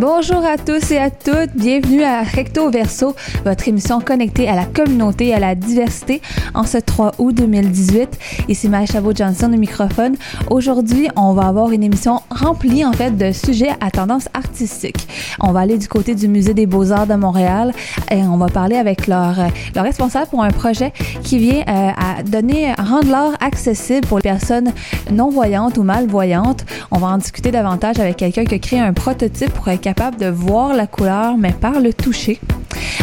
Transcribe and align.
Bonjour 0.00 0.44
à 0.44 0.56
tous 0.56 0.92
et 0.92 0.98
à 0.98 1.10
toutes, 1.10 1.56
bienvenue 1.56 2.04
à 2.04 2.22
Recto 2.22 2.70
Verso, 2.70 3.16
votre 3.44 3.66
émission 3.66 4.00
connectée 4.00 4.48
à 4.48 4.54
la 4.54 4.64
communauté 4.64 5.28
et 5.28 5.34
à 5.34 5.40
la 5.40 5.56
diversité 5.56 6.22
en 6.54 6.62
ce 6.62 6.78
3 6.78 7.14
août 7.18 7.34
2018. 7.34 8.08
Ici 8.48 8.68
Maë 8.68 8.86
Chabot-Johnson 8.86 9.50
au 9.52 9.56
microphone. 9.56 10.14
Aujourd'hui, 10.50 11.08
on 11.16 11.32
va 11.32 11.48
avoir 11.48 11.72
une 11.72 11.82
émission 11.82 12.20
remplie 12.30 12.84
en 12.84 12.92
fait 12.92 13.16
de 13.16 13.32
sujets 13.32 13.72
à 13.80 13.90
tendance 13.90 14.28
artistique. 14.34 15.08
On 15.40 15.50
va 15.50 15.60
aller 15.60 15.78
du 15.78 15.88
côté 15.88 16.14
du 16.14 16.28
Musée 16.28 16.54
des 16.54 16.66
Beaux-Arts 16.66 17.08
de 17.08 17.14
Montréal 17.14 17.72
et 18.12 18.22
on 18.22 18.36
va 18.36 18.46
parler 18.46 18.76
avec 18.76 19.08
leur, 19.08 19.34
leur 19.74 19.82
responsable 19.82 20.28
pour 20.28 20.44
un 20.44 20.50
projet 20.50 20.92
qui 21.24 21.38
vient 21.38 21.64
euh, 21.68 21.90
à 21.96 22.22
donner, 22.22 22.72
rendre 22.74 23.10
l'art 23.10 23.34
accessible 23.40 24.06
pour 24.06 24.18
les 24.18 24.22
personnes 24.22 24.72
non-voyantes 25.10 25.76
ou 25.76 25.82
malvoyantes. 25.82 26.64
On 26.92 26.98
va 26.98 27.08
en 27.08 27.18
discuter 27.18 27.50
davantage 27.50 27.98
avec 27.98 28.16
quelqu'un 28.16 28.44
qui 28.44 28.54
a 28.54 28.58
créé 28.60 28.78
un 28.78 28.92
prototype 28.92 29.52
pour 29.52 29.68
capable 29.94 30.18
de 30.18 30.26
voir 30.26 30.74
la 30.74 30.86
couleur, 30.86 31.38
mais 31.38 31.52
par 31.52 31.80
le 31.80 31.94
toucher. 31.94 32.38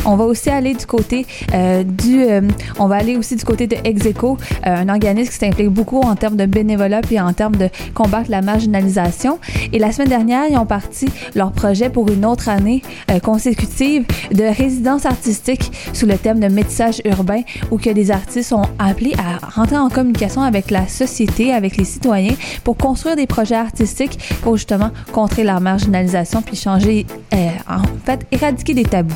On 0.06 0.16
va 0.16 0.26
aussi 0.26 0.52
aller 0.52 0.76
du 0.76 0.86
côté 0.86 1.26
euh, 1.54 1.84
du, 1.84 2.24
euh, 2.24 2.42
on 2.78 2.88
va 2.88 2.98
aller 2.98 3.18
aussi 3.18 3.36
du 3.36 3.44
côté 3.44 3.66
de 3.66 3.76
Execo, 3.84 4.38
euh, 4.66 4.76
un 4.76 4.90
organisme 4.90 5.32
qui 5.32 5.38
s'implique 5.38 5.70
beaucoup 5.70 6.00
en 6.00 6.16
termes 6.16 6.36
de 6.36 6.46
bénévolat 6.46 7.02
puis 7.02 7.20
en 7.20 7.34
termes 7.34 7.56
de 7.56 7.70
combattre 7.96 8.30
la 8.30 8.44
marginalisation. 8.44 9.40
Et 9.74 9.80
la 9.80 9.92
semaine 9.92 10.10
dernière, 10.10 10.44
ils 10.48 10.58
ont 10.58 10.68
parti 10.68 11.08
leur 11.34 11.52
projet 11.52 11.90
pour 11.90 12.10
une 12.10 12.24
autre 12.24 12.50
année 12.50 12.84
consécutive 13.24 14.06
de 14.32 14.44
résidence 14.44 15.06
artistique 15.06 15.72
sous 15.94 16.06
le 16.06 16.18
thème 16.18 16.40
de 16.40 16.48
métissage 16.48 17.02
urbain, 17.04 17.42
où 17.72 17.78
que 17.78 17.90
des 17.90 18.12
artistes 18.12 18.50
sont 18.50 18.66
appelés 18.78 19.16
à 19.18 19.44
rentrer 19.60 19.78
en 19.78 19.90
communication 19.90 20.44
avec 20.44 20.70
la 20.70 20.88
société, 20.88 21.52
avec 21.52 21.78
les 21.78 21.86
citoyens, 21.86 22.36
pour 22.64 22.78
construire 22.78 23.16
des 23.16 23.28
projets 23.28 23.56
artistiques 23.56 24.20
pour 24.44 24.58
justement 24.58 24.92
contrer 25.12 25.44
la 25.44 25.60
marginalisation 25.60 26.42
puis 26.42 26.56
changer, 26.56 26.75
euh, 26.76 27.50
en 27.68 27.84
fait, 28.06 28.26
éradiquer 28.32 28.74
des 28.74 28.84
tabous. 28.84 29.16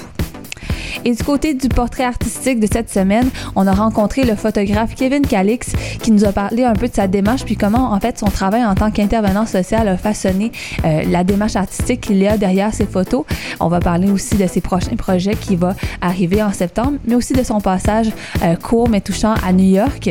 Et 1.06 1.14
du 1.14 1.24
côté 1.24 1.54
du 1.54 1.70
portrait 1.70 2.04
artistique 2.04 2.60
de 2.60 2.68
cette 2.72 2.90
semaine, 2.90 3.30
on 3.56 3.68
a 3.68 3.72
rencontré 3.72 4.24
le 4.24 4.36
photographe 4.36 4.96
Kevin 4.96 5.26
Calix 5.26 5.74
qui 6.02 6.12
nous 6.12 6.26
a 6.26 6.32
parlé 6.32 6.64
un 6.64 6.74
peu 6.74 6.88
de 6.88 6.94
sa 6.94 7.08
démarche 7.08 7.44
puis 7.46 7.56
comment 7.56 7.92
en 7.92 8.00
fait 8.00 8.18
son 8.18 8.28
travail 8.28 8.66
en 8.66 8.76
tant 8.76 8.92
qu'intervenant 8.92 9.46
social 9.46 9.88
a 9.88 9.98
façonné 9.98 10.52
euh, 10.86 11.04
la 11.08 11.24
démarche 11.24 11.56
artistique 11.56 12.02
qu'il 12.02 12.18
y 12.18 12.28
a 12.28 12.38
derrière 12.38 12.74
ses 12.74 12.86
photos. 12.86 13.26
On 13.60 13.68
va 13.68 13.80
parler 13.80 14.10
aussi 14.10 14.36
de 14.36 14.48
ses 14.48 14.62
prochains 14.62 14.96
projets 14.96 15.36
qui 15.36 15.56
va 15.56 15.76
arriver 16.02 16.42
en 16.42 16.52
septembre, 16.52 16.94
mais 17.06 17.16
aussi 17.16 17.34
de 17.34 17.44
son 17.44 17.62
passage 17.62 18.08
euh, 18.44 18.56
court 18.56 18.90
mais 18.90 19.02
touchant 19.02 19.36
à 19.46 19.54
New 19.54 19.70
York. 19.70 20.10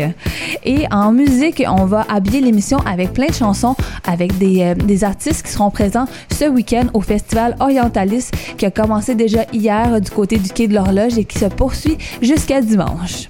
Et 0.65 0.87
en 0.91 1.13
musique, 1.13 1.63
on 1.67 1.87
va 1.87 2.07
habiller 2.09 2.41
l'émission 2.41 2.79
avec 2.87 3.13
plein 3.13 3.27
de 3.27 3.35
chansons 3.35 3.75
avec 4.07 4.39
des, 4.39 4.63
euh, 4.63 4.75
des 4.75 5.05
artistes 5.05 5.45
qui 5.45 5.53
seront 5.53 5.71
présents 5.71 6.07
ce 6.33 6.45
week-end 6.45 6.87
au 6.95 7.01
festival 7.01 7.57
Orientalis 7.61 8.31
qui 8.57 8.67
a 8.67 8.71
commencé 8.71 9.15
déjà 9.15 9.45
hier 9.53 10.01
du 10.01 10.11
côté 10.11 10.39
du 10.39 10.51
quai 10.51 10.68
de 10.69 10.75
l'horloge 10.75 11.19
et 11.19 11.25
qui 11.25 11.39
se 11.39 11.47
poursuit 11.47 11.99
jusqu'à 12.23 12.61
dimanche. 12.61 13.29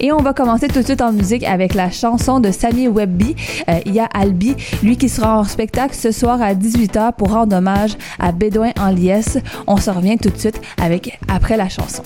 Et 0.00 0.12
on 0.12 0.18
va 0.18 0.32
commencer 0.32 0.68
tout 0.68 0.80
de 0.80 0.84
suite 0.84 1.00
en 1.00 1.12
musique 1.12 1.42
avec 1.44 1.74
la 1.74 1.90
chanson 1.90 2.40
de 2.40 2.50
Sami 2.50 2.88
Webby. 2.88 3.34
Euh, 3.68 4.06
Albi, 4.14 4.54
lui 4.82 4.96
qui 4.96 5.08
sera 5.08 5.38
en 5.38 5.44
spectacle 5.44 5.94
ce 5.94 6.12
soir 6.12 6.40
à 6.40 6.54
18h 6.54 7.14
pour 7.14 7.32
rendre 7.32 7.56
hommage 7.56 7.96
à 8.18 8.32
Bédouin 8.32 8.70
en 8.80 8.90
liesse. 8.90 9.38
On 9.66 9.76
se 9.76 9.90
revient 9.90 10.16
tout 10.16 10.30
de 10.30 10.38
suite 10.38 10.60
avec 10.80 11.18
après 11.28 11.56
la 11.56 11.68
chanson. 11.68 12.02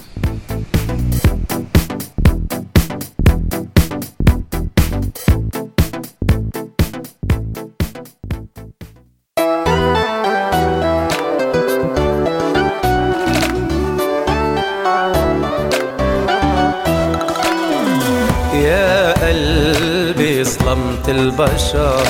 البشر 21.13 22.03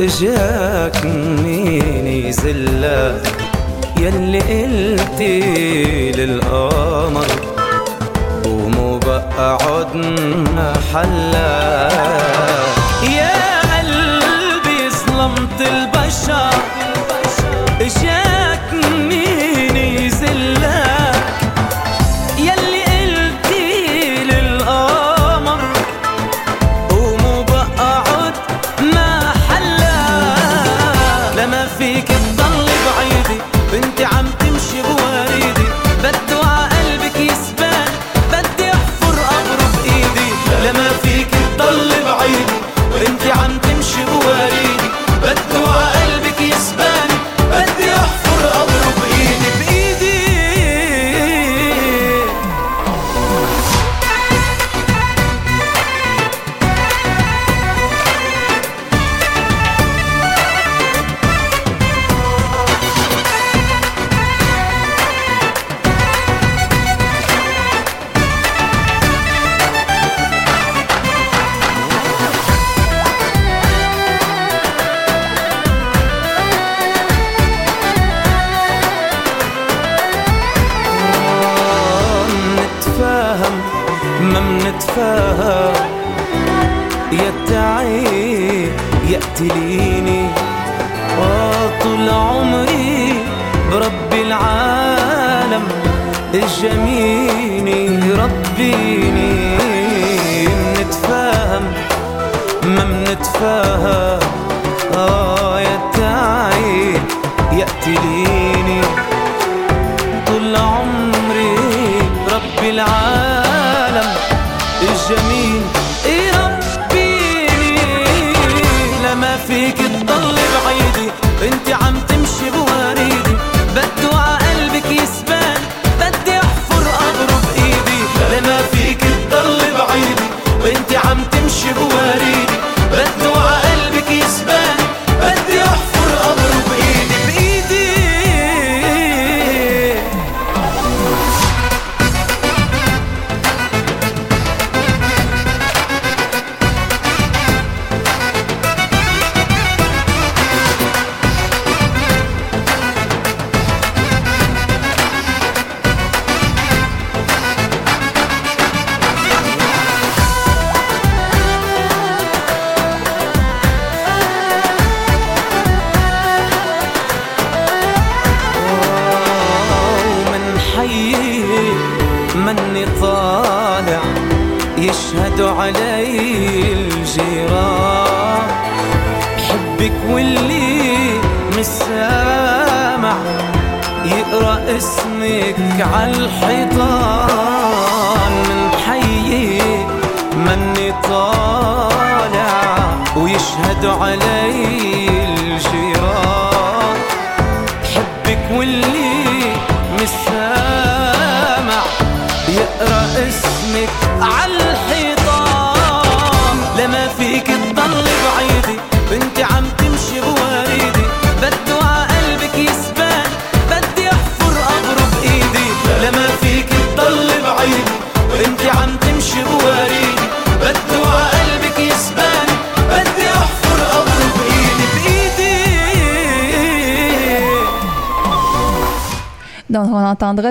إجاك 0.00 1.04
مين 1.44 2.06
يذلك 2.06 3.22
يلي 4.00 4.38
قلتي 4.40 5.40
للقمر 6.12 7.26
ومو 8.46 8.98
بقى 8.98 9.58
عدنا 9.62 10.72
حلا 10.92 11.88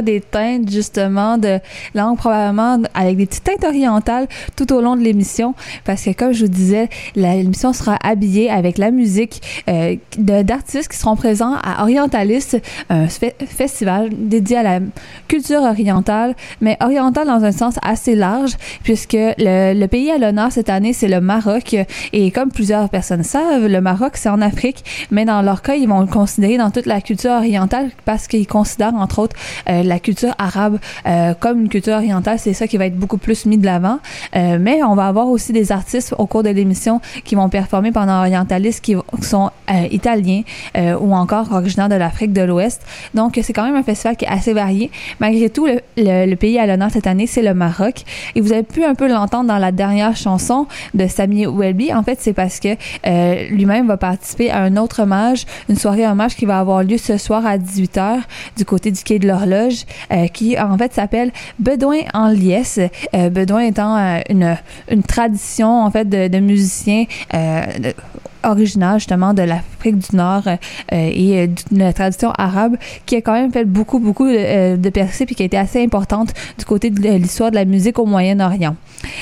des 0.01 0.21
teintes, 0.21 0.69
justement, 0.71 1.37
de 1.37 1.59
langue, 1.93 2.17
probablement 2.17 2.79
avec 2.93 3.17
des 3.17 3.25
petites 3.25 3.43
teintes 3.43 3.63
orientales 3.63 4.27
tout 4.55 4.71
au 4.73 4.81
long 4.81 4.95
de 4.95 5.01
l'émission, 5.01 5.53
parce 5.85 6.03
que, 6.03 6.11
comme 6.11 6.31
je 6.33 6.45
vous 6.45 6.51
disais, 6.51 6.89
l'émission 7.15 7.73
sera 7.73 7.97
habillée 8.03 8.49
avec 8.49 8.77
la 8.77 8.91
musique 8.91 9.41
euh, 9.69 9.95
d'artistes 10.17 10.89
qui 10.91 10.97
seront 10.97 11.15
présents 11.15 11.55
à 11.63 11.83
Orientaliste, 11.83 12.61
un 12.89 13.05
fe- 13.05 13.33
festival 13.45 14.09
dédié 14.11 14.57
à 14.57 14.63
la 14.63 14.79
culture 15.43 15.63
orientale, 15.63 16.35
mais 16.61 16.77
orientale 16.79 17.27
dans 17.27 17.43
un 17.43 17.51
sens 17.51 17.75
assez 17.81 18.15
large, 18.15 18.53
puisque 18.83 19.11
le, 19.13 19.73
le 19.73 19.87
pays 19.87 20.09
à 20.09 20.17
l'honneur 20.17 20.53
cette 20.53 20.69
année, 20.69 20.93
c'est 20.93 21.09
le 21.09 21.19
Maroc, 21.19 21.75
et 22.13 22.31
comme 22.31 22.49
plusieurs 22.49 22.87
personnes 22.87 23.23
savent, 23.23 23.67
le 23.67 23.81
Maroc, 23.81 24.13
c'est 24.15 24.29
en 24.29 24.39
Afrique, 24.39 24.85
mais 25.11 25.25
dans 25.25 25.41
leur 25.41 25.61
cas, 25.61 25.75
ils 25.75 25.87
vont 25.87 25.99
le 25.99 26.07
considérer 26.07 26.57
dans 26.57 26.71
toute 26.71 26.85
la 26.85 27.01
culture 27.01 27.31
orientale 27.31 27.89
parce 28.05 28.27
qu'ils 28.27 28.47
considèrent, 28.47 28.95
entre 28.95 29.19
autres, 29.19 29.35
euh, 29.69 29.83
la 29.83 29.99
culture 29.99 30.33
arabe 30.37 30.79
euh, 31.05 31.33
comme 31.37 31.59
une 31.59 31.69
culture 31.69 31.95
orientale. 31.95 32.39
C'est 32.39 32.53
ça 32.53 32.67
qui 32.67 32.77
va 32.77 32.85
être 32.85 32.97
beaucoup 32.97 33.17
plus 33.17 33.45
mis 33.45 33.57
de 33.57 33.65
l'avant. 33.65 33.99
Euh, 34.37 34.57
mais 34.61 34.81
on 34.83 34.95
va 34.95 35.07
avoir 35.07 35.27
aussi 35.27 35.51
des 35.51 35.73
artistes 35.73 36.15
au 36.17 36.25
cours 36.25 36.43
de 36.43 36.49
l'émission 36.49 37.01
qui 37.25 37.35
vont 37.35 37.49
performer 37.49 37.91
pendant 37.91 38.19
Orientaliste 38.19 38.81
qui 38.81 38.95
sont 39.21 39.51
euh, 39.69 39.87
italiens 39.91 40.43
euh, 40.77 40.97
ou 40.99 41.13
encore 41.13 41.51
originaires 41.51 41.89
de 41.89 41.95
l'Afrique 41.95 42.31
de 42.31 42.41
l'Ouest. 42.41 42.81
Donc, 43.13 43.39
c'est 43.41 43.53
quand 43.53 43.65
même 43.65 43.75
un 43.75 43.83
festival 43.83 44.15
qui 44.15 44.25
est 44.25 44.29
assez 44.29 44.53
varié. 44.53 44.91
Malgré 45.33 45.49
tout, 45.49 45.67
le, 45.97 46.35
pays 46.35 46.59
à 46.59 46.67
l'honneur 46.67 46.91
cette 46.91 47.07
année, 47.07 47.25
c'est 47.25 47.41
le 47.41 47.55
Maroc. 47.55 48.03
Et 48.35 48.41
vous 48.41 48.53
avez 48.53 48.61
pu 48.61 48.83
un 48.83 48.93
peu 48.93 49.07
l'entendre 49.07 49.47
dans 49.47 49.57
la 49.57 49.71
dernière 49.71 50.15
chanson 50.15 50.67
de 50.93 51.07
Sami 51.07 51.47
Welby. 51.47 51.91
En 51.91 52.03
fait, 52.03 52.19
c'est 52.21 52.33
parce 52.33 52.59
que 52.59 52.75
euh, 53.07 53.47
lui-même 53.49 53.87
va 53.87 53.97
participer 53.97 54.51
à 54.51 54.59
un 54.59 54.77
autre 54.77 55.01
hommage, 55.01 55.45
une 55.69 55.75
soirée 55.75 56.05
hommage 56.05 56.35
qui 56.35 56.45
va 56.45 56.59
avoir 56.59 56.83
lieu 56.83 56.99
ce 56.99 57.17
soir 57.17 57.47
à 57.47 57.57
18h 57.57 58.19
du 58.57 58.63
côté 58.63 58.91
du 58.91 59.01
quai 59.03 59.17
de 59.17 59.27
l'horloge, 59.27 59.85
euh, 60.11 60.27
qui 60.27 60.55
en 60.59 60.77
fait 60.77 60.93
s'appelle 60.93 61.31
Bedouin 61.57 62.01
en 62.13 62.27
liesse. 62.27 62.79
Euh, 63.15 63.31
Bedouin 63.31 63.61
étant 63.61 63.97
une, 64.29 64.55
une 64.91 65.01
tradition 65.01 65.81
en 65.81 65.89
fait 65.89 66.07
de, 66.07 66.27
de 66.27 66.37
musiciens 66.37 67.05
de- 67.33 67.95
original 68.43 68.99
justement 68.99 69.33
de 69.33 69.41
du 69.91 70.15
Nord 70.15 70.43
euh, 70.47 70.55
et 70.91 71.39
euh, 71.39 71.47
la 71.71 71.93
tradition 71.93 72.31
arabe 72.31 72.75
qui 73.05 73.15
a 73.15 73.21
quand 73.21 73.33
même 73.33 73.51
fait 73.51 73.65
beaucoup 73.65 73.99
beaucoup 73.99 74.27
euh, 74.27 74.77
de 74.77 74.89
percées 74.89 75.25
puis 75.25 75.35
qui 75.35 75.43
a 75.43 75.45
été 75.45 75.57
assez 75.57 75.83
importante 75.83 76.33
du 76.57 76.65
côté 76.65 76.89
de 76.89 77.01
l'histoire 77.13 77.51
de 77.51 77.55
la 77.55 77.65
musique 77.65 77.99
au 77.99 78.05
Moyen-Orient. 78.05 78.75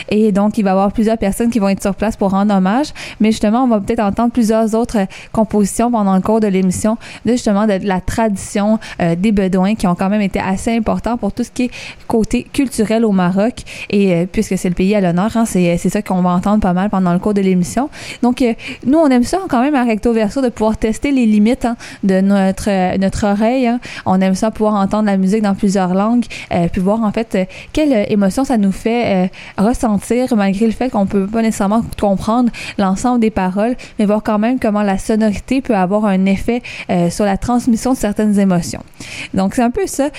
Et 0.09 0.31
donc 0.31 0.57
il 0.57 0.63
va 0.63 0.71
y 0.71 0.73
avoir 0.73 0.91
plusieurs 0.91 1.17
personnes 1.17 1.49
qui 1.49 1.59
vont 1.59 1.69
être 1.69 1.81
sur 1.81 1.95
place 1.95 2.15
pour 2.15 2.31
rendre 2.31 2.53
hommage, 2.53 2.87
mais 3.19 3.31
justement 3.31 3.63
on 3.63 3.67
va 3.67 3.79
peut-être 3.79 4.01
entendre 4.01 4.31
plusieurs 4.31 4.75
autres 4.75 4.99
euh, 4.99 5.05
compositions 5.31 5.91
pendant 5.91 6.15
le 6.15 6.21
cours 6.21 6.39
de 6.39 6.47
l'émission 6.47 6.97
de 7.25 7.31
justement 7.31 7.65
de 7.65 7.79
la 7.83 8.01
tradition 8.01 8.79
euh, 9.01 9.15
des 9.15 9.31
Bedouins 9.31 9.75
qui 9.75 9.87
ont 9.87 9.95
quand 9.95 10.09
même 10.09 10.21
été 10.21 10.39
assez 10.39 10.75
importants 10.75 11.17
pour 11.17 11.31
tout 11.31 11.43
ce 11.43 11.51
qui 11.51 11.63
est 11.63 11.71
côté 12.07 12.43
culturel 12.43 13.05
au 13.05 13.11
Maroc 13.11 13.63
et 13.89 14.13
euh, 14.13 14.25
puisque 14.31 14.57
c'est 14.57 14.69
le 14.69 14.75
pays 14.75 14.95
à 14.95 15.01
l'honneur, 15.01 15.35
hein, 15.35 15.45
c'est 15.45 15.77
ça 15.77 16.01
qu'on 16.01 16.21
va 16.21 16.31
entendre 16.31 16.61
pas 16.61 16.73
mal 16.73 16.89
pendant 16.89 17.13
le 17.13 17.19
cours 17.19 17.33
de 17.33 17.41
l'émission. 17.41 17.89
Donc 18.21 18.41
euh, 18.41 18.53
nous 18.85 18.97
on 18.97 19.07
aime 19.07 19.23
ça 19.23 19.39
quand 19.49 19.61
même 19.61 19.75
à 19.75 19.83
Recto 19.83 20.13
Verso 20.13 20.41
de 20.41 20.49
pouvoir 20.51 20.77
tester 20.77 21.11
les 21.11 21.25
limites 21.25 21.65
hein, 21.65 21.75
de 22.03 22.21
notre 22.21 22.97
notre 22.97 23.25
oreille. 23.27 23.67
hein. 23.67 23.79
On 24.05 24.21
aime 24.21 24.35
ça 24.35 24.51
pouvoir 24.51 24.75
entendre 24.75 25.05
la 25.05 25.17
musique 25.17 25.41
dans 25.41 25.55
plusieurs 25.55 25.93
langues, 25.93 26.25
euh, 26.53 26.67
puis 26.71 26.81
voir 26.81 27.01
en 27.03 27.11
fait 27.11 27.35
euh, 27.35 27.45
quelle 27.73 28.05
émotion 28.11 28.43
ça 28.43 28.57
nous 28.57 28.71
fait 28.71 29.25
euh, 29.25 29.27
ressentir 29.57 30.35
malgré 30.35 30.65
le 30.65 30.71
fait 30.71 30.89
qu'on 30.89 31.05
peut 31.05 31.27
pas 31.27 31.41
nécessairement 31.41 31.81
comprendre 31.99 32.51
l'ensemble 32.77 33.19
des 33.19 33.31
paroles, 33.31 33.75
mais 33.97 34.05
voir 34.05 34.21
quand 34.23 34.39
même 34.39 34.59
comment 34.59 34.83
la 34.83 34.97
sonorité 34.97 35.61
peut 35.61 35.75
avoir 35.75 36.05
un 36.05 36.25
effet 36.25 36.61
euh, 36.89 37.09
sur 37.09 37.25
la 37.25 37.37
transmission 37.37 37.93
de 37.93 37.97
certaines 37.97 38.37
émotions. 38.39 38.83
Donc 39.33 39.55
c'est 39.55 39.63
un 39.63 39.71
peu 39.71 39.87
ça 39.87 40.09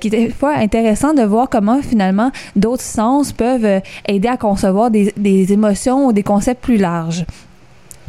qui 0.00 0.08
est 0.08 0.10
des 0.10 0.30
fois 0.30 0.54
intéressant 0.54 1.14
de 1.14 1.22
voir 1.22 1.48
comment 1.48 1.80
finalement 1.82 2.30
d'autres 2.56 2.82
sens 2.82 3.32
peuvent 3.32 3.80
aider 4.06 4.28
à 4.28 4.36
concevoir 4.36 4.90
des, 4.90 5.12
des 5.16 5.52
émotions 5.52 6.06
ou 6.06 6.12
des 6.12 6.22
concepts 6.22 6.62
plus 6.62 6.76
larges. 6.76 7.24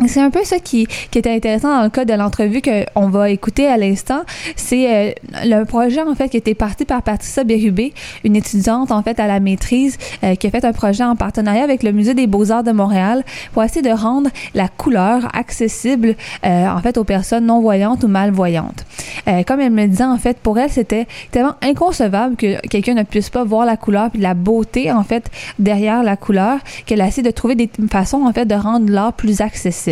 C'est 0.07 0.21
un 0.21 0.31
peu 0.31 0.43
ça 0.43 0.59
qui, 0.59 0.87
qui 1.11 1.19
était 1.19 1.31
intéressant 1.31 1.75
dans 1.75 1.83
le 1.83 1.89
cas 1.89 2.05
de 2.05 2.13
l'entrevue 2.13 2.61
qu'on 2.61 3.09
va 3.09 3.29
écouter 3.29 3.67
à 3.67 3.77
l'instant. 3.77 4.21
C'est 4.55 4.93
euh, 4.93 5.11
le 5.43 5.63
projet, 5.63 6.01
en 6.01 6.15
fait, 6.15 6.29
qui 6.29 6.37
était 6.37 6.55
parti 6.55 6.85
par 6.85 7.03
Patricia 7.03 7.43
Bérubé, 7.43 7.93
une 8.23 8.35
étudiante, 8.35 8.91
en 8.91 9.03
fait, 9.03 9.19
à 9.19 9.27
la 9.27 9.39
maîtrise, 9.39 9.97
euh, 10.23 10.35
qui 10.35 10.47
a 10.47 10.49
fait 10.49 10.65
un 10.65 10.73
projet 10.73 11.03
en 11.03 11.15
partenariat 11.15 11.63
avec 11.63 11.83
le 11.83 11.91
Musée 11.91 12.13
des 12.13 12.25
Beaux-Arts 12.25 12.63
de 12.63 12.71
Montréal 12.71 13.23
pour 13.53 13.63
essayer 13.63 13.81
de 13.81 13.95
rendre 13.95 14.29
la 14.55 14.67
couleur 14.67 15.27
accessible, 15.35 16.15
euh, 16.45 16.67
en 16.67 16.79
fait, 16.79 16.97
aux 16.97 17.03
personnes 17.03 17.45
non-voyantes 17.45 18.03
ou 18.03 18.07
malvoyantes. 18.07 18.85
Euh, 19.27 19.43
comme 19.43 19.59
elle 19.59 19.71
me 19.71 19.85
disait, 19.85 20.03
en 20.03 20.17
fait, 20.17 20.37
pour 20.37 20.57
elle, 20.57 20.71
c'était 20.71 21.07
tellement 21.31 21.55
inconcevable 21.61 22.35
que 22.35 22.59
quelqu'un 22.67 22.95
ne 22.95 23.03
puisse 23.03 23.29
pas 23.29 23.43
voir 23.43 23.65
la 23.65 23.77
couleur 23.77 24.09
puis 24.09 24.21
la 24.21 24.33
beauté, 24.33 24.91
en 24.91 25.03
fait, 25.03 25.29
derrière 25.59 26.01
la 26.01 26.17
couleur, 26.17 26.57
qu'elle 26.85 27.01
a 27.01 27.07
essayé 27.07 27.23
de 27.23 27.31
trouver 27.31 27.55
des 27.55 27.69
façons, 27.91 28.23
en 28.25 28.33
fait, 28.33 28.45
de 28.45 28.55
rendre 28.55 28.91
l'art 28.91 29.13
plus 29.13 29.41
accessible. 29.41 29.90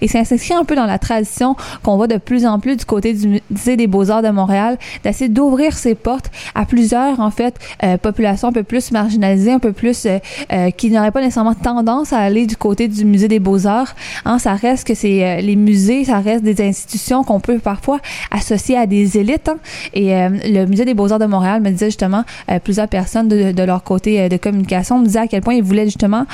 Et 0.00 0.08
ça 0.08 0.24
s'inscrit 0.24 0.54
un 0.54 0.64
peu 0.64 0.76
dans 0.76 0.86
la 0.86 0.98
tradition 0.98 1.56
qu'on 1.82 1.96
voit 1.96 2.06
de 2.06 2.18
plus 2.18 2.46
en 2.46 2.58
plus 2.58 2.76
du 2.76 2.84
côté 2.84 3.12
du 3.14 3.40
Musée 3.50 3.76
des 3.76 3.86
Beaux-Arts 3.86 4.22
de 4.22 4.30
Montréal, 4.30 4.78
d'essayer 5.04 5.28
d'ouvrir 5.28 5.76
ses 5.76 5.94
portes 5.94 6.30
à 6.54 6.64
plusieurs, 6.64 7.20
en 7.20 7.30
fait, 7.30 7.54
euh, 7.82 7.96
populations 7.96 8.48
un 8.48 8.52
peu 8.52 8.62
plus 8.62 8.92
marginalisées, 8.92 9.52
un 9.52 9.58
peu 9.58 9.72
plus 9.72 10.06
euh, 10.06 10.18
euh, 10.52 10.70
qui 10.70 10.90
n'auraient 10.90 11.10
pas 11.10 11.20
nécessairement 11.20 11.54
tendance 11.54 12.12
à 12.12 12.18
aller 12.18 12.46
du 12.46 12.56
côté 12.56 12.88
du 12.88 13.04
Musée 13.04 13.28
des 13.28 13.40
Beaux-Arts. 13.40 13.94
Hein, 14.24 14.38
ça 14.38 14.54
reste 14.54 14.86
que 14.86 14.94
c'est 14.94 15.40
les 15.42 15.56
musées, 15.56 16.04
ça 16.04 16.18
reste 16.18 16.44
des 16.44 16.62
institutions 16.66 17.24
qu'on 17.24 17.40
peut 17.40 17.58
parfois 17.58 17.98
associer 18.30 18.76
à 18.76 18.86
des 18.86 19.18
élites. 19.18 19.48
hein. 19.48 19.58
Et 19.94 20.12
le 20.12 20.66
Musée 20.66 20.84
des 20.84 20.94
Beaux-Arts 20.94 21.18
de 21.18 21.26
Montréal 21.26 21.60
me 21.62 21.70
disait 21.70 21.86
justement, 21.86 22.24
plusieurs 22.64 22.88
personnes 22.88 23.28
de, 23.28 23.52
de 23.52 23.62
leur 23.62 23.82
côté 23.82 24.28
de 24.28 24.36
communication 24.36 24.98
me 24.98 25.04
disaient 25.04 25.20
à 25.20 25.26
quel 25.26 25.42
point 25.42 25.54
ils 25.54 25.62
voulaient 25.62 25.86
justement 25.86 26.26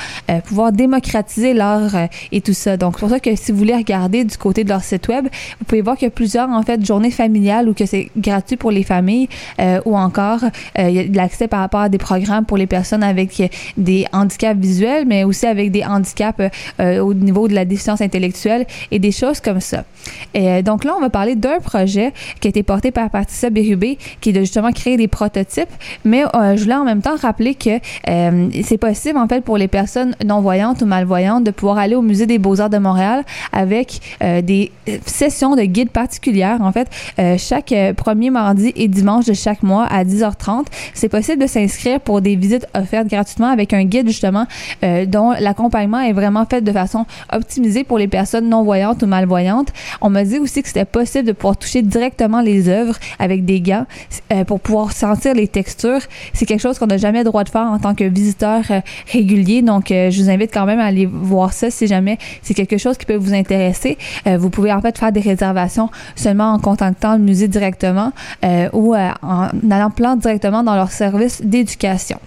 pouvoir 0.45 0.73
démocratiser 0.73 1.55
l'art 1.55 1.97
et 2.33 2.41
tout 2.41 2.53
ça. 2.53 2.77
Donc, 2.77 2.99
pour 3.07 3.15
ça 3.15 3.21
que 3.21 3.37
si 3.37 3.53
vous 3.53 3.59
voulez 3.59 3.77
regarder 3.77 4.25
du 4.25 4.37
côté 4.37 4.65
de 4.65 4.69
leur 4.69 4.83
site 4.83 5.07
web, 5.07 5.29
vous 5.61 5.65
pouvez 5.65 5.81
voir 5.81 5.97
qu'il 5.97 6.07
y 6.07 6.09
a 6.09 6.11
plusieurs, 6.11 6.49
en 6.51 6.63
fait, 6.63 6.85
journées 6.85 7.13
familiales 7.13 7.69
ou 7.69 7.75
que 7.75 7.87
c'est 7.87 8.11
gratuit 8.17 8.57
pour 8.57 8.73
les 8.73 8.83
familles 8.83 9.29
euh, 9.61 9.81
ou 9.85 9.97
encore, 9.97 10.43
euh, 10.43 10.89
il 10.89 10.95
y 10.95 10.99
a 10.99 11.07
de 11.07 11.17
l'accès 11.17 11.47
par 11.47 11.61
rapport 11.61 11.81
à 11.81 11.89
des 11.89 11.99
programmes 11.99 12.45
pour 12.45 12.57
les 12.57 12.67
personnes 12.67 13.05
avec 13.05 13.39
euh, 13.39 13.47
des 13.77 14.07
handicaps 14.13 14.59
visuels, 14.59 15.05
mais 15.07 15.23
aussi 15.23 15.47
avec 15.47 15.71
des 15.71 15.85
handicaps 15.85 16.41
au 16.79 17.15
niveau 17.15 17.47
de 17.49 17.55
la 17.55 17.65
déficience 17.65 18.01
intellectuelle 18.01 18.67
et 18.91 18.99
des 18.99 19.13
choses 19.13 19.41
comme 19.41 19.61
ça. 19.61 19.85
Et, 20.35 20.63
donc 20.63 20.85
là, 20.85 20.95
on 20.97 21.01
va 21.01 21.11
parler 21.11 21.37
d'un 21.37 21.61
projet 21.61 22.13
qui 22.41 22.49
a 22.49 22.51
été 22.51 22.63
porté 22.63 22.91
par 22.91 23.11
Patricia 23.11 23.51
Bérubé, 23.51 23.99
qui 24.21 24.31
est 24.31 24.33
de 24.33 24.41
justement 24.41 24.73
créer 24.73 24.97
des 24.97 25.09
prototypes, 25.09 25.69
mais 26.05 26.25
je 26.35 26.63
voulais 26.63 26.75
en 26.75 26.85
même 26.85 27.03
temps 27.03 27.17
rappeler 27.17 27.55
que 27.55 27.79
c'est 28.63 28.79
possible, 28.79 29.19
en 29.19 29.29
fait, 29.29 29.43
pour 29.43 29.59
les 29.59 29.69
personnes 29.69 30.15
non-voyantes 30.25 30.83
ou 30.83 30.87
malvoyantes 30.87 31.45
de 31.45 31.51
pouvoir 31.51 31.79
aller 31.79 31.95
au 31.95 32.03
Musée 32.03 32.27
des 32.27 32.39
Beaux-Arts 32.39 32.71
de 32.71 32.79
Montréal 32.79 32.96
avec 33.53 34.01
euh, 34.23 34.43
des 34.43 34.73
sessions 35.07 35.57
de 35.57 35.63
guides 35.63 35.91
particulières. 35.91 36.59
En 36.61 36.73
fait, 36.73 36.89
euh, 37.19 37.37
chaque 37.39 37.73
euh, 37.73 37.93
premier 37.93 38.31
mardi 38.31 38.73
et 38.77 38.89
dimanche 38.89 39.27
de 39.27 39.35
chaque 39.35 39.63
mois 39.63 39.85
à 39.85 40.05
10h30, 40.05 40.67
c'est 40.95 41.09
possible 41.09 41.41
de 41.43 41.47
s'inscrire 41.47 42.01
pour 42.01 42.21
des 42.21 42.37
visites 42.37 42.67
offertes 42.75 43.09
gratuitement 43.09 43.49
avec 43.49 43.73
un 43.73 43.85
guide 43.85 44.07
justement 44.07 44.47
euh, 44.85 45.07
dont 45.07 45.33
l'accompagnement 45.39 46.01
est 46.01 46.13
vraiment 46.13 46.47
fait 46.47 46.61
de 46.61 46.73
façon 46.73 47.07
optimisée 47.33 47.85
pour 47.85 47.99
les 47.99 48.09
personnes 48.09 48.49
non-voyantes 48.49 49.03
ou 49.03 49.07
malvoyantes. 49.07 49.73
On 50.01 50.11
m'a 50.11 50.25
dit 50.25 50.39
aussi 50.39 50.63
que 50.63 50.69
c'était 50.69 50.85
possible 50.85 51.27
de 51.27 51.33
pouvoir 51.33 51.57
toucher 51.57 51.83
directement 51.83 52.41
les 52.41 52.69
œuvres 52.69 52.97
avec 53.19 53.45
des 53.45 53.61
gants 53.61 53.87
euh, 54.33 54.45
pour 54.45 54.61
pouvoir 54.61 54.93
sentir 54.93 55.35
les 55.35 55.49
textures. 55.49 56.01
C'est 56.33 56.47
quelque 56.47 56.61
chose 56.61 56.79
qu'on 56.79 56.87
n'a 56.87 56.97
jamais 56.97 57.19
le 57.19 57.25
droit 57.25 57.45
de 57.45 57.49
faire 57.49 57.63
en 57.63 57.79
tant 57.79 57.95
que 57.95 58.05
visiteur 58.05 58.63
euh, 58.71 58.81
régulier. 59.13 59.63
Donc, 59.63 59.91
euh, 59.91 60.11
je 60.11 60.23
vous 60.23 60.31
invite 60.31 60.53
quand 60.53 60.67
même 60.67 60.81
à 60.81 60.87
aller 60.87 61.07
voir 61.07 61.53
ça 61.53 61.71
si 61.71 61.87
jamais 61.87 62.19
c'est 62.43 62.55
quelque 62.55 62.76
chose 62.79 62.97
qui 62.97 63.07
peut 63.07 63.17
vous 63.17 63.35
intéresser, 63.35 63.99
euh, 64.27 64.37
vous 64.37 64.51
pouvez 64.51 64.73
en 64.73 64.81
fait 64.81 64.99
faire 64.99 65.13
des 65.13 65.21
réservations 65.21 65.91
seulement 66.15 66.53
en 66.53 66.59
contactant 66.59 67.15
le 67.15 67.23
musée 67.23 67.49
directement 67.49 68.13
euh, 68.45 68.69
ou 68.73 68.95
euh, 68.95 69.11
en 69.23 69.49
allant 69.71 69.91
plan 69.91 70.17
directement 70.17 70.63
dans 70.63 70.75
leur 70.75 70.91
service 70.91 71.43
d'éducation. 71.43 72.19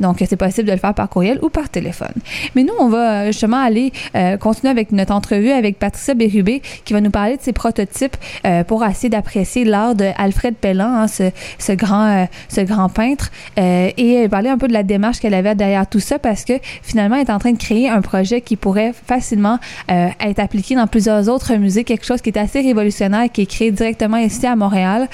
Donc, 0.00 0.22
c'est 0.26 0.36
possible 0.36 0.68
de 0.68 0.72
le 0.72 0.78
faire 0.78 0.94
par 0.94 1.08
courriel 1.08 1.38
ou 1.42 1.48
par 1.48 1.68
téléphone. 1.68 2.14
Mais 2.54 2.62
nous, 2.62 2.74
on 2.78 2.88
va 2.88 3.22
euh, 3.22 3.26
justement 3.26 3.58
aller 3.58 3.92
euh, 4.14 4.36
continuer 4.36 4.70
avec 4.70 4.92
notre 4.92 5.12
entrevue 5.12 5.50
avec 5.50 5.78
Patricia 5.78 6.14
Bérubé 6.14 6.62
qui 6.84 6.92
va 6.92 7.00
nous 7.00 7.10
parler 7.10 7.36
de 7.36 7.42
ses 7.42 7.52
prototypes 7.52 8.16
euh, 8.46 8.64
pour 8.64 8.84
essayer 8.84 9.08
d'apprécier 9.08 9.64
l'art 9.64 9.94
de 9.94 10.10
Alfred 10.16 10.54
Pellan, 10.54 11.02
hein, 11.02 11.08
ce, 11.08 11.30
ce, 11.58 11.72
grand, 11.72 12.26
ce 12.48 12.60
grand 12.60 12.88
peintre, 12.88 13.30
et 13.56 14.28
parler 14.30 14.48
un 14.48 14.58
peu 14.58 14.68
de 14.68 14.72
la 14.72 14.82
démarche 14.82 15.20
qu'elle 15.20 15.34
avait 15.34 15.54
derrière 15.54 15.86
tout 15.88 16.00
ça 16.00 16.18
parce 16.18 16.44
que 16.44 16.54
finalement, 16.82 17.16
elle 17.16 17.26
est 17.26 17.30
en 17.30 17.38
train 17.38 17.52
de 17.52 17.58
créer 17.58 17.88
un 17.88 18.00
projet 18.00 18.40
qui 18.40 18.56
pourrait 18.56 18.92
facilement 19.06 19.58
être 19.88 20.38
appliqué 20.38 20.74
dans 20.74 20.86
plusieurs 20.86 21.28
autres 21.28 21.54
musées, 21.54 21.84
quelque 21.84 22.04
chose 22.04 22.20
qui 22.20 22.30
est 22.30 22.38
assez 22.38 22.60
révolutionnaire, 22.60 23.30
qui 23.32 23.42
est 23.42 23.46
créé 23.46 23.70
directement 23.70 24.16
ici 24.16 24.46
à 24.46 24.56
Montréal. 24.56 25.08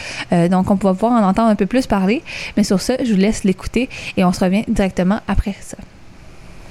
donc, 0.50 0.70
on 0.70 0.74
va 0.74 0.94
pouvoir 0.94 1.12
en 1.12 1.26
entendre 1.26 1.48
un 1.48 1.56
peu 1.56 1.66
plus 1.66 1.86
parler. 1.86 2.22
Mais 2.56 2.64
sur 2.64 2.80
ça, 2.80 2.94
je 3.02 3.12
vous 3.12 3.18
laisse 3.18 3.44
l'écouter 3.44 3.88
et 4.16 4.24
on 4.24 4.32
se 4.32 4.40
revient 4.50 4.64
directement 4.68 5.20
après 5.28 5.54
ça. 5.60 5.76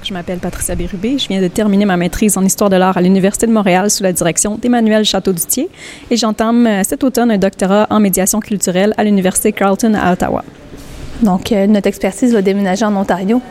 Je 0.03 0.13
m'appelle 0.13 0.39
Patricia 0.39 0.75
Bérubé. 0.75 1.17
Je 1.17 1.27
viens 1.27 1.41
de 1.41 1.47
terminer 1.47 1.85
ma 1.85 1.97
maîtrise 1.97 2.37
en 2.37 2.45
histoire 2.45 2.69
de 2.69 2.77
l'art 2.77 2.97
à 2.97 3.01
l'Université 3.01 3.47
de 3.47 3.51
Montréal 3.51 3.89
sous 3.89 4.03
la 4.03 4.13
direction 4.13 4.57
d'Emmanuel 4.57 5.03
Château-Dutier 5.03 5.69
et 6.09 6.15
j'entame 6.17 6.65
euh, 6.67 6.83
cet 6.83 7.03
automne 7.03 7.31
un 7.31 7.37
doctorat 7.37 7.85
en 7.89 7.99
médiation 7.99 8.39
culturelle 8.39 8.93
à 8.97 9.03
l'Université 9.03 9.51
Carleton 9.51 9.93
à 9.95 10.13
Ottawa. 10.13 10.43
Donc, 11.21 11.51
euh, 11.51 11.67
notre 11.67 11.87
expertise 11.87 12.33
va 12.33 12.41
déménager 12.41 12.85
en 12.85 12.95
Ontario. 12.95 13.41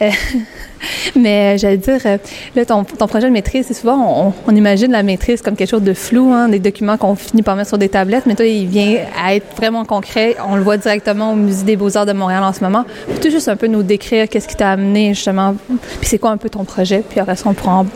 Euh, 0.00 0.10
mais 1.16 1.54
euh, 1.54 1.58
j'allais 1.58 1.76
dire, 1.76 2.00
euh, 2.06 2.18
là, 2.54 2.64
ton, 2.64 2.84
ton, 2.84 3.06
projet 3.06 3.26
de 3.26 3.32
maîtrise, 3.32 3.66
c'est 3.68 3.74
souvent, 3.74 4.34
on, 4.46 4.54
imagine 4.54 4.90
la 4.90 5.02
maîtrise 5.02 5.42
comme 5.42 5.56
quelque 5.56 5.70
chose 5.70 5.82
de 5.82 5.94
flou, 5.94 6.32
hein, 6.32 6.48
des 6.48 6.58
documents 6.58 6.96
qu'on 6.96 7.14
finit 7.14 7.42
par 7.42 7.56
mettre 7.56 7.68
sur 7.68 7.78
des 7.78 7.88
tablettes, 7.88 8.26
mais 8.26 8.34
toi, 8.34 8.46
il 8.46 8.66
vient 8.66 8.96
à 9.22 9.34
être 9.34 9.54
vraiment 9.56 9.84
concret. 9.84 10.36
On 10.48 10.56
le 10.56 10.62
voit 10.62 10.76
directement 10.76 11.32
au 11.32 11.36
Musée 11.36 11.64
des 11.64 11.76
Beaux-Arts 11.76 12.06
de 12.06 12.12
Montréal 12.12 12.42
en 12.42 12.52
ce 12.52 12.62
moment. 12.62 12.84
Peux-tu 13.06 13.30
juste 13.30 13.48
un 13.48 13.56
peu 13.56 13.66
nous 13.66 13.82
décrire 13.82 14.28
qu'est-ce 14.28 14.48
qui 14.48 14.56
t'a 14.56 14.70
amené, 14.70 15.14
justement, 15.14 15.54
puis 16.00 16.08
c'est 16.08 16.18
quoi 16.18 16.30
un 16.30 16.36
peu 16.36 16.48
ton 16.48 16.64
projet, 16.64 17.02
puis 17.08 17.20
après 17.20 17.36
ça, 17.36 17.44
on 17.48 17.54
pourra 17.54 17.80
en, 17.80 17.86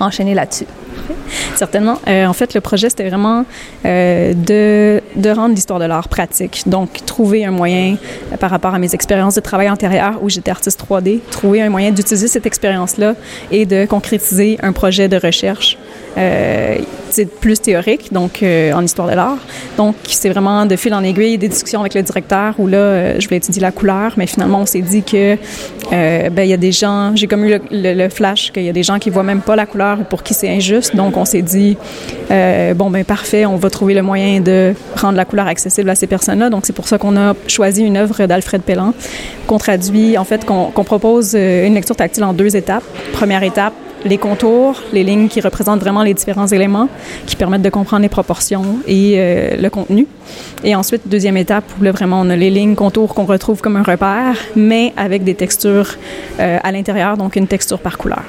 enchaîner 0.00 0.34
là-dessus. 0.34 0.66
Certainement. 1.54 1.98
Euh, 2.08 2.26
en 2.26 2.32
fait, 2.32 2.54
le 2.54 2.60
projet, 2.60 2.90
c'était 2.90 3.08
vraiment 3.08 3.44
de, 3.84 5.00
de 5.16 5.30
rendre 5.30 5.54
l'histoire 5.54 5.78
de 5.78 5.84
l'art 5.84 6.08
pratique. 6.08 6.64
Donc, 6.66 7.04
trouver 7.06 7.44
un 7.44 7.50
moyen, 7.50 7.96
par 8.38 8.50
rapport 8.50 8.74
à 8.74 8.78
mes 8.78 8.94
expériences 8.94 9.34
de 9.34 9.40
travail 9.40 9.70
antérieures 9.70 10.18
où 10.22 10.28
j'étais 10.28 10.50
artiste 10.50 10.80
3D, 10.88 11.20
trouver 11.30 11.62
un 11.62 11.70
moyen 11.70 11.90
d'utiliser 11.90 12.28
cette 12.40 12.46
expérience-là 12.46 13.16
et 13.50 13.66
de 13.66 13.84
concrétiser 13.84 14.56
un 14.62 14.72
projet 14.72 15.08
de 15.08 15.18
recherche 15.18 15.76
plus 17.40 17.60
théorique, 17.60 18.12
donc 18.12 18.42
euh, 18.42 18.72
en 18.72 18.82
histoire 18.82 19.08
de 19.08 19.14
l'art. 19.14 19.38
Donc, 19.76 19.96
c'est 20.04 20.28
vraiment 20.28 20.66
de 20.66 20.76
fil 20.76 20.94
en 20.94 21.02
aiguille 21.02 21.38
des 21.38 21.48
discussions 21.48 21.80
avec 21.80 21.94
le 21.94 22.02
directeur 22.02 22.54
où 22.58 22.66
là, 22.66 22.78
euh, 22.78 23.16
je 23.18 23.26
voulais 23.26 23.38
étudier 23.38 23.62
la 23.62 23.72
couleur, 23.72 24.14
mais 24.16 24.26
finalement, 24.26 24.60
on 24.60 24.66
s'est 24.66 24.80
dit 24.80 25.02
que 25.02 25.36
euh, 25.92 26.30
ben 26.30 26.42
il 26.42 26.50
y 26.50 26.52
a 26.52 26.56
des 26.56 26.72
gens, 26.72 27.12
j'ai 27.14 27.26
comme 27.26 27.44
eu 27.44 27.58
le, 27.70 28.08
flash 28.08 28.52
qu'il 28.52 28.64
y 28.64 28.68
a 28.68 28.72
des 28.72 28.82
gens 28.82 28.98
qui 28.98 29.10
voient 29.10 29.22
même 29.22 29.40
pas 29.40 29.56
la 29.56 29.66
couleur 29.66 30.00
ou 30.00 30.04
pour 30.04 30.22
qui 30.22 30.34
c'est 30.34 30.48
injuste. 30.48 30.94
Donc, 30.96 31.16
on 31.16 31.24
s'est 31.24 31.42
dit 31.42 31.76
euh, 32.30 32.74
bon 32.74 32.90
ben 32.90 33.04
parfait, 33.04 33.46
on 33.46 33.56
va 33.56 33.70
trouver 33.70 33.94
le 33.94 34.02
moyen 34.02 34.40
de 34.40 34.74
rendre 34.96 35.16
la 35.16 35.24
couleur 35.24 35.46
accessible 35.46 35.90
à 35.90 35.94
ces 35.94 36.06
personnes-là. 36.06 36.50
Donc, 36.50 36.66
c'est 36.66 36.72
pour 36.72 36.88
ça 36.88 36.98
qu'on 36.98 37.16
a 37.16 37.34
choisi 37.46 37.82
une 37.82 37.96
œuvre 37.96 38.26
d'Alfred 38.26 38.62
Pellan 38.62 38.94
qu'on 39.46 39.58
traduit, 39.58 40.16
en 40.16 40.24
fait, 40.24 40.44
qu'on 40.44 40.70
qu 40.70 40.84
propose 40.84 41.34
une 41.34 41.74
lecture 41.74 41.96
tactile 41.96 42.24
en 42.24 42.32
deux 42.32 42.56
étapes. 42.56 42.84
Première 43.12 43.42
étape, 43.42 43.74
les 44.04 44.18
contours, 44.18 44.82
les 44.92 45.04
lignes 45.04 45.28
qui 45.28 45.40
représentent 45.40 45.80
vraiment 45.80 46.02
les 46.02 46.14
différents 46.14 46.46
éléments, 46.46 46.88
qui 47.26 47.36
permettent 47.36 47.62
de 47.62 47.70
comprendre 47.70 48.02
les 48.02 48.08
proportions 48.08 48.78
et 48.86 49.14
euh, 49.16 49.56
le 49.56 49.70
contenu. 49.70 50.06
Et 50.64 50.74
ensuite, 50.74 51.02
deuxième 51.06 51.36
étape, 51.36 51.64
là, 51.80 51.92
vraiment, 51.92 52.20
on 52.20 52.30
a 52.30 52.36
les 52.36 52.50
lignes, 52.50 52.74
contours 52.74 53.14
qu'on 53.14 53.24
retrouve 53.24 53.60
comme 53.60 53.76
un 53.76 53.82
repère, 53.82 54.36
mais 54.56 54.92
avec 54.96 55.24
des 55.24 55.34
textures 55.34 55.96
euh, 56.38 56.58
à 56.62 56.72
l'intérieur, 56.72 57.16
donc 57.16 57.36
une 57.36 57.46
texture 57.46 57.78
par 57.78 57.98
couleur. 57.98 58.24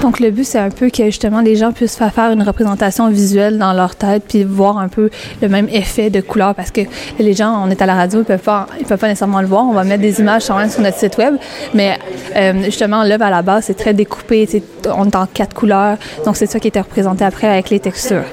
Donc, 0.00 0.18
le 0.18 0.30
but, 0.30 0.44
c'est 0.44 0.58
un 0.58 0.70
peu 0.70 0.88
que 0.88 1.04
justement 1.04 1.40
les 1.42 1.56
gens 1.56 1.72
puissent 1.72 1.96
faire 1.96 2.32
une 2.32 2.42
représentation 2.42 3.10
visuelle 3.10 3.58
dans 3.58 3.74
leur 3.74 3.96
tête 3.96 4.22
puis 4.26 4.44
voir 4.44 4.78
un 4.78 4.88
peu 4.88 5.10
le 5.42 5.48
même 5.48 5.68
effet 5.70 6.08
de 6.08 6.22
couleur 6.22 6.54
parce 6.54 6.70
que 6.70 6.80
les 7.18 7.34
gens, 7.34 7.62
on 7.66 7.70
est 7.70 7.82
à 7.82 7.86
la 7.86 7.94
radio, 7.94 8.20
ils 8.20 8.24
peuvent 8.24 8.40
peuvent 8.40 8.98
pas 8.98 9.08
nécessairement 9.08 9.42
le 9.42 9.46
voir. 9.46 9.66
On 9.66 9.74
va 9.74 9.84
mettre 9.84 10.00
des 10.00 10.20
images 10.20 10.42
sur 10.42 10.56
notre 10.56 10.98
site 10.98 11.18
web, 11.18 11.34
mais 11.74 11.98
euh, 12.34 12.64
justement, 12.64 13.04
l'œuvre 13.04 13.24
à 13.24 13.30
la 13.30 13.42
base, 13.42 13.64
c'est 13.66 13.76
très 13.76 13.92
découpé. 13.92 14.48
On 14.86 15.06
est 15.06 15.16
en 15.16 15.26
quatre 15.26 15.54
couleurs, 15.54 15.98
donc 16.24 16.36
c'est 16.36 16.46
ça 16.46 16.58
qui 16.58 16.68
était 16.68 16.80
représenté 16.80 17.24
après 17.24 17.48
avec 17.48 17.68
les 17.68 17.80
textures. 17.80 18.24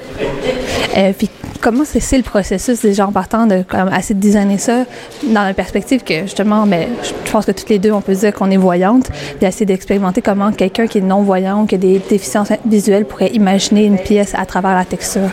Euh, 0.96 1.12
puis 1.16 1.28
comment 1.60 1.84
c'est 1.84 2.16
le 2.16 2.22
processus 2.22 2.80
des 2.80 2.94
gens 2.94 3.12
partant 3.12 3.46
de 3.46 3.62
comme, 3.66 3.90
essayer 3.92 4.14
de 4.14 4.20
designer 4.20 4.58
ça 4.58 4.84
dans 5.24 5.44
la 5.44 5.54
perspective 5.54 6.02
que 6.02 6.22
justement, 6.22 6.66
mais 6.66 6.88
je 7.02 7.30
pense 7.30 7.46
que 7.46 7.52
toutes 7.52 7.68
les 7.68 7.78
deux, 7.78 7.92
on 7.92 8.00
peut 8.00 8.14
dire 8.14 8.32
qu'on 8.32 8.50
est 8.50 8.56
voyante, 8.56 9.10
puis 9.38 9.46
essayer 9.46 9.66
d'expérimenter 9.66 10.22
comment 10.22 10.52
quelqu'un 10.52 10.86
qui 10.86 10.98
est 10.98 11.02
non 11.02 11.22
voyant, 11.22 11.66
qui 11.66 11.74
a 11.74 11.78
des 11.78 12.00
déficiences 12.08 12.48
visuelles 12.66 13.04
pourrait 13.04 13.30
imaginer 13.32 13.84
une 13.84 13.98
pièce 13.98 14.34
à 14.34 14.46
travers 14.46 14.74
la 14.74 14.84
texture. 14.84 15.30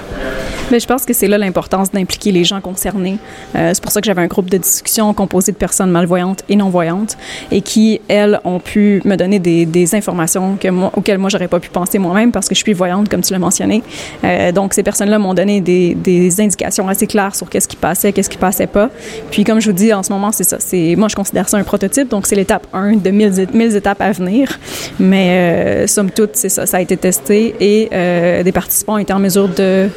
Mais 0.72 0.80
je 0.80 0.88
pense 0.88 1.06
que 1.06 1.14
c'est 1.14 1.28
là 1.28 1.38
l'importance 1.38 1.92
d'impliquer 1.92 2.32
les 2.32 2.44
gens 2.44 2.60
concernés. 2.60 3.20
Euh, 3.56 3.72
c'est 3.74 3.84
pour 3.84 3.92
ça 3.92 4.02
que 4.02 4.08
j'avais 4.08 4.24
un 4.24 4.28
groupe 4.28 4.50
de 4.50 4.58
discussion 4.58 5.14
composé 5.14 5.52
de 5.52 5.58
personnes 5.58 5.92
malvoyantes 5.92 6.44
et 6.50 6.56
non-voyantes 6.56 7.18
et 7.52 7.62
qui, 7.62 8.02
elles, 8.08 8.40
ont 8.46 8.60
pu 8.60 9.00
me 9.06 9.16
donner 9.16 9.38
des, 9.38 9.96
informations 9.96 10.58
que 10.60 10.68
moi, 10.70 10.92
auxquelles 10.96 11.20
moi, 11.20 11.30
j'aurais 11.30 11.48
pas 11.48 11.60
pu 11.60 11.70
penser 11.70 12.00
moi-même 12.00 12.32
parce 12.32 12.50
que 12.50 12.56
je 12.56 12.62
suis 12.62 12.74
voyante, 12.74 13.10
comme 13.10 13.22
tu 13.22 13.32
l'as 13.32 13.40
mentionné. 13.40 13.84
Euh, 14.24 14.52
donc, 14.52 14.74
ces 14.74 14.82
personnes-là 14.82 15.20
m'ont 15.20 15.36
donné 15.36 15.62
des 15.62 15.96
indications 16.40 16.88
assez 16.88 17.08
claires 17.08 17.36
sur 17.36 17.50
qu'est-ce 17.50 17.68
qui 17.68 17.76
passait, 17.76 18.12
qu'est-ce 18.12 18.30
qui 18.30 18.38
passait 18.38 18.68
pas. 18.68 18.90
Puis, 19.32 19.44
comme 19.44 19.60
je 19.60 19.70
vous 19.70 19.76
dis, 19.76 19.94
en 19.94 20.04
ce 20.04 20.12
moment, 20.12 20.32
c'est 20.32 20.44
ça. 20.44 20.58
C'est, 20.60 20.96
moi, 20.96 21.08
je 21.08 21.16
considère 21.16 21.50
ça 21.50 21.58
un 21.58 21.64
prototype, 21.64 22.10
donc 22.10 22.28
c'est 22.28 22.36
l'étape 22.36 22.68
1 22.74 22.98
de 22.98 23.10
1000, 23.10 23.48
1000 23.54 23.76
étapes 23.76 24.02
à 24.02 24.12
venir. 24.12 24.60
Mais, 25.00 25.30
euh, 25.30 25.88
somme 25.88 26.12
toute, 26.12 26.32
c'est 26.34 26.50
ça. 26.50 26.66
Ça 26.66 26.78
a 26.78 26.82
été 26.82 26.98
testé 26.98 27.56
et 27.60 27.90
euh, 27.94 28.44
des 28.44 28.52
participants 28.52 28.98
étaient 28.98 29.14
en 29.14 29.20
mesure 29.20 29.50
de 29.50 29.90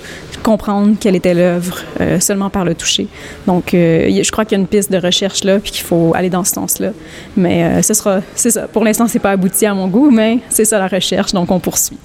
comprendre 0.42 0.94
quelle 1.00 1.16
était 1.16 1.34
l'œuvre 1.34 1.80
euh, 2.00 2.20
seulement 2.20 2.50
par 2.50 2.64
le 2.64 2.75
toucher. 2.75 3.08
Donc, 3.46 3.70
je 3.72 4.30
crois 4.30 4.44
qu'il 4.44 4.56
y 4.56 4.60
a 4.60 4.62
une 4.62 4.68
piste 4.68 4.90
de 4.92 4.98
recherche 4.98 5.44
là, 5.44 5.58
puis 5.58 5.72
qu'il 5.72 5.84
faut 5.84 6.12
aller 6.14 6.30
dans 6.30 6.44
ce 6.44 6.52
sens-là. 6.52 6.90
Mais 7.37 7.82
ce 7.82 7.94
sera, 7.94 8.20
c'est 8.34 8.50
ça. 8.50 8.68
Pour 8.68 8.84
l'instant, 8.84 9.08
c'est 9.08 9.18
pas 9.18 9.32
abouti 9.32 9.66
à 9.66 9.75
mon 9.75 9.88
goût, 9.88 10.10
mais 10.10 10.38
c'est 10.48 10.64
ça 10.64 10.78
la 10.78 10.88
recherche, 10.88 11.32
donc 11.32 11.50
on 11.50 11.58
poursuit. 11.58 11.98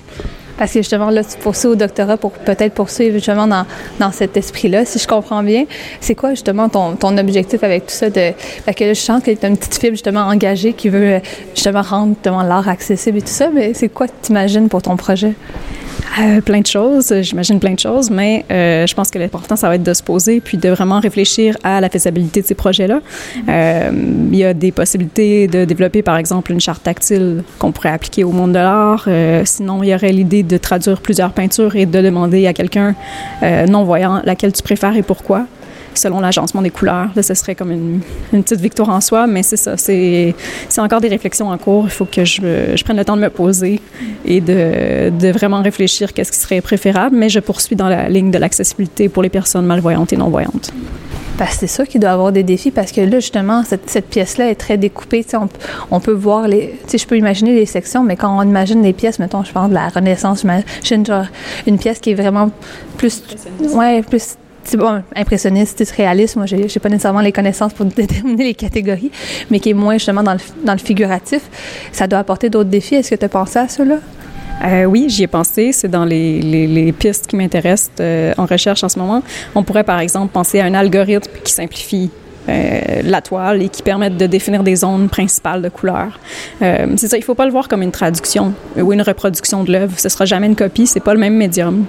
Parce 0.57 0.71
que 0.71 0.79
justement, 0.79 1.09
là, 1.09 1.23
tu 1.23 1.37
poursuis 1.37 1.67
au 1.67 1.75
doctorat 1.75 2.17
pour 2.17 2.31
peut-être 2.31 2.73
poursuivre 2.73 3.15
justement 3.15 3.47
dans, 3.47 3.65
dans 3.99 4.11
cet 4.11 4.37
esprit-là, 4.37 4.85
si 4.85 4.99
je 4.99 5.07
comprends 5.07 5.43
bien. 5.43 5.65
C'est 5.99 6.15
quoi 6.15 6.31
justement 6.31 6.69
ton, 6.69 6.95
ton 6.95 7.17
objectif 7.17 7.63
avec 7.63 7.87
tout 7.87 7.93
ça? 7.93 8.09
De, 8.09 8.31
parce 8.65 8.77
que 8.77 8.83
là, 8.83 8.93
je 8.93 8.99
sens 8.99 9.23
que 9.23 9.31
tu 9.31 9.45
as 9.45 9.49
une 9.49 9.57
petite 9.57 9.75
fibre 9.75 9.93
justement 9.93 10.21
engagée 10.21 10.73
qui 10.73 10.89
veut 10.89 11.19
justement 11.55 11.81
rendre 11.81 12.15
l'art 12.23 12.67
accessible 12.67 13.17
et 13.17 13.21
tout 13.21 13.27
ça, 13.27 13.49
mais 13.53 13.73
c'est 13.73 13.89
quoi 13.89 14.07
que 14.07 14.13
tu 14.21 14.31
imagines 14.31 14.69
pour 14.69 14.81
ton 14.81 14.95
projet? 14.95 15.33
Euh, 16.19 16.41
plein 16.41 16.61
de 16.61 16.67
choses, 16.67 17.13
j'imagine 17.21 17.59
plein 17.59 17.73
de 17.73 17.79
choses, 17.79 18.11
mais 18.11 18.45
euh, 18.51 18.85
je 18.85 18.93
pense 18.93 19.09
que 19.09 19.17
l'important, 19.17 19.55
ça 19.55 19.67
va 19.67 19.75
être 19.75 19.83
de 19.83 19.93
se 19.93 20.03
poser 20.03 20.41
puis 20.41 20.57
de 20.57 20.69
vraiment 20.69 20.99
réfléchir 20.99 21.57
à 21.63 21.81
la 21.81 21.89
faisabilité 21.89 22.41
de 22.41 22.45
ces 22.45 22.53
projets-là. 22.53 23.01
Euh, 23.49 23.91
il 24.31 24.37
y 24.37 24.43
a 24.43 24.53
des 24.53 24.71
possibilités 24.71 25.47
de 25.47 25.65
développer, 25.65 26.03
par 26.03 26.17
exemple, 26.17 26.51
une 26.51 26.59
charte 26.59 26.83
tactile 26.83 27.43
qu'on 27.57 27.71
pourrait 27.71 27.89
appliquer 27.89 28.23
au 28.23 28.31
monde 28.31 28.51
de 28.51 28.59
l'art. 28.59 29.07
Sinon, 29.45 29.81
il 29.83 29.89
y 29.89 29.95
aurait 29.95 30.11
l'idée 30.11 30.43
de 30.43 30.57
traduire 30.57 31.01
plusieurs 31.01 31.31
peintures 31.31 31.75
et 31.75 31.85
de 31.85 32.01
demander 32.01 32.45
à 32.47 32.53
quelqu'un 32.53 32.95
non-voyant 33.41 34.21
laquelle 34.23 34.53
tu 34.53 34.61
préfères 34.63 34.95
et 34.95 35.03
pourquoi 35.03 35.45
selon 35.97 36.19
l'agencement 36.19 36.61
des 36.61 36.69
couleurs. 36.69 37.09
Là, 37.15 37.23
ce 37.23 37.33
serait 37.33 37.55
comme 37.55 37.71
une, 37.71 37.99
une, 38.31 38.43
petite 38.43 38.61
victoire 38.61 38.89
en 38.89 39.01
soi, 39.01 39.27
mais 39.27 39.43
c'est 39.43 39.57
ça. 39.57 39.77
C'est, 39.77 40.33
encore 40.77 41.01
des 41.01 41.07
réflexions 41.07 41.49
en 41.49 41.57
cours. 41.57 41.85
Il 41.85 41.91
faut 41.91 42.05
que 42.05 42.25
je, 42.25 42.41
je 42.75 42.83
prenne 42.83 42.97
le 42.97 43.05
temps 43.05 43.15
de 43.15 43.21
me 43.21 43.29
poser 43.29 43.79
et 44.25 44.41
de, 44.41 45.09
de 45.09 45.31
vraiment 45.31 45.61
réfléchir 45.61 46.13
qu'est-ce 46.13 46.31
qui 46.31 46.39
serait 46.39 46.61
préférable, 46.61 47.15
mais 47.15 47.29
je 47.29 47.39
poursuis 47.39 47.75
dans 47.75 47.89
la 47.89 48.09
ligne 48.09 48.31
de 48.31 48.37
l'accessibilité 48.37 49.09
pour 49.09 49.23
les 49.23 49.29
personnes 49.29 49.65
malvoyantes 49.65 50.13
et 50.13 50.17
non-voyantes. 50.17 50.71
Que 51.37 51.45
c'est 51.49 51.67
ça 51.67 51.85
qui 51.85 51.97
doit 51.97 52.11
avoir 52.11 52.31
des 52.31 52.43
défis 52.43 52.69
parce 52.69 52.91
que 52.91 53.01
là, 53.01 53.19
justement, 53.19 53.63
cette, 53.63 53.89
cette 53.89 54.07
pièce-là 54.07 54.49
est 54.51 54.55
très 54.55 54.77
découpée. 54.77 55.25
On, 55.33 55.49
on 55.89 55.99
peut 55.99 56.11
voir 56.11 56.47
les. 56.47 56.79
Je 56.91 57.05
peux 57.05 57.17
imaginer 57.17 57.55
les 57.55 57.65
sections, 57.65 58.03
mais 58.03 58.15
quand 58.15 58.37
on 58.37 58.43
imagine 58.43 58.83
les 58.83 58.93
pièces, 58.93 59.19
mettons, 59.19 59.43
je 59.43 59.51
pense 59.51 59.69
de 59.69 59.73
la 59.73 59.89
Renaissance, 59.89 60.41
j'imagine 60.41 61.05
genre 61.05 61.25
une 61.65 61.79
pièce 61.79 61.99
qui 61.99 62.11
est 62.11 62.15
vraiment 62.15 62.51
plus. 62.97 63.23
Ouais, 63.73 64.03
plus 64.03 64.35
bon, 64.75 65.03
impressionniste, 65.15 65.83
réaliste. 65.95 66.35
Moi, 66.35 66.45
j'ai 66.45 66.79
pas 66.79 66.89
nécessairement 66.89 67.21
les 67.21 67.31
connaissances 67.31 67.73
pour 67.73 67.85
déterminer 67.97 68.45
les 68.45 68.53
catégories, 68.53 69.11
mais 69.49 69.59
qui 69.59 69.69
est 69.69 69.73
moins 69.73 69.95
justement 69.95 70.23
dans 70.23 70.33
le, 70.33 70.39
dans 70.65 70.73
le 70.73 70.79
figuratif. 70.79 71.41
Ça 71.91 72.07
doit 72.07 72.19
apporter 72.19 72.49
d'autres 72.49 72.69
défis. 72.69 72.95
Est-ce 72.95 73.11
que 73.11 73.15
tu 73.15 73.25
as 73.25 73.29
pensé 73.29 73.59
à 73.59 73.67
cela? 73.67 73.97
Euh, 74.63 74.85
oui, 74.85 75.05
j'y 75.09 75.23
ai 75.23 75.27
pensé. 75.27 75.71
C'est 75.71 75.89
dans 75.89 76.05
les, 76.05 76.93
pistes 76.97 77.27
qui 77.27 77.35
m'intéressent 77.35 77.91
euh, 77.99 78.33
en 78.37 78.45
recherche 78.45 78.83
en 78.83 78.89
ce 78.89 78.99
moment. 78.99 79.23
On 79.55 79.63
pourrait, 79.63 79.83
par 79.83 79.99
exemple, 79.99 80.31
penser 80.31 80.59
à 80.59 80.65
un 80.65 80.73
algorithme 80.73 81.31
qui 81.43 81.51
simplifie 81.51 82.09
euh, 82.49 83.01
la 83.03 83.21
toile 83.21 83.61
et 83.61 83.69
qui 83.69 83.81
permettent 83.81 84.17
de 84.17 84.25
définir 84.25 84.63
des 84.63 84.75
zones 84.77 85.09
principales 85.09 85.61
de 85.61 85.69
couleurs. 85.69 86.19
Euh, 86.61 86.87
c'est 86.97 87.07
ça, 87.07 87.17
il 87.17 87.23
faut 87.23 87.35
pas 87.35 87.45
le 87.45 87.51
voir 87.51 87.67
comme 87.67 87.81
une 87.81 87.91
traduction 87.91 88.53
ou 88.77 88.93
une 88.93 89.01
reproduction 89.01 89.63
de 89.63 89.71
l'œuvre. 89.71 89.99
Ce 89.99 90.09
sera 90.09 90.25
jamais 90.25 90.47
une 90.47 90.55
copie, 90.55 90.87
c'est 90.87 90.99
pas 90.99 91.13
le 91.13 91.19
même 91.19 91.35
médium. 91.35 91.85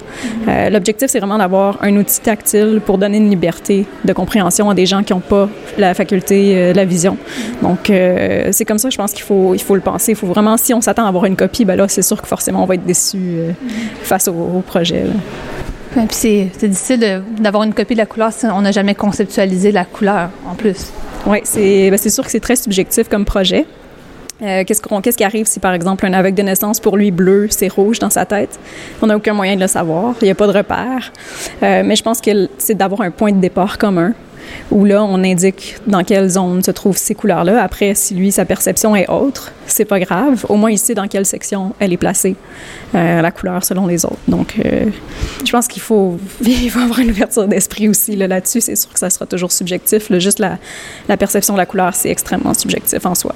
Euh, 0.48 0.70
L'objectif, 0.70 1.08
c'est 1.10 1.18
vraiment 1.18 1.38
d'avoir 1.38 1.78
un 1.82 1.96
outil 1.96 2.20
tactile 2.20 2.80
pour 2.84 2.98
donner 2.98 3.18
une 3.18 3.30
liberté 3.30 3.86
de 4.04 4.12
compréhension 4.12 4.70
à 4.70 4.74
des 4.74 4.86
gens 4.86 5.02
qui 5.02 5.12
n'ont 5.12 5.20
pas 5.20 5.48
la 5.78 5.94
faculté 5.94 6.54
euh, 6.56 6.72
de 6.72 6.76
la 6.76 6.84
vision. 6.84 7.16
Donc, 7.62 7.90
euh, 7.90 8.48
c'est 8.52 8.64
comme 8.64 8.78
ça, 8.78 8.90
je 8.90 8.96
pense 8.96 9.12
qu'il 9.12 9.24
faut, 9.24 9.54
il 9.54 9.62
faut 9.62 9.74
le 9.74 9.80
penser. 9.80 10.12
Il 10.12 10.16
faut 10.16 10.26
vraiment, 10.26 10.56
si 10.56 10.74
on 10.74 10.80
s'attend 10.80 11.04
à 11.04 11.08
avoir 11.08 11.24
une 11.24 11.36
copie, 11.36 11.64
ben 11.64 11.76
là, 11.76 11.86
c'est 11.88 12.02
sûr 12.02 12.20
que 12.20 12.28
forcément, 12.28 12.62
on 12.62 12.66
va 12.66 12.74
être 12.74 12.84
déçu 12.84 13.18
euh, 13.18 13.52
face 14.02 14.28
au, 14.28 14.32
au 14.32 14.60
projet. 14.60 15.04
là. 15.04 15.12
C'est 16.10 16.50
difficile 16.68 17.22
d'avoir 17.38 17.62
une 17.62 17.72
copie 17.74 17.94
de 17.94 17.98
la 18.00 18.06
couleur 18.06 18.32
si 18.32 18.46
on 18.46 18.60
n'a 18.62 18.72
jamais 18.72 18.94
conceptualisé 18.94 19.70
la 19.72 19.84
couleur 19.84 20.30
en 20.48 20.54
plus. 20.54 20.90
Oui, 21.26 21.38
c'est 21.44 21.90
ben, 21.90 21.96
c'est 21.98 22.10
sûr 22.10 22.24
que 22.24 22.30
c'est 22.30 22.40
très 22.40 22.56
subjectif 22.56 23.08
comme 23.08 23.24
projet. 23.24 23.64
Euh, 24.42 24.64
Qu'est-ce 24.66 24.82
qu'on- 24.82 25.00
qu'est-ce 25.00 25.16
qui 25.16 25.22
arrive 25.24 25.46
si, 25.46 25.60
par 25.60 25.72
exemple, 25.72 26.04
un 26.04 26.12
aveugle 26.12 26.36
de 26.36 26.42
naissance, 26.42 26.80
pour 26.80 26.96
lui, 26.96 27.12
bleu, 27.12 27.46
c'est 27.50 27.68
rouge 27.68 28.00
dans 28.00 28.10
sa 28.10 28.26
tête? 28.26 28.58
On 29.00 29.06
n'a 29.06 29.16
aucun 29.16 29.32
moyen 29.32 29.54
de 29.54 29.60
le 29.60 29.68
savoir. 29.68 30.14
Il 30.20 30.24
n'y 30.24 30.30
a 30.30 30.34
pas 30.34 30.48
de 30.48 30.52
repère. 30.52 31.12
Euh, 31.62 31.82
mais 31.84 31.94
je 31.94 32.02
pense 32.02 32.20
que 32.20 32.48
c'est 32.58 32.74
d'avoir 32.74 33.02
un 33.02 33.12
point 33.12 33.30
de 33.30 33.40
départ 33.40 33.78
commun 33.78 34.12
où 34.70 34.84
là, 34.84 35.02
on 35.02 35.22
indique 35.22 35.76
dans 35.86 36.02
quelle 36.04 36.28
zone 36.28 36.62
se 36.62 36.70
trouvent 36.70 36.96
ces 36.96 37.14
couleurs-là. 37.14 37.62
Après, 37.62 37.94
si 37.94 38.14
lui, 38.14 38.32
sa 38.32 38.44
perception 38.44 38.94
est 38.96 39.08
autre, 39.08 39.52
c'est 39.66 39.84
pas 39.84 40.00
grave. 40.00 40.44
Au 40.48 40.56
moins, 40.56 40.70
il 40.70 40.78
sait 40.78 40.94
dans 40.94 41.06
quelle 41.08 41.26
section 41.26 41.74
elle 41.78 41.92
est 41.92 41.98
placée, 41.98 42.36
euh, 42.94 43.20
la 43.20 43.30
couleur 43.30 43.64
selon 43.64 43.86
les 43.86 44.04
autres. 44.04 44.18
Donc, 44.28 44.54
euh, 44.64 44.86
je 45.44 45.52
pense 45.52 45.68
qu'il 45.68 45.82
faut, 45.82 46.18
il 46.40 46.70
faut 46.70 46.80
avoir 46.80 46.98
une 46.98 47.10
ouverture 47.10 47.46
d'esprit 47.46 47.88
aussi 47.88 48.16
là, 48.16 48.26
là-dessus. 48.26 48.60
C'est 48.60 48.76
sûr 48.76 48.92
que 48.92 48.98
ça 48.98 49.10
sera 49.10 49.26
toujours 49.26 49.52
subjectif. 49.52 50.10
là. 50.10 50.18
Juste 50.18 50.38
la, 50.38 50.58
la 51.08 51.16
perception 51.16 51.54
de 51.54 51.58
la 51.58 51.66
couleur, 51.66 51.94
c'est 51.94 52.10
extrêmement 52.10 52.54
subjectif 52.54 53.04
en 53.06 53.14
soi. 53.14 53.34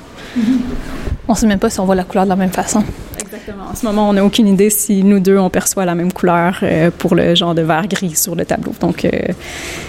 On 1.26 1.34
sait 1.34 1.46
même 1.46 1.58
pas 1.58 1.70
si 1.70 1.80
on 1.80 1.84
voit 1.84 1.94
la 1.94 2.04
couleur 2.04 2.24
de 2.24 2.30
la 2.30 2.36
même 2.36 2.52
façon. 2.52 2.84
Exactement. 3.30 3.64
En 3.70 3.74
ce 3.74 3.84
moment, 3.84 4.08
on 4.08 4.12
n'a 4.14 4.24
aucune 4.24 4.48
idée 4.48 4.70
si 4.70 5.02
nous 5.04 5.20
deux, 5.20 5.36
on 5.38 5.50
perçoit 5.50 5.84
la 5.84 5.94
même 5.94 6.12
couleur 6.12 6.58
euh, 6.62 6.90
pour 6.96 7.14
le 7.14 7.34
genre 7.34 7.54
de 7.54 7.62
vert 7.62 7.86
gris 7.86 8.16
sur 8.16 8.34
le 8.34 8.44
tableau. 8.44 8.72
Donc, 8.80 9.04
euh, 9.04 9.10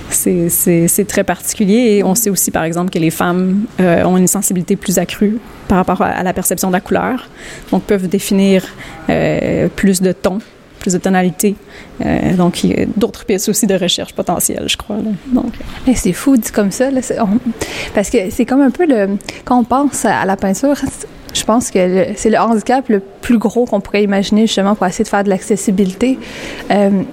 c'est- 0.09 1.05
très 1.07 1.23
particulier. 1.23 1.97
Et 1.97 2.03
on 2.03 2.15
sait 2.15 2.29
aussi, 2.29 2.51
par 2.51 2.63
exemple, 2.63 2.91
que 2.91 2.99
les 2.99 3.09
femmes 3.11 3.61
euh, 3.79 4.03
ont 4.03 4.17
une 4.17 4.27
sensibilité 4.27 4.75
plus 4.75 4.97
accrue 4.99 5.37
par 5.67 5.77
rapport 5.77 6.01
à, 6.01 6.07
à 6.07 6.23
la 6.23 6.33
perception 6.33 6.67
de 6.67 6.73
la 6.73 6.81
couleur. 6.81 7.27
Donc, 7.71 7.83
peuvent 7.83 8.07
définir 8.07 8.65
euh, 9.09 9.67
plus 9.75 10.01
de 10.01 10.11
tons, 10.11 10.39
plus 10.79 10.93
de 10.93 10.97
tonalités. 10.97 11.55
Euh, 12.05 12.33
donc, 12.35 12.63
il 12.63 12.69
y 12.71 12.81
a 12.81 12.85
d'autres 12.97 13.25
pistes 13.25 13.49
aussi 13.49 13.65
de 13.67 13.75
recherche 13.75 14.13
potentielle, 14.13 14.65
je 14.67 14.77
crois. 14.77 14.97
là. 14.97 15.11
Donc, 15.33 15.53
c'est 15.95 16.13
fou 16.13 16.35
dit 16.37 16.51
comme 16.51 16.71
ça, 16.71 16.91
là, 16.91 17.01
c'est- 17.01 17.19
on- 17.19 17.39
parce 17.95 18.09
que 18.09 18.17
c'est 18.29 18.45
comme 18.45 18.61
un 18.61 18.71
peu 18.71 18.85
le 18.85 19.17
quand 19.45 19.57
on 19.59 19.63
pense 19.63 20.05
à 20.05 20.25
la 20.25 20.35
peinture, 20.35 20.75
je 21.39 21.45
pense 21.45 21.71
que 21.71 22.07
c'est 22.15 22.29
le 22.29 22.37
handicap 22.37 22.89
le 22.89 22.99
plus 22.99 23.37
gros 23.37 23.65
qu'on 23.65 23.79
pourrait 23.79 24.03
imaginer 24.03 24.45
justement 24.45 24.75
pour 24.75 24.85
essayer 24.85 25.03
de 25.05 25.09
faire 25.09 25.23
de 25.23 25.29
l'accessibilité. 25.29 26.19
Euh, 26.69 27.03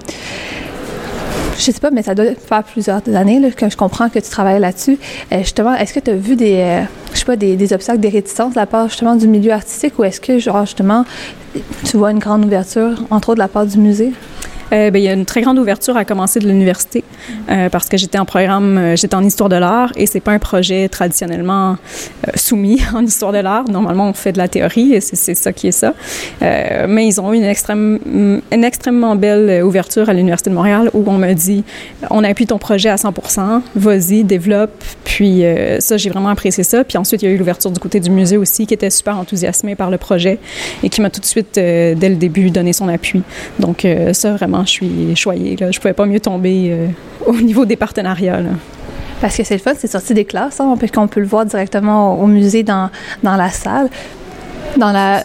je 1.57 1.71
sais 1.71 1.79
pas, 1.79 1.89
mais 1.89 2.03
ça 2.03 2.13
doit 2.13 2.35
faire 2.35 2.63
plusieurs 2.63 3.01
années 3.15 3.39
là, 3.39 3.49
que 3.49 3.69
je 3.69 3.77
comprends 3.77 4.09
que 4.09 4.19
tu 4.19 4.29
travailles 4.29 4.59
là-dessus. 4.59 4.99
Euh, 5.31 5.39
justement, 5.39 5.73
est-ce 5.73 5.93
que 5.93 5.99
tu 5.99 6.11
as 6.11 6.15
vu 6.15 6.35
des, 6.35 6.57
euh, 6.57 6.81
je 7.13 7.19
sais 7.19 7.25
pas, 7.25 7.35
des, 7.35 7.55
des 7.55 7.73
obstacles, 7.73 7.99
des 7.99 8.09
réticences 8.09 8.53
de 8.53 8.59
la 8.59 8.67
part 8.67 8.89
justement 8.89 9.15
du 9.15 9.27
milieu 9.27 9.53
artistique 9.53 9.97
ou 9.97 10.03
est-ce 10.03 10.21
que, 10.21 10.37
genre, 10.37 10.65
justement, 10.65 11.05
tu 11.85 11.97
vois 11.97 12.11
une 12.11 12.19
grande 12.19 12.45
ouverture, 12.45 13.03
entre 13.09 13.29
autres 13.29 13.37
de 13.37 13.43
la 13.43 13.47
part 13.47 13.65
du 13.65 13.77
musée? 13.79 14.11
Euh, 14.73 14.91
ben, 14.91 14.99
il 14.99 15.05
y 15.05 15.07
a 15.07 15.13
une 15.13 15.25
très 15.25 15.41
grande 15.41 15.57
ouverture 15.59 15.95
à 15.95 16.03
commencer 16.03 16.39
de 16.39 16.47
l'université 16.47 17.03
euh, 17.49 17.69
parce 17.69 17.87
que 17.87 17.97
j'étais 17.97 18.17
en 18.17 18.25
programme, 18.25 18.77
euh, 18.77 18.95
j'étais 18.95 19.15
en 19.15 19.23
histoire 19.23 19.49
de 19.49 19.55
l'art 19.55 19.93
et 19.95 20.05
c'est 20.05 20.19
pas 20.19 20.33
un 20.33 20.39
projet 20.39 20.89
traditionnellement 20.89 21.77
soumis 22.35 22.81
en 22.93 23.03
histoire 23.05 23.31
de 23.31 23.39
l'art. 23.39 23.69
Normalement, 23.69 24.09
on 24.09 24.13
fait 24.13 24.33
de 24.33 24.37
la 24.37 24.47
théorie 24.47 24.93
et 24.93 25.01
c'est 25.01 25.35
ça 25.35 25.53
qui 25.53 25.67
est 25.67 25.71
ça. 25.71 25.93
Mais 26.41 27.07
ils 27.07 27.19
ont 27.21 27.33
eu 27.33 27.37
une, 27.37 27.43
extrême, 27.43 27.99
une 28.51 28.63
extrêmement 28.63 29.15
belle 29.15 29.63
ouverture 29.63 30.09
à 30.09 30.13
l'Université 30.13 30.49
de 30.49 30.55
Montréal 30.55 30.89
où 30.93 31.03
on 31.07 31.17
me 31.17 31.33
dit 31.33 31.63
on 32.09 32.23
appuie 32.23 32.47
ton 32.47 32.57
projet 32.57 32.89
à 32.89 32.95
100% 32.95 33.61
vas-y, 33.75 34.23
développe. 34.23 34.83
Puis 35.03 35.43
ça, 35.79 35.97
j'ai 35.97 36.09
vraiment 36.09 36.29
apprécié 36.29 36.63
ça. 36.63 36.83
Puis 36.83 36.97
ensuite, 36.97 37.21
il 37.21 37.29
y 37.29 37.31
a 37.31 37.33
eu 37.33 37.37
l'ouverture 37.37 37.71
du 37.71 37.79
côté 37.79 37.99
du 37.99 38.09
musée 38.09 38.37
aussi 38.37 38.67
qui 38.67 38.73
était 38.73 38.89
super 38.89 39.17
enthousiasmé 39.17 39.75
par 39.75 39.89
le 39.89 39.97
projet 39.97 40.39
et 40.83 40.89
qui 40.89 41.01
m'a 41.01 41.09
tout 41.09 41.21
de 41.21 41.25
suite, 41.25 41.55
dès 41.55 41.95
le 41.95 42.15
début, 42.15 42.49
donné 42.49 42.73
son 42.73 42.87
appui. 42.87 43.23
Donc 43.59 43.85
ça, 44.13 44.33
vraiment, 44.33 44.56
je 44.65 44.69
suis 44.69 45.15
choyée. 45.15 45.55
Là. 45.55 45.71
Je 45.71 45.79
pouvais 45.79 45.93
pas 45.93 46.05
mieux 46.05 46.19
tomber 46.19 46.69
euh, 46.71 46.87
au 47.25 47.35
niveau 47.35 47.65
des 47.65 47.75
partenariats. 47.75 48.41
Parce 49.21 49.35
que 49.35 49.43
c'est 49.43 49.55
le 49.55 49.61
fun, 49.61 49.73
c'est 49.77 49.87
sorti 49.87 50.13
des 50.13 50.25
classes, 50.25 50.59
hein, 50.59 50.75
qu'on 50.93 51.07
peut 51.07 51.19
le 51.19 51.25
voir 51.25 51.45
directement 51.45 52.19
au, 52.19 52.27
musée 52.27 52.63
dans, 52.63 52.89
dans 53.23 53.35
la 53.35 53.49
salle, 53.49 53.89
dans 54.77 54.91
la, 54.91 55.23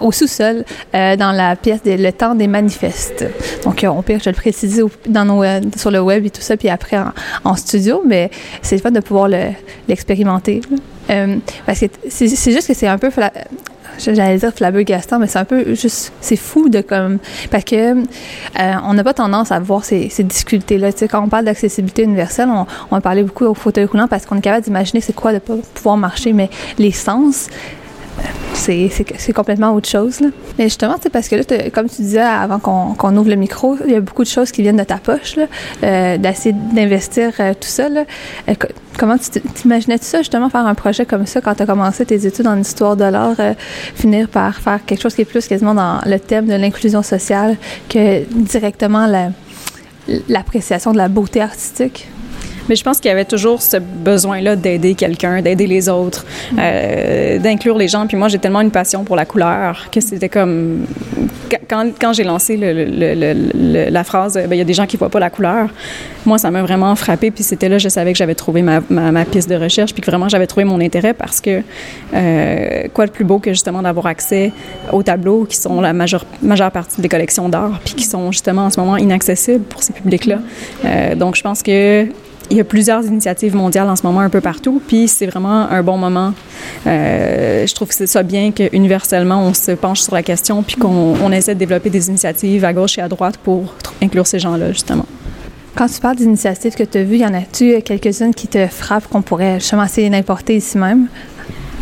au 0.00 0.12
sous-sol, 0.12 0.64
euh, 0.94 1.16
dans 1.16 1.32
la 1.32 1.56
pièce 1.56 1.82
des, 1.82 1.96
Le 1.96 2.12
temps 2.12 2.34
des 2.34 2.46
manifestes. 2.46 3.24
Donc, 3.64 3.84
euh, 3.84 3.88
on 3.88 4.02
peut, 4.02 4.18
je 4.22 4.30
le 4.30 4.36
préciser 4.36 4.82
euh, 4.82 5.60
sur 5.76 5.90
le 5.90 6.00
web 6.00 6.24
et 6.26 6.30
tout 6.30 6.40
ça, 6.40 6.56
puis 6.56 6.68
après 6.68 6.98
en, 7.44 7.56
studio, 7.56 8.02
mais 8.06 8.30
c'est 8.62 8.76
le 8.76 8.82
fun 8.82 8.90
de 8.90 9.00
pouvoir 9.00 9.28
le- 9.28 9.52
l'expérimenter. 9.88 10.62
parce 11.66 11.80
que 11.80 11.86
c'est 12.08 12.28
juste 12.28 12.68
que 12.68 12.74
c'est 12.74 12.86
un 12.88 12.98
peu 12.98 13.10
j'allais 14.00 14.38
dire 14.38 14.52
flabbergastant, 14.52 15.18
mais 15.18 15.26
c'est 15.26 15.38
un 15.38 15.44
peu 15.44 15.74
juste, 15.74 16.12
c'est 16.20 16.36
fou 16.36 16.68
de 16.68 16.80
comme, 16.80 17.18
parce 17.50 17.64
que 17.64 17.94
euh, 17.94 18.04
on 18.84 18.94
n'a 18.94 19.04
pas 19.04 19.14
tendance 19.14 19.52
à 19.52 19.60
voir 19.60 19.84
ces, 19.84 20.08
ces 20.08 20.24
difficultés-là. 20.24 20.92
Tu 20.92 21.00
sais, 21.00 21.08
quand 21.08 21.22
on 21.22 21.28
parle 21.28 21.44
d'accessibilité 21.44 22.02
universelle, 22.02 22.48
on, 22.48 22.66
on 22.90 22.94
va 22.94 23.00
parler 23.00 23.22
beaucoup 23.22 23.44
au 23.44 23.54
fauteuil 23.54 23.84
roulant 23.84 24.08
parce 24.08 24.26
qu'on 24.26 24.36
est 24.36 24.40
capable 24.40 24.64
d'imaginer 24.64 25.00
c'est 25.00 25.14
quoi 25.14 25.32
de 25.32 25.38
pas 25.38 25.54
pouvoir 25.74 25.96
marcher, 25.96 26.32
mais 26.32 26.50
les 26.78 26.92
sens, 26.92 27.48
c'est, 28.54 29.32
complètement 29.34 29.72
autre 29.72 29.88
chose. 29.88 30.20
Là. 30.20 30.28
Mais 30.58 30.64
justement, 30.64 30.96
c'est 31.02 31.10
parce 31.10 31.28
que 31.28 31.36
là, 31.36 31.70
comme 31.72 31.88
tu 31.88 32.02
disais 32.02 32.20
avant 32.20 32.58
qu'on, 32.58 33.16
ouvre 33.16 33.28
le 33.30 33.36
micro, 33.36 33.76
il 33.86 33.92
y 33.92 33.96
a 33.96 34.00
beaucoup 34.00 34.22
de 34.22 34.28
choses 34.28 34.52
qui 34.52 34.62
viennent 34.62 34.76
de 34.76 34.84
ta 34.84 34.98
poche, 34.98 35.36
euh, 35.82 36.18
d'essayer 36.18 36.54
d'investir 36.74 37.32
euh, 37.40 37.54
tout 37.54 37.68
ça. 37.68 37.86
Euh, 37.86 38.54
co- 38.58 38.68
comment 38.98 39.16
tu 39.16 39.40
t'imaginais-tu 39.40 40.04
ça, 40.04 40.18
justement, 40.18 40.50
faire 40.50 40.66
un 40.66 40.74
projet 40.74 41.06
comme 41.06 41.26
ça 41.26 41.40
quand 41.40 41.54
tu 41.54 41.62
as 41.62 41.66
commencé 41.66 42.04
tes 42.04 42.26
études 42.26 42.46
en 42.46 42.58
histoire 42.58 42.96
de 42.96 43.04
l'art, 43.04 43.36
finir 43.94 44.28
par 44.28 44.56
faire 44.56 44.84
quelque 44.84 45.00
chose 45.00 45.14
qui 45.14 45.22
est 45.22 45.26
plus 45.26 45.46
quasiment 45.46 45.74
dans 45.74 46.00
le 46.04 46.18
thème 46.18 46.46
de 46.46 46.54
l'inclusion 46.54 47.02
sociale 47.02 47.56
que 47.88 48.24
directement 48.32 49.06
la- 49.06 49.30
l'appréciation 50.28 50.92
de 50.92 50.98
la 50.98 51.08
beauté 51.08 51.40
artistique? 51.40 52.08
Mais 52.70 52.76
je 52.76 52.84
pense 52.84 53.00
qu'il 53.00 53.08
y 53.08 53.12
avait 53.12 53.24
toujours 53.24 53.60
ce 53.60 53.78
besoin-là 53.78 54.54
d'aider 54.54 54.94
quelqu'un, 54.94 55.42
d'aider 55.42 55.66
les 55.66 55.88
autres, 55.88 56.24
euh, 56.56 57.38
d'inclure 57.38 57.76
les 57.76 57.88
gens. 57.88 58.06
Puis 58.06 58.16
moi, 58.16 58.28
j'ai 58.28 58.38
tellement 58.38 58.60
une 58.60 58.70
passion 58.70 59.02
pour 59.02 59.16
la 59.16 59.24
couleur 59.26 59.88
que 59.90 60.00
c'était 60.00 60.28
comme... 60.28 60.86
Quand, 61.68 61.86
quand 62.00 62.12
j'ai 62.12 62.22
lancé 62.22 62.56
le- 62.56 62.72
le- 62.72 62.84
le- 63.14 63.34
le- 63.54 63.90
la 63.90 64.04
phrase 64.04 64.34
ben, 64.34 64.48
«il 64.52 64.58
y 64.58 64.60
a 64.60 64.64
des 64.64 64.72
gens 64.72 64.86
qui 64.86 64.96
voient 64.96 65.08
pas 65.08 65.18
la 65.18 65.30
couleur», 65.30 65.68
moi, 66.26 66.38
ça 66.38 66.50
m'a 66.52 66.62
vraiment 66.62 66.94
frappé. 66.94 67.32
Puis 67.32 67.42
c'était 67.42 67.68
là, 67.68 67.78
je 67.78 67.88
savais 67.88 68.12
que 68.12 68.18
j'avais 68.18 68.36
trouvé 68.36 68.62
ma, 68.62 68.80
ma, 68.88 69.10
ma 69.10 69.24
piste 69.24 69.50
de 69.50 69.56
recherche, 69.56 69.92
puis 69.92 70.00
que 70.00 70.08
vraiment, 70.08 70.28
j'avais 70.28 70.46
trouvé 70.46 70.62
mon 70.64 70.80
intérêt 70.80 71.12
parce 71.12 71.40
que 71.40 71.62
euh, 72.14 72.82
quoi 72.94 73.06
de 73.06 73.10
plus 73.10 73.24
beau 73.24 73.40
que 73.40 73.50
justement 73.50 73.82
d'avoir 73.82 74.06
accès 74.06 74.52
aux 74.92 75.02
tableaux 75.02 75.44
qui 75.44 75.56
sont 75.56 75.80
la 75.80 75.92
majeure, 75.92 76.24
majeure 76.40 76.70
partie 76.70 77.00
des 77.00 77.08
collections 77.08 77.48
d'art, 77.48 77.80
puis 77.84 77.94
qui 77.94 78.04
sont 78.04 78.30
justement 78.30 78.66
en 78.66 78.70
ce 78.70 78.78
moment 78.78 78.96
inaccessibles 78.96 79.64
pour 79.64 79.82
ces 79.82 79.92
publics-là. 79.92 80.38
Euh, 80.84 81.14
donc, 81.16 81.34
je 81.34 81.42
pense 81.42 81.64
que 81.64 82.06
il 82.50 82.56
y 82.56 82.60
a 82.60 82.64
plusieurs 82.64 83.04
initiatives 83.04 83.54
mondiales 83.54 83.88
en 83.88 83.96
ce 83.96 84.04
moment 84.04 84.20
un 84.20 84.28
peu 84.28 84.40
partout, 84.40 84.82
puis 84.86 85.06
c'est 85.08 85.26
vraiment 85.26 85.70
un 85.70 85.82
bon 85.82 85.96
moment. 85.96 86.34
Euh, 86.86 87.66
je 87.66 87.74
trouve 87.74 87.88
que 87.88 87.94
c'est 87.94 88.06
ça 88.06 88.22
bien 88.22 88.50
qu'universellement, 88.50 89.42
on 89.42 89.54
se 89.54 89.72
penche 89.72 90.00
sur 90.00 90.14
la 90.14 90.22
question, 90.22 90.62
puis 90.62 90.76
qu'on 90.76 91.14
on 91.22 91.32
essaie 91.32 91.54
de 91.54 91.60
développer 91.60 91.90
des 91.90 92.08
initiatives 92.08 92.64
à 92.64 92.72
gauche 92.72 92.98
et 92.98 93.02
à 93.02 93.08
droite 93.08 93.36
pour 93.36 93.74
inclure 94.02 94.26
ces 94.26 94.40
gens-là, 94.40 94.72
justement. 94.72 95.06
Quand 95.76 95.86
tu 95.86 96.00
parles 96.00 96.16
d'initiatives 96.16 96.74
que 96.74 96.82
tu 96.82 96.98
as 96.98 97.04
vues, 97.04 97.18
y 97.18 97.24
en 97.24 97.32
a-tu 97.34 97.80
quelques-unes 97.82 98.34
qui 98.34 98.48
te 98.48 98.66
frappent 98.66 99.06
qu'on 99.06 99.22
pourrait 99.22 99.60
justement 99.60 99.84
essayer 99.84 100.10
d'importer 100.10 100.56
ici 100.56 100.76
même? 100.76 101.06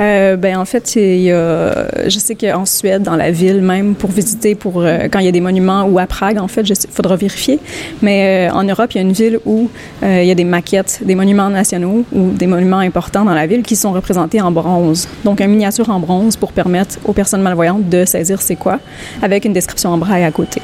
Euh, 0.01 0.37
ben 0.37 0.57
en 0.57 0.65
fait, 0.65 0.97
il 0.97 1.23
y 1.23 1.33
a, 1.33 2.09
je 2.09 2.19
sais 2.19 2.35
qu'en 2.35 2.67
Suède, 2.67 3.03
dans 3.03 3.17
la 3.17 3.31
ville 3.31 3.61
même, 3.61 3.95
pour 3.95 4.11
visiter, 4.11 4.55
pour 4.55 4.81
euh, 4.81 5.09
quand 5.11 5.19
il 5.19 5.25
y 5.25 5.29
a 5.29 5.33
des 5.33 5.41
monuments 5.41 5.85
ou 5.85 5.99
à 5.99 6.07
Prague, 6.07 6.39
en 6.39 6.49
fait, 6.49 6.63
il 6.63 6.77
faudra 6.91 7.17
vérifier. 7.17 7.59
Mais 8.03 8.49
euh, 8.49 8.55
en 8.55 8.63
Europe, 8.65 8.93
il 8.93 8.97
y 8.97 8.99
a 8.99 9.03
une 9.03 9.13
ville 9.13 9.41
où 9.45 9.69
euh, 10.03 10.23
il 10.23 10.29
y 10.29 10.31
a 10.31 10.35
des 10.35 10.45
maquettes, 10.45 11.01
des 11.03 11.15
monuments 11.15 11.51
nationaux 11.51 12.05
ou 12.13 12.31
des 12.31 12.47
monuments 12.47 12.79
importants 12.79 13.25
dans 13.25 13.35
la 13.35 13.47
ville 13.47 13.63
qui 13.63 13.77
sont 13.77 13.93
représentés 13.93 14.41
en 14.41 14.51
bronze. 14.53 15.09
Donc, 15.25 15.41
une 15.41 15.49
miniature 15.49 15.91
en 15.91 15.99
bronze 15.99 16.37
pour 16.37 16.53
permettre 16.53 16.99
aux 17.05 17.13
personnes 17.13 17.43
malvoyantes 17.43 17.89
de 17.89 18.05
saisir 18.05 18.41
c'est 18.41 18.57
quoi, 18.57 18.79
avec 19.23 19.45
une 19.45 19.53
description 19.53 19.91
en 19.91 19.99
braille 19.99 20.25
à 20.25 20.31
côté, 20.31 20.63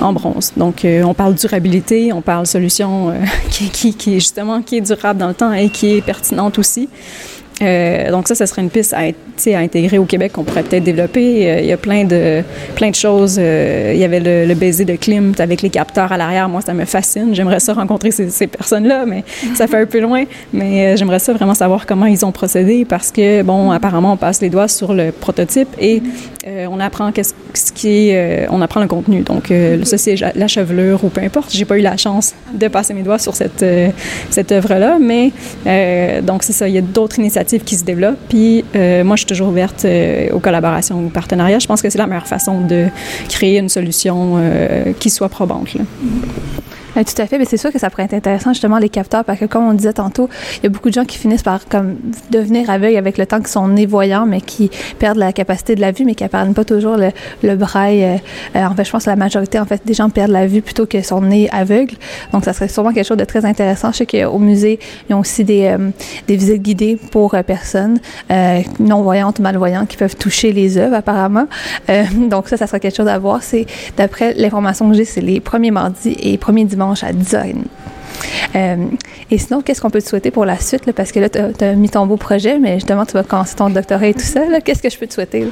en 0.00 0.12
bronze. 0.12 0.52
Donc, 0.56 0.84
euh, 0.84 1.02
on 1.04 1.14
parle 1.14 1.34
durabilité, 1.34 2.12
on 2.12 2.20
parle 2.20 2.46
solution 2.46 3.14
qui, 3.50 3.70
qui, 3.70 3.94
qui 3.94 4.16
est 4.16 4.20
justement 4.20 4.60
qui 4.62 4.76
est 4.76 4.82
durable 4.82 5.18
dans 5.18 5.28
le 5.28 5.34
temps 5.34 5.52
et 5.52 5.70
qui 5.70 5.96
est 5.96 6.02
pertinente 6.02 6.58
aussi. 6.58 6.88
Euh, 7.62 8.10
donc 8.10 8.26
ça, 8.26 8.34
ça 8.34 8.46
serait 8.46 8.62
une 8.62 8.70
piste 8.70 8.94
à, 8.94 8.98
à 9.02 9.58
intégrer 9.58 9.98
au 9.98 10.04
Québec 10.04 10.32
qu'on 10.32 10.44
pourrait 10.44 10.64
peut-être 10.64 10.82
développer. 10.82 11.50
Euh, 11.50 11.60
il 11.60 11.66
y 11.66 11.72
a 11.72 11.76
plein 11.76 12.04
de, 12.04 12.42
plein 12.74 12.90
de 12.90 12.94
choses. 12.94 13.36
Euh, 13.38 13.92
il 13.94 14.00
y 14.00 14.04
avait 14.04 14.20
le, 14.20 14.54
baiser 14.54 14.84
de 14.84 14.96
Klimt 14.96 15.38
avec 15.38 15.62
les 15.62 15.70
capteurs 15.70 16.10
à 16.10 16.16
l'arrière. 16.16 16.48
Moi, 16.48 16.62
ça 16.62 16.74
me 16.74 16.84
fascine. 16.84 17.34
J'aimerais 17.34 17.60
ça 17.60 17.72
rencontrer 17.74 18.10
ces, 18.10 18.30
ces 18.30 18.46
personnes-là, 18.46 19.04
mais 19.06 19.24
ça 19.54 19.66
fait 19.66 19.78
un 19.78 19.86
peu 19.86 20.00
loin. 20.00 20.24
Mais 20.52 20.96
j'aimerais 20.96 21.20
ça 21.20 21.32
vraiment 21.32 21.54
savoir 21.54 21.86
comment 21.86 22.06
ils 22.06 22.24
ont 22.24 22.32
procédé 22.32 22.84
parce 22.84 23.12
que, 23.12 23.42
bon, 23.42 23.70
apparemment, 23.70 24.14
on 24.14 24.16
passe 24.16 24.40
les 24.40 24.50
doigts 24.50 24.68
sur 24.68 24.92
le 24.92 25.12
prototype 25.12 25.68
et 25.80 26.02
on 26.46 26.78
apprend 26.78 27.10
qu'est-ce 27.10 27.72
qui 27.72 28.10
est, 28.10 28.46
on 28.50 28.60
apprend 28.60 28.80
le 28.80 28.86
contenu. 28.86 29.22
Donc, 29.22 29.52
ça, 29.84 29.98
c'est 29.98 30.16
la 30.34 30.48
chevelure 30.48 31.04
ou 31.04 31.08
peu 31.08 31.22
importe. 31.22 31.50
J'ai 31.52 31.64
pas 31.64 31.78
eu 31.78 31.82
la 31.82 31.96
chance 31.96 32.34
de 32.52 32.68
passer 32.68 32.94
mes 32.94 33.02
doigts 33.02 33.18
sur 33.18 33.34
cette, 33.34 33.64
cette 34.30 34.52
œuvre-là, 34.52 34.98
mais 35.00 35.32
donc, 36.22 36.42
c'est 36.42 36.52
ça. 36.52 36.68
Il 36.68 36.74
y 36.74 36.78
a 36.78 36.82
d'autres 36.82 37.18
initiatives 37.18 37.43
qui 37.44 37.76
se 37.76 37.84
développent. 37.84 38.18
Puis 38.28 38.64
euh, 38.74 39.04
moi, 39.04 39.16
je 39.16 39.20
suis 39.20 39.26
toujours 39.26 39.48
ouverte 39.48 39.84
euh, 39.84 40.30
aux 40.32 40.40
collaborations, 40.40 41.06
aux 41.06 41.10
partenariats. 41.10 41.58
Je 41.58 41.66
pense 41.66 41.82
que 41.82 41.90
c'est 41.90 41.98
la 41.98 42.06
meilleure 42.06 42.26
façon 42.26 42.60
de 42.60 42.86
créer 43.28 43.58
une 43.58 43.68
solution 43.68 44.34
euh, 44.36 44.92
qui 44.98 45.10
soit 45.10 45.28
probante. 45.28 45.76
Tout 47.02 47.22
à 47.22 47.26
fait, 47.26 47.38
mais 47.38 47.44
c'est 47.44 47.56
sûr 47.56 47.72
que 47.72 47.78
ça 47.78 47.90
pourrait 47.90 48.04
être 48.04 48.14
intéressant 48.14 48.52
justement 48.52 48.78
les 48.78 48.88
capteurs 48.88 49.24
parce 49.24 49.40
que 49.40 49.46
comme 49.46 49.66
on 49.66 49.72
disait 49.72 49.94
tantôt, 49.94 50.28
il 50.58 50.64
y 50.64 50.66
a 50.66 50.68
beaucoup 50.68 50.90
de 50.90 50.94
gens 50.94 51.04
qui 51.04 51.18
finissent 51.18 51.42
par 51.42 51.66
comme 51.66 51.96
devenir 52.30 52.70
aveugles 52.70 52.96
avec 52.96 53.18
le 53.18 53.26
temps 53.26 53.40
qui 53.40 53.50
sont 53.50 53.66
nés 53.66 53.86
voyants 53.86 54.26
mais 54.26 54.40
qui 54.40 54.70
perdent 55.00 55.18
la 55.18 55.32
capacité 55.32 55.74
de 55.74 55.80
la 55.80 55.90
vue 55.90 56.04
mais 56.04 56.14
qui 56.14 56.22
n'apprennent 56.22 56.54
pas 56.54 56.64
toujours 56.64 56.96
le, 56.96 57.10
le 57.42 57.56
braille. 57.56 58.04
Euh, 58.04 58.16
euh, 58.54 58.64
en 58.64 58.74
fait, 58.74 58.84
je 58.84 58.90
pense 58.92 59.04
que 59.04 59.10
la 59.10 59.16
majorité 59.16 59.58
en 59.58 59.64
fait 59.64 59.82
des 59.84 59.94
gens 59.94 60.08
perdent 60.08 60.30
la 60.30 60.46
vue 60.46 60.62
plutôt 60.62 60.86
que 60.86 61.02
sont 61.02 61.20
nés 61.20 61.48
aveugles. 61.50 61.96
Donc 62.32 62.44
ça 62.44 62.52
serait 62.52 62.68
sûrement 62.68 62.92
quelque 62.92 63.08
chose 63.08 63.16
de 63.16 63.24
très 63.24 63.44
intéressant. 63.44 63.90
Je 63.90 63.98
sais 63.98 64.06
qu'au 64.06 64.38
musée, 64.38 64.78
ils 65.08 65.14
ont 65.14 65.20
aussi 65.20 65.42
des, 65.42 65.64
euh, 65.64 65.90
des 66.28 66.36
visites 66.36 66.62
guidées 66.62 66.96
pour 67.10 67.34
personnes 67.46 67.98
non 68.78 69.02
voyantes 69.02 69.40
ou 69.40 69.42
malvoyantes 69.42 69.88
qui 69.88 69.96
peuvent 69.96 70.16
toucher 70.16 70.52
les 70.52 70.78
œuvres 70.78 70.94
apparemment. 70.94 71.46
donc 72.14 72.48
ça, 72.48 72.56
ça 72.56 72.66
serait 72.66 72.80
quelque 72.80 72.96
chose 72.96 73.08
à 73.08 73.18
voir. 73.18 73.42
C'est 73.42 73.66
d'après 73.96 74.34
l'information 74.34 74.88
que 74.88 74.96
j'ai, 74.96 75.04
c'est 75.04 75.20
les 75.20 75.40
premiers 75.40 75.70
mardis 75.70 76.16
et 76.20 76.38
premiers 76.38 76.64
dimanches 76.64 76.83
à 76.92 77.12
10h30. 77.12 77.64
Euh, 78.54 78.76
et 79.30 79.38
sinon, 79.38 79.62
qu'est-ce 79.62 79.80
qu'on 79.80 79.90
peut 79.90 80.02
te 80.02 80.08
souhaiter 80.08 80.30
pour 80.30 80.44
la 80.44 80.58
suite? 80.58 80.92
parce 80.92 81.12
que 81.12 81.20
là, 81.20 81.28
tu 81.28 81.64
as, 81.64 81.72
mis 81.74 81.90
ton 81.90 82.06
beau 82.06 82.16
projet, 82.16 82.58
mais 82.58 82.74
justement, 82.74 83.04
tu 83.04 83.12
vas 83.12 83.22
commencer 83.22 83.56
ton 83.56 83.70
doctorat 83.70 84.08
et 84.08 84.14
tout 84.14 84.20
ça. 84.20 84.40
Qu'est-ce 84.64 84.82
que 84.82 84.90
je 84.90 84.98
peux 84.98 85.06
te 85.06 85.14
souhaiter? 85.14 85.46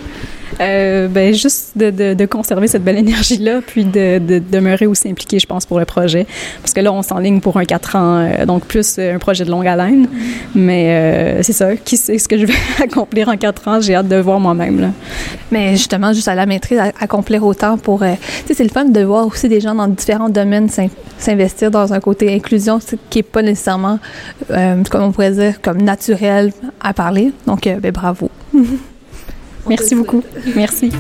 Euh, 0.61 1.09
ben, 1.09 1.33
juste 1.33 1.73
de, 1.77 1.91
de, 1.91 2.15
de, 2.15 2.27
conserver 2.27 2.69
cette 2.69 2.85
belle 2.85 2.99
énergie-là, 2.99 3.61
puis 3.67 3.85
de, 3.85 4.19
de, 4.19 4.39
demeurer 4.39 4.87
aussi 4.87 5.09
impliqué, 5.09 5.39
je 5.39 5.47
pense, 5.47 5.65
pour 5.65 5.79
le 5.79 5.85
projet. 5.85 6.27
Parce 6.61 6.73
que 6.73 6.81
là, 6.81 6.93
on 6.93 7.03
s'enligne 7.03 7.41
pour 7.41 7.57
un 7.57 7.65
quatre 7.65 7.97
ans, 7.97 8.19
euh, 8.19 8.45
donc 8.45 8.65
plus 8.65 8.99
un 8.99 9.19
projet 9.19 9.45
de 9.45 9.51
longue 9.51 9.67
haleine. 9.67 10.07
Mais 10.55 10.91
euh, 10.91 11.43
c'est 11.43 11.55
ça, 11.55 11.75
qui 11.77 11.97
sait 11.97 12.19
ce 12.19 12.29
que 12.29 12.37
je 12.37 12.47
vais 12.47 12.55
accomplir 12.83 13.29
en 13.29 13.37
quatre 13.37 13.67
ans? 13.67 13.81
J'ai 13.81 13.95
hâte 13.95 14.09
de 14.09 14.17
voir 14.17 14.41
moi-même. 14.41 14.93
Mais 15.51 15.73
justement, 15.73 16.13
juste 16.13 16.29
à 16.29 16.35
la 16.35 16.47
maîtrise, 16.47 16.79
accomplir 17.01 17.45
autant 17.45 17.79
pour... 17.79 18.01
tu 18.01 18.07
sais, 18.47 18.55
c'est 18.55 18.65
le 18.65 18.71
fun 18.71 18.85
de 18.85 19.03
voir 19.03 19.27
aussi 19.27 19.49
des 19.49 19.61
gens 19.61 19.75
dans 19.75 19.89
différents 19.89 20.29
domaines 20.29 20.69
s'investir 21.19 21.71
dans 21.71 21.93
un 21.93 22.01
côté 22.01 22.35
inclusion 22.53 22.79
qui 23.11 23.19
n'est 23.19 23.23
pas 23.23 23.43
nécessairement, 23.43 23.99
comme 24.49 25.03
on 25.03 25.13
pourrait 25.13 25.33
dire, 25.33 25.61
comme 25.61 25.81
naturel 25.83 26.53
à 26.81 26.93
parler. 26.93 27.33
Donc, 27.47 27.63
ben, 27.65 27.93
bravo. 27.93 28.31
Merci 29.69 29.95
beaucoup. 29.95 30.23
Merci. 30.55 30.91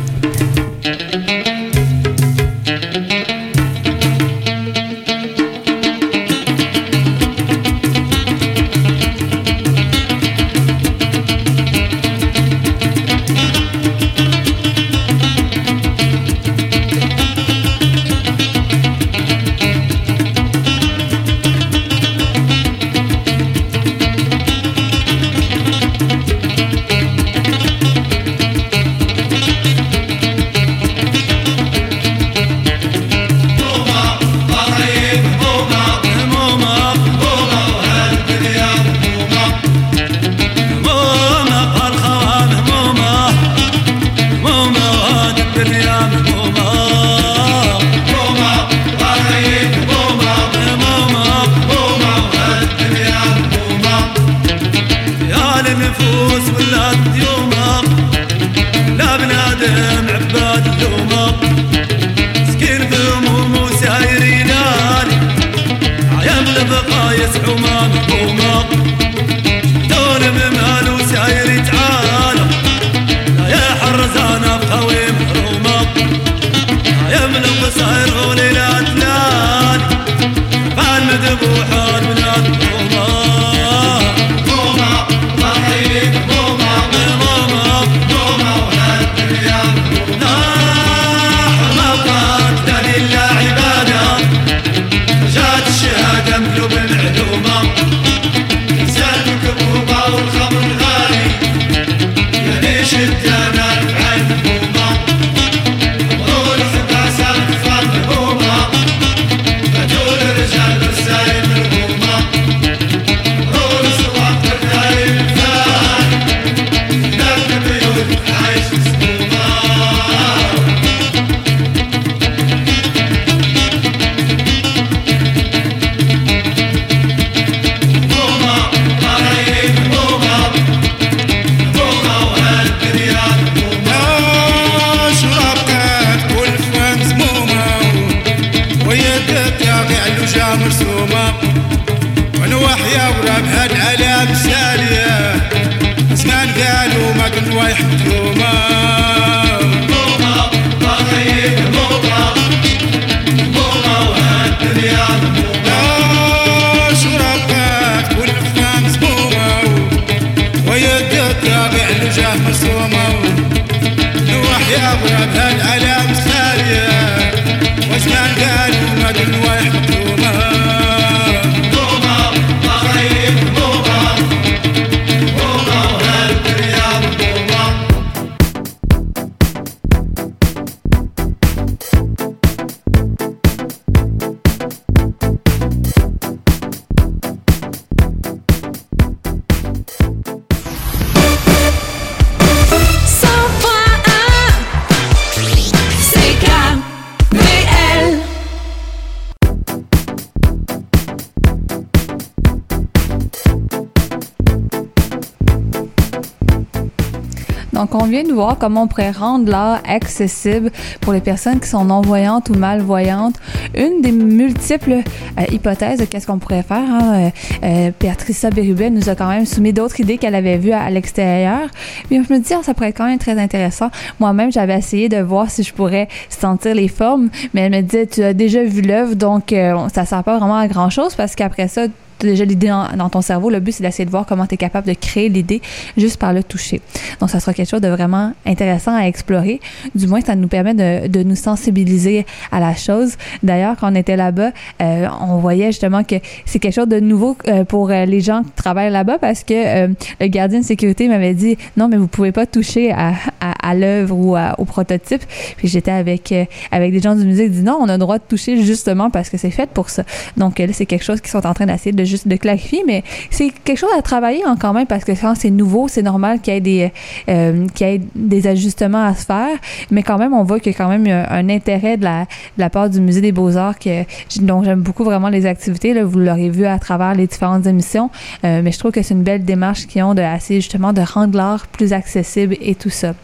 Voir 208.32 208.58
comment 208.58 208.82
on 208.82 208.86
pourrait 208.86 209.10
rendre 209.10 209.50
l'art 209.50 209.80
accessible 209.86 210.70
pour 211.00 211.12
les 211.12 211.20
personnes 211.20 211.60
qui 211.60 211.68
sont 211.68 211.84
non-voyantes 211.84 212.50
ou 212.50 212.54
malvoyantes. 212.54 213.36
Une 213.76 214.00
des 214.00 214.12
multiples 214.12 214.92
euh, 215.38 215.44
hypothèses 215.50 215.98
de 215.98 216.04
qu'est-ce 216.04 216.26
qu'on 216.26 216.38
pourrait 216.38 216.62
faire. 216.62 216.78
Hein, 216.78 217.30
euh, 217.62 217.90
Patricia 217.98 218.50
Bérubet 218.50 218.90
nous 218.90 219.08
a 219.08 219.14
quand 219.14 219.28
même 219.28 219.46
soumis 219.46 219.72
d'autres 219.72 220.00
idées 220.00 220.18
qu'elle 220.18 220.34
avait 220.34 220.58
vues 220.58 220.72
à, 220.72 220.90
l'extérieur. 220.90 221.68
Puis 222.08 222.22
je 222.28 222.32
me 222.32 222.38
dis, 222.38 222.52
ah, 222.54 222.60
ça 222.62 222.74
pourrait 222.74 222.90
être 222.90 222.96
quand 222.96 223.06
même 223.06 223.18
très 223.18 223.38
intéressant. 223.38 223.90
Moi-même, 224.20 224.52
j'avais 224.52 224.76
essayé 224.76 225.08
de 225.08 225.18
voir 225.18 225.50
si 225.50 225.62
je 225.62 225.72
pourrais 225.72 226.08
sentir 226.28 226.74
les 226.74 226.88
formes, 226.88 227.30
mais 227.54 227.62
elle 227.62 227.72
me 227.72 227.80
disait, 227.82 228.06
tu 228.06 228.22
as 228.22 228.34
déjà 228.34 228.62
vu 228.62 228.82
l'œuvre, 228.82 229.14
donc 229.14 229.52
euh, 229.52 229.88
ça 229.94 230.04
sert 230.04 230.22
pas 230.22 230.38
vraiment 230.38 230.56
à 230.56 230.68
grand-chose 230.68 231.14
parce 231.14 231.34
qu'après 231.34 231.68
ça, 231.68 231.82
déjà 232.26 232.44
l'idée 232.44 232.68
dans, 232.68 233.08
ton 233.08 233.20
cerveau. 233.20 233.50
Le 233.50 233.60
but, 233.60 233.72
c'est 233.72 233.82
d'essayer 233.82 234.04
de 234.04 234.10
voir 234.10 234.26
comment 234.26 234.46
tu 234.46 234.54
es 234.54 234.58
capable 234.58 234.86
de 234.88 234.94
créer 234.94 235.28
l'idée 235.28 235.60
juste 235.96 236.18
par 236.18 236.32
le 236.32 236.42
toucher. 236.42 236.80
Donc, 237.20 237.30
ça 237.30 237.40
sera 237.40 237.52
quelque 237.52 237.68
chose 237.68 237.80
de 237.80 237.88
vraiment 237.88 238.32
intéressant 238.46 238.94
à 238.94 239.02
explorer. 239.06 239.60
Du 239.94 240.06
moins, 240.06 240.20
ça 240.20 240.34
nous 240.34 240.48
permet 240.48 240.74
de, 240.74 241.08
de 241.08 241.22
nous 241.22 241.36
sensibiliser 241.36 242.26
à 242.50 242.60
la 242.60 242.74
chose. 242.74 243.16
D'ailleurs, 243.42 243.76
quand 243.78 243.92
on 243.92 243.94
était 243.94 244.16
là-bas, 244.16 244.50
euh, 244.80 245.06
on 245.20 245.36
voyait 245.38 245.66
justement 245.66 246.04
que 246.04 246.16
c'est 246.44 246.58
quelque 246.58 246.74
chose 246.74 246.88
de 246.88 247.00
nouveau 247.00 247.36
euh, 247.48 247.64
pour 247.64 247.90
euh, 247.90 248.04
les 248.04 248.20
gens 248.20 248.42
qui 248.42 248.50
travaillent 248.52 248.92
là-bas 248.92 249.18
parce 249.18 249.44
que 249.44 249.88
le 250.20 250.26
gardien 250.26 250.60
de 250.60 250.64
sécurité 250.64 251.08
m'avait 251.08 251.34
dit 251.34 251.56
non, 251.76 251.88
mais 251.88 251.96
vous 251.96 252.06
pouvez 252.06 252.32
pas 252.32 252.46
toucher 252.46 252.92
à, 252.92 253.12
à, 253.40 253.70
à 253.70 253.74
l'œuvre 253.74 254.16
ou 254.16 254.36
au 254.36 254.64
prototype. 254.64 255.22
Puis 255.56 255.68
j'étais 255.68 255.90
avec 255.90 256.34
avec 256.70 256.92
des 256.92 257.00
gens 257.00 257.14
du 257.14 257.24
musée 257.24 257.44
qui 257.44 257.50
disent 257.50 257.64
non, 257.64 257.78
on 257.80 257.88
a 257.88 257.92
le 257.92 257.98
droit 257.98 258.18
de 258.18 258.24
toucher 258.26 258.62
justement 258.62 259.10
parce 259.10 259.28
que 259.28 259.36
c'est 259.36 259.50
fait 259.50 259.68
pour 259.70 259.90
ça. 259.90 260.04
Donc 260.36 260.58
là, 260.58 260.66
c'est 260.72 260.86
quelque 260.86 261.04
chose 261.04 261.20
qu'ils 261.20 261.30
sont 261.30 261.46
en 261.46 261.54
train 261.54 261.66
d'essayer 261.66 261.92
de 261.92 262.04
juste 262.12 262.28
de 262.28 262.36
clarifier, 262.36 262.82
mais 262.86 263.02
c'est 263.30 263.50
quelque 263.64 263.78
chose 263.78 263.90
à 263.98 264.02
travailler 264.02 264.44
en 264.46 264.56
quand 264.56 264.72
même 264.72 264.86
parce 264.86 265.04
que 265.04 265.12
quand 265.12 265.34
c'est 265.34 265.50
nouveau, 265.50 265.88
c'est 265.88 266.02
normal 266.02 266.40
qu'il 266.40 266.54
y 266.54 266.56
ait 266.56 266.60
des 266.60 266.92
euh, 267.28 267.66
qu'il 267.74 267.86
y 267.86 267.90
ait 267.94 268.00
des 268.14 268.46
ajustements 268.46 269.04
à 269.04 269.14
se 269.14 269.24
faire, 269.24 269.56
mais 269.90 270.02
quand 270.02 270.18
même 270.18 270.34
on 270.34 270.44
voit 270.44 270.60
qu'il 270.60 270.72
y 270.72 270.74
a 270.74 270.78
quand 270.78 270.88
même 270.88 271.06
un, 271.06 271.48
intérêt 271.48 271.96
de 271.96 272.04
la, 272.04 272.70
part 272.70 272.88
du 272.90 273.00
musée 273.00 273.20
des 273.20 273.32
Beaux-Arts 273.32 273.78
que 273.78 274.04
donc 274.40 274.64
j'aime 274.64 274.80
beaucoup 274.80 275.04
vraiment 275.04 275.28
les 275.28 275.46
activités 275.46 276.02
vous 276.02 276.18
l'aurez 276.18 276.50
vu 276.50 276.66
à 276.66 276.78
travers 276.78 277.14
les 277.14 277.26
différentes 277.26 277.66
émissions, 277.66 278.10
euh, 278.44 278.60
mais 278.62 278.72
je 278.72 278.78
trouve 278.78 278.92
que 278.92 279.02
c'est 279.02 279.14
une 279.14 279.22
belle 279.22 279.44
démarche 279.44 279.86
qu'ils 279.86 280.02
ont 280.02 280.14
de 280.14 280.22
assez 280.22 280.56
justement 280.56 280.92
de 280.92 281.00
rendre 281.00 281.36
l'art 281.36 281.66
plus 281.68 281.92
accessible 281.92 282.56
et 282.60 282.74
tout 282.74 282.90
ça. 282.90 283.14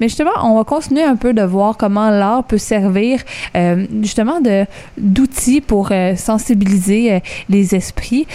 Mais 0.00 0.08
justement, 0.08 0.30
on 0.42 0.56
va 0.56 0.64
continuer 0.64 1.02
un 1.02 1.16
peu 1.16 1.32
de 1.32 1.42
voir 1.42 1.76
comment 1.76 2.10
l'art 2.10 2.44
peut 2.44 2.58
servir 2.58 3.20
euh, 3.56 3.86
justement 4.02 4.40
de 4.40 4.64
d'outils 4.96 5.60
pour 5.60 5.88
euh, 5.90 6.14
sensibiliser 6.16 7.12
euh, 7.12 7.20
les 7.48 7.74
esprits. 7.74 8.26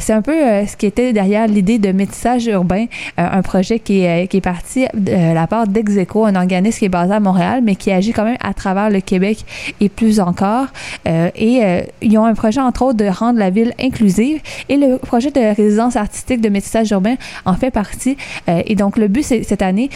c'est 0.00 0.12
un 0.12 0.22
peu 0.22 0.32
ce 0.66 0.76
qui 0.76 0.86
était 0.86 1.12
derrière 1.12 1.46
l'idée 1.46 1.78
de 1.78 1.92
métissage 1.92 2.46
urbain, 2.46 2.86
un 3.16 3.42
projet 3.42 3.78
qui 3.78 4.02
est, 4.02 4.28
qui 4.28 4.38
est 4.38 4.42
parti 4.42 4.86
de 4.94 5.34
la 5.34 5.46
part 5.46 5.66
d'Execo, 5.66 6.24
un 6.24 6.34
organisme 6.34 6.78
qui 6.78 6.84
est 6.86 6.88
basé 6.88 7.12
à 7.12 7.20
Montréal, 7.20 7.60
mais 7.62 7.76
qui 7.76 7.90
agit 7.90 8.12
quand 8.12 8.24
même 8.24 8.36
à 8.40 8.54
travers 8.54 8.90
le 8.90 9.00
Québec 9.00 9.44
et 9.80 9.88
plus 9.88 10.20
encore. 10.20 10.66
et 11.06 11.84
ils 12.00 12.18
ont 12.18 12.24
un 12.24 12.34
projet, 12.34 12.60
entre 12.60 12.82
autres, 12.82 12.98
de 12.98 13.06
rendre 13.06 13.38
la 13.38 13.50
ville 13.50 13.72
inclusive. 13.80 14.40
Et 14.68 14.76
le 14.76 14.98
projet 14.98 15.30
de 15.30 15.54
résidence 15.54 15.96
artistique 15.96 16.40
de 16.40 16.48
métissage 16.48 16.90
urbain 16.90 17.14
en 17.44 17.54
fait 17.54 17.70
partie. 17.70 18.16
et 18.48 18.74
donc, 18.74 18.96
le 18.96 19.08
but 19.08 19.22
cette 19.22 19.62
année, 19.62 19.90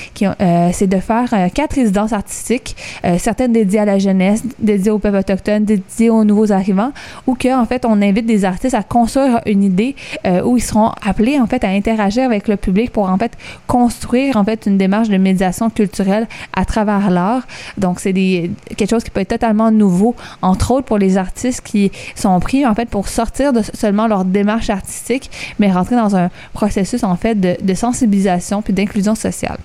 c'est 0.73 0.87
de 0.87 0.99
faire 0.99 1.16
euh, 1.33 1.49
quatre 1.49 1.75
résidences 1.75 2.13
artistiques, 2.13 2.77
euh, 3.05 3.17
certaines 3.19 3.53
dédiées 3.53 3.81
à 3.81 3.85
la 3.85 3.99
jeunesse, 3.99 4.43
dédiées 4.59 4.91
aux 4.91 4.99
peuples 4.99 5.17
autochtones, 5.19 5.65
dédiées 5.65 6.11
aux 6.11 6.25
nouveaux 6.25 6.53
arrivants, 6.53 6.93
où 7.27 7.35
que 7.35 7.55
en 7.55 7.65
fait 7.67 7.85
on 7.85 8.01
invite 8.03 8.27
des 8.27 8.45
artistes 8.45 8.75
à 8.75 8.83
construire 8.83 9.41
une 9.47 9.63
idée 9.63 9.97
euh, 10.27 10.43
où 10.43 10.57
ils 10.57 10.63
seront 10.63 10.91
appelés 11.05 11.41
en 11.41 11.47
fait 11.47 11.65
à 11.65 11.69
interagir 11.69 12.25
avec 12.25 12.49
le 12.49 12.57
public 12.57 12.91
pour 12.91 13.09
en 13.09 13.19
fait 13.19 13.33
construire 13.67 14.37
en 14.37 14.45
fait 14.45 14.67
une 14.67 14.79
démarche 14.79 15.09
de 15.09 15.17
médiation 15.17 15.71
culturelle 15.71 16.27
à 16.55 16.65
travers 16.65 17.11
l'art. 17.11 17.47
Donc 17.79 18.01
c'est 18.01 18.13
quelque 18.13 18.91
chose 18.91 19.05
qui 19.05 19.11
peut 19.11 19.21
être 19.21 19.29
totalement 19.29 19.71
nouveau, 19.71 20.15
entre 20.43 20.71
autres 20.73 20.87
pour 20.87 20.99
les 20.99 21.17
artistes 21.17 21.63
qui 21.63 21.91
sont 22.15 22.39
pris 22.41 22.67
en 22.67 22.75
fait 22.75 22.89
pour 22.89 23.09
sortir 23.09 23.53
de 23.53 23.63
seulement 23.75 24.07
leur 24.07 24.25
démarche 24.25 24.71
artistique, 24.71 25.31
mais 25.59 25.71
rentrer 25.71 25.97
dans 25.97 26.17
un 26.17 26.31
processus 26.53 27.05
en 27.05 27.17
fait 27.17 27.35
de, 27.35 27.57
de 27.61 27.75
sensibilisation 27.75 28.63
puis 28.63 28.73
d'inclusion 28.73 29.15
sociale. 29.15 29.59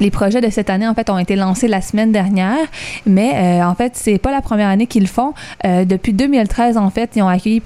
Les 0.00 0.10
projets 0.10 0.40
de 0.40 0.50
cette 0.50 0.70
année, 0.70 0.88
en 0.88 0.94
fait, 0.94 1.10
ont 1.10 1.18
été 1.18 1.36
lancés 1.36 1.68
la 1.68 1.80
semaine 1.80 2.12
dernière, 2.12 2.66
mais 3.06 3.32
euh, 3.34 3.64
en 3.64 3.74
fait, 3.74 3.92
c'est 3.94 4.18
pas 4.18 4.30
la 4.30 4.40
première 4.40 4.68
année 4.68 4.86
qu'ils 4.86 5.02
le 5.02 5.08
font. 5.08 5.34
Euh, 5.64 5.84
depuis 5.84 6.12
2013, 6.12 6.76
en 6.76 6.90
fait, 6.90 7.10
ils 7.16 7.22
ont 7.22 7.28
accueilli 7.28 7.62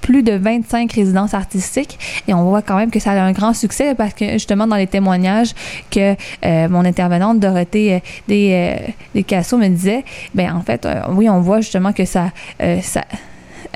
plus 0.00 0.22
de 0.22 0.32
25 0.32 0.92
résidences 0.92 1.34
artistiques 1.34 1.98
et 2.26 2.34
on 2.34 2.44
voit 2.44 2.62
quand 2.62 2.76
même 2.76 2.90
que 2.90 2.98
ça 2.98 3.12
a 3.12 3.22
un 3.22 3.32
grand 3.32 3.54
succès 3.54 3.94
parce 3.94 4.14
que 4.14 4.32
justement 4.32 4.66
dans 4.66 4.76
les 4.76 4.88
témoignages 4.88 5.54
que 5.92 6.16
euh, 6.44 6.68
mon 6.68 6.84
intervenante 6.84 7.38
Dorothée 7.38 8.02
des, 8.26 8.76
des 9.14 9.22
Casso 9.22 9.56
me 9.56 9.68
disait, 9.68 10.04
ben 10.34 10.52
en 10.56 10.62
fait, 10.62 10.88
oui, 11.10 11.30
on 11.30 11.40
voit 11.40 11.60
justement 11.60 11.92
que 11.92 12.04
ça, 12.04 12.30
ça 12.82 13.02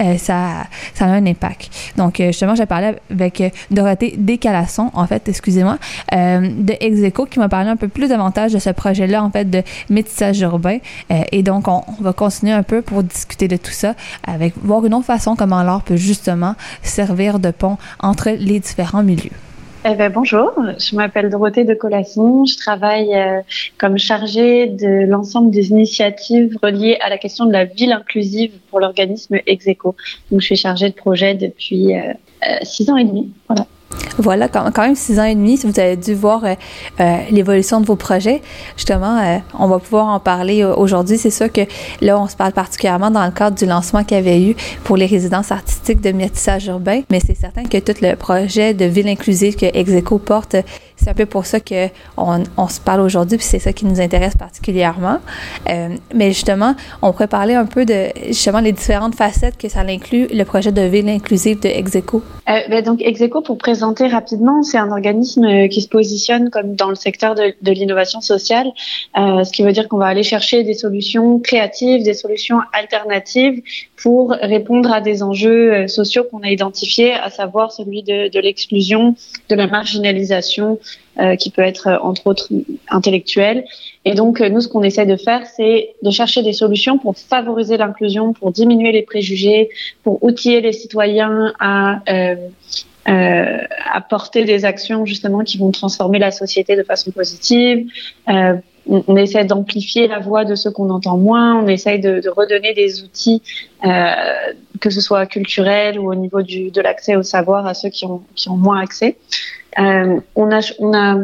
euh, 0.01 0.19
ça, 0.19 0.65
ça 0.95 1.07
a 1.07 1.09
un 1.09 1.27
impact. 1.27 1.71
Donc, 1.97 2.21
euh, 2.21 2.27
justement, 2.29 2.55
j'ai 2.55 2.67
parlé 2.67 2.95
avec 3.11 3.41
euh, 3.41 3.51
Dorothée 3.71 4.15
Descalasson, 4.17 4.91
en 4.95 5.07
fait, 5.07 5.29
excusez-moi, 5.29 5.79
de 6.13 6.75
Execo, 6.81 7.27
qui 7.27 7.39
m'a 7.39 7.49
parlé 7.49 7.69
un 7.69 7.77
peu 7.77 7.89
plus 7.89 8.09
davantage 8.09 8.53
de 8.53 8.59
ce 8.59 8.71
projet-là, 8.71 9.23
en 9.23 9.31
fait, 9.31 9.49
de 9.49 9.63
métissage 9.91 10.41
urbain. 10.41 10.79
et 11.33 11.43
donc, 11.43 11.69
on, 11.69 11.83
va 12.01 12.13
continuer 12.13 12.53
un 12.53 12.63
peu 12.63 12.83
pour 12.83 13.03
discuter 13.03 13.49
de 13.49 13.57
tout 13.57 13.71
ça, 13.71 13.95
avec 14.27 14.55
voir 14.63 14.85
une 14.85 14.95
autre 14.95 15.07
façon 15.07 15.37
comment 15.37 15.63
l'art 15.63 15.83
peut 15.83 15.97
justement 15.97 16.55
servir 16.83 17.39
de 17.39 17.51
pont 17.51 17.79
entre 18.01 18.31
les 18.31 18.61
différents 18.61 19.03
milieux. 19.03 19.31
Eh 19.89 19.95
ben, 19.95 20.11
bonjour, 20.11 20.53
je 20.81 20.97
m'appelle 20.97 21.31
Dorothée 21.31 21.63
de 21.63 21.73
Colasson. 21.73 22.45
Je 22.45 22.57
travaille 22.57 23.15
euh, 23.15 23.41
comme 23.79 23.99
chargée 23.99 24.67
de 24.67 25.07
l'ensemble 25.07 25.53
des 25.53 25.71
initiatives 25.71 26.59
reliées 26.61 26.99
à 27.01 27.09
la 27.09 27.19
question 27.19 27.47
de 27.47 27.53
la 27.53 27.67
ville 27.67 27.93
inclusive 27.93 28.51
pour 28.69 28.81
l'organisme 28.81 29.39
Execo. 29.47 29.95
Donc, 30.33 30.41
je 30.41 30.47
suis 30.47 30.57
chargée 30.57 30.89
de 30.89 30.95
projet 30.95 31.35
depuis 31.35 31.95
euh, 31.95 32.01
euh, 32.49 32.57
six 32.63 32.91
ans 32.91 32.97
et 32.97 33.05
demi. 33.05 33.33
Voilà. 33.47 33.69
Voilà, 34.19 34.49
quand, 34.49 34.79
même 34.79 34.97
six 34.97 35.21
ans 35.21 35.25
et 35.25 35.35
demi, 35.35 35.59
si 35.59 35.67
vous 35.67 35.79
avez 35.79 35.97
dû 35.97 36.15
voir 36.15 36.45
euh, 36.45 36.55
euh, 37.01 37.19
l'évolution 37.31 37.81
de 37.81 37.87
vos 37.87 37.97
projets, 37.97 38.41
justement, 38.77 39.19
euh, 39.19 39.39
on 39.59 39.69
va 39.69 39.79
pouvoir 39.79 40.07
en 40.07 40.21
parler 40.21 40.65
aujourd'hui. 40.65 41.19
C'est 41.19 41.31
sûr 41.31 41.53
que 41.53 41.63
là, 42.01 42.19
on 42.19 42.27
se 42.27 42.35
parle 42.35 42.53
particulièrement 42.53 43.11
dans 43.11 43.25
le 43.25 43.31
cadre 43.31 43.57
du 43.57 43.67
lancement 43.67 44.05
qu'il 44.05 44.17
y 44.17 44.21
avait 44.21 44.41
eu 44.43 44.57
pour 44.85 44.97
les 44.97 45.07
résidences 45.07 45.53
artistiques 45.53 46.01
de 46.01 46.13
métissage 46.13 46.67
urbain, 46.67 47.03
mais 47.11 47.21
c'est 47.21 47.37
certain 47.37 47.65
que 47.65 47.79
tout 47.79 48.01
le 48.01 48.15
projet 48.17 48.73
de 48.73 48.87
ville 48.87 49.09
inclusive 49.09 49.57
que 49.57 49.67
Execo 49.67 50.19
porte, 50.19 50.57
c'est 51.07 51.13
un 51.13 51.15
peu 51.15 51.27
pour 51.27 51.47
ça 51.47 51.61
qu'on 51.61 52.43
on 52.57 52.69
se 52.69 52.81
parle 52.81 53.01
aujourd'hui, 53.01 53.39
puis 53.39 53.47
c'est 53.47 53.61
ça 53.61 53.73
qui 53.73 53.87
nous 53.87 54.01
intéresse 54.01 54.37
particulièrement. 54.37 55.19
mais 56.13 56.33
justement, 56.33 56.75
on 57.01 57.13
pourrait 57.13 57.29
parler 57.29 57.55
un 57.55 57.67
peu 57.67 57.85
de 57.85 58.09
justement 58.27 58.59
les 58.59 58.73
différentes 58.73 59.15
facettes 59.15 59.57
que 59.57 59.69
ça 59.69 59.83
inclut 59.83 60.27
le 60.33 60.43
projet 60.45 60.73
de 60.73 60.83
ville 60.83 61.09
inclusive 61.09 61.61
de 61.61 61.69
Execo. 61.69 62.23
Ben 62.47 62.83
donc, 62.83 63.03
Execo, 63.03 63.41
pour 63.41 63.57
présenter 63.57 64.09
rapidement, 64.09 64.65
c'est 64.65 64.79
un 64.79 64.91
organisme 64.91 65.45
euh, 65.45 65.69
qui 65.69 65.81
se 65.81 65.89
positionne 65.89 66.51
comme 66.51 66.75
dans 66.75 66.89
le 66.89 66.97
secteur 66.97 67.35
de, 67.35 67.73
l'innovation 67.73 68.21
sociale, 68.21 68.73
euh, 69.17 69.45
ce 69.45 69.53
qui 69.53 69.63
veut 69.63 69.73
dire 69.73 69.89
qu'on 69.89 69.99
va 69.99 70.07
aller 70.07 70.23
chercher 70.25 70.65
des 70.65 70.75
solutions 70.75 71.39
créatives, 71.39 72.03
des 72.03 72.15
solutions 72.15 72.59
alternatives 72.73 73.63
pour 73.97 74.31
répondre 74.31 74.93
à 74.93 75.01
des 75.01 75.23
enjeux 75.23 75.73
euh, 75.73 75.87
sociaux 75.87 76.25
qu'on 76.29 76.41
a 76.41 76.51
identifiés, 76.51 77.13
à 77.13 77.31
savoir 77.31 77.71
celui 77.71 78.03
de 78.03 78.41
l'exclusion, 78.41 79.15
de 79.49 79.55
la 79.55 79.67
marginalisation, 79.67 80.79
euh, 81.21 81.37
qui 81.37 81.51
peut 81.51 81.63
être 81.63 81.89
euh, 81.89 81.99
entre 82.01 82.27
autres 82.27 82.49
intellectuelle. 82.89 83.65
Et 84.05 84.15
donc 84.15 84.41
nous, 84.41 84.61
ce 84.61 84.69
qu'on 84.69 84.83
essaie 84.83 85.07
de 85.07 85.17
faire, 85.17 85.47
c'est 85.47 85.95
de 86.03 86.11
chercher 86.11 86.43
des 86.43 86.53
solutions 86.53 86.99
pour 86.99 87.17
favoriser 87.17 87.77
l'inclusion, 87.77 88.33
pour 88.33 88.53
diminuer 88.53 88.93
les 88.93 89.03
préjugés, 89.03 89.71
pour 90.03 90.23
outiller 90.23 90.61
les 90.61 90.73
citoyens 90.73 91.53
à 91.59 92.03
euh, 92.09 92.37
euh, 93.09 93.59
apporter 93.93 94.45
des 94.45 94.65
actions 94.65 95.07
justement 95.07 95.45
qui 95.45 95.59
vont 95.59 95.71
transformer 95.71 96.19
la 96.19 96.33
société 96.33 96.75
de 96.75 96.83
façon 96.83 97.13
positive. 97.13 97.87
Euh, 98.29 98.55
on, 98.89 99.17
essaie 99.17 99.45
d'amplifier 99.45 100.09
la 100.09 100.19
voix 100.19 100.45
de 100.45 100.57
ceux 100.57 100.73
qu'on 100.73 100.91
entend 100.91 101.17
moins. 101.17 101.55
On 101.55 101.69
essaie 101.69 101.99
de, 101.99 102.29
redonner 102.29 102.75
des 102.75 103.05
outils, 103.05 103.43
euh, 103.85 104.11
que 104.81 104.91
ce 104.91 105.01
soit 105.01 105.27
culturels 105.27 106.01
ou 106.01 106.11
au 106.11 106.17
niveau 106.17 106.43
de 106.43 106.81
l'accès 106.81 107.15
au 107.15 107.23
savoir 107.23 107.65
à 107.67 107.75
ceux 107.75 107.91
qui 107.91 108.07
ont 108.07 108.23
moins 108.49 108.81
accès. 108.81 109.17
Euh, 109.79 110.21
on 110.35 110.51
a, 110.51 110.61
on 110.79 110.95
a 110.95 111.19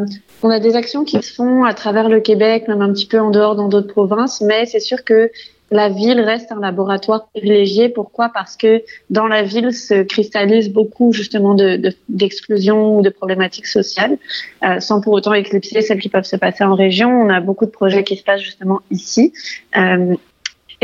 on 0.45 0.51
a 0.51 0.59
des 0.59 0.75
actions 0.75 1.05
qui 1.05 1.23
se 1.23 1.33
font 1.35 1.65
à 1.65 1.73
travers 1.73 2.09
le 2.09 2.21
Québec, 2.21 2.67
même 2.67 2.83
un 2.83 2.93
petit 2.93 3.07
peu 3.07 3.21
en 3.21 3.31
dehors 3.31 3.55
dans 3.55 3.69
d'autres 3.69 3.93
provinces, 3.93 4.41
mais 4.41 4.67
c'est 4.67 4.81
sûr 4.81 5.05
que 5.05 5.31
la 5.71 5.89
ville 5.89 6.21
reste 6.21 6.51
un 6.53 6.61
laboratoire 6.61 7.29
privilégié. 7.29 7.89
Pourquoi? 7.89 8.29
Parce 8.35 8.57
que 8.57 8.83
dans 9.09 9.27
la 9.27 9.43
ville 9.43 9.73
se 9.73 10.03
cristallise 10.03 10.69
beaucoup 10.71 11.13
justement 11.13 11.55
d'exclusion 12.09 12.95
de, 12.95 12.99
ou 12.99 13.03
de 13.03 13.09
problématiques 13.09 13.69
sociales, 13.69 14.19
euh, 14.65 14.81
sans 14.81 15.01
pour 15.01 15.13
autant 15.15 15.33
éclipser 15.33 15.81
celles 15.81 16.01
qui 16.01 16.09
peuvent 16.09 16.25
se 16.25 16.37
passer 16.37 16.65
en 16.65 16.75
région. 16.75 17.09
On 17.09 17.31
a 17.31 17.41
beaucoup 17.41 17.65
de 17.65 17.71
projets 17.71 18.03
qui 18.05 18.17
se 18.17 18.25
passent 18.25 18.43
justement 18.43 18.81
ici. 18.91 19.33
Euh, 19.77 20.17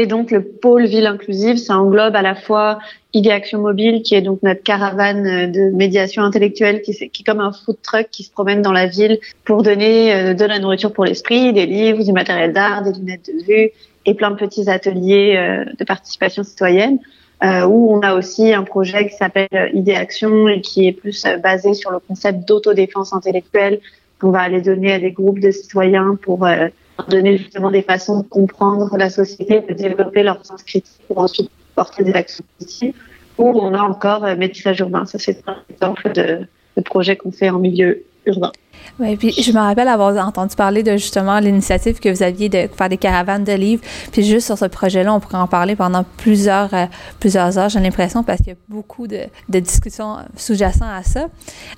Et 0.01 0.07
donc 0.07 0.31
le 0.31 0.43
pôle 0.43 0.87
ville 0.87 1.09
inclusive, 1.09 1.57
ça 1.57 1.77
englobe 1.77 2.15
à 2.15 2.23
la 2.23 2.37
fois 2.37 2.79
Idée 3.15 3.31
Action 3.31 3.61
Mobile, 3.61 4.03
qui 4.03 4.15
est 4.15 4.21
donc 4.21 4.43
notre 4.43 4.63
caravane 4.63 5.27
euh, 5.27 5.47
de 5.47 5.75
médiation 5.75 6.23
intellectuelle, 6.23 6.83
qui, 6.83 6.91
est 6.91 7.25
comme 7.25 7.41
un 7.41 7.53
food 7.53 7.79
truck 7.83 8.09
qui 8.11 8.23
se 8.23 8.31
promène 8.31 8.61
dans 8.61 8.73
la 8.73 8.87
ville 8.87 9.19
pour 9.45 9.63
donner 9.63 10.15
euh, 10.15 10.35
de 10.35 10.45
la 10.45 10.59
nourriture 10.59 10.93
pour 10.93 11.07
l'esprit, 11.07 11.55
des 11.55 11.65
livres, 11.65 12.05
du 12.05 12.13
matériel 12.13 12.53
d'art, 12.53 12.83
des 12.83 12.93
lunettes 12.93 13.31
de 13.35 13.45
vue 13.45 13.71
et 14.05 14.15
plein 14.15 14.31
de 14.31 14.37
petits 14.37 14.69
ateliers 14.69 15.37
euh, 15.37 15.65
de 15.79 15.85
participation 15.85 16.43
citoyenne. 16.43 16.99
Où 17.41 17.95
on 17.95 18.01
a 18.01 18.17
aussi 18.17 18.53
un 18.53 18.65
projet 18.65 19.09
qui 19.09 19.15
s'appelle 19.15 19.71
Idée 19.73 19.95
Action 19.95 20.49
et 20.49 20.61
qui 20.61 20.89
est 20.89 20.93
plus 20.93 21.25
basé 21.41 21.73
sur 21.73 21.93
le 21.93 22.01
concept 22.01 22.49
d'autodéfense 22.49 23.13
intellectuelle 23.13 23.79
qu'on 24.21 24.33
va 24.33 24.41
aller 24.41 24.61
donner 24.61 24.93
à 24.93 24.99
des 24.99 25.13
groupes 25.13 25.39
de 25.39 25.53
citoyens 25.53 26.19
pour 26.21 26.49
donner 27.07 27.39
justement 27.39 27.71
des 27.71 27.83
façons 27.83 28.23
de 28.23 28.27
comprendre 28.27 28.97
la 28.97 29.09
société, 29.09 29.61
de 29.61 29.73
développer 29.73 30.25
leur 30.25 30.45
sens 30.45 30.65
critique 30.65 31.01
pour 31.07 31.19
ensuite 31.19 31.49
porter 31.79 32.03
des 32.03 32.15
actions 32.15 32.45
positives. 32.59 32.95
Ou 33.39 33.51
on 33.51 33.73
a 33.73 33.83
encore 33.83 34.25
euh, 34.25 34.35
métissage 34.35 34.81
urbain. 34.81 35.05
Ça, 35.07 35.19
c'est 35.19 35.39
un 35.47 35.59
exemple 35.71 36.11
de, 36.13 36.41
de 36.77 36.83
projet 36.83 37.15
qu'on 37.17 37.31
fait 37.31 37.51
en 37.51 37.61
milieu 37.61 38.03
urbain. 38.27 38.53
Puis 39.19 39.33
je 39.43 39.53
me 39.53 39.59
rappelle 39.59 39.87
avoir 39.89 40.27
entendu 40.27 40.57
parler 40.57 40.83
de 40.83 40.93
justement 40.93 41.39
l'initiative 41.39 42.01
que 42.01 42.09
vous 42.09 42.23
aviez 42.23 42.49
de 42.49 42.69
faire 42.77 42.89
des 42.89 42.97
caravanes 42.97 43.45
de 43.45 43.53
livres. 43.53 43.83
Puis 44.13 44.25
juste 44.25 44.47
sur 44.47 44.59
ce 44.59 44.65
projet-là, 44.65 45.13
on 45.15 45.21
pourrait 45.21 45.39
en 45.39 45.47
parler 45.47 45.77
pendant 45.77 46.05
plusieurs, 46.17 46.73
euh, 46.75 46.87
plusieurs 47.21 47.59
heures, 47.59 47.69
j'ai 47.69 47.81
l'impression, 47.81 48.25
parce 48.25 48.39
qu'il 48.39 48.49
y 48.49 48.53
a 48.53 48.59
beaucoup 48.69 49.07
de, 49.07 49.21
de 49.49 49.61
discussions 49.61 50.17
sous-jacentes 50.37 50.83
à 50.83 51.03
ça. 51.03 51.29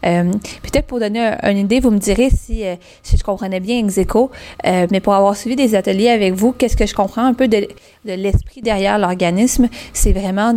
Euh, 0.06 0.30
Peut-être 0.62 0.86
pour 0.86 1.00
donner 1.00 1.34
une 1.42 1.58
idée, 1.58 1.80
vous 1.80 1.90
me 1.90 1.98
direz 1.98 2.30
si, 2.30 2.64
euh, 2.64 2.76
si 3.02 3.16
je 3.16 3.24
comprenais 3.24 3.60
bien 3.60 3.78
Execo, 3.78 4.30
euh, 4.66 4.86
mais 4.90 5.00
pour 5.00 5.14
avoir 5.14 5.36
suivi 5.36 5.56
des 5.56 5.74
ateliers 5.74 6.10
avec 6.10 6.34
vous, 6.34 6.52
qu'est-ce 6.52 6.76
que 6.76 6.86
je 6.86 6.94
comprends 6.94 7.24
un 7.24 7.34
peu 7.34 7.48
de, 7.48 7.66
de 8.04 8.12
l'esprit 8.12 8.62
derrière 8.62 8.98
l'organisme? 8.98 9.68
C'est 9.92 10.12
vraiment 10.12 10.54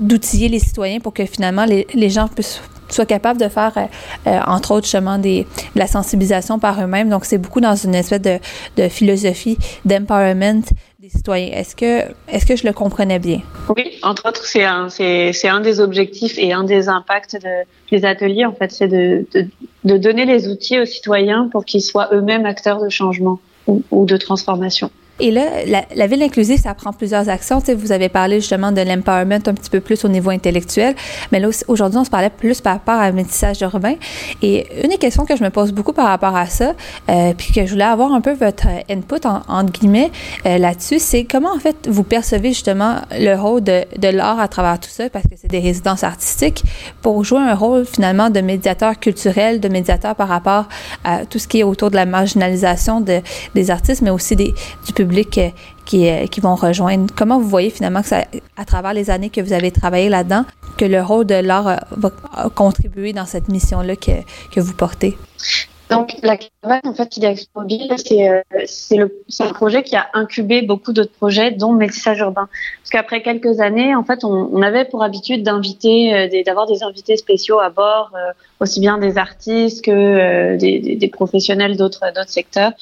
d'outiller 0.00 0.48
les 0.48 0.58
citoyens 0.58 1.00
pour 1.00 1.14
que 1.14 1.24
finalement 1.24 1.64
les, 1.64 1.86
les 1.94 2.10
gens 2.10 2.28
puissent 2.28 2.60
soient 2.94 3.06
capables 3.06 3.40
de 3.40 3.48
faire, 3.48 3.72
euh, 3.76 3.86
euh, 4.26 4.38
entre 4.46 4.72
autres, 4.72 4.86
justement, 4.86 5.18
des, 5.18 5.46
de 5.74 5.78
la 5.78 5.86
sensibilisation 5.86 6.58
par 6.58 6.82
eux-mêmes. 6.82 7.08
Donc, 7.08 7.24
c'est 7.24 7.38
beaucoup 7.38 7.60
dans 7.60 7.74
une 7.74 7.94
espèce 7.94 8.22
de, 8.22 8.38
de 8.76 8.88
philosophie 8.88 9.58
d'empowerment 9.84 10.62
des 11.00 11.08
citoyens. 11.08 11.52
Est-ce 11.52 11.74
que, 11.74 12.02
est-ce 12.28 12.46
que 12.46 12.56
je 12.56 12.66
le 12.66 12.72
comprenais 12.72 13.18
bien? 13.18 13.40
Oui, 13.76 13.98
entre 14.02 14.28
autres, 14.28 14.46
c'est 14.46 14.64
un, 14.64 14.88
c'est, 14.88 15.48
un 15.48 15.60
des 15.60 15.80
objectifs 15.80 16.38
et 16.38 16.52
un 16.52 16.64
des 16.64 16.88
impacts 16.88 17.34
de, 17.34 17.64
des 17.90 18.04
ateliers, 18.04 18.44
en 18.44 18.52
fait, 18.52 18.70
c'est 18.70 18.88
de, 18.88 19.26
de, 19.34 19.48
de 19.84 19.96
donner 19.96 20.24
les 20.24 20.48
outils 20.48 20.78
aux 20.78 20.84
citoyens 20.84 21.48
pour 21.50 21.64
qu'ils 21.64 21.82
soient 21.82 22.08
eux-mêmes 22.12 22.46
acteurs 22.46 22.80
de 22.80 22.88
changement 22.88 23.40
ou 23.66 24.06
de 24.06 24.16
transformation. 24.16 24.90
Et 25.20 25.30
là, 25.30 25.42
la, 25.94 26.06
ville 26.06 26.22
inclusive, 26.22 26.58
ça 26.58 26.74
prend 26.74 26.92
plusieurs 26.92 27.28
actions. 27.28 27.60
Tu 27.60 27.74
vous 27.74 27.92
avez 27.92 28.08
parlé 28.08 28.40
justement 28.40 28.72
de 28.72 28.80
l'empowerment 28.80 29.40
un 29.46 29.54
petit 29.54 29.70
peu 29.70 29.80
plus 29.80 30.04
au 30.04 30.08
niveau 30.08 30.30
intellectuel, 30.30 30.94
mais 31.30 31.38
là, 31.38 31.48
aujourd'hui, 31.68 31.98
on 31.98 32.04
se 32.04 32.10
parlait 32.10 32.30
plus 32.30 32.60
par 32.60 32.74
rapport 32.74 33.00
à 33.00 33.12
métissage 33.12 33.60
urbain. 33.60 33.94
Et 34.40 34.66
une 34.82 34.88
des 34.88 34.96
questions 34.96 35.26
que 35.26 35.36
je 35.36 35.44
me 35.44 35.50
pose 35.50 35.72
beaucoup 35.72 35.92
par 35.92 36.08
rapport 36.08 36.34
à 36.34 36.46
ça, 36.46 36.72
euh, 37.10 37.34
puis 37.36 37.52
que 37.52 37.66
je 37.66 37.72
voulais 37.72 37.84
avoir 37.84 38.12
un 38.12 38.20
peu 38.20 38.32
votre 38.32 38.66
input, 38.90 39.26
en, 39.26 39.42
entre 39.48 39.72
guillemets, 39.72 40.10
euh, 40.46 40.58
là-dessus, 40.58 40.98
c'est 40.98 41.24
comment, 41.24 41.54
en 41.54 41.58
fait, 41.58 41.88
vous 41.88 42.04
percevez 42.04 42.48
justement 42.48 42.96
le 43.12 43.34
rôle 43.34 43.62
de, 43.62 43.84
l'art 44.08 44.40
à 44.40 44.48
travers 44.48 44.80
tout 44.80 44.90
ça, 44.90 45.08
parce 45.10 45.26
que 45.26 45.34
c'est 45.40 45.50
des 45.50 45.60
résidences 45.60 46.04
artistiques, 46.04 46.64
pour 47.02 47.22
jouer 47.22 47.40
un 47.40 47.54
rôle, 47.54 47.84
finalement, 47.84 48.30
de 48.30 48.40
médiateur 48.40 48.98
culturel, 48.98 49.60
de 49.60 49.68
médiateur 49.68 50.16
par 50.16 50.28
rapport 50.28 50.68
à 51.04 51.26
tout 51.26 51.38
ce 51.38 51.46
qui 51.46 51.60
est 51.60 51.64
autour 51.64 51.90
de 51.90 51.96
la 51.96 52.06
marginalisation 52.06 53.00
de, 53.00 53.20
des 53.54 53.70
artistes, 53.70 54.02
mais 54.02 54.10
aussi 54.10 54.36
du 54.36 54.52
public 54.94 55.01
qui, 55.04 55.52
qui 55.84 56.40
vont 56.40 56.54
rejoindre. 56.54 57.12
Comment 57.16 57.38
vous 57.38 57.48
voyez 57.48 57.70
finalement 57.70 58.02
que 58.02 58.08
ça, 58.08 58.24
à 58.56 58.64
travers 58.64 58.94
les 58.94 59.10
années 59.10 59.30
que 59.30 59.40
vous 59.40 59.52
avez 59.52 59.70
travaillé 59.70 60.08
là-dedans, 60.08 60.44
que 60.78 60.84
le 60.84 61.02
rôle 61.02 61.26
de 61.26 61.34
l'art 61.34 61.84
va 61.90 62.10
contribuer 62.54 63.12
dans 63.12 63.26
cette 63.26 63.48
mission-là 63.48 63.96
que, 63.96 64.12
que 64.52 64.60
vous 64.60 64.74
portez? 64.74 65.16
Donc, 65.92 66.14
la 66.22 66.38
caravane, 66.38 66.80
en 66.84 66.94
fait, 66.94 67.16
Idéaction 67.18 67.48
Mobile, 67.54 67.92
c'est 67.98 68.28
euh, 68.30 69.08
un 69.40 69.52
projet 69.52 69.82
qui 69.82 69.94
a 69.94 70.06
incubé 70.14 70.62
beaucoup 70.62 70.94
d'autres 70.94 71.12
projets, 71.12 71.50
dont 71.50 71.72
Métissage 71.72 72.20
Urbain. 72.20 72.48
Parce 72.80 72.90
qu'après 72.90 73.20
quelques 73.20 73.60
années, 73.60 73.94
en 73.94 74.02
fait, 74.02 74.24
on, 74.24 74.62
avait 74.62 74.86
pour 74.86 75.02
habitude 75.02 75.42
d'inviter, 75.42 76.14
euh, 76.14 76.42
d'avoir 76.46 76.66
des 76.66 76.82
invités 76.82 77.18
spéciaux 77.18 77.60
à 77.60 77.68
bord, 77.68 78.10
euh, 78.14 78.32
aussi 78.60 78.80
bien 78.80 78.96
des 78.96 79.18
artistes 79.18 79.84
que 79.84 79.90
euh, 79.90 80.56
des, 80.56 81.10
professionnels 81.12 81.76
d'autres 81.76 82.04
secteurs 82.26 82.72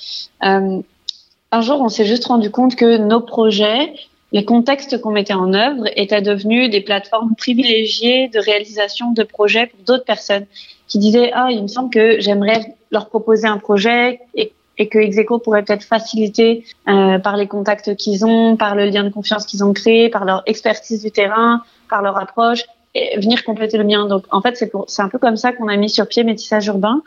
un 1.52 1.60
jour, 1.62 1.80
on 1.80 1.88
s'est 1.88 2.04
juste 2.04 2.26
rendu 2.26 2.50
compte 2.50 2.76
que 2.76 2.96
nos 2.96 3.20
projets, 3.20 3.92
les 4.32 4.44
contextes 4.44 5.00
qu'on 5.00 5.10
mettait 5.10 5.34
en 5.34 5.52
œuvre 5.52 5.84
étaient 5.96 6.22
devenus 6.22 6.70
des 6.70 6.80
plateformes 6.80 7.34
privilégiées 7.34 8.28
de 8.28 8.38
réalisation 8.38 9.12
de 9.12 9.24
projets 9.24 9.66
pour 9.66 9.80
d'autres 9.84 10.04
personnes 10.04 10.46
qui 10.86 10.98
disaient 10.98 11.32
ah 11.34 11.48
il 11.50 11.62
me 11.62 11.68
semble 11.68 11.90
que 11.90 12.20
j'aimerais 12.20 12.76
leur 12.92 13.08
proposer 13.08 13.48
un 13.48 13.58
projet 13.58 14.20
et, 14.34 14.52
que 14.88 14.98
Execo 14.98 15.38
pourrait 15.38 15.62
peut-être 15.62 15.82
faciliter 15.82 16.64
euh, 16.88 17.18
par 17.18 17.36
les 17.36 17.46
contacts 17.46 17.94
qu'ils 17.96 18.24
ont, 18.24 18.56
par 18.56 18.74
le 18.74 18.86
lien 18.86 19.04
de 19.04 19.10
confiance 19.10 19.44
qu'ils 19.44 19.62
ont 19.62 19.74
créé, 19.74 20.08
par 20.08 20.24
leur 20.24 20.42
expertise 20.46 21.02
du 21.02 21.10
terrain, 21.10 21.62
par 21.90 22.00
leur 22.00 22.16
approche 22.18 22.64
et 22.94 23.20
venir 23.20 23.44
compléter 23.44 23.76
le 23.76 23.84
mien. 23.84 24.06
Donc 24.06 24.24
en 24.30 24.40
fait 24.40 24.56
c'est 24.56 24.72
c'est 24.86 25.02
un 25.02 25.10
peu 25.10 25.18
comme 25.18 25.36
ça 25.36 25.52
qu'on 25.52 25.68
a 25.68 25.76
mis 25.76 25.90
sur 25.90 26.06
pied 26.06 26.24
métissage 26.24 26.68
urbain. 26.68 27.02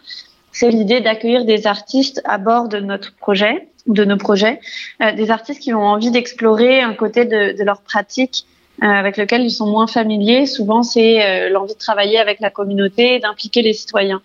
C'est 0.52 0.70
l'idée 0.70 1.02
d'accueillir 1.02 1.46
des 1.46 1.66
artistes 1.66 2.22
à 2.26 2.38
bord 2.38 2.68
de 2.68 2.80
notre 2.80 3.16
projet 3.16 3.68
de 3.88 4.06
nos 4.06 4.18
projets, 4.18 4.60
euh, 5.02 5.12
des 5.12 5.32
artistes 5.32 5.62
qui 5.62 5.74
ont 5.74 5.86
envie 5.86 6.12
d'explorer 6.12 6.82
un 6.82 6.94
côté 6.94 7.26
de, 7.26 7.58
de 7.58 7.64
leur 7.64 7.82
pratique 7.82 8.46
euh, 8.82 8.88
avec 8.88 9.18
lequel 9.18 9.44
ils 9.44 9.52
sont 9.52 9.68
moins 9.68 9.88
familiers. 9.88 10.46
Souvent, 10.46 10.84
c'est 10.84 11.24
euh, 11.24 11.50
l'envie 11.50 11.74
de 11.74 11.80
travailler 11.80 12.18
avec 12.18 12.40
la 12.40 12.50
communauté, 12.50 13.20
d'impliquer 13.20 13.62
les 13.62 13.74
citoyens, 13.74 14.22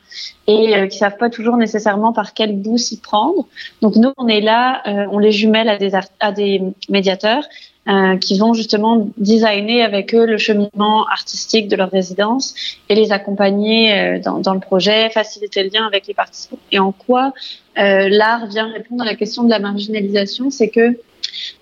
et 0.47 0.88
qui 0.88 0.97
savent 0.97 1.18
pas 1.18 1.29
toujours 1.29 1.57
nécessairement 1.57 2.12
par 2.12 2.33
quel 2.33 2.57
bout 2.57 2.79
s'y 2.79 3.01
prendre. 3.01 3.47
Donc 3.83 3.97
nous, 3.97 4.12
on 4.16 4.29
est 4.29 4.40
là, 4.40 4.83
on 5.12 5.18
les 5.18 5.31
jumelle 5.31 5.68
à 5.68 5.77
des, 5.77 5.90
à 6.21 6.33
des 6.33 6.62
médiateurs 6.88 7.44
euh, 7.88 8.18
qui 8.18 8.38
vont 8.38 8.53
justement 8.53 9.09
designer 9.16 9.83
avec 9.83 10.14
eux 10.14 10.27
le 10.27 10.37
cheminement 10.37 11.07
artistique 11.07 11.68
de 11.68 11.77
leur 11.77 11.90
résidence 11.90 12.55
et 12.90 12.94
les 12.94 13.12
accompagner 13.12 13.98
euh, 13.98 14.18
dans, 14.18 14.40
dans, 14.40 14.53
le 14.53 14.61
projet, 14.61 15.09
faciliter 15.09 15.62
le 15.62 15.70
lien 15.72 15.87
avec 15.87 16.07
les 16.07 16.12
participants. 16.12 16.59
Et 16.70 16.79
en 16.79 16.92
quoi 16.92 17.33
euh, 17.79 18.09
l'art 18.11 18.46
vient 18.46 18.70
répondre 18.70 19.03
à 19.03 19.07
la 19.07 19.14
question 19.14 19.42
de 19.42 19.48
la 19.48 19.59
marginalisation, 19.59 20.51
c'est 20.51 20.68
que 20.68 20.98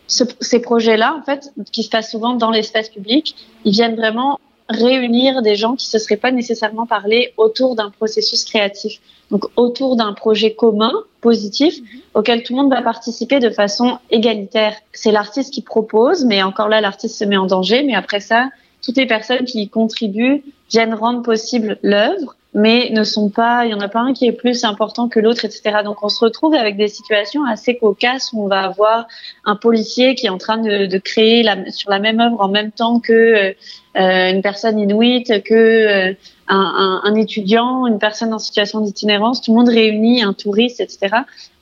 ce, 0.09 0.25
ces 0.41 0.61
projets-là, 0.61 1.17
en 1.17 1.23
fait, 1.23 1.53
qui 1.71 1.85
se 1.85 1.91
passent 1.91 2.11
souvent 2.11 2.35
dans 2.35 2.51
l'espace 2.51 2.89
public, 2.89 3.37
ils 3.65 3.73
viennent 3.73 3.95
vraiment 3.95 4.41
réunir 4.69 5.43
des 5.43 5.57
gens 5.57 5.77
qui 5.77 5.87
se 5.87 5.99
seraient 5.99 6.17
pas 6.17 6.33
nécessairement 6.33 6.87
parlé 6.87 7.33
autour 7.37 7.77
d'un 7.77 7.91
processus 7.91 8.45
créatif. 8.45 9.01
Donc 9.31 9.47
autour 9.57 9.97
d'un 9.97 10.13
projet 10.13 10.55
commun, 10.55 10.93
positif, 11.21 11.81
mhm. 11.81 12.01
auquel 12.15 12.43
tout 12.43 12.55
le 12.55 12.63
monde 12.63 12.73
va 12.73 12.83
participer 12.83 13.39
de 13.41 13.51
façon 13.51 13.99
égalitaire. 14.11 14.75
C'est 14.93 15.13
l'artiste 15.13 15.53
qui 15.53 15.63
propose, 15.63 16.25
mais 16.25 16.43
encore 16.43 16.69
là, 16.69 16.81
l'artiste 16.81 17.19
se 17.19 17.25
met 17.25 17.37
en 17.37 17.47
danger. 17.47 17.83
Mais 17.83 17.95
après 17.95 18.21
ça, 18.21 18.51
toutes 18.83 18.97
les 18.97 19.07
personnes 19.07 19.45
qui 19.45 19.63
y 19.63 19.69
contribuent 19.69 20.43
viennent 20.71 20.95
rendre 20.95 21.23
possible 21.23 21.79
l'œuvre 21.83 22.36
mais 22.57 22.89
ne 22.91 23.05
sont 23.05 23.29
pas, 23.29 23.67
il 23.67 23.71
y 23.71 23.75
en 23.75 23.81
a 23.81 23.89
pas 23.89 24.01
un 24.01 24.15
qui 24.15 24.27
est 24.27 24.33
plus 24.33 24.65
important 24.65 25.11
que 25.11 25.21
l'autre, 25.21 25.45
etc. 25.45 25.81
Donc 25.85 26.03
on 26.03 26.09
se 26.09 26.25
retrouve 26.25 26.55
avec 26.55 26.79
des 26.79 26.89
situations 26.89 27.45
assez 27.45 27.77
cocasses 27.77 28.31
où 28.33 28.43
on 28.43 28.49
va 28.49 28.61
avoir 28.63 29.07
un 29.45 29.57
policier 29.57 30.15
qui 30.15 30.25
est 30.25 30.31
en 30.31 30.39
train 30.39 30.57
de, 30.57 30.99
créer 30.99 31.45
sur 31.69 31.91
la 31.91 31.99
même 31.99 32.19
œuvre 32.19 32.41
en 32.41 32.49
même 32.49 32.73
temps 32.73 32.99
que 32.99 33.13
euh, 33.13 33.53
une 33.95 34.41
personne 34.41 34.79
inuite, 34.79 35.45
que 35.45 35.55
euh, 35.55 36.15
un, 36.49 37.15
étudiant, 37.15 37.87
une 37.87 37.99
personne 37.99 38.33
en 38.33 38.39
situation 38.39 38.81
d'itinérance, 38.81 39.43
tout 39.43 39.53
le 39.53 39.59
monde 39.59 39.69
réuni, 39.69 40.23
un 40.23 40.33
touriste, 40.33 40.81
etc. 40.81 41.09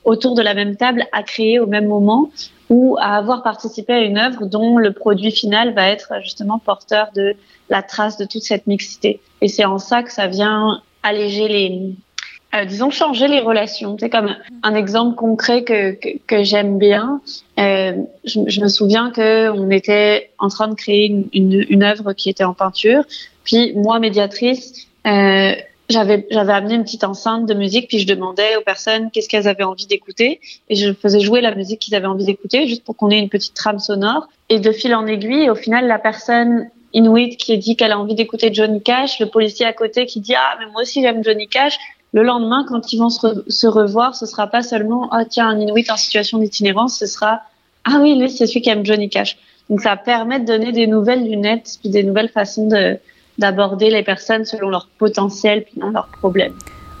autour 0.05 0.33
de 0.33 0.41
la 0.41 0.53
même 0.53 0.77
table 0.77 1.07
à 1.11 1.23
créer 1.23 1.59
au 1.59 1.67
même 1.67 1.87
moment 1.87 2.29
ou 2.69 2.97
à 2.99 3.15
avoir 3.15 3.43
participé 3.43 3.93
à 3.93 3.99
une 3.99 4.17
œuvre 4.17 4.45
dont 4.45 4.77
le 4.77 4.91
produit 4.91 5.31
final 5.31 5.73
va 5.73 5.89
être 5.89 6.13
justement 6.21 6.59
porteur 6.59 7.09
de 7.15 7.35
la 7.69 7.83
trace 7.83 8.17
de 8.17 8.25
toute 8.25 8.43
cette 8.43 8.67
mixité. 8.67 9.21
Et 9.41 9.47
c'est 9.47 9.65
en 9.65 9.77
ça 9.77 10.03
que 10.03 10.11
ça 10.11 10.27
vient 10.27 10.81
alléger 11.03 11.47
les, 11.47 11.93
euh, 12.55 12.65
disons 12.65 12.89
changer 12.89 13.27
les 13.27 13.39
relations. 13.39 13.97
C'est 13.99 14.09
comme 14.09 14.35
un 14.63 14.75
exemple 14.75 15.15
concret 15.15 15.63
que 15.63 15.91
que, 15.91 16.09
que 16.25 16.43
j'aime 16.43 16.77
bien. 16.77 17.21
Euh, 17.59 17.93
je, 18.23 18.41
je, 18.47 18.61
me 18.61 18.67
souviens 18.67 19.11
que 19.11 19.49
on 19.49 19.69
était 19.69 20.31
en 20.39 20.47
train 20.47 20.67
de 20.67 20.75
créer 20.75 21.07
une, 21.07 21.27
une, 21.33 21.65
une 21.69 21.83
œuvre 21.83 22.13
qui 22.13 22.29
était 22.29 22.43
en 22.43 22.53
peinture. 22.53 23.03
Puis 23.43 23.73
moi, 23.75 23.99
médiatrice, 23.99 24.87
euh, 25.05 25.53
j'avais 25.89 26.27
j'avais 26.31 26.53
amené 26.53 26.75
une 26.75 26.83
petite 26.83 27.03
enceinte 27.03 27.45
de 27.45 27.53
musique 27.53 27.87
puis 27.87 27.99
je 27.99 28.07
demandais 28.07 28.55
aux 28.57 28.61
personnes 28.61 29.11
qu'est-ce 29.11 29.29
qu'elles 29.29 29.47
avaient 29.47 29.63
envie 29.63 29.85
d'écouter 29.85 30.39
et 30.69 30.75
je 30.75 30.93
faisais 30.93 31.19
jouer 31.19 31.41
la 31.41 31.53
musique 31.53 31.79
qu'ils 31.79 31.95
avaient 31.95 32.07
envie 32.07 32.25
d'écouter 32.25 32.67
juste 32.67 32.83
pour 32.83 32.95
qu'on 32.95 33.09
ait 33.11 33.19
une 33.19 33.29
petite 33.29 33.53
trame 33.53 33.79
sonore 33.79 34.27
et 34.49 34.59
de 34.59 34.71
fil 34.71 34.95
en 34.95 35.05
aiguille 35.05 35.49
au 35.49 35.55
final 35.55 35.87
la 35.87 35.99
personne 35.99 36.69
Inuit 36.95 37.35
qui 37.35 37.57
dit 37.57 37.75
qu'elle 37.75 37.91
a 37.91 37.99
envie 37.99 38.15
d'écouter 38.15 38.53
Johnny 38.53 38.81
Cash, 38.81 39.19
le 39.19 39.25
policier 39.25 39.65
à 39.65 39.73
côté 39.73 40.05
qui 40.05 40.21
dit 40.21 40.33
ah 40.33 40.55
mais 40.59 40.65
moi 40.71 40.83
aussi 40.83 41.01
j'aime 41.01 41.23
Johnny 41.23 41.47
Cash. 41.47 41.77
Le 42.13 42.23
lendemain, 42.23 42.65
quand 42.69 42.93
ils 42.93 42.97
vont 42.97 43.09
se, 43.09 43.27
re 43.27 43.43
se 43.49 43.67
revoir, 43.67 44.15
ce 44.15 44.25
sera 44.25 44.47
pas 44.47 44.63
seulement 44.63 45.09
ah 45.11 45.25
tiens 45.25 45.49
un 45.49 45.59
Inuit 45.59 45.91
en 45.91 45.97
situation 45.97 46.37
d'itinérance, 46.37 46.97
ce 46.97 47.05
sera 47.05 47.41
ah 47.83 47.99
oui 48.01 48.17
lui 48.17 48.29
c'est 48.29 48.47
celui 48.47 48.61
qui 48.61 48.69
aime 48.69 48.85
Johnny 48.85 49.09
Cash. 49.09 49.37
Donc 49.69 49.81
ça 49.81 49.97
permet 49.97 50.39
de 50.39 50.45
donner 50.45 50.71
des 50.71 50.87
nouvelles 50.87 51.29
lunettes 51.29 51.77
puis 51.81 51.89
des 51.89 52.03
nouvelles 52.03 52.29
façons 52.29 52.67
de 52.69 52.97
d'aborder 53.37 53.89
les 53.89 54.03
personnes 54.03 54.45
selon 54.45 54.69
leur 54.69 54.87
potentiel 54.97 55.63
puis 55.63 55.79
non 55.79 55.89
leurs 55.89 56.07
problèmes. 56.07 56.53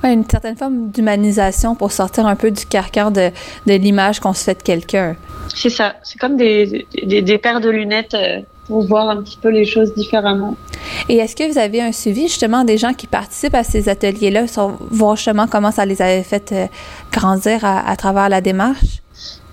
Ouais, 0.03 0.13
une 0.13 0.27
certaine 0.29 0.55
forme 0.55 0.91
d'humanisation 0.91 1.75
pour 1.75 1.91
sortir 1.91 2.27
un 2.27 2.35
peu 2.35 2.51
du 2.51 2.65
carcan 2.65 3.11
de, 3.11 3.31
de 3.65 3.73
l'image 3.73 4.19
qu'on 4.19 4.33
se 4.33 4.43
fait 4.43 4.55
de 4.55 4.63
quelqu'un. 4.63 5.15
C'est 5.53 5.69
ça. 5.69 5.95
C'est 6.03 6.19
comme 6.19 6.37
des, 6.37 6.85
des, 7.03 7.21
des, 7.21 7.37
paires 7.37 7.61
de 7.61 7.69
lunettes 7.69 8.13
euh, 8.13 8.41
pour 8.67 8.85
voir 8.85 9.09
un 9.09 9.21
petit 9.23 9.37
peu 9.41 9.49
les 9.49 9.65
choses 9.65 9.93
différemment. 9.95 10.55
Et 11.09 11.17
est-ce 11.17 11.35
que 11.35 11.49
vous 11.49 11.57
avez 11.57 11.81
un 11.81 11.91
suivi 11.91 12.23
justement 12.23 12.63
des 12.63 12.77
gens 12.77 12.93
qui 12.93 13.07
participent 13.07 13.55
à 13.55 13.63
ces 13.63 13.89
ateliers-là, 13.89 14.45
voir 14.91 15.15
justement 15.15 15.47
comment 15.47 15.71
ça 15.71 15.85
les 15.85 16.01
avait 16.01 16.23
fait 16.23 16.51
euh, 16.51 16.67
grandir 17.11 17.63
à, 17.63 17.89
à 17.89 17.95
travers 17.95 18.29
la 18.29 18.41
démarche? 18.41 19.01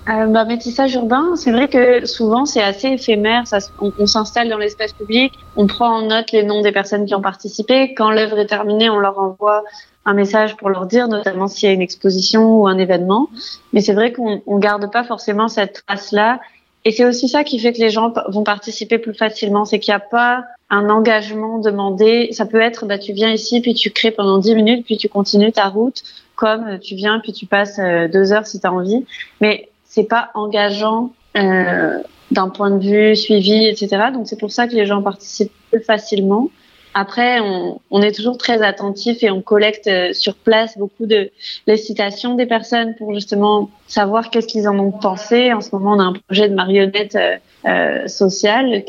Euh, 0.09 0.27
bah, 0.27 0.45
métissage 0.45 0.95
urbain, 0.95 1.37
c'est 1.37 1.53
vrai 1.53 1.69
que 1.69 2.07
souvent 2.07 2.45
c'est 2.45 2.63
assez 2.63 2.89
éphémère. 2.89 3.47
Ça, 3.47 3.59
on, 3.81 3.93
on 3.99 4.07
s'installe 4.07 4.49
dans 4.49 4.59
l'espace 4.59 4.93
public, 4.93 5.33
on 5.55 5.69
prend 5.69 5.99
en 5.99 6.03
note 6.03 6.33
les 6.33 6.43
noms 6.43 6.61
des 6.61 6.73
personnes 6.73 7.07
qui 7.07 7.15
ont 7.15 7.21
participé. 7.21 7.95
Quand 7.95 8.11
l'œuvre 8.11 8.39
est 8.39 8.47
terminée, 8.47 8.91
on 8.91 8.99
leur 8.99 9.19
envoie 9.19 9.63
un 10.05 10.15
message 10.15 10.57
pour 10.57 10.71
leur 10.71 10.87
dire, 10.87 11.09
notamment 11.09 11.47
s'il 11.47 11.69
y 11.69 11.71
a 11.71 11.75
une 11.75 11.83
exposition 11.83 12.61
ou 12.61 12.67
un 12.67 12.79
événement. 12.79 13.29
Mais 13.73 13.81
c'est 13.81 13.93
vrai 13.93 14.13
qu'on 14.13 14.43
on 14.47 14.59
garde 14.59 14.91
pas 14.91 15.05
forcément 15.05 15.49
cette 15.49 15.85
trace-là. 15.87 16.41
Et 16.85 16.91
c'est 16.91 17.05
aussi 17.05 17.29
ça 17.29 17.45
qui 17.45 17.61
fait 17.61 17.73
que 17.73 17.79
les 17.79 17.91
gens 17.91 18.13
vont 18.27 18.43
participer 18.43 18.99
plus 18.99 19.15
facilement. 19.15 19.65
C'est 19.65 19.79
qu'il 19.79 19.93
n'y 19.93 19.97
a 19.97 20.01
pas 20.01 20.45
un 20.69 20.91
engagement 20.91 21.59
demandé. 21.59 22.31
Ça 22.33 22.45
peut 22.45 22.61
être, 22.61 22.87
bah, 22.87 22.99
tu 22.99 23.13
viens 23.13 23.31
ici, 23.31 23.61
puis 23.61 23.75
tu 23.75 23.91
crées 23.91 24.11
pendant 24.11 24.39
10 24.39 24.57
minutes, 24.57 24.85
puis 24.85 24.97
tu 24.97 25.09
continues 25.09 25.53
ta 25.53 25.69
route, 25.69 26.03
comme 26.35 26.81
tu 26.81 26.97
viens, 26.97 27.21
puis 27.21 27.33
tu 27.33 27.47
passes 27.47 27.79
euh, 27.79 28.09
deux 28.09 28.33
heures 28.33 28.49
si 28.49 28.59
tu 28.59 28.67
as 28.67 28.73
envie. 28.73 29.05
Mais 29.41 29.69
c'est 29.93 30.05
pas 30.05 30.31
engageant 30.33 31.13
euh, 31.37 31.99
d'un 32.31 32.49
point 32.49 32.71
de 32.71 32.83
vue 32.83 33.15
suivi, 33.15 33.67
etc. 33.67 34.05
Donc 34.15 34.27
c'est 34.27 34.41
pour 34.41 34.51
ça 34.51 34.67
que 34.67 34.75
les 34.75 34.87
gens 34.87 35.03
participent 35.03 35.53
plus 35.71 35.83
facilement. 35.83 36.49
Après, 36.95 37.41
on, 37.41 37.79
on, 37.91 38.01
est 38.01 38.13
toujours 38.13 38.39
très 38.39 38.63
attentif 38.63 39.23
et 39.23 39.31
on 39.31 39.43
collecte 39.43 39.89
euh, 39.89 40.15
sur 40.15 40.35
place 40.35 40.79
beaucoup 40.79 41.05
de 41.05 41.31
les 41.67 41.77
citations 41.77 42.37
des 42.37 42.47
personnes 42.47 42.95
pour 42.97 43.13
justement 43.13 43.71
savoir 43.87 44.31
qu'est-ce 44.31 44.47
qu'ils 44.47 44.67
en 44.67 44.79
ont 44.79 44.93
pensé. 44.93 45.53
En 45.53 45.61
ce 45.61 45.69
moment, 45.75 45.93
on 45.93 45.99
a 45.99 46.05
un 46.05 46.15
projet 46.15 46.49
de 46.49 46.55
marionnette 46.55 47.17
euh, 47.17 47.37
euh 47.67 48.09
sociale 48.09 48.85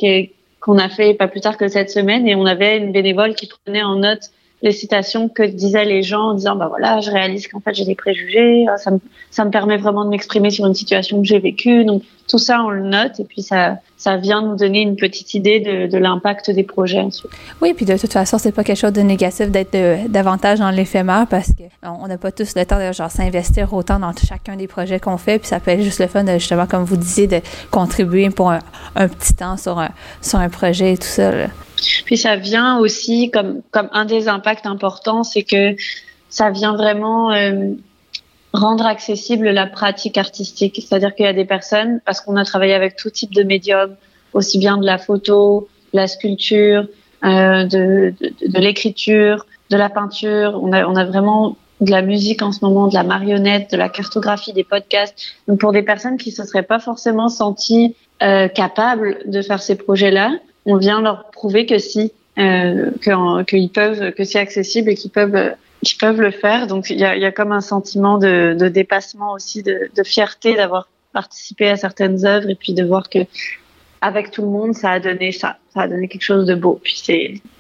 qu'on 0.62 0.78
a 0.78 0.88
fait 0.88 1.16
pas 1.16 1.28
plus 1.28 1.42
tard 1.42 1.58
que 1.58 1.68
cette 1.68 1.90
semaine 1.90 2.30
et 2.30 2.36
on 2.36 2.46
avait 2.46 2.78
une 2.78 2.94
bénévole 2.94 3.36
qui 3.36 3.48
prenait 3.66 3.84
en 3.84 3.98
note 3.98 4.32
les 4.64 4.72
citations 4.72 5.30
que 5.30 5.44
disaient 5.44 5.86
les 5.86 6.02
gens 6.02 6.30
en 6.30 6.34
disant 6.34 6.56
bah 6.56 6.68
voilà 6.68 7.00
je 7.00 7.12
réalise 7.12 7.48
qu'en 7.48 7.60
fait 7.60 7.76
j'ai 7.76 7.86
des 7.86 7.96
préjugés 7.96 8.66
ça 8.78 8.90
me, 8.90 9.00
ça 9.30 9.46
me 9.46 9.52
permet 9.52 9.78
vraiment 9.78 10.06
de 10.06 10.10
m'exprimer 10.10 10.50
sur 10.50 10.66
une 10.66 10.74
situation 10.74 11.22
que 11.22 11.28
j'ai 11.28 11.40
vécue 11.40 11.86
donc 11.86 12.02
tout 12.28 12.40
ça 12.40 12.64
on 12.64 12.70
le 12.70 12.84
note 12.84 13.20
et 13.20 13.26
puis 13.26 13.44
ça 13.44 13.78
ça 14.04 14.18
vient 14.18 14.42
nous 14.42 14.58
donner 14.58 14.82
une 14.82 14.98
petite 14.98 15.34
idée 15.34 15.62
de, 15.62 15.98
l'impact 15.98 16.52
des 16.52 16.64
projets 16.64 17.00
ensuite. 17.00 17.32
Oui, 17.62 17.74
puis 17.74 17.86
de 17.86 17.96
toute 17.96 18.12
façon, 18.12 18.38
c'est 18.38 18.52
pas 18.52 18.66
quelque 18.66 18.80
chose 18.80 18.92
de 18.92 19.00
négatif 19.00 19.50
d'être 19.50 19.76
euh, 19.76 19.96
davantage 20.10 20.60
dans 20.60 20.72
l'éphémère 20.72 21.26
parce 21.30 21.54
qu'on 21.54 22.06
n'a 22.06 22.18
pas 22.18 22.34
tous 22.34 22.54
le 22.58 22.66
temps 22.66 22.86
de 22.86 22.92
genre 22.92 23.10
s'investir 23.10 23.74
autant 23.74 24.00
dans 24.00 24.12
chacun 24.28 24.58
des 24.58 24.68
projets 24.68 25.00
qu'on 25.00 25.16
fait, 25.16 25.40
puis 25.40 25.48
ça 25.48 25.62
peut 25.62 25.72
être 25.72 25.84
juste 25.84 26.02
le 26.02 26.08
fun 26.08 26.26
de 26.26 26.34
justement, 26.34 26.68
comme 26.68 26.84
vous 26.84 26.98
disiez, 26.98 27.28
de 27.28 27.40
contribuer 27.72 28.30
pour 28.30 28.52
un, 28.52 28.60
petit 29.08 29.36
temps 29.36 29.56
sur 29.56 29.80
un, 29.80 29.92
sur 30.22 30.38
un 30.38 30.50
projet 30.50 30.92
et 30.92 30.98
tout 30.98 31.08
ça. 31.08 31.32
Puis 32.14 32.20
ça 32.20 32.36
vient 32.36 32.78
aussi 32.78 33.32
comme 33.32 33.64
comme 33.72 33.90
un 33.92 34.06
des 34.06 34.28
impacts 34.28 34.68
importants, 34.68 35.24
c'est 35.24 35.42
que 35.42 35.76
ça 36.30 36.52
vient 36.52 36.76
vraiment 36.76 37.32
euh, 37.32 37.72
rendre 38.54 38.86
accessible 38.86 39.50
la 39.50 39.66
pratique 39.66 40.20
artistique. 40.20 40.76
C'est-à-dire 40.76 41.16
qu'il 41.16 41.26
y 41.26 41.28
a 41.28 41.34
des 41.34 41.46
personnes, 41.46 42.02
parce 42.06 42.22
qu'on 42.22 42.36
a 42.36 42.46
travaillé 42.46 42.76
avec 42.76 42.98
tout 42.98 43.10
type 43.10 43.34
de 43.34 43.42
médiums, 43.42 43.96
aussi 44.34 44.60
bien 44.60 44.78
de 44.78 44.86
la 44.86 45.00
photo, 45.00 45.68
la 45.92 46.06
sculpture, 46.06 46.86
euh, 47.26 47.66
de, 47.66 48.14
l'écriture, 48.60 49.48
de 49.72 49.78
la 49.78 49.90
peinture. 49.90 50.60
On 50.62 50.72
a, 50.72 50.86
on 50.86 50.96
a 50.96 51.06
vraiment 51.06 51.58
de 51.82 51.90
la 51.90 52.04
musique 52.04 52.44
en 52.44 52.52
ce 52.52 52.64
moment, 52.64 52.90
de 52.90 52.94
la 52.94 53.02
marionnette, 53.02 53.72
de 53.72 53.78
la 53.78 53.90
cartographie, 53.90 54.54
des 54.54 54.64
podcasts. 54.64 55.16
Donc 55.48 55.60
pour 55.60 55.72
des 55.72 55.82
personnes 55.82 56.18
qui 56.18 56.30
se 56.30 56.44
seraient 56.44 56.62
pas 56.62 56.78
forcément 56.78 57.30
senties 57.30 57.96
euh, 58.22 58.50
capables 58.50 59.18
de 59.26 59.42
faire 59.42 59.64
ces 59.64 59.74
projets-là, 59.74 60.34
on 60.66 60.78
vient 60.78 61.02
leur 61.02 61.30
prouver 61.32 61.66
que 61.66 61.78
si, 61.78 62.12
euh, 62.38 62.92
qu'ils 63.48 63.70
peuvent, 63.70 64.12
que 64.14 64.24
c'est 64.24 64.40
accessible 64.40 64.90
et 64.90 64.96
qu'ils 64.96 65.12
peuvent, 65.12 65.54
qu'ils 65.84 65.98
peuvent 65.98 66.22
le 66.22 66.32
faire. 66.32 66.68
Donc 66.68 66.90
il 66.90 67.00
y 67.00 67.06
a, 67.06 67.32
comme 67.32 67.52
un 67.52 67.62
sentiment 67.62 68.18
de, 68.18 68.70
dépassement 68.70 69.34
aussi, 69.34 69.64
de, 69.64 69.90
fierté 70.04 70.56
d'avoir 70.56 70.88
participé 71.12 71.70
à 71.70 71.76
certaines 71.76 72.26
œuvres 72.26 72.50
et 72.50 72.56
puis 72.56 72.74
de 72.74 72.84
voir 72.84 73.10
que 73.10 73.20
avec 74.02 74.32
tout 74.32 74.42
le 74.42 74.50
monde, 74.50 74.74
ça 74.74 74.92
a 74.92 75.00
donné 75.00 75.32
ça, 75.32 75.58
ça 75.74 75.82
a 75.82 75.88
donné 75.88 76.08
quelque 76.08 76.24
chose 76.24 76.46
de 76.46 76.56
beau. 76.56 76.80
Puis 76.84 77.02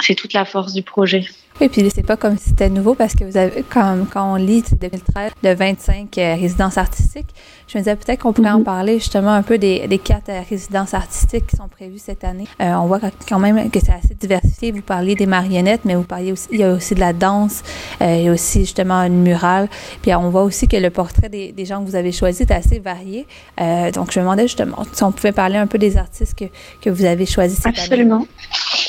c'est 0.02 0.16
toute 0.16 0.34
la 0.34 0.44
force 0.44 0.74
du 0.74 0.84
projet. 0.84 1.24
Et 1.62 1.70
puis 1.70 1.90
c'est 1.94 2.06
pas 2.06 2.18
comme 2.18 2.38
si 2.38 2.50
c'était 2.50 2.70
nouveau 2.70 2.96
parce 2.96 3.14
que 3.14 3.24
vous 3.24 3.38
avez, 3.38 3.64
quand, 3.70 3.98
quand 4.12 4.34
on 4.34 4.36
lit 4.36 4.64
2013 4.80 5.32
de 5.44 5.50
25 5.50 6.18
euh, 6.18 6.36
résidences 6.36 6.78
artistiques, 6.78 7.28
je 7.68 7.78
me 7.78 7.84
disais 7.84 7.96
peut-être 7.96 8.22
qu'on 8.22 8.34
pourrait 8.34 8.50
mm 8.50 8.58
-hmm. 8.58 8.62
en 8.62 8.64
parler 8.64 9.00
justement 9.00 9.32
un 9.32 9.44
peu 9.44 9.58
des, 9.58 9.88
des 9.88 10.00
quatre 10.00 10.30
euh, 10.30 10.42
résidences 10.50 10.94
artistiques 10.94 11.48
qui 11.48 11.56
sont 11.56 11.68
prévues 11.70 12.00
cette 12.00 12.24
année. 12.24 12.48
Euh, 12.62 12.74
on 12.82 12.88
voit 12.88 13.00
quand 13.30 13.40
même 13.40 13.70
que 13.72 13.80
c'est 13.80 13.94
assez 13.94 14.16
diversifié. 14.26 14.72
Vous 14.72 14.82
parliez 14.82 15.16
des 15.16 15.26
marionnettes, 15.38 15.84
mais 15.86 15.96
vous 15.96 16.04
parliez 16.16 16.32
aussi, 16.32 16.48
il 16.52 16.60
y 16.60 16.64
a 16.64 16.72
aussi 16.74 16.94
de 16.96 17.00
la 17.00 17.14
danse, 17.14 17.56
euh, 18.02 18.18
il 18.20 18.26
y 18.26 18.30
a 18.30 18.32
aussi 18.32 18.60
justement 18.62 19.00
une 19.10 19.22
murale. 19.30 19.68
Puis 20.02 20.14
on 20.16 20.30
voit 20.30 20.44
aussi 20.50 20.68
que 20.68 20.78
le 20.78 20.90
portrait 20.90 21.30
des, 21.30 21.52
des 21.60 21.66
gens 21.70 21.80
que 21.82 21.88
vous 21.90 21.96
avez 22.04 22.12
choisi 22.12 22.40
est 22.44 22.52
assez 22.52 22.80
varié. 22.80 23.20
Euh, 23.62 23.92
donc 23.92 24.12
je 24.12 24.20
me 24.20 24.24
demandais 24.26 24.48
justement 24.52 24.80
si 24.92 25.04
on 25.04 25.12
pouvait 25.12 25.32
parler 25.44 25.58
un 25.58 25.68
peu 25.68 25.78
des 25.78 25.94
artistes 25.98 26.36
que, 26.40 26.46
que 26.84 26.90
vous 26.96 27.06
avez 27.06 27.26
choisis 27.26 27.58
cette 27.60 27.78
Absolument. 27.78 28.16
année. 28.16 28.28
Absolument. 28.28 28.83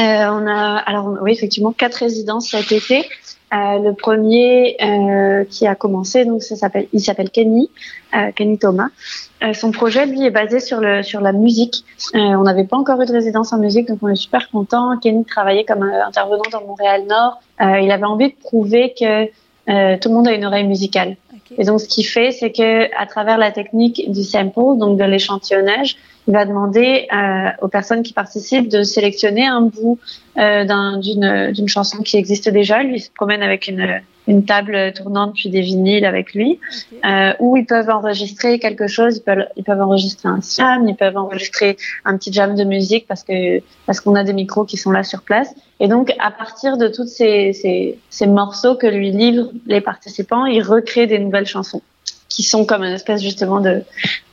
Euh, 0.00 0.28
on 0.30 0.46
a 0.46 0.76
alors 0.78 1.18
oui 1.20 1.32
effectivement 1.32 1.72
quatre 1.72 1.96
résidences 1.96 2.50
cet 2.50 2.72
été. 2.72 3.04
Euh, 3.54 3.78
le 3.78 3.92
premier 3.92 4.76
euh, 4.82 5.44
qui 5.44 5.68
a 5.68 5.76
commencé, 5.76 6.24
donc 6.24 6.42
ça 6.42 6.56
s'appelle, 6.56 6.88
il 6.92 7.00
s'appelle 7.00 7.30
Kenny, 7.30 7.70
Kenny 8.34 8.58
Thomas. 8.58 8.88
Son 9.52 9.70
projet, 9.70 10.06
lui, 10.06 10.24
est 10.24 10.30
basé 10.30 10.58
sur 10.58 10.80
le 10.80 11.02
sur 11.02 11.20
la 11.20 11.32
musique. 11.32 11.84
On 12.14 12.42
n'avait 12.42 12.64
pas 12.64 12.76
encore 12.76 13.00
eu 13.02 13.06
de 13.06 13.12
résidence 13.12 13.52
en 13.52 13.58
musique, 13.58 13.86
donc 13.88 13.98
on 14.02 14.08
est 14.08 14.16
super 14.16 14.50
content. 14.50 14.98
Kenny 14.98 15.24
travaillait 15.24 15.64
comme 15.64 15.82
intervenant 15.82 16.42
dans 16.50 16.62
Montréal 16.62 17.04
Nord. 17.06 17.40
il 17.60 17.90
avait 17.90 18.04
envie 18.04 18.30
de 18.30 18.36
prouver 18.36 18.94
que 18.98 19.26
tout 19.96 20.08
le 20.08 20.14
monde 20.14 20.26
a 20.26 20.32
une 20.32 20.46
oreille 20.46 20.66
musicale. 20.66 21.16
Okay. 21.32 21.60
Et 21.60 21.64
donc, 21.64 21.80
ce 21.80 21.86
qu'il 21.86 22.06
fait, 22.06 22.32
c'est 22.32 22.50
que 22.50 22.90
à 23.00 23.06
travers 23.06 23.38
la 23.38 23.52
technique 23.52 24.10
du 24.10 24.24
sample, 24.24 24.78
donc 24.78 24.98
de 24.98 25.04
l'échantillonnage, 25.04 25.96
il 26.26 26.32
va 26.32 26.44
demander 26.44 27.06
euh, 27.12 27.50
aux 27.62 27.68
personnes 27.68 28.02
qui 28.02 28.12
participent 28.12 28.68
de 28.68 28.82
sélectionner 28.82 29.46
un 29.46 29.62
bout 29.62 29.98
euh, 30.38 30.64
d'une 30.98 31.24
un, 31.24 31.66
chanson 31.66 32.02
qui 32.02 32.16
existe 32.16 32.48
déjà. 32.48 32.82
Lui, 32.82 32.96
il 32.96 33.00
se 33.00 33.10
promène 33.10 33.42
avec 33.42 33.68
une, 33.68 34.00
une 34.26 34.44
table 34.44 34.92
tournante 34.92 35.34
puis 35.34 35.50
des 35.50 35.60
vinyles 35.60 36.04
avec 36.04 36.34
lui, 36.34 36.58
okay. 36.92 37.00
euh, 37.06 37.32
où 37.38 37.56
ils 37.56 37.64
peuvent 37.64 37.90
enregistrer 37.90 38.58
quelque 38.58 38.88
chose. 38.88 39.18
Ils 39.18 39.22
peuvent, 39.22 39.46
ils 39.56 39.62
peuvent 39.62 39.80
enregistrer 39.80 40.28
un 40.28 40.40
slam, 40.40 40.88
ils 40.88 40.96
peuvent 40.96 41.16
enregistrer 41.16 41.76
un 42.04 42.16
petit 42.16 42.32
jam 42.32 42.56
de 42.56 42.64
musique 42.64 43.06
parce 43.06 43.22
que 43.22 43.60
parce 43.86 44.00
qu'on 44.00 44.16
a 44.16 44.24
des 44.24 44.32
micros 44.32 44.64
qui 44.64 44.76
sont 44.76 44.90
là 44.90 45.04
sur 45.04 45.22
place. 45.22 45.54
Et 45.78 45.86
donc, 45.86 46.12
à 46.18 46.32
partir 46.32 46.76
de 46.76 46.88
tous 46.88 47.06
ces, 47.06 47.52
ces, 47.52 47.98
ces 48.10 48.26
morceaux 48.26 48.74
que 48.74 48.86
lui 48.86 49.12
livrent 49.12 49.50
les 49.66 49.80
participants, 49.80 50.46
il 50.46 50.62
recrée 50.62 51.06
des 51.06 51.18
nouvelles 51.18 51.46
chansons 51.46 51.82
qui 52.36 52.42
sont 52.42 52.66
comme 52.66 52.84
une 52.84 52.92
espèce 52.92 53.22
justement 53.22 53.60
de 53.60 53.82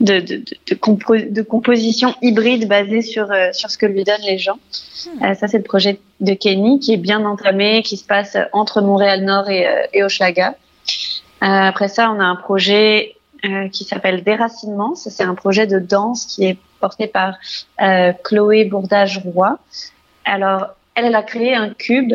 de, 0.02 0.20
de, 0.20 0.44
de, 0.70 0.76
compo 0.76 1.16
de 1.16 1.42
composition 1.42 2.14
hybride 2.22 2.68
basée 2.68 3.02
sur 3.02 3.32
euh, 3.32 3.54
sur 3.54 3.72
ce 3.72 3.78
que 3.78 3.86
lui 3.86 4.04
donnent 4.04 4.28
les 4.28 4.38
gens. 4.38 4.58
Hmm. 5.06 5.24
Euh, 5.24 5.34
ça 5.36 5.48
c'est 5.48 5.60
le 5.60 5.64
projet 5.64 6.02
de 6.20 6.34
Kenny 6.34 6.82
qui 6.82 6.94
est 6.94 6.98
bien 6.98 7.24
entamé, 7.24 7.82
qui 7.82 7.96
se 7.96 8.04
passe 8.04 8.36
entre 8.52 8.82
Montréal 8.82 9.24
Nord 9.24 9.50
et, 9.50 9.66
euh, 9.66 9.86
et 9.94 10.04
Hochelaga. 10.04 10.56
après 11.40 11.88
ça, 11.88 12.12
on 12.12 12.20
a 12.20 12.26
un 12.26 12.36
projet 12.36 13.16
qui 13.72 13.84
s'appelle 13.84 14.24
Déracinement. 14.24 14.96
Ça 14.96 15.10
c'est 15.10 15.24
un 15.24 15.36
projet 15.36 15.66
de 15.66 15.80
danse 15.80 16.26
qui 16.26 16.46
est 16.46 16.58
porté 16.82 17.08
par 17.08 17.36
Chloé 18.24 18.66
Bourdage-Roy. 18.66 19.58
Alors 20.26 20.68
elle, 20.96 21.06
elle 21.06 21.16
a 21.16 21.24
créé 21.24 21.56
un 21.56 21.70
cube 21.70 22.14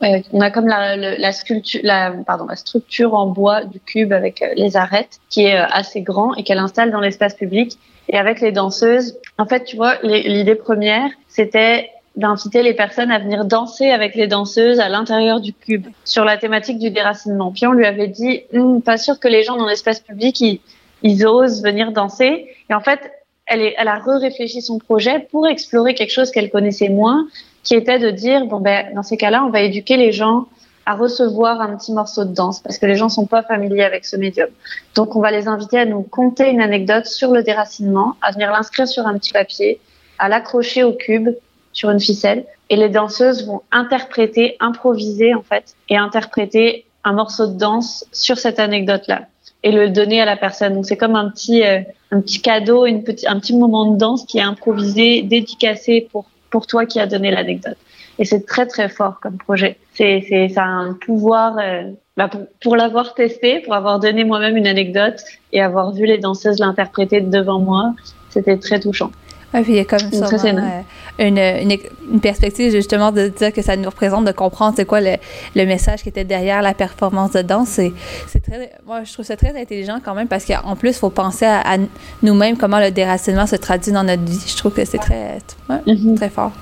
on 0.00 0.40
a 0.40 0.50
comme 0.50 0.66
la, 0.66 1.32
sculpture, 1.32 1.80
la, 1.82 2.12
pardon, 2.26 2.46
la 2.46 2.56
structure 2.56 3.14
en 3.14 3.26
bois 3.26 3.64
du 3.64 3.80
cube 3.80 4.12
avec 4.12 4.42
euh, 4.42 4.52
les 4.56 4.76
arêtes, 4.76 5.18
qui 5.28 5.44
est 5.44 5.58
euh, 5.58 5.66
assez 5.70 6.02
grand 6.02 6.34
et 6.34 6.44
qu'elle 6.44 6.58
installe 6.58 6.90
dans 6.90 7.00
l'espace 7.00 7.34
public. 7.34 7.78
Et 8.08 8.16
avec 8.16 8.40
les 8.40 8.52
danseuses, 8.52 9.18
en 9.36 9.46
fait, 9.46 9.64
tu 9.64 9.76
vois, 9.76 9.96
l'idée 10.02 10.54
première, 10.54 11.10
c'était 11.28 11.90
d'inviter 12.16 12.62
les 12.62 12.74
personnes 12.74 13.10
à 13.10 13.18
venir 13.18 13.44
danser 13.44 13.90
avec 13.90 14.14
les 14.14 14.26
danseuses 14.26 14.80
à 14.80 14.88
l'intérieur 14.88 15.40
du 15.40 15.52
cube 15.52 15.86
sur 16.04 16.24
la 16.24 16.36
thématique 16.36 16.78
du 16.78 16.90
déracinement. 16.90 17.52
Puis 17.52 17.66
on 17.66 17.72
lui 17.72 17.86
avait 17.86 18.08
dit, 18.08 18.42
hm, 18.52 18.82
pas 18.82 18.96
sûr 18.96 19.20
que 19.20 19.28
les 19.28 19.42
gens 19.42 19.56
dans 19.56 19.66
l'espace 19.66 20.00
public 20.00 20.40
ils, 20.40 20.60
ils 21.02 21.26
osent 21.26 21.62
venir 21.62 21.92
danser. 21.92 22.48
Et 22.70 22.74
en 22.74 22.80
fait, 22.80 23.12
elle, 23.46 23.62
est, 23.62 23.74
elle 23.78 23.88
a 23.88 23.98
re-réfléchi 23.98 24.62
son 24.62 24.78
projet 24.78 25.20
pour 25.30 25.46
explorer 25.46 25.94
quelque 25.94 26.12
chose 26.12 26.30
qu'elle 26.30 26.50
connaissait 26.50 26.88
moins, 26.88 27.26
qui 27.68 27.74
était 27.74 27.98
de 27.98 28.10
dire 28.10 28.46
bon 28.46 28.60
ben 28.60 28.94
dans 28.94 29.02
ces 29.02 29.18
cas-là, 29.18 29.44
on 29.44 29.50
va 29.50 29.60
éduquer 29.60 29.98
les 29.98 30.10
gens 30.10 30.46
à 30.86 30.94
recevoir 30.94 31.60
un 31.60 31.76
petit 31.76 31.92
morceau 31.92 32.24
de 32.24 32.32
danse 32.32 32.60
parce 32.60 32.78
que 32.78 32.86
les 32.86 32.94
gens 32.94 33.10
sont 33.10 33.26
pas 33.26 33.42
familiers 33.42 33.82
avec 33.82 34.06
ce 34.06 34.16
médium. 34.16 34.48
Donc 34.94 35.16
on 35.16 35.20
va 35.20 35.30
les 35.30 35.48
inviter 35.48 35.78
à 35.78 35.84
nous 35.84 36.00
conter 36.00 36.48
une 36.48 36.62
anecdote 36.62 37.04
sur 37.04 37.30
le 37.30 37.42
déracinement, 37.42 38.14
à 38.22 38.32
venir 38.32 38.50
l'inscrire 38.50 38.88
sur 38.88 39.06
un 39.06 39.18
petit 39.18 39.34
papier, 39.34 39.80
à 40.18 40.30
l'accrocher 40.30 40.82
au 40.82 40.94
cube 40.94 41.28
sur 41.74 41.90
une 41.90 42.00
ficelle 42.00 42.46
et 42.70 42.76
les 42.76 42.88
danseuses 42.88 43.46
vont 43.46 43.60
interpréter, 43.70 44.56
improviser 44.60 45.34
en 45.34 45.42
fait 45.42 45.74
et 45.90 45.98
interpréter 45.98 46.86
un 47.04 47.12
morceau 47.12 47.48
de 47.48 47.58
danse 47.58 48.06
sur 48.12 48.38
cette 48.38 48.60
anecdote 48.60 49.08
là 49.08 49.26
et 49.62 49.72
le 49.72 49.90
donner 49.90 50.22
à 50.22 50.24
la 50.24 50.38
personne. 50.38 50.72
Donc 50.72 50.86
c'est 50.86 50.96
comme 50.96 51.16
un 51.16 51.28
petit 51.28 51.66
euh, 51.66 51.80
un 52.12 52.22
petit 52.22 52.40
cadeau, 52.40 52.86
une 52.86 53.04
petit 53.04 53.28
un 53.28 53.38
petit 53.38 53.54
moment 53.54 53.92
de 53.92 53.98
danse 53.98 54.24
qui 54.24 54.38
est 54.38 54.42
improvisé, 54.42 55.20
dédicacé 55.20 56.08
pour 56.10 56.24
pour 56.50 56.66
toi 56.66 56.86
qui 56.86 57.00
a 57.00 57.06
donné 57.06 57.30
l'anecdote. 57.30 57.76
Et 58.18 58.24
c'est 58.24 58.46
très 58.46 58.66
très 58.66 58.88
fort 58.88 59.20
comme 59.20 59.38
projet. 59.38 59.78
C'est 59.94 60.24
c'est 60.28 60.48
ça 60.48 60.64
a 60.64 60.66
un 60.66 60.94
pouvoir 60.94 61.56
euh, 61.58 61.84
bah 62.16 62.28
pour, 62.28 62.40
pour 62.60 62.76
l'avoir 62.76 63.14
testé, 63.14 63.60
pour 63.60 63.74
avoir 63.74 64.00
donné 64.00 64.24
moi-même 64.24 64.56
une 64.56 64.66
anecdote 64.66 65.20
et 65.52 65.60
avoir 65.60 65.92
vu 65.92 66.04
les 66.06 66.18
danseuses 66.18 66.58
l'interpréter 66.58 67.20
devant 67.20 67.60
moi, 67.60 67.94
c'était 68.30 68.58
très 68.58 68.80
touchant. 68.80 69.10
Oui, 69.54 69.62
puis 69.62 69.72
il 69.72 69.76
y 69.76 69.80
a 69.80 69.84
comme 69.84 69.98
euh, 70.12 70.80
une, 71.18 71.38
une, 71.38 71.78
une, 72.12 72.20
perspective 72.20 72.70
justement 72.70 73.12
de 73.12 73.28
dire 73.28 73.52
que 73.52 73.62
ça 73.62 73.76
nous 73.76 73.88
représente, 73.88 74.26
de 74.26 74.32
comprendre 74.32 74.74
c'est 74.76 74.84
quoi 74.84 75.00
le, 75.00 75.16
le, 75.56 75.64
message 75.64 76.02
qui 76.02 76.10
était 76.10 76.24
derrière 76.24 76.60
la 76.60 76.74
performance 76.74 77.32
de 77.32 77.40
danse. 77.40 77.68
C'est, 77.68 78.40
très, 78.42 78.72
moi, 78.86 79.04
je 79.04 79.12
trouve 79.12 79.24
ça 79.24 79.36
très 79.36 79.58
intelligent 79.58 80.00
quand 80.04 80.14
même 80.14 80.28
parce 80.28 80.44
qu'en 80.44 80.76
plus, 80.76 80.90
il 80.90 80.94
faut 80.94 81.08
penser 81.08 81.46
à, 81.46 81.60
à 81.60 81.78
nous-mêmes 82.22 82.58
comment 82.58 82.78
le 82.78 82.90
déracinement 82.90 83.46
se 83.46 83.56
traduit 83.56 83.92
dans 83.92 84.04
notre 84.04 84.22
vie. 84.22 84.44
Je 84.46 84.56
trouve 84.56 84.74
que 84.74 84.84
c'est 84.84 84.98
très, 84.98 85.38
ouais, 85.70 85.76
mm-hmm. 85.86 86.16
très 86.16 86.28
fort. 86.28 86.52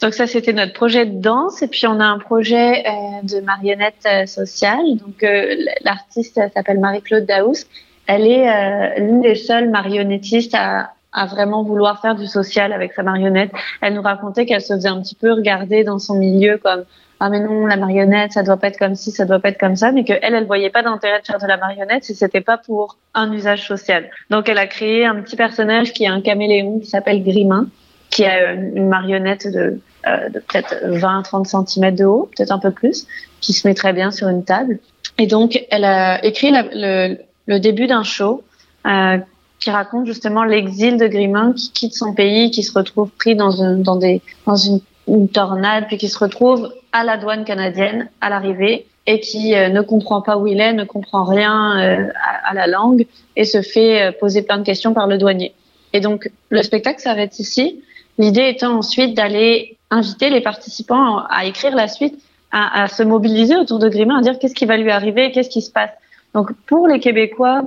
Donc 0.00 0.14
ça, 0.14 0.26
c'était 0.26 0.52
notre 0.52 0.72
projet 0.72 1.06
de 1.06 1.20
danse. 1.20 1.62
Et 1.62 1.68
puis 1.68 1.86
on 1.86 2.00
a 2.00 2.04
un 2.04 2.18
projet 2.18 2.84
euh, 2.86 3.22
de 3.22 3.40
marionnette 3.40 4.06
euh, 4.06 4.26
sociale. 4.26 4.84
Donc 4.96 5.22
euh, 5.22 5.56
l'artiste 5.82 6.40
s'appelle 6.54 6.78
Marie-Claude 6.78 7.26
Daous. 7.26 7.64
Elle 8.06 8.26
est 8.26 8.48
euh, 8.48 8.98
l'une 8.98 9.22
des 9.22 9.34
seules 9.34 9.70
marionnettistes 9.70 10.54
à, 10.54 10.93
à 11.14 11.26
vraiment 11.26 11.62
vouloir 11.62 12.00
faire 12.02 12.14
du 12.16 12.26
social 12.26 12.72
avec 12.72 12.92
sa 12.92 13.02
marionnette. 13.02 13.52
Elle 13.80 13.94
nous 13.94 14.02
racontait 14.02 14.44
qu'elle 14.44 14.60
se 14.60 14.74
faisait 14.74 14.88
un 14.88 15.00
petit 15.00 15.14
peu 15.14 15.32
regarder 15.32 15.84
dans 15.84 15.98
son 15.98 16.16
milieu 16.16 16.58
comme 16.58 16.84
ah 17.20 17.30
mais 17.30 17.40
non 17.40 17.66
la 17.66 17.76
marionnette 17.76 18.32
ça 18.32 18.42
doit 18.42 18.56
pas 18.56 18.66
être 18.66 18.78
comme 18.78 18.96
ci 18.96 19.12
ça 19.12 19.24
doit 19.24 19.38
pas 19.38 19.50
être 19.50 19.58
comme 19.58 19.76
ça 19.76 19.92
mais 19.92 20.04
que 20.04 20.12
elle 20.20 20.34
elle 20.34 20.46
voyait 20.46 20.68
pas 20.68 20.82
d'intérêt 20.82 21.20
de 21.20 21.26
faire 21.26 21.38
de 21.38 21.46
la 21.46 21.56
marionnette 21.56 22.02
si 22.02 22.14
c'était 22.14 22.40
pas 22.40 22.58
pour 22.58 22.98
un 23.14 23.32
usage 23.32 23.66
social. 23.66 24.10
Donc 24.30 24.48
elle 24.48 24.58
a 24.58 24.66
créé 24.66 25.06
un 25.06 25.14
petit 25.22 25.36
personnage 25.36 25.92
qui 25.92 26.04
est 26.04 26.08
un 26.08 26.20
caméléon 26.20 26.80
qui 26.80 26.86
s'appelle 26.86 27.22
Grimin 27.22 27.68
qui 28.10 28.24
a 28.24 28.52
une 28.52 28.88
marionnette 28.88 29.46
de, 29.50 29.80
euh, 30.06 30.28
peut-être 30.30 30.74
20-30 30.84 31.66
cm 31.66 31.96
de 31.96 32.04
haut, 32.04 32.30
peut-être 32.36 32.52
un 32.52 32.60
peu 32.60 32.70
plus, 32.70 33.08
qui 33.40 33.52
se 33.52 33.66
met 33.66 33.74
très 33.74 33.92
bien 33.92 34.12
sur 34.12 34.28
une 34.28 34.44
table. 34.44 34.78
Et 35.18 35.26
donc 35.26 35.64
elle 35.70 35.84
a 35.84 36.24
écrit 36.24 36.52
le 36.52 37.58
début 37.58 37.86
d'un 37.86 38.04
show 38.04 38.42
euh, 38.86 39.18
qui 39.64 39.70
raconte 39.70 40.04
justement 40.04 40.44
l'exil 40.44 40.98
de 40.98 41.06
Grimin 41.06 41.54
qui 41.54 41.72
quitte 41.72 41.94
son 41.94 42.12
pays, 42.12 42.50
qui 42.50 42.62
se 42.62 42.78
retrouve 42.78 43.08
pris 43.08 43.34
dans, 43.34 43.50
une, 43.50 43.82
dans, 43.82 43.96
des, 43.96 44.20
dans 44.46 44.56
une, 44.56 44.80
une, 45.08 45.30
tornade, 45.30 45.86
puis 45.86 45.96
qui 45.96 46.08
se 46.08 46.18
retrouve 46.18 46.70
à 46.92 47.02
la 47.02 47.16
douane 47.16 47.46
canadienne 47.46 48.10
à 48.20 48.28
l'arrivée 48.28 48.86
et 49.06 49.20
qui 49.20 49.54
euh, 49.54 49.70
ne 49.70 49.80
comprend 49.80 50.20
pas 50.20 50.36
où 50.36 50.46
il 50.46 50.60
est, 50.60 50.74
ne 50.74 50.84
comprend 50.84 51.24
rien 51.24 51.80
euh, 51.80 52.08
à, 52.44 52.52
la 52.52 52.66
langue 52.66 53.06
et 53.36 53.46
se 53.46 53.62
fait 53.62 54.02
euh, 54.02 54.12
poser 54.12 54.42
plein 54.42 54.58
de 54.58 54.64
questions 54.64 54.92
par 54.92 55.06
le 55.06 55.16
douanier. 55.16 55.54
Et 55.94 56.00
donc 56.00 56.30
le 56.50 56.62
spectacle 56.62 57.00
s'arrête 57.00 57.38
ici. 57.38 57.82
L'idée 58.18 58.46
étant 58.50 58.76
ensuite 58.76 59.14
d'aller 59.14 59.78
inviter 59.90 60.28
les 60.28 60.42
participants 60.42 61.22
à 61.30 61.46
écrire 61.46 61.74
la 61.74 61.88
suite, 61.88 62.22
à, 62.52 62.82
à 62.82 62.88
se 62.88 63.02
mobiliser 63.02 63.56
autour 63.56 63.78
de 63.78 63.88
Grimin, 63.88 64.18
à 64.18 64.20
dire 64.20 64.38
qu'est-ce 64.38 64.54
qui 64.54 64.66
va 64.66 64.76
lui 64.76 64.90
arriver, 64.90 65.32
qu'est-ce 65.32 65.48
qui 65.48 65.62
se 65.62 65.70
passe. 65.70 65.90
Donc 66.34 66.52
pour 66.66 66.86
les 66.86 67.00
Québécois, 67.00 67.62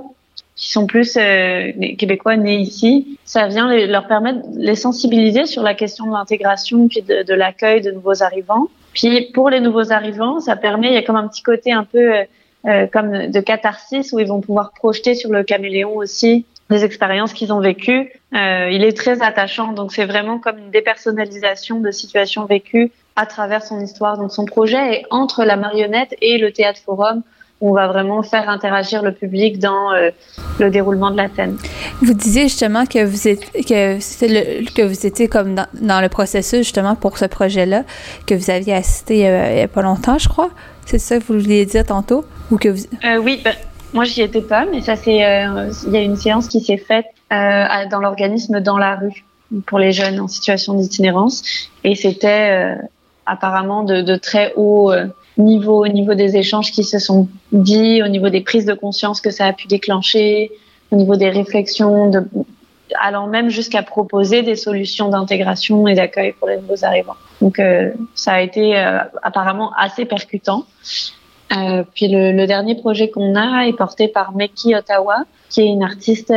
qui 0.58 0.70
sont 0.70 0.86
plus 0.86 1.16
euh, 1.16 1.70
québécois 1.96 2.36
nés 2.36 2.58
ici, 2.58 3.18
ça 3.24 3.46
vient 3.46 3.72
leur 3.86 4.08
permettre 4.08 4.40
de 4.50 4.58
les 4.58 4.74
sensibiliser 4.74 5.46
sur 5.46 5.62
la 5.62 5.74
question 5.74 6.06
de 6.06 6.12
l'intégration 6.12 6.88
puis 6.88 7.00
de, 7.00 7.22
de 7.22 7.34
l'accueil 7.34 7.80
de 7.80 7.92
nouveaux 7.92 8.22
arrivants. 8.24 8.66
Puis 8.92 9.30
pour 9.32 9.50
les 9.50 9.60
nouveaux 9.60 9.92
arrivants, 9.92 10.40
ça 10.40 10.56
permet, 10.56 10.88
il 10.88 10.94
y 10.94 10.96
a 10.96 11.02
comme 11.02 11.16
un 11.16 11.28
petit 11.28 11.42
côté 11.42 11.72
un 11.72 11.84
peu 11.84 12.16
euh, 12.16 12.24
euh 12.66 12.86
comme 12.92 13.28
de 13.28 13.40
catharsis 13.40 14.12
où 14.12 14.18
ils 14.18 14.26
vont 14.26 14.40
pouvoir 14.40 14.72
projeter 14.72 15.14
sur 15.14 15.30
le 15.30 15.44
caméléon 15.44 15.96
aussi 15.96 16.44
des 16.70 16.84
expériences 16.84 17.32
qu'ils 17.32 17.52
ont 17.52 17.60
vécues. 17.60 18.12
Euh, 18.34 18.68
il 18.70 18.82
est 18.82 18.96
très 18.96 19.22
attachant, 19.22 19.72
donc 19.72 19.92
c'est 19.92 20.04
vraiment 20.04 20.38
comme 20.40 20.58
une 20.58 20.70
dépersonnalisation 20.70 21.80
de 21.80 21.92
situations 21.92 22.46
vécues 22.46 22.90
à 23.14 23.26
travers 23.26 23.62
son 23.62 23.80
histoire. 23.80 24.18
Donc 24.18 24.32
son 24.32 24.44
projet 24.44 24.96
est 24.96 25.02
entre 25.10 25.44
la 25.44 25.56
marionnette 25.56 26.16
et 26.20 26.36
le 26.36 26.52
théâtre 26.52 26.80
forum 26.84 27.22
on 27.60 27.72
va 27.72 27.88
vraiment 27.88 28.22
faire 28.22 28.48
interagir 28.48 29.02
le 29.02 29.12
public 29.12 29.58
dans 29.58 29.92
euh, 29.92 30.10
le 30.60 30.70
déroulement 30.70 31.10
de 31.10 31.16
la 31.16 31.28
scène. 31.28 31.56
Vous 32.02 32.14
disiez 32.14 32.42
justement 32.42 32.86
que 32.86 33.04
vous 33.04 33.26
êtes, 33.26 33.50
que 33.52 33.98
le, 34.26 34.70
que 34.70 34.82
vous 34.82 35.06
étiez 35.06 35.28
comme 35.28 35.54
dans, 35.54 35.66
dans, 35.74 36.00
le 36.00 36.08
processus 36.08 36.58
justement 36.58 36.94
pour 36.94 37.18
ce 37.18 37.24
projet-là 37.24 37.82
que 38.26 38.34
vous 38.34 38.50
aviez 38.50 38.74
assisté 38.74 39.28
euh, 39.28 39.50
il 39.50 39.56
n'y 39.56 39.62
a 39.62 39.68
pas 39.68 39.82
longtemps, 39.82 40.18
je 40.18 40.28
crois. 40.28 40.50
C'est 40.86 40.98
ça 40.98 41.18
que 41.18 41.24
vous 41.24 41.38
vouliez 41.38 41.66
dire 41.66 41.84
tantôt? 41.84 42.24
Ou 42.50 42.56
que 42.56 42.68
vous... 42.68 42.84
euh, 43.04 43.18
Oui, 43.18 43.40
ben, 43.44 43.54
moi 43.92 44.04
j'y 44.04 44.22
étais 44.22 44.40
pas, 44.40 44.64
mais 44.64 44.80
ça 44.80 44.96
c'est 44.96 45.24
euh, 45.24 45.70
il 45.86 45.92
y 45.92 45.96
a 45.96 46.02
une 46.02 46.16
séance 46.16 46.48
qui 46.48 46.60
s'est 46.60 46.78
faite 46.78 47.06
euh, 47.32 47.64
dans 47.90 48.00
l'organisme 48.00 48.60
dans 48.60 48.78
la 48.78 48.96
rue 48.96 49.24
pour 49.66 49.78
les 49.78 49.92
jeunes 49.92 50.20
en 50.20 50.28
situation 50.28 50.74
d'itinérance 50.74 51.42
et 51.82 51.94
c'était 51.94 52.76
apparemment 53.24 53.82
de, 53.82 54.02
de, 54.02 54.16
très 54.16 54.52
haut 54.56 54.92
au 55.38 55.88
niveau 55.88 56.14
des 56.14 56.36
échanges 56.36 56.72
qui 56.72 56.84
se 56.84 56.98
sont 56.98 57.28
dits, 57.52 58.02
au 58.02 58.08
niveau 58.08 58.28
des 58.28 58.40
prises 58.40 58.66
de 58.66 58.74
conscience 58.74 59.20
que 59.20 59.30
ça 59.30 59.46
a 59.46 59.52
pu 59.52 59.68
déclencher, 59.68 60.50
au 60.90 60.96
niveau 60.96 61.16
des 61.16 61.30
réflexions, 61.30 62.10
allant 62.98 63.26
même 63.26 63.48
jusqu'à 63.48 63.82
proposer 63.82 64.42
des 64.42 64.56
solutions 64.56 65.08
d'intégration 65.08 65.86
et 65.86 65.94
d'accueil 65.94 66.32
pour 66.32 66.48
les 66.48 66.56
nouveaux 66.56 66.84
arrivants. 66.84 67.16
Donc 67.40 67.58
euh, 67.58 67.90
ça 68.14 68.32
a 68.32 68.40
été 68.40 68.76
euh, 68.78 68.98
apparemment 69.22 69.72
assez 69.76 70.04
percutant. 70.04 70.64
Euh, 71.56 71.82
puis 71.94 72.08
le, 72.08 72.46
dernier 72.46 72.74
projet 72.74 73.08
qu'on 73.10 73.34
a 73.34 73.66
est 73.66 73.72
porté 73.72 74.08
par 74.08 74.34
Meki 74.34 74.74
Ottawa, 74.74 75.24
qui 75.48 75.62
est 75.62 75.66
une 75.66 75.82
artiste 75.82 76.32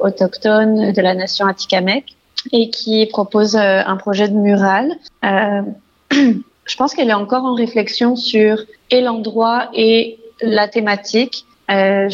autochtone 0.00 0.92
de 0.92 1.02
la 1.02 1.14
nation 1.14 1.46
Atikamek 1.46 2.16
et 2.52 2.70
qui 2.70 3.04
propose 3.06 3.56
un 3.56 3.96
projet 3.96 4.28
de 4.28 4.34
mural. 4.34 4.92
je 6.64 6.76
pense 6.76 6.94
qu'elle 6.94 7.10
est 7.10 7.14
encore 7.14 7.44
en 7.44 7.54
réflexion 7.54 8.16
sur 8.16 8.58
et 8.90 9.00
l'endroit 9.00 9.68
et 9.74 10.18
la 10.40 10.68
thématique. 10.68 11.44
Euh, 11.70 12.08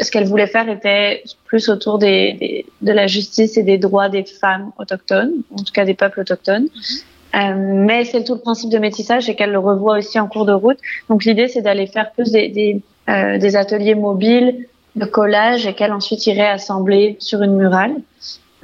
ce 0.00 0.10
qu'elle 0.10 0.26
voulait 0.26 0.46
faire 0.46 0.68
était 0.68 1.24
plus 1.44 1.68
autour 1.68 1.98
des, 1.98 2.34
des, 2.34 2.66
de 2.80 2.92
la 2.92 3.06
justice 3.06 3.56
et 3.56 3.62
des 3.62 3.78
droits 3.78 4.08
des 4.08 4.24
femmes 4.24 4.70
autochtones, 4.78 5.42
en 5.52 5.62
tout 5.62 5.72
cas 5.72 5.84
des 5.84 5.94
peuples 5.94 6.20
autochtones. 6.20 6.66
Mm-hmm. 6.66 7.04
Euh, 7.32 7.54
mais 7.56 8.04
c'est 8.04 8.24
tout 8.24 8.34
le 8.34 8.40
principe 8.40 8.70
de 8.70 8.78
métissage 8.78 9.28
et 9.28 9.36
qu'elle 9.36 9.52
le 9.52 9.58
revoit 9.58 9.98
aussi 9.98 10.18
en 10.18 10.26
cours 10.26 10.46
de 10.46 10.52
route. 10.52 10.78
Donc 11.08 11.24
l'idée, 11.24 11.48
c'est 11.48 11.62
d'aller 11.62 11.86
faire 11.86 12.10
plus 12.12 12.32
des, 12.32 12.48
des, 12.48 12.82
euh, 13.08 13.38
des, 13.38 13.56
ateliers 13.56 13.94
mobiles 13.94 14.66
de 14.96 15.04
collage 15.04 15.66
et 15.66 15.74
qu'elle 15.74 15.92
ensuite 15.92 16.26
irait 16.26 16.48
assembler 16.48 17.16
sur 17.20 17.42
une 17.42 17.56
murale. 17.56 17.94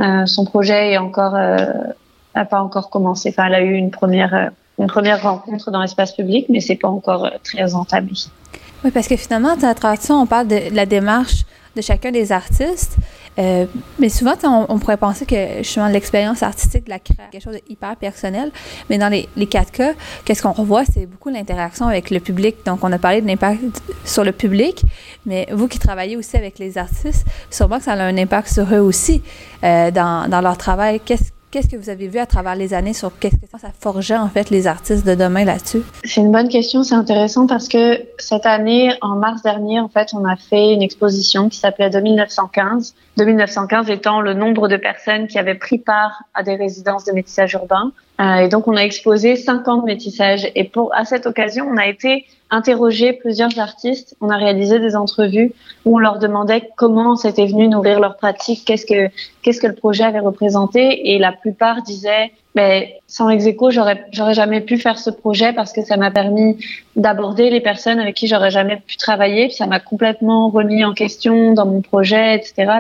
Euh, 0.01 0.27
son 0.27 0.45
projet 0.45 0.93
est 0.93 0.99
encore, 0.99 1.37
euh, 1.37 1.67
n'a 2.35 2.45
pas 2.45 2.61
encore 2.61 2.91
commencé. 2.91 3.29
Enfin, 3.31 3.47
elle 3.47 3.55
a 3.55 3.61
eu 3.63 3.75
une 3.75 3.91
première 3.91 4.35
euh, 4.35 4.49
une 4.79 4.87
première 4.87 5.23
rencontre 5.23 5.71
dans 5.71 5.81
l'espace 5.81 6.15
public, 6.15 6.47
mais 6.49 6.61
c'est 6.61 6.77
pas 6.77 6.89
encore 6.89 7.25
euh, 7.25 7.31
très 7.43 7.75
entamé. 7.75 8.13
Oui, 8.85 8.91
parce 8.91 9.09
que 9.09 9.17
finalement, 9.17 9.55
à 9.63 9.75
travers 9.75 10.01
ça, 10.01 10.15
on 10.15 10.27
parle 10.27 10.49
de 10.49 10.75
la 10.75 10.87
démarche 10.87 11.45
de 11.77 11.83
chacun 11.83 12.11
des 12.11 12.33
artistes. 12.33 12.97
Euh, 13.39 13.67
mais 13.99 14.09
souvent, 14.09 14.33
on, 14.69 14.79
pourrait 14.79 14.97
penser 14.97 15.27
que 15.27 15.59
justement 15.59 15.89
l'expérience 15.89 16.43
artistique 16.43 16.85
de 16.85 16.91
la 16.91 16.99
création 16.99 17.25
quelque 17.31 17.43
chose 17.43 17.55
de 17.55 17.61
hyper 17.69 17.95
personnel. 17.97 18.51
Mais 18.89 18.97
dans 18.97 19.09
les, 19.09 19.29
les 19.37 19.47
quatre 19.47 19.71
cas, 19.71 19.93
qu'est-ce 20.25 20.43
qu'on 20.43 20.53
revoit, 20.53 20.85
c'est 20.87 21.05
beaucoup 21.05 21.29
l'interaction 21.29 21.87
avec 21.87 22.11
le 22.11 22.21
public. 22.21 22.57
Donc, 22.65 22.83
on 22.83 22.91
a 22.93 22.99
parlé 22.99 23.21
de 23.21 23.27
l'impact 23.27 23.61
sur 24.05 24.25
le 24.25 24.33
public, 24.33 24.83
mais 25.27 25.47
vous 25.53 25.69
qui 25.69 25.79
travaillez 25.79 26.17
aussi 26.17 26.37
avec 26.37 26.59
les 26.59 26.79
artistes, 26.79 27.27
sûrement 27.51 27.77
que 27.79 27.85
ça 27.85 27.93
a 27.93 28.03
un 28.03 28.17
impact 28.17 28.49
sur 28.49 28.73
eux 28.73 28.81
aussi 28.81 29.23
euh, 29.63 29.91
dans, 29.91 30.31
dans 30.31 30.41
leur 30.41 30.57
travail. 30.57 31.01
Qu'est-ce 31.05 31.36
Qu'est-ce 31.57 31.69
que 31.69 31.77
vous 31.79 31.89
avez 31.89 32.07
vu 32.07 32.19
à 32.19 32.27
travers 32.27 32.55
les 32.55 32.75
années 32.75 32.93
sur 32.93 33.19
qu'est-ce 33.19 33.37
que 33.37 33.47
ça 33.59 33.71
forgeait 33.81 34.19
en 34.19 34.29
fait 34.29 34.51
les 34.51 34.67
artistes 34.67 35.07
de 35.07 35.15
demain 35.15 35.47
là-dessus? 35.47 35.81
C'est 36.05 36.21
une 36.21 36.31
bonne 36.31 36.51
question, 36.51 36.83
c'est 36.83 36.95
intéressant 36.95 37.47
parce 37.47 37.67
que 37.67 37.99
cette 38.19 38.45
année, 38.45 38.93
en 39.01 39.17
mars 39.17 39.41
dernier, 39.41 39.81
en 39.81 39.89
fait, 39.89 40.11
on 40.13 40.27
a 40.27 40.37
fait 40.37 40.75
une 40.75 40.83
exposition 40.83 41.49
qui 41.49 41.57
s'appelait 41.57 41.89
2915. 41.89 42.95
2915 43.17 43.89
étant 43.89 44.21
le 44.21 44.35
nombre 44.35 44.69
de 44.69 44.77
personnes 44.77 45.29
qui 45.29 45.39
avaient 45.39 45.55
pris 45.55 45.79
part 45.79 46.25
à 46.35 46.43
des 46.43 46.57
résidences 46.57 47.07
de 47.07 47.13
métissage 47.13 47.55
urbain 47.55 47.91
Euh, 48.21 48.37
et 48.37 48.49
donc, 48.49 48.67
on 48.67 48.77
a 48.77 48.83
exposé 48.83 49.37
cinq 49.37 49.69
ans 49.69 49.79
de 49.79 49.85
métissage. 49.85 50.51
Et 50.55 50.65
pour 50.65 50.95
à 50.95 51.05
cette 51.05 51.27
occasion, 51.27 51.67
on 51.71 51.77
a 51.77 51.87
été 51.87 52.25
interroger 52.51 53.13
plusieurs 53.13 53.59
artistes. 53.59 54.17
On 54.21 54.31
a 54.31 54.37
réalisé 54.37 54.79
des 54.79 54.97
entrevues 54.97 55.53
où 55.85 55.97
on 55.97 55.99
leur 55.99 56.19
demandait 56.19 56.71
comment 56.77 57.17
c'était 57.17 57.47
venu 57.47 57.69
nourrir 57.69 58.01
leur 58.01 58.17
pratique, 58.17 58.65
qu'est-ce 58.65 58.87
que 58.87 59.11
qu'est-ce 59.43 59.61
que 59.61 59.67
le 59.67 59.75
projet 59.75 60.05
avait 60.05 60.21
représenté. 60.21 61.13
Et 61.13 61.19
la 61.19 61.33
plupart 61.33 61.83
disaient, 61.83 62.33
ben, 62.55 62.85
sans 63.07 63.29
Execo, 63.29 63.71
j'aurais 63.71 64.07
j'aurais 64.13 64.35
jamais 64.35 64.61
pu 64.61 64.79
faire 64.79 64.99
ce 64.99 65.11
projet 65.11 65.53
parce 65.53 65.73
que 65.73 65.83
ça 65.83 65.97
m'a 65.97 66.11
permis 66.11 66.57
d'aborder 66.95 67.51
les 67.51 67.61
personnes 67.61 67.99
avec 67.99 68.15
qui 68.15 68.29
j'aurais 68.29 68.51
jamais 68.53 68.77
pu 68.87 68.97
travailler. 68.97 69.49
Puis 69.49 69.57
ça 69.57 69.67
m'a 69.67 69.81
complètement 69.81 70.49
remis 70.49 70.85
en 70.85 70.95
question 70.95 71.53
dans 71.53 71.67
mon 71.67 71.83
projet, 71.83 72.37
etc. 72.37 72.79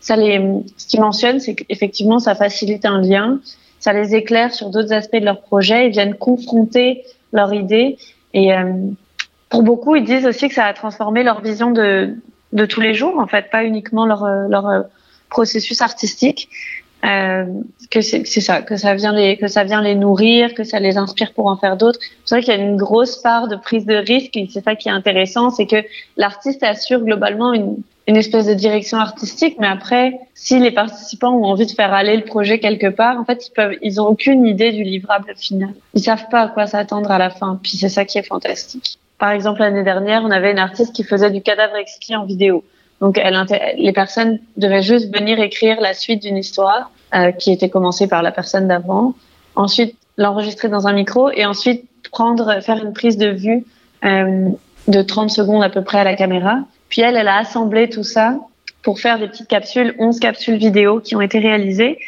Ça 0.00 0.16
les, 0.16 0.42
ce 0.76 0.86
qu'ils 0.86 1.00
mentionnent, 1.00 1.40
c'est 1.40 1.54
qu'effectivement, 1.54 2.18
ça 2.18 2.34
facilite 2.34 2.84
un 2.84 3.00
lien 3.00 3.38
ça 3.86 3.92
les 3.92 4.16
éclaire 4.16 4.52
sur 4.52 4.70
d'autres 4.70 4.92
aspects 4.92 5.14
de 5.14 5.24
leur 5.24 5.40
projet, 5.42 5.86
ils 5.86 5.92
viennent 5.92 6.16
confronter 6.16 7.04
leur 7.32 7.54
idée. 7.54 7.98
Et 8.34 8.52
euh, 8.52 8.72
pour 9.48 9.62
beaucoup, 9.62 9.94
ils 9.94 10.02
disent 10.02 10.26
aussi 10.26 10.48
que 10.48 10.54
ça 10.56 10.64
a 10.64 10.74
transformé 10.74 11.22
leur 11.22 11.40
vision 11.40 11.70
de, 11.70 12.16
tous 12.68 12.80
les 12.80 12.94
jours, 12.94 13.16
en 13.20 13.28
fait, 13.28 13.48
pas 13.48 13.62
uniquement 13.62 14.04
leur, 14.04 14.24
euh, 14.24 14.48
euh, 14.50 14.82
processus 15.30 15.80
artistique. 15.82 16.48
Que 17.02 18.00
c'est 18.00 18.24
ça, 18.24 18.62
que 18.62 18.76
ça 18.76 18.96
vient 18.96 19.12
les 19.12 19.36
que 19.36 19.46
ça 19.46 19.62
vient 19.62 19.80
les 19.80 19.94
nourrir, 19.94 20.54
que 20.54 20.64
ça 20.64 20.80
les 20.80 20.96
inspire 20.96 21.32
pour 21.34 21.46
en 21.46 21.56
faire 21.56 21.76
d'autres. 21.76 22.00
C'est 22.24 22.34
vrai 22.34 22.42
qu'il 22.42 22.52
y 22.52 22.56
a 22.56 22.60
une 22.60 22.76
grosse 22.76 23.18
part 23.18 23.46
de 23.46 23.54
prise 23.54 23.86
de 23.86 23.94
risque 23.94 24.36
et 24.36 24.48
c'est 24.52 24.64
ça 24.64 24.74
qui 24.74 24.88
est 24.88 24.92
intéressant, 25.02 25.50
c'est 25.50 25.66
que 25.66 25.84
l'artiste 26.16 26.64
assure 26.64 27.02
globalement 27.04 27.52
une, 27.52 27.76
une 28.08 28.16
espèce 28.16 28.46
de 28.46 28.54
direction 28.54 28.98
artistique, 28.98 29.56
mais 29.58 29.66
après, 29.66 30.20
si 30.34 30.60
les 30.60 30.70
participants 30.70 31.32
ont 31.32 31.44
envie 31.44 31.66
de 31.66 31.72
faire 31.72 31.92
aller 31.92 32.16
le 32.16 32.22
projet 32.22 32.60
quelque 32.60 32.86
part, 32.86 33.18
en 33.18 33.24
fait, 33.24 33.48
ils 33.48 33.50
peuvent, 33.50 33.74
ils 33.82 34.00
ont 34.00 34.06
aucune 34.06 34.46
idée 34.46 34.70
du 34.70 34.84
livrable 34.84 35.32
final. 35.36 35.74
Ils 35.94 36.02
savent 36.02 36.28
pas 36.30 36.42
à 36.42 36.48
quoi 36.48 36.66
s'attendre 36.66 37.10
à 37.10 37.18
la 37.18 37.30
fin. 37.30 37.58
Puis 37.60 37.76
c'est 37.76 37.88
ça 37.88 38.04
qui 38.04 38.18
est 38.18 38.22
fantastique. 38.22 38.98
Par 39.18 39.30
exemple, 39.30 39.60
l'année 39.60 39.82
dernière, 39.82 40.22
on 40.22 40.30
avait 40.30 40.52
une 40.52 40.58
artiste 40.58 40.94
qui 40.94 41.02
faisait 41.02 41.30
du 41.30 41.42
cadavre 41.42 41.74
exquis 41.76 42.14
en 42.14 42.24
vidéo. 42.24 42.62
Donc, 43.00 43.18
elle, 43.18 43.36
les 43.76 43.92
personnes 43.92 44.38
devaient 44.56 44.82
juste 44.82 45.12
venir 45.14 45.40
écrire 45.40 45.80
la 45.80 45.92
suite 45.92 46.22
d'une 46.22 46.36
histoire 46.36 46.90
euh, 47.14 47.32
qui 47.32 47.50
était 47.50 47.68
commencée 47.68 48.06
par 48.06 48.22
la 48.22 48.30
personne 48.30 48.68
d'avant. 48.68 49.14
Ensuite, 49.56 49.96
l'enregistrer 50.16 50.68
dans 50.68 50.86
un 50.86 50.92
micro 50.92 51.30
et 51.30 51.44
ensuite 51.44 51.84
prendre, 52.12 52.62
faire 52.62 52.82
une 52.82 52.92
prise 52.92 53.18
de 53.18 53.28
vue 53.28 53.64
euh, 54.04 54.48
de 54.86 55.02
30 55.02 55.30
secondes 55.30 55.62
à 55.64 55.70
peu 55.70 55.82
près 55.82 55.98
à 55.98 56.04
la 56.04 56.14
caméra 56.14 56.60
puis 56.88 57.02
elle, 57.02 57.16
elle 57.16 57.28
a 57.28 57.36
assemblé 57.36 57.88
tout 57.88 58.04
ça 58.04 58.38
pour 58.82 59.00
faire 59.00 59.18
des 59.18 59.28
petites 59.28 59.48
capsules, 59.48 59.94
11 59.98 60.20
capsules 60.20 60.56
vidéo 60.56 61.00
qui 61.00 61.16
ont 61.16 61.20
été 61.20 61.38
réalisées 61.38 61.98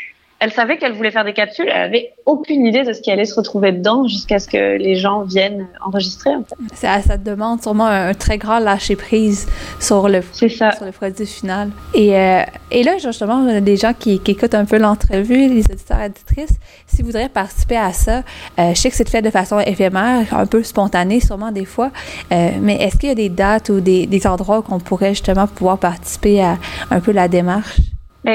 elle 0.41 0.53
savait 0.53 0.77
qu'elle 0.77 0.93
voulait 0.93 1.11
faire 1.11 1.25
des 1.25 1.33
capsules, 1.33 1.67
elle 1.69 1.83
avait 1.83 2.13
aucune 2.25 2.65
idée 2.65 2.85
de 2.85 2.93
ce 2.93 3.01
qui 3.01 3.11
allait 3.11 3.25
se 3.25 3.35
retrouver 3.35 3.73
dedans 3.73 4.07
jusqu'à 4.07 4.39
ce 4.39 4.47
que 4.47 4.77
les 4.77 4.95
gens 4.95 5.23
viennent 5.23 5.67
enregistrer. 5.85 6.31
En 6.31 6.45
fait. 6.45 6.55
ça, 6.75 7.03
ça 7.03 7.17
demande 7.17 7.61
sûrement 7.61 7.87
un, 7.87 8.15
très 8.15 8.39
grand 8.39 8.61
lâcher 8.61 8.95
prise 8.95 9.49
sur 9.81 10.09
le, 10.09 10.21
sur 10.23 10.49
le 10.49 10.93
produit 10.93 11.27
final. 11.27 11.71
Et, 11.93 12.17
euh, 12.17 12.43
et 12.71 12.85
là, 12.85 12.99
justement, 12.99 13.61
des 13.61 13.77
gens 13.77 13.93
qui, 13.99 14.21
qui 14.21 14.31
écoutent 14.33 14.55
un 14.55 14.65
peu 14.65 14.79
l'entrevue, 14.79 15.49
les 15.49 15.65
auditeurs 15.73 16.01
et 16.01 16.07
auditrices, 16.07 16.57
s'ils 16.87 17.05
voudraient 17.05 17.29
participer 17.29 17.77
à 17.77 17.93
ça, 17.93 18.23
euh, 18.59 18.71
je 18.71 18.75
sais 18.75 18.91
que 18.91 18.97
c'est 18.97 19.09
fait 19.09 19.23
de 19.23 19.31
façon 19.31 19.59
éphémère, 19.59 20.27
un 20.33 20.47
peu 20.47 20.63
spontanée 20.63 21.21
sûrement 21.21 21.51
des 21.51 21.65
fois, 21.65 21.91
euh, 22.31 22.51
mais 22.61 22.77
est-ce 22.77 22.97
qu'il 22.97 23.09
y 23.09 23.13
a 23.13 23.17
des 23.17 23.29
dates 23.29 23.71
ou 23.71 23.81
des, 23.81 24.07
des 24.07 24.27
endroits 24.27 24.61
où 24.61 24.65
on 24.73 24.79
pourrait 24.79 25.11
justement 25.11 25.49
pouvoir 25.49 25.79
participer 25.79 26.43
à 26.43 26.59
un 26.91 27.01
peu 27.01 27.11
la 27.11 27.27
démarche? 27.27 27.79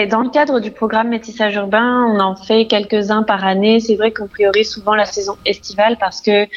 Dans 0.10 0.22
le 0.22 0.30
cadre 0.30 0.60
du 0.60 0.72
programme 0.72 1.10
métissage 1.10 1.56
urbain, 1.56 2.06
on 2.06 2.20
en 2.20 2.36
fait 2.36 2.66
quelques-uns 2.66 3.24
par 3.24 3.46
année. 3.46 3.80
C'est 3.80 3.96
vrai 3.96 4.12
qu'on 4.12 4.28
priorise 4.28 4.72
souvent 4.72 4.96
la 4.96 5.06
saison 5.06 5.38
estivale 5.46 5.98
parce 6.00 6.20
que 6.20 6.48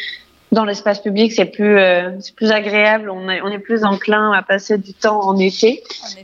dans 0.53 0.65
l'espace 0.65 1.01
public, 1.01 1.33
c'est 1.33 1.45
plus 1.45 1.79
euh, 1.79 2.13
plus 2.35 2.51
agréable. 2.51 3.11
On 3.11 3.29
est 3.29 3.43
on 3.43 3.49
est 3.49 3.59
plus 3.59 3.85
enclin 3.85 4.33
à 4.33 4.43
passer 4.43 4.79
du 4.79 4.95
temps 4.95 5.21
en 5.21 5.37
été. 5.39 5.83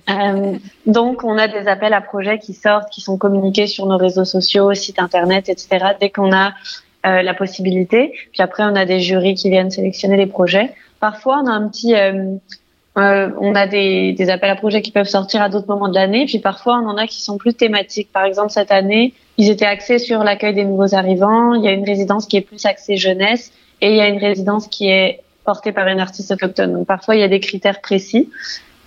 Euh, 0.09 0.57
donc, 0.87 1.23
on 1.23 1.37
a 1.37 1.49
des 1.49 1.69
appels 1.69 1.93
à 1.93 2.01
projets 2.01 2.39
qui 2.39 2.55
sortent, 2.55 2.89
qui 2.91 3.03
sont 3.03 3.19
communiqués 3.19 3.67
sur 3.67 3.85
nos 3.87 3.99
réseaux 3.99 4.25
sociaux, 4.25 4.73
sites 4.73 4.99
internet, 4.99 5.51
etc. 5.51 5.89
Dès 6.01 6.09
qu'on 6.09 6.33
a 6.33 6.53
euh, 7.05 7.21
la 7.23 7.35
possibilité. 7.35 8.13
Puis 8.33 8.41
après, 8.43 8.63
on 8.63 8.75
a 8.75 8.87
des 8.87 9.01
jurys 9.01 9.35
qui 9.35 9.51
viennent 9.51 9.71
sélectionner 9.71 10.17
les 10.17 10.27
projets. 10.27 10.73
Parfois, 10.99 11.43
on 11.45 11.47
a 11.47 11.51
un 11.51 11.69
petit 11.69 11.95
euh, 12.99 13.31
on 13.41 13.55
a 13.55 13.67
des, 13.67 14.13
des, 14.13 14.29
appels 14.29 14.51
à 14.51 14.57
projets 14.57 14.83
qui 14.83 14.91
peuvent 14.91 15.09
sortir 15.09 15.41
à 15.41 15.49
d'autres 15.49 15.69
moments 15.69 15.89
de 15.89 15.95
l'année, 15.95 16.27
puis 16.27 16.39
parfois 16.39 16.79
on 16.79 16.87
en 16.87 16.97
a 16.99 17.07
qui 17.07 17.23
sont 17.23 17.39
plus 17.39 17.55
thématiques. 17.55 18.13
Par 18.13 18.25
exemple, 18.25 18.51
cette 18.51 18.71
année, 18.71 19.15
ils 19.39 19.51
étaient 19.51 19.67
axés 19.67 19.99
sur 19.99 20.23
l'accueil 20.25 20.55
des 20.55 20.65
nouveaux 20.65 20.95
arrivants. 20.95 21.55
Il 21.55 21.65
y 21.65 21.69
a 21.69 21.73
une 21.73 21.85
résidence 21.85 22.27
qui 22.27 22.37
est 22.37 22.43
plus 22.43 22.67
axée 22.67 22.97
jeunesse 22.97 23.51
et 23.81 23.91
il 23.91 23.97
y 23.97 24.01
a 24.01 24.09
une 24.09 24.19
résidence 24.19 24.69
qui 24.69 24.89
est 24.89 25.21
portée 25.45 25.73
par 25.73 25.89
une 25.89 26.01
artiste 26.01 26.33
autochtone. 26.33 26.75
Donc 26.75 26.87
parfois 26.87 27.17
il 27.17 27.21
y 27.21 27.25
a 27.25 27.29
des 27.29 27.41
critères 27.41 27.81
précis. 27.81 28.31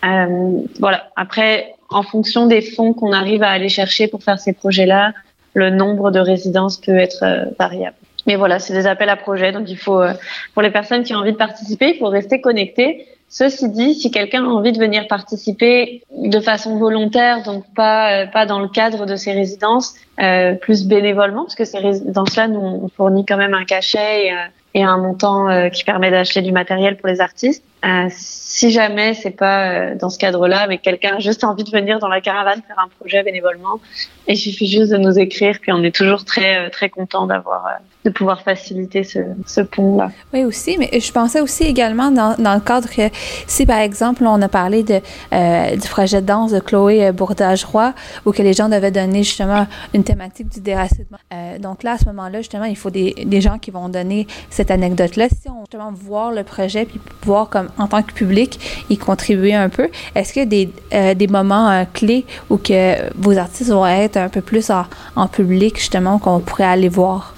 Euh, 0.06 0.62
voilà. 0.80 1.10
Après, 1.16 1.74
en 1.90 2.04
fonction 2.04 2.46
des 2.46 2.62
fonds 2.62 2.94
qu'on 2.94 3.12
arrive 3.12 3.42
à 3.42 3.50
aller 3.50 3.70
chercher 3.70 4.08
pour 4.08 4.24
faire 4.24 4.40
ces 4.40 4.54
projets-là, 4.54 5.14
le 5.54 5.72
nombre 5.72 6.12
de 6.12 6.20
résidences 6.20 6.78
peut 6.78 6.98
être 6.98 7.24
euh, 7.24 7.46
variable. 7.58 7.96
Mais 8.28 8.36
voilà, 8.36 8.60
c'est 8.60 8.74
des 8.74 8.88
appels 8.88 9.10
à 9.10 9.16
projets, 9.16 9.52
donc 9.52 9.70
il 9.70 9.78
faut, 9.78 10.02
euh, 10.02 10.14
pour 10.54 10.62
les 10.62 10.72
personnes 10.72 11.04
qui 11.04 11.14
ont 11.14 11.20
envie 11.20 11.32
de 11.32 11.38
participer, 11.38 11.92
il 11.94 11.98
faut 11.98 12.08
rester 12.08 12.42
connecté 12.42 13.06
Ceci 13.38 13.68
dit, 13.68 13.96
si 13.96 14.12
quelqu'un 14.12 14.46
a 14.46 14.48
envie 14.48 14.72
de 14.72 14.80
venir 14.80 15.10
participer 15.10 16.04
de 16.10 16.40
façon 16.40 16.78
volontaire, 16.78 17.44
donc 17.44 17.66
pas 17.76 18.22
euh, 18.22 18.28
pas 18.28 18.46
dans 18.46 18.60
le 18.60 18.70
cadre 18.70 19.06
de 19.06 19.18
ces 19.18 19.34
résidences, 19.34 19.94
euh, 20.22 20.54
plus 20.54 20.88
bénévolement, 20.88 21.44
parce 21.44 21.56
que 21.56 21.66
ces 21.66 21.80
résidences-là, 21.80 22.48
nous 22.48 22.62
on 22.62 22.88
fournit 22.88 23.26
quand 23.26 23.36
même 23.36 23.54
un 23.54 23.66
cachet 23.66 24.28
et, 24.28 24.32
euh, 24.32 24.86
un 24.86 24.98
montant 24.98 25.70
qui 25.70 25.84
permet 25.84 26.12
d'acheter 26.12 26.42
du 26.42 26.54
matériel 26.54 26.96
pour 26.96 27.10
les 27.10 27.20
artistes. 27.20 27.64
Euh, 27.86 28.08
si 28.10 28.72
jamais 28.72 29.14
c'est 29.14 29.32
pas 29.32 29.70
euh, 29.70 29.96
dans 29.96 30.10
ce 30.10 30.18
cadre-là, 30.18 30.68
mais 30.68 30.80
quelqu'un 30.80 31.18
a 31.18 31.20
juste 31.20 31.44
envie 31.44 31.64
de 31.64 31.70
venir 31.70 32.00
dans 32.00 32.08
la 32.08 32.22
caravane 32.22 32.62
faire 32.68 32.80
un 32.80 32.90
projet 33.00 33.22
bénévolement, 33.22 33.80
il 34.28 34.38
suffit 34.38 34.68
juste 34.68 34.92
de 34.92 34.98
nous 34.98 35.20
écrire, 35.20 35.60
puis 35.62 35.72
on 35.72 35.84
est 35.84 35.96
toujours 35.96 36.26
très 36.26 36.70
très 36.72 36.90
content 36.90 37.28
d'avoir 37.28 37.80
de 38.06 38.12
pouvoir 38.12 38.42
faciliter 38.44 39.04
ce, 39.04 39.62
pont-là. 39.62 40.12
Oui, 40.32 40.44
aussi, 40.44 40.78
mais 40.78 41.00
je 41.00 41.12
pensais 41.12 41.42
aussi 41.42 41.64
également 41.64 42.12
dans, 42.12 42.36
le 42.38 42.60
cadre 42.60 42.88
que 42.88 43.10
si, 43.48 43.66
par 43.66 43.80
exemple, 43.80 44.24
on 44.26 44.40
a 44.44 44.48
parlé 44.48 44.86
euh, 45.34 45.76
du 45.76 45.88
projet 45.90 46.22
de 46.22 46.28
danse 46.28 46.52
de 46.52 46.60
Chloé 46.60 47.12
Bourdage-Roy, 47.12 47.94
où 48.26 48.32
que 48.32 48.44
les 48.44 48.54
gens 48.54 48.70
devaient 48.70 48.92
donner 48.92 49.24
justement 49.24 49.66
une 49.96 50.04
thématique 50.04 50.50
du 50.50 50.62
déracinement. 50.62 51.18
Euh, 51.34 51.58
donc 51.58 51.82
là, 51.82 51.94
à 51.94 51.98
ce 51.98 52.06
moment-là, 52.06 52.40
justement, 52.40 52.66
il 52.66 52.78
faut 52.78 52.92
des, 52.92 53.16
des 53.26 53.42
gens 53.42 53.58
qui 53.58 53.72
vont 53.72 53.90
donner 53.90 54.28
cette 54.52 54.70
anecdote-là. 54.70 55.28
Si 55.30 55.50
on 55.50 55.62
justement 55.62 55.92
voir 55.92 56.32
le 56.32 56.44
projet, 56.44 56.86
puis 56.86 57.00
voir 57.24 57.50
comme 57.50 57.70
en 57.78 57.88
tant 57.88 58.04
que 58.04 58.12
public 58.12 58.86
y 58.90 58.98
contribuer 58.98 59.54
un 59.54 59.70
peu, 59.70 59.90
est-ce 60.16 60.34
qu'il 60.34 60.42
y 60.42 60.46
a 60.46 60.50
des, 60.50 60.70
euh, 60.94 61.14
des 61.14 61.28
moments 61.28 61.70
euh, 61.70 61.84
clés 61.94 62.26
où 62.50 62.58
que 62.58 62.96
vos 63.16 63.38
artistes 63.38 63.72
vont 63.72 63.86
être 63.86 64.18
un 64.18 64.30
peu 64.30 64.42
plus 64.42 64.70
en, 64.70 64.86
en 65.16 65.28
public, 65.28 65.78
justement, 65.78 66.20
qu'on 66.20 66.40
pourrait 66.40 66.66
aller 66.66 66.90
voir? 66.90 67.36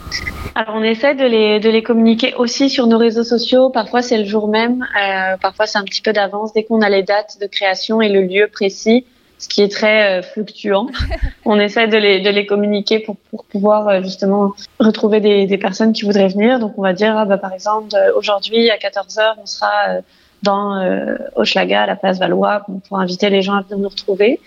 Alors 0.55 0.75
on 0.75 0.83
essaie 0.83 1.15
de 1.15 1.25
les, 1.25 1.59
de 1.59 1.69
les 1.69 1.83
communiquer 1.83 2.33
aussi 2.35 2.69
sur 2.69 2.87
nos 2.87 2.97
réseaux 2.97 3.23
sociaux. 3.23 3.69
Parfois 3.69 4.01
c'est 4.01 4.17
le 4.17 4.25
jour 4.25 4.47
même, 4.47 4.85
euh, 4.99 5.37
parfois 5.37 5.67
c'est 5.67 5.77
un 5.77 5.83
petit 5.83 6.01
peu 6.01 6.13
d'avance. 6.13 6.53
Dès 6.53 6.63
qu'on 6.63 6.81
a 6.81 6.89
les 6.89 7.03
dates 7.03 7.37
de 7.39 7.45
création 7.45 8.01
et 8.01 8.09
le 8.09 8.21
lieu 8.21 8.47
précis, 8.51 9.05
ce 9.37 9.47
qui 9.47 9.61
est 9.61 9.71
très 9.71 10.19
euh, 10.19 10.21
fluctuant, 10.23 10.87
on 11.45 11.59
essaie 11.59 11.87
de 11.87 11.97
les, 11.97 12.21
de 12.21 12.29
les 12.29 12.45
communiquer 12.45 12.99
pour, 12.99 13.17
pour 13.29 13.45
pouvoir 13.45 13.87
euh, 13.87 14.01
justement 14.01 14.53
retrouver 14.79 15.19
des, 15.19 15.45
des, 15.45 15.57
personnes 15.59 15.93
qui 15.93 16.05
voudraient 16.05 16.29
venir. 16.29 16.59
Donc 16.59 16.73
on 16.77 16.81
va 16.81 16.93
dire, 16.93 17.15
ah, 17.15 17.25
bah, 17.25 17.37
par 17.37 17.53
exemple, 17.53 17.89
aujourd'hui 18.15 18.71
à 18.71 18.77
14h, 18.77 19.35
on 19.41 19.45
sera 19.45 20.01
dans 20.43 20.75
euh, 20.75 21.15
Hochelaga, 21.35 21.83
à 21.83 21.87
la 21.87 21.95
place 21.95 22.19
Valois, 22.19 22.65
pour 22.87 22.99
inviter 22.99 23.29
les 23.29 23.41
gens 23.41 23.55
à 23.55 23.61
venir 23.61 23.79
nous 23.79 23.89
retrouver. 23.89 24.39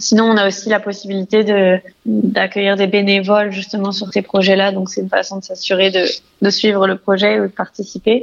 Sinon, 0.00 0.26
on 0.26 0.36
a 0.36 0.46
aussi 0.46 0.68
la 0.68 0.78
possibilité 0.78 1.42
de 1.42 1.80
d'accueillir 2.06 2.76
des 2.76 2.86
bénévoles 2.86 3.50
justement 3.50 3.90
sur 3.90 4.06
ces 4.12 4.22
projets-là. 4.22 4.70
Donc, 4.70 4.90
c'est 4.90 5.00
une 5.00 5.08
façon 5.08 5.38
de 5.38 5.44
s'assurer 5.44 5.90
de, 5.90 6.04
de 6.40 6.50
suivre 6.50 6.86
le 6.86 6.96
projet 6.96 7.40
ou 7.40 7.48
de 7.48 7.52
participer. 7.52 8.22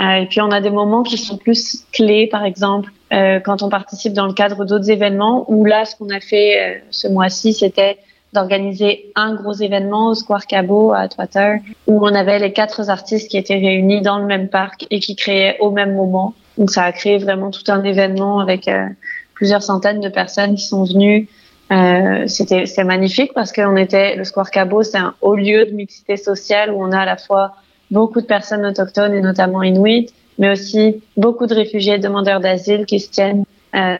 Euh, 0.00 0.14
et 0.14 0.26
puis, 0.26 0.40
on 0.40 0.50
a 0.50 0.60
des 0.60 0.70
moments 0.70 1.04
qui 1.04 1.18
sont 1.18 1.36
plus 1.36 1.84
clés, 1.92 2.26
par 2.26 2.44
exemple, 2.44 2.90
euh, 3.12 3.38
quand 3.38 3.62
on 3.62 3.68
participe 3.68 4.14
dans 4.14 4.26
le 4.26 4.32
cadre 4.32 4.64
d'autres 4.64 4.90
événements. 4.90 5.44
Ou 5.48 5.64
là, 5.64 5.84
ce 5.84 5.94
qu'on 5.94 6.10
a 6.10 6.18
fait 6.18 6.60
euh, 6.60 6.78
ce 6.90 7.06
mois-ci, 7.06 7.52
c'était 7.52 7.98
d'organiser 8.32 9.12
un 9.14 9.34
gros 9.34 9.52
événement 9.52 10.08
au 10.08 10.14
Square 10.14 10.46
Cabo 10.46 10.92
à 10.92 11.08
Twitter, 11.08 11.56
où 11.86 12.04
on 12.06 12.14
avait 12.14 12.38
les 12.38 12.52
quatre 12.52 12.88
artistes 12.88 13.30
qui 13.30 13.36
étaient 13.36 13.58
réunis 13.58 14.00
dans 14.00 14.18
le 14.18 14.26
même 14.26 14.48
parc 14.48 14.86
et 14.90 15.00
qui 15.00 15.16
créaient 15.16 15.58
au 15.60 15.70
même 15.70 15.94
moment. 15.94 16.34
Donc, 16.56 16.70
ça 16.70 16.84
a 16.84 16.92
créé 16.92 17.18
vraiment 17.18 17.50
tout 17.50 17.70
un 17.70 17.82
événement 17.84 18.40
avec 18.40 18.68
euh, 18.68 18.86
plusieurs 19.34 19.62
centaines 19.62 20.00
de 20.00 20.08
personnes 20.08 20.54
qui 20.54 20.64
sont 20.64 20.84
venues. 20.84 21.28
Euh, 21.70 22.26
c'était 22.26 22.84
magnifique 22.84 23.32
parce 23.34 23.52
qu'on 23.52 23.76
était 23.76 24.16
le 24.16 24.24
Square 24.24 24.50
Cabo, 24.50 24.82
c'est 24.82 24.98
un 24.98 25.14
haut 25.22 25.36
lieu 25.36 25.66
de 25.66 25.72
mixité 25.72 26.16
sociale 26.16 26.70
où 26.70 26.82
on 26.82 26.92
a 26.92 27.00
à 27.00 27.06
la 27.06 27.16
fois 27.16 27.54
beaucoup 27.90 28.20
de 28.20 28.26
personnes 28.26 28.64
autochtones 28.66 29.14
et 29.14 29.20
notamment 29.20 29.62
inuits, 29.62 30.10
mais 30.38 30.50
aussi 30.50 31.02
beaucoup 31.16 31.46
de 31.46 31.54
réfugiés 31.54 31.98
demandeurs 31.98 32.40
d'asile 32.40 32.84
qui 32.86 33.00
se 33.00 33.10
tiennent 33.10 33.44
euh, 33.74 33.96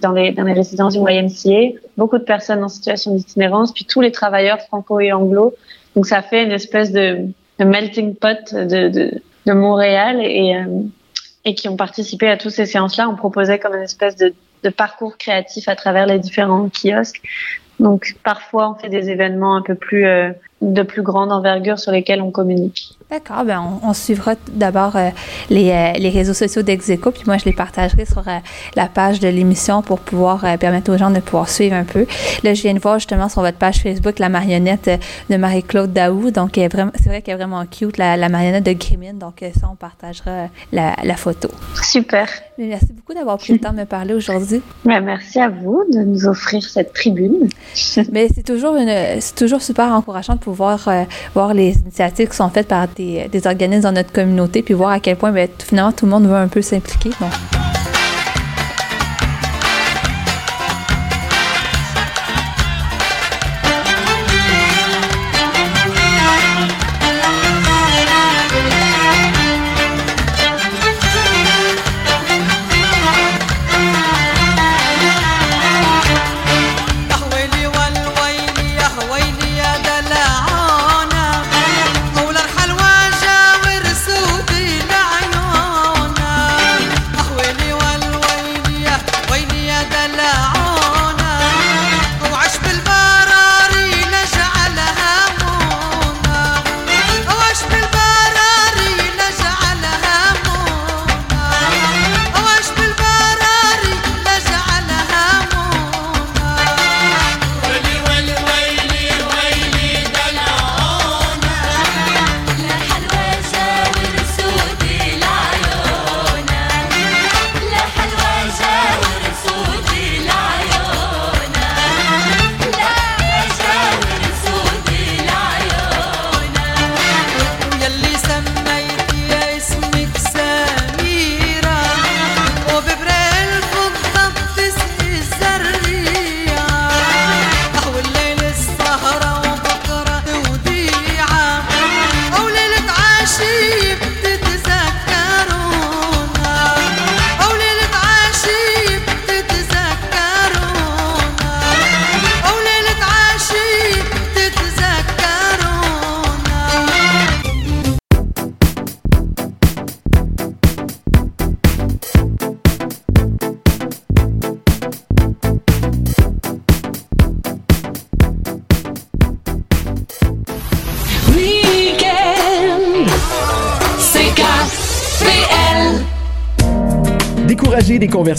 dans, 0.00 0.12
les, 0.12 0.30
résidences 0.30 0.94
du 0.94 1.00
YMCA, 1.00 1.78
beaucoup 1.96 2.18
de 2.18 2.24
personnes 2.24 2.62
en 2.62 2.68
situation 2.68 3.14
d'itinérance, 3.14 3.72
puis 3.72 3.84
tous 3.84 4.00
les 4.00 4.12
travailleurs 4.12 4.60
franco 4.60 5.00
et 5.00 5.12
anglo 5.12 5.54
donc 5.94 6.06
ça 6.06 6.22
fait 6.22 6.44
une 6.44 6.52
espèce 6.52 6.92
de, 6.92 7.28
melting 7.60 8.14
pot 8.16 8.54
de, 8.54 9.20
Montréal 9.46 10.20
et, 10.22 10.56
euh, 10.56 10.82
et 11.44 11.54
qui 11.54 11.68
ont 11.68 11.76
participé 11.76 12.28
à 12.28 12.36
toutes 12.36 12.52
ces 12.52 12.66
séances-là. 12.66 13.08
On 13.08 13.14
proposait 13.14 13.58
comme 13.58 13.74
une 13.74 13.82
espèce 13.82 14.16
de, 14.16 14.34
de 14.62 14.68
parcours 14.70 15.18
créatif 15.18 15.68
à 15.68 15.76
travers 15.76 16.06
les 16.06 16.18
différents 16.18 16.68
kiosques. 16.70 17.20
Donc 17.78 18.16
parfois 18.22 18.70
on 18.70 18.74
fait 18.74 18.88
des 18.88 19.10
événements 19.10 19.56
un 19.56 19.62
peu 19.62 19.74
plus 19.74 20.06
euh, 20.06 20.30
de 20.60 20.82
plus 20.82 21.02
grande 21.02 21.32
envergure 21.32 21.78
sur 21.78 21.92
lesquels 21.92 22.22
on 22.22 22.30
communique. 22.30 22.96
D'accord, 23.10 23.44
ben 23.44 23.60
on, 23.60 23.90
on 23.90 23.92
suivra 23.92 24.34
d'abord 24.48 24.96
euh, 24.96 25.10
les, 25.50 25.70
euh, 25.70 25.92
les, 25.98 26.08
réseaux 26.08 26.32
sociaux 26.32 26.62
d'Execo, 26.62 27.10
puis 27.10 27.22
moi 27.26 27.36
je 27.36 27.44
les 27.44 27.52
partagerai 27.52 28.06
sur 28.06 28.26
euh, 28.26 28.38
la 28.76 28.86
page 28.86 29.20
de 29.20 29.28
l'émission 29.28 29.82
pour 29.82 30.00
pouvoir 30.00 30.40
permettre 30.58 30.92
aux 30.92 30.96
gens 30.96 31.10
de 31.10 31.20
pouvoir 31.20 31.48
suivre 31.48 31.76
un 31.76 31.84
peu. 31.84 32.06
Là, 32.42 32.54
je 32.54 32.62
viens 32.62 32.74
de 32.74 32.78
voir 32.78 32.98
justement 32.98 33.28
sur 33.28 33.42
votre 33.42 33.58
page 33.58 33.82
Facebook 33.82 34.18
la 34.18 34.28
marionnette 34.28 34.90
de 35.28 35.36
Marie-Claude 35.36 35.92
Daou, 35.92 36.30
donc 36.30 36.52
c'est 36.54 36.68
vrai 37.06 37.22
qu'elle 37.22 37.34
est 37.34 37.36
vraiment 37.36 37.64
cute, 37.66 37.98
la, 37.98 38.16
la 38.16 38.28
marionnette 38.28 38.64
de 38.64 38.72
Grimine, 38.72 39.18
donc 39.18 39.44
ça 39.54 39.68
on 39.70 39.76
partagera 39.76 40.48
la, 40.72 40.96
la 41.02 41.16
photo. 41.16 41.50
Super. 41.82 42.28
Mais 42.56 42.66
merci 42.66 42.92
beaucoup 42.92 43.14
d'avoir 43.14 43.36
pris 43.38 43.52
le 43.52 43.58
temps 43.58 43.72
de 43.72 43.78
me 43.78 43.84
parler 43.84 44.14
aujourd'hui. 44.14 44.62
Ben, 44.84 45.00
merci 45.00 45.40
à 45.40 45.48
vous 45.48 45.82
de 45.92 46.00
nous 46.00 46.26
offrir 46.26 46.62
cette 46.62 46.92
tribune. 46.92 47.48
Mais 48.12 48.28
c'est 48.32 48.44
toujours 48.44 48.76
une, 48.76 49.20
toujours 49.36 49.60
super 49.60 49.86
encourageant 49.86 50.36
de 50.36 50.40
euh, 50.48 51.04
voir 51.34 51.54
les 51.54 51.72
initiatives 51.78 52.28
qui 52.28 52.36
sont 52.36 52.50
faites 52.50 52.68
par 52.68 52.88
des, 52.88 53.28
des, 53.28 53.46
organismes 53.46 53.82
dans 53.82 53.92
notre 53.92 54.12
communauté, 54.12 54.62
puis 54.62 54.74
voir 54.74 54.90
à 54.90 55.00
quel 55.00 55.16
point 55.16 55.32
ben, 55.32 55.48
finalement 55.58 55.92
tout 55.92 56.06
le 56.06 56.10
monde 56.10 56.26
veut 56.26 56.34
un 56.34 56.48
peu 56.48 56.62
s'impliquer. 56.62 57.10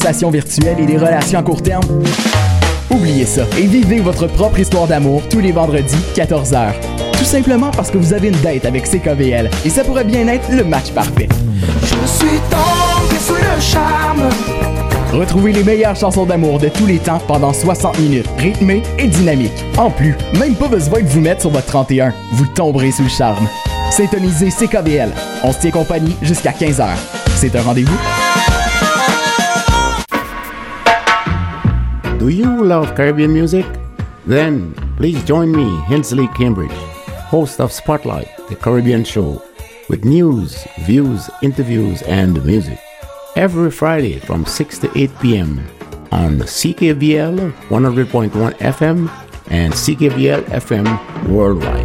Conversations 0.06 0.30
virtuelles 0.30 0.80
et 0.80 0.86
des 0.86 0.98
relations 0.98 1.40
à 1.40 1.42
court 1.42 1.64
terme? 1.64 1.84
Oubliez 2.92 3.26
ça 3.26 3.42
et 3.58 3.66
vivez 3.66 4.02
votre 4.02 4.28
propre 4.28 4.60
histoire 4.60 4.86
d'amour 4.86 5.24
tous 5.32 5.40
les 5.40 5.52
vendredis 5.52 5.98
14h. 6.14 6.74
Tout 7.14 7.24
simplement 7.24 7.72
parce 7.72 7.90
que 7.90 7.98
vous 7.98 8.14
avez 8.14 8.28
une 8.28 8.40
date 8.42 8.66
avec 8.66 8.86
CKVL 8.86 9.50
et 9.66 9.70
ça 9.72 9.84
pourrait 9.84 10.04
bien 10.04 10.28
être 10.28 10.48
le 10.52 10.64
match 10.64 10.92
parfait. 10.92 11.28
Je 11.82 12.08
suis 12.08 12.40
tombé 12.52 13.20
sous 13.20 13.34
le 13.34 13.60
charme. 13.60 14.30
Retrouvez 15.12 15.54
les 15.54 15.64
meilleures 15.64 15.96
chansons 15.96 16.28
d'amour 16.28 16.60
de 16.60 16.70
tous 16.70 16.86
les 16.86 17.00
temps 17.00 17.20
pendant 17.28 17.52
60 17.52 17.98
minutes, 17.98 18.30
rythmées 18.38 18.84
et 19.00 19.08
dynamiques. 19.08 19.66
En 19.76 19.90
plus, 19.90 20.16
même 20.38 20.54
pas 20.54 20.68
besoin 20.68 21.02
de 21.02 21.08
vous 21.08 21.22
mettre 21.22 21.42
sur 21.42 21.50
votre 21.50 21.66
31. 21.66 22.14
Vous 22.34 22.46
tomberez 22.54 22.92
sous 22.92 23.04
le 23.04 23.10
charme. 23.10 23.48
Syntonisez 23.90 24.52
CKVL. 24.52 25.10
On 25.44 25.52
se 25.52 25.62
tient 25.62 25.72
compagnie 25.72 26.16
jusqu'à 26.22 26.52
15h. 26.52 26.90
C'est 27.38 27.56
un 27.56 27.62
rendez-vous 27.64 27.98
Do 32.26 32.32
you 32.32 32.66
love 32.66 32.96
Caribbean 32.96 33.32
music? 33.32 33.68
Then 34.26 34.74
please 34.98 35.24
join 35.26 35.52
me, 35.52 35.70
Hensley 35.82 36.28
Cambridge, 36.30 36.72
host 37.30 37.62
of 37.62 37.72
Spotlight, 37.72 38.28
the 38.50 38.56
Caribbean 38.56 39.04
show, 39.04 39.44
with 39.90 40.06
news, 40.06 40.66
views, 40.88 41.30
interviews, 41.44 42.02
and 42.02 42.44
music. 42.44 42.80
Every 43.36 43.70
Friday 43.70 44.18
from 44.18 44.44
6 44.44 44.80
to 44.80 44.92
8 44.98 45.20
p.m. 45.20 45.60
on 46.12 46.40
CKVL 46.40 47.52
100.1 47.70 48.54
FM 48.58 49.08
and 49.52 49.72
CKVL 49.72 50.46
FM 50.46 51.28
worldwide. 51.30 51.85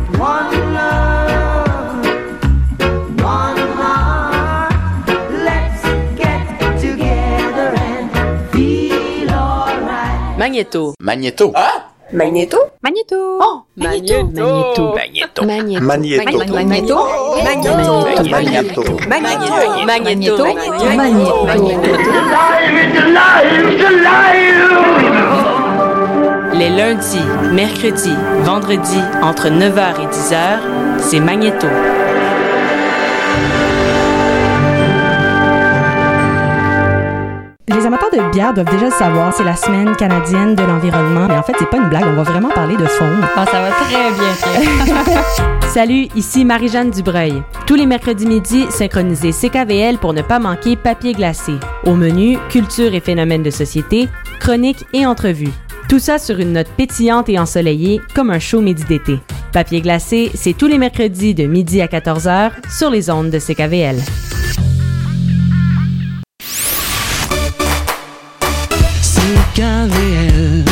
Magnéto. 10.41 10.95
Magnéto. 11.03 11.53
Ah 11.55 11.93
Magnéto. 12.15 12.57
Magnéto. 12.83 13.17
Oh. 13.45 13.61
Magnéto. 13.77 14.25
Magnéto. 14.25 15.45
Magnéto. 15.45 15.45
Magnéto. 15.85 16.25
Magnéto. 16.65 16.97
Magnéto. 18.25 18.81
Magnéto. 19.05 19.85
Magnéto. 19.85 20.45
Magnéto. 21.45 21.85
Les 26.55 26.71
lundis, 26.71 27.29
mercredis, 27.53 28.17
vendredis, 28.43 29.05
entre 29.23 29.51
9h 29.51 30.01
et 30.01 30.07
10h, 30.07 30.59
c'est 31.01 31.21
Magnéto. 31.21 31.67
Les 37.73 37.87
amateurs 37.87 38.11
de 38.11 38.33
bière 38.33 38.53
doivent 38.53 38.69
déjà 38.69 38.87
le 38.87 38.91
savoir, 38.91 39.33
c'est 39.33 39.45
la 39.45 39.55
semaine 39.55 39.95
canadienne 39.95 40.57
de 40.57 40.63
l'environnement. 40.63 41.27
Mais 41.29 41.37
en 41.37 41.43
fait, 41.45 41.53
c'est 41.57 41.71
pas 41.71 41.77
une 41.77 41.89
blague, 41.89 42.05
on 42.05 42.15
va 42.15 42.25
vraiment 42.25 42.49
parler 42.49 42.77
de 42.77 42.85
faune. 42.85 43.25
Ah, 43.37 43.45
ça 43.47 43.61
va 43.61 43.71
très 43.71 43.89
bien, 43.89 44.99
Salut, 45.69 46.09
ici 46.17 46.45
Marie-Jeanne 46.45 46.91
Dubreuil. 46.91 47.45
Tous 47.69 47.77
les 47.77 47.87
mercredis 47.87 48.27
midi, 48.27 48.67
synchronisez 48.71 49.31
CKVL 49.31 49.99
pour 49.99 50.13
ne 50.13 50.23
pas 50.23 50.41
manquer 50.41 50.75
Papier 50.75 51.13
glacé. 51.13 51.53
Au 51.85 51.95
menu, 51.95 52.39
culture 52.49 52.93
et 52.93 53.01
phénomènes 53.01 53.45
de 53.45 53.51
société, 53.51 54.09
chroniques 54.41 54.85
et 54.93 55.07
entrevues. 55.07 55.53
Tout 55.89 56.01
ça 56.01 56.19
sur 56.19 56.41
une 56.41 56.55
note 56.55 56.69
pétillante 56.77 57.29
et 57.29 57.39
ensoleillée, 57.39 58.01
comme 58.17 58.31
un 58.31 58.41
chaud 58.41 58.63
midi 58.63 58.83
d'été. 58.83 59.21
Papier 59.53 59.81
glacé, 59.81 60.33
c'est 60.35 60.55
tous 60.55 60.67
les 60.67 60.79
mercredis 60.79 61.35
de 61.35 61.45
midi 61.45 61.81
à 61.81 61.87
14h 61.87 62.51
sur 62.69 62.91
les 62.91 63.11
ondes 63.11 63.31
de 63.31 63.39
CKVL. 63.39 63.97
cerca 69.61 69.87
de 69.87 70.29
él. 70.29 70.65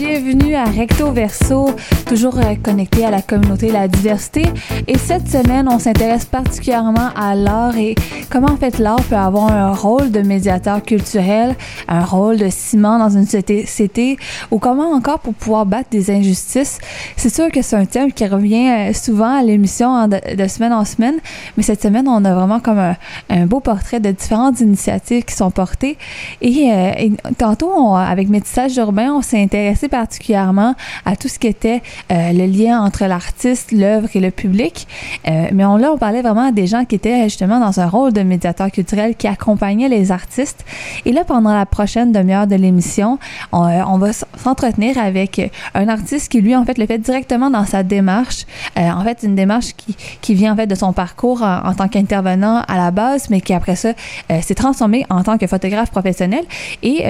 Bienvenue 0.00 0.54
à 0.54 0.64
Recto 0.64 1.12
Verso, 1.12 1.74
toujours 2.06 2.38
euh, 2.38 2.54
connecté 2.62 3.04
à 3.04 3.10
la 3.10 3.20
communauté 3.20 3.66
et 3.66 3.72
la 3.72 3.86
diversité. 3.86 4.44
Et 4.88 4.96
cette 4.96 5.28
semaine, 5.28 5.68
on 5.68 5.78
s'intéresse 5.78 6.24
particulièrement 6.24 7.10
à 7.14 7.34
l'art 7.34 7.76
et 7.76 7.94
comment 8.30 8.48
en 8.48 8.56
fait 8.56 8.78
l'art 8.78 9.02
peut 9.02 9.16
avoir 9.16 9.52
un 9.52 9.74
rôle 9.74 10.10
de 10.10 10.22
médiateur 10.22 10.82
culturel, 10.82 11.54
un 11.86 12.02
rôle 12.02 12.38
de 12.38 12.48
ciment 12.48 12.98
dans 12.98 13.10
une 13.10 13.26
société, 13.26 14.16
ou 14.50 14.58
comment 14.58 14.90
encore 14.90 15.18
pour 15.18 15.34
pouvoir 15.34 15.66
battre 15.66 15.90
des 15.90 16.10
injustices. 16.10 16.78
C'est 17.16 17.32
sûr 17.32 17.50
que 17.50 17.60
c'est 17.60 17.76
un 17.76 17.84
thème 17.84 18.10
qui 18.10 18.26
revient 18.26 18.70
euh, 18.70 18.92
souvent 18.94 19.38
à 19.38 19.42
l'émission 19.42 20.08
de, 20.08 20.48
semaine 20.48 20.72
en 20.72 20.86
semaine, 20.86 21.16
mais 21.58 21.62
cette 21.62 21.82
semaine, 21.82 22.08
on 22.08 22.24
a 22.24 22.34
vraiment 22.34 22.60
comme 22.60 22.94
un, 23.28 23.46
beau 23.46 23.60
portrait 23.60 24.00
de 24.00 24.10
différentes 24.12 24.60
initiatives 24.60 25.24
qui 25.24 25.34
sont 25.34 25.50
portées. 25.50 25.98
Et, 26.40 26.72
euh, 26.72 27.08
tantôt, 27.36 27.94
avec 27.94 28.30
Métissage 28.30 28.78
urbain, 28.78 29.12
on 29.12 29.20
s'est 29.20 29.42
intéressé 29.42 29.89
particulièrement 29.90 30.74
à 31.04 31.16
tout 31.16 31.28
ce 31.28 31.38
qui 31.38 31.46
était 31.46 31.82
euh, 32.10 32.32
le 32.32 32.46
lien 32.46 32.80
entre 32.80 33.04
l'artiste, 33.04 33.72
l'œuvre 33.72 34.08
et 34.14 34.20
le 34.20 34.30
public. 34.30 34.86
Euh, 35.28 35.48
mais 35.52 35.64
on, 35.64 35.76
là, 35.76 35.92
on 35.92 35.98
parlait 35.98 36.22
vraiment 36.22 36.50
des 36.52 36.66
gens 36.66 36.84
qui 36.84 36.94
étaient 36.94 37.24
justement 37.24 37.60
dans 37.60 37.80
un 37.80 37.86
rôle 37.86 38.12
de 38.12 38.22
médiateur 38.22 38.70
culturel 38.70 39.16
qui 39.16 39.26
accompagnaient 39.26 39.88
les 39.88 40.12
artistes. 40.12 40.64
Et 41.04 41.12
là, 41.12 41.24
pendant 41.24 41.54
la 41.54 41.66
prochaine 41.66 42.12
demi-heure 42.12 42.46
de 42.46 42.56
l'émission, 42.56 43.18
on, 43.52 43.66
euh, 43.66 43.98
va 43.98 44.12
s'entretenir 44.12 44.96
avec 44.96 45.52
un 45.74 45.88
artiste 45.88 46.30
qui, 46.30 46.40
lui, 46.40 46.56
en 46.56 46.64
fait, 46.64 46.78
le 46.78 46.86
fait 46.86 46.98
directement 46.98 47.50
dans 47.50 47.66
sa 47.66 47.82
démarche. 47.82 48.46
en 48.76 49.04
fait, 49.04 49.18
une 49.22 49.34
démarche 49.34 49.74
qui, 49.76 49.94
qui 50.22 50.34
vient, 50.34 50.54
en 50.54 50.56
fait, 50.56 50.66
de 50.66 50.74
son 50.74 50.94
parcours 50.94 51.42
en, 51.42 51.66
en 51.66 51.74
tant 51.74 51.88
qu'intervenant 51.88 52.62
à 52.66 52.78
la 52.78 52.90
base, 52.90 53.28
mais 53.28 53.42
qui, 53.42 53.52
après 53.52 53.76
ça, 53.76 53.92
s'est 54.40 54.54
transformé 54.54 55.04
en 55.10 55.22
tant 55.22 55.36
que 55.36 55.46
photographe 55.46 55.90
professionnel. 55.90 56.44
Et 56.82 57.04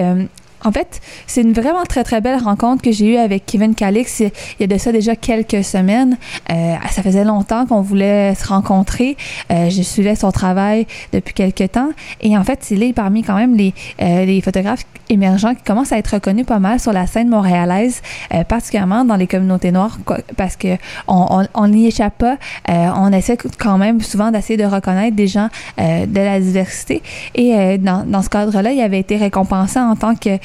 en 0.65 0.73
fait, 0.73 1.01
c'est 1.27 1.43
une 1.43 1.53
vraiment 1.53 1.85
très, 1.85 2.05
très 2.05 2.21
belle 2.21 2.39
rencontre 2.39 2.83
que 2.83 2.93
j'ai 2.93 3.15
eue 3.15 3.17
avec 3.17 3.47
Kevin 3.47 3.75
Calix 3.75 4.21
il 4.21 4.31
y 4.61 4.65
a 4.65 4.67
de 4.67 4.77
ça 4.79 4.93
déjà 4.93 5.17
quelques 5.17 5.65
semaines. 5.65 6.19
Euh, 6.51 6.75
ça 6.91 7.03
faisait 7.03 7.25
longtemps 7.25 7.67
qu'on 7.67 7.81
voulait 7.81 8.35
se 8.35 8.47
rencontrer. 8.47 9.17
Euh, 9.51 9.71
je 9.71 9.83
suivais 9.83 10.17
son 10.17 10.31
travail 10.33 10.87
depuis 11.13 11.35
quelques 11.35 11.73
temps. 11.73 11.91
Et 12.21 12.37
en 12.37 12.45
fait, 12.45 12.71
il 12.71 12.83
est 12.83 12.93
parmi 12.93 13.23
quand 13.23 13.37
même 13.37 13.57
les, 13.57 13.73
euh, 14.03 14.25
les 14.25 14.41
photographes 14.41 14.85
émergents 15.09 15.55
qui 15.55 15.63
commencent 15.63 15.93
à 15.93 15.99
être 15.99 16.15
reconnus 16.15 16.47
pas 16.47 16.59
mal 16.59 16.79
sur 16.79 16.93
la 16.93 17.07
scène 17.07 17.29
montréalaise, 17.29 18.03
euh, 18.35 18.45
particulièrement 18.45 19.05
dans 19.05 19.17
les 19.17 19.27
communautés 19.27 19.73
noires, 19.73 19.99
parce 20.37 20.57
que 20.57 20.77
on 21.09 21.69
n'y 21.69 21.87
échappe 21.87 22.19
pas. 22.19 22.37
Euh, 22.69 22.89
on 22.97 23.13
essaie 23.13 23.37
quand 23.59 23.79
même 23.79 24.01
souvent 24.01 24.31
d'essayer 24.31 24.57
de 24.57 24.65
reconnaître 24.65 25.17
des 25.17 25.27
gens 25.27 25.49
de 25.79 26.21
la 26.21 26.39
diversité. 26.39 27.03
Et 27.35 27.79
dans, 27.79 28.05
dans 28.07 28.23
ce 28.23 28.29
cadre-là, 28.29 28.73
il 28.73 28.81
avait 28.81 29.01
été 29.01 29.17
récompensé 29.17 29.79
en 29.79 29.97
tant 29.97 30.15
que 30.15 30.31
euh, 30.31 30.39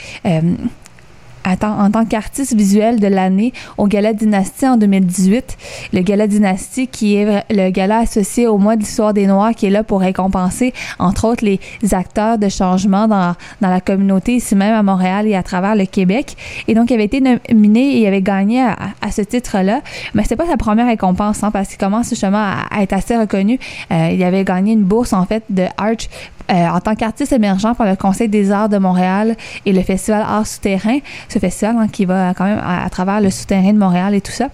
en 1.46 1.92
tant 1.92 2.06
qu'artiste 2.06 2.56
visuel 2.56 3.00
de 3.00 3.08
l'année 3.08 3.54
au 3.78 3.88
Gala 3.88 4.14
Dynastie 4.14 4.68
en 4.68 4.78
2018. 4.78 5.58
Le 5.94 6.02
Gala 6.02 6.28
Dynastie 6.28 6.88
qui 6.88 7.16
est 7.16 7.44
le 7.50 7.70
gala 7.70 8.00
associé 8.00 8.48
au 8.48 8.58
mois 8.58 8.76
de 8.76 8.82
l'histoire 8.82 9.14
des 9.14 9.28
Noirs 9.28 9.52
qui 9.52 9.68
est 9.68 9.70
là 9.70 9.84
pour 9.84 10.00
récompenser 10.00 10.74
entre 11.00 11.28
autres 11.28 11.46
les 11.46 11.60
acteurs 11.94 12.38
de 12.38 12.50
changement 12.50 13.08
dans, 13.08 13.36
la 13.62 13.82
communauté 13.82 14.36
ici 14.36 14.56
même 14.56 14.74
à 14.74 14.84
Montréal 14.84 15.28
et 15.28 15.36
à 15.36 15.44
travers 15.44 15.76
le 15.76 15.86
Québec. 15.86 16.36
Et 16.68 16.74
donc 16.74 16.90
il 16.90 16.96
avait 16.96 17.06
été 17.06 17.22
nominé 17.22 17.98
et 17.98 18.02
il 18.02 18.08
avait 18.08 18.22
gagné 18.22 18.62
à, 18.62 19.12
ce 19.12 19.22
titre-là. 19.22 19.82
Mais 20.14 20.24
c'est 20.28 20.36
pas 20.36 20.48
sa 20.48 20.58
première 20.58 20.88
récompense 20.88 21.44
hein, 21.44 21.52
parce 21.52 21.70
qu'il 21.70 21.78
commence 21.78 22.10
justement 22.10 22.44
à, 22.72 22.82
être 22.82 22.94
assez 22.94 23.16
reconnu. 23.16 23.60
Euh, 23.92 24.10
il 24.12 24.24
avait 24.24 24.44
gagné 24.44 24.74
une 24.74 24.84
bourse 24.84 25.14
en 25.14 25.26
fait 25.26 25.44
de 25.50 25.66
Arch 25.78 26.10
euh, 26.52 26.68
en 26.68 26.80
tant 26.80 26.96
qu'artiste 26.96 27.34
émergent 27.34 27.74
par 27.76 27.88
le 27.88 27.96
Conseil 27.96 28.30
des 28.30 28.52
arts 28.52 28.70
de 28.70 28.78
Montréal 28.78 29.36
et 29.66 29.74
le 29.74 29.82
Festival 29.82 30.22
Arts 30.22 30.46
Souterrain, 30.46 31.00
ce 31.28 31.40
festival 31.40 31.76
hein, 31.78 31.88
qui 31.92 32.06
va 32.06 32.34
quand 32.36 32.46
même 32.46 32.62
à, 32.64 32.88
travers 32.90 33.20
le 33.20 33.30
souterrain 33.30 33.74
de 33.74 33.80
Montréal 33.80 34.14
et 34.14 34.22
tout 34.22 34.32
ça. 34.32 34.50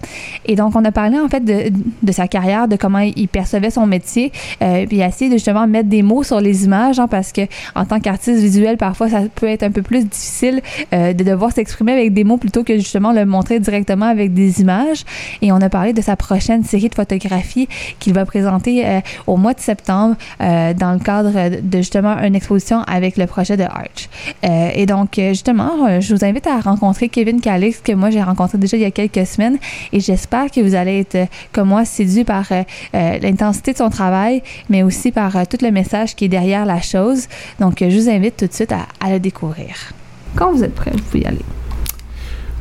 Et 0.46 0.56
donc, 0.56 0.74
on 0.74 0.84
a 0.84 0.92
parlé 0.92 1.18
en 1.18 1.28
fait 1.28 1.44
de, 1.44 2.12
sa 2.12 2.28
carrière, 2.28 2.68
de 2.68 2.76
comment 2.76 3.00
il 3.00 3.28
percevait 3.28 3.70
son 3.70 3.86
métier, 3.86 4.32
euh, 4.62 4.86
puis 4.86 5.00
essayé 5.00 5.30
de 5.30 5.36
justement 5.36 5.66
mettre 5.66 5.88
des 5.88 6.02
mots 6.02 6.22
sur 6.22 6.40
les 6.40 6.64
images, 6.64 6.98
hein, 6.98 7.08
parce 7.08 7.32
que 7.32 7.42
en 7.74 7.84
tant 7.84 8.00
qu'artiste 8.00 8.40
visuel, 8.40 8.76
parfois, 8.76 9.08
ça 9.08 9.20
peut 9.34 9.48
être 9.48 9.62
un 9.62 9.70
peu 9.70 9.82
plus 9.82 10.04
difficile 10.04 10.62
euh, 10.92 11.12
de 11.12 11.24
devoir 11.24 11.52
s'exprimer 11.52 11.92
avec 11.92 12.14
des 12.14 12.24
mots 12.24 12.38
plutôt 12.38 12.64
que 12.64 12.76
justement 12.76 13.12
le 13.12 13.26
montrer 13.26 13.60
directement 13.60 14.06
avec 14.06 14.32
des 14.32 14.60
images. 14.60 15.04
Et 15.42 15.52
on 15.52 15.56
a 15.56 15.68
parlé 15.68 15.92
de 15.92 16.00
sa 16.00 16.16
prochaine 16.16 16.64
série 16.64 16.88
de 16.88 16.94
photographies 16.94 17.68
qu'il 17.98 18.14
va 18.14 18.24
présenter 18.24 19.00
au 19.26 19.36
mois 19.36 19.54
de 19.54 19.60
septembre 19.60 20.16
dans 20.40 20.92
le 20.92 20.98
cadre 20.98 21.60
de 21.60 21.81
justement 21.82 22.16
une 22.18 22.34
exposition 22.34 22.80
avec 22.82 23.16
le 23.16 23.26
projet 23.26 23.56
de 23.56 23.64
Arch. 23.64 24.08
Euh, 24.44 24.70
et 24.74 24.86
donc, 24.86 25.18
euh, 25.18 25.28
justement, 25.30 25.86
euh, 25.86 26.00
je 26.00 26.14
vous 26.14 26.24
invite 26.24 26.46
à 26.46 26.60
rencontrer 26.60 27.08
Kevin 27.08 27.40
Calix, 27.40 27.80
que 27.82 27.92
moi 27.92 28.10
j'ai 28.10 28.22
rencontré 28.22 28.58
déjà 28.58 28.76
il 28.76 28.82
y 28.82 28.86
a 28.86 28.90
quelques 28.90 29.26
semaines, 29.26 29.58
et 29.92 30.00
j'espère 30.00 30.50
que 30.50 30.60
vous 30.60 30.74
allez 30.74 31.00
être, 31.00 31.28
comme 31.52 31.68
moi, 31.68 31.84
séduit 31.84 32.24
par 32.24 32.46
l'intensité 32.92 33.72
de 33.72 33.78
son 33.78 33.90
travail, 33.90 34.42
mais 34.68 34.82
aussi 34.82 35.12
par 35.12 35.46
tout 35.46 35.58
le 35.62 35.70
message 35.70 36.14
qui 36.14 36.26
est 36.26 36.28
derrière 36.28 36.64
la 36.64 36.80
chose. 36.80 37.28
Donc, 37.60 37.78
je 37.80 37.98
vous 37.98 38.08
invite 38.08 38.36
tout 38.36 38.46
de 38.46 38.52
suite 38.52 38.72
à, 38.72 38.86
à 39.00 39.10
le 39.10 39.20
découvrir. 39.20 39.92
Quand 40.34 40.52
vous 40.52 40.64
êtes 40.64 40.74
prêt, 40.74 40.92
vous 40.92 41.02
pouvez 41.02 41.24
y 41.24 41.26
aller. 41.26 41.61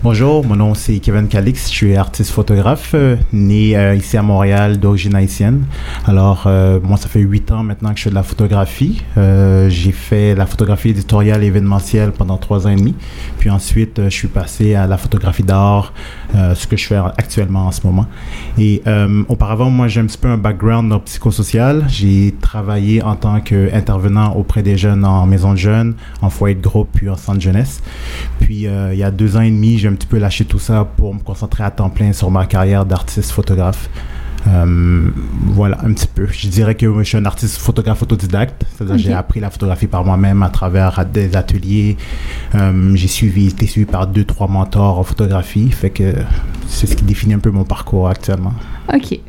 Bonjour, 0.04 0.44
mon 0.44 0.56
nom 0.56 0.74
c'est 0.74 0.98
Kevin 0.98 1.28
Calix, 1.28 1.70
je 1.70 1.76
suis 1.76 1.96
artiste 1.96 2.32
photographe, 2.32 2.94
euh, 2.96 3.18
né 3.32 3.78
euh, 3.78 3.94
ici 3.94 4.18
à 4.18 4.24
Montréal 4.24 4.80
d'origine 4.80 5.14
haïtienne. 5.14 5.66
Alors, 6.08 6.46
euh, 6.48 6.80
moi 6.82 6.98
ça 6.98 7.08
fait 7.08 7.20
huit 7.20 7.52
ans 7.52 7.62
maintenant 7.62 7.92
que 7.92 8.00
je 8.00 8.06
fais 8.06 8.10
de 8.10 8.16
la 8.16 8.24
photographie. 8.24 9.04
j'ai 9.16 9.92
fait 9.92 10.34
la 10.34 10.48
photographie 10.48 10.90
éditoriale 10.90 11.44
événementielle 11.44 12.14
pendant 12.14 12.38
trois 12.38 12.66
ans 12.66 12.72
et 12.72 12.78
demi. 12.78 12.96
Puis 13.38 13.52
ensuite, 13.52 14.02
je 14.06 14.10
suis 14.10 14.28
passé 14.28 14.74
à 14.74 14.88
la 14.88 14.98
photographie 14.98 15.44
d'art, 15.44 15.94
ce 16.34 16.66
que 16.66 16.78
je 16.78 16.88
fais 16.88 16.96
actuellement 16.96 17.68
en 17.68 17.72
ce 17.72 17.86
moment. 17.86 18.08
Et 18.58 18.82
auparavant, 19.30 19.70
moi 19.70 19.88
j'ai 19.88 20.02
un 20.02 20.08
petit 20.08 20.18
peu 20.18 20.30
un 20.30 20.38
background 20.38 21.00
psychosocial. 21.06 21.86
J'ai 21.90 22.34
travaillé 22.42 23.04
en 23.04 23.16
tant 23.16 23.40
qu'intervenant 23.40 24.34
auprès 24.34 24.64
des 24.64 24.78
jeunes 24.78 25.06
en 25.06 25.28
maison 25.28 25.52
de 25.52 25.60
jeunes, 25.60 25.94
en 26.24 26.32
foyer 26.32 26.56
de 26.56 26.62
groupe, 26.62 26.90
puis 26.92 27.08
en 27.08 27.18
centre 27.18 27.40
jeunesse. 27.40 27.84
Puis 28.40 28.66
il 28.66 28.98
y 28.98 29.04
a 29.04 29.12
deux 29.12 29.38
ans 29.38 29.42
et 29.42 29.52
demi, 29.52 29.78
j'ai 29.78 29.91
un 29.92 29.96
petit 29.96 30.08
peu 30.08 30.18
lâché 30.18 30.46
tout 30.46 30.60
ça 30.60 30.88
pour 30.98 31.14
me 31.14 31.20
concentrer 31.20 31.64
à 31.64 31.72
temps 31.72 31.90
plein 31.90 32.14
sur 32.14 32.32
ma 32.32 32.46
carrière 32.46 32.86
d'artiste 32.86 33.32
photographe. 33.32 33.90
Euh, 34.48 35.10
voilà, 35.46 35.78
un 35.84 35.94
petit 35.94 36.08
peu. 36.08 36.28
Je 36.32 36.48
dirais 36.48 36.76
que 36.76 36.92
je 37.00 37.04
suis 37.04 37.18
un 37.18 37.26
artiste 37.26 37.58
photographe 37.58 38.02
autodidacte. 38.02 38.64
C'est-à-dire 38.74 38.98
j'ai 38.98 39.14
appris 39.14 39.40
la 39.40 39.50
photographie 39.50 39.88
par 39.88 40.04
moi-même 40.04 40.42
à 40.42 40.50
travers 40.50 41.06
des 41.06 41.36
ateliers. 41.36 41.98
Euh, 42.56 42.96
j'ai 42.96 43.08
suivi, 43.08 43.48
été 43.48 43.68
suivi 43.68 43.86
par 43.86 44.08
deux, 44.08 44.24
trois 44.24 44.48
mentors 44.48 44.98
en 44.98 45.04
photographie. 45.04 45.70
Fait 45.70 45.92
que 45.92 46.16
c'est 46.68 46.88
ce 46.88 46.96
qui 46.96 47.04
définit 47.04 47.36
un 47.36 47.40
peu 47.40 47.52
mon 47.52 47.66
parcours 47.66 48.08
actuellement. 48.10 48.54
OK. 48.92 49.20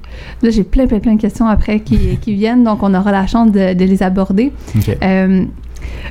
Là, 0.42 0.50
j'ai 0.50 0.64
plein, 0.64 0.86
plein, 0.86 1.00
plein 1.00 1.14
de 1.14 1.20
questions 1.20 1.46
après 1.46 1.80
qui, 1.80 2.16
qui 2.18 2.34
viennent, 2.34 2.64
donc 2.64 2.82
on 2.82 2.94
aura 2.94 3.12
la 3.12 3.26
chance 3.26 3.50
de, 3.50 3.74
de 3.74 3.84
les 3.84 4.02
aborder. 4.02 4.52
Euh, 5.02 5.44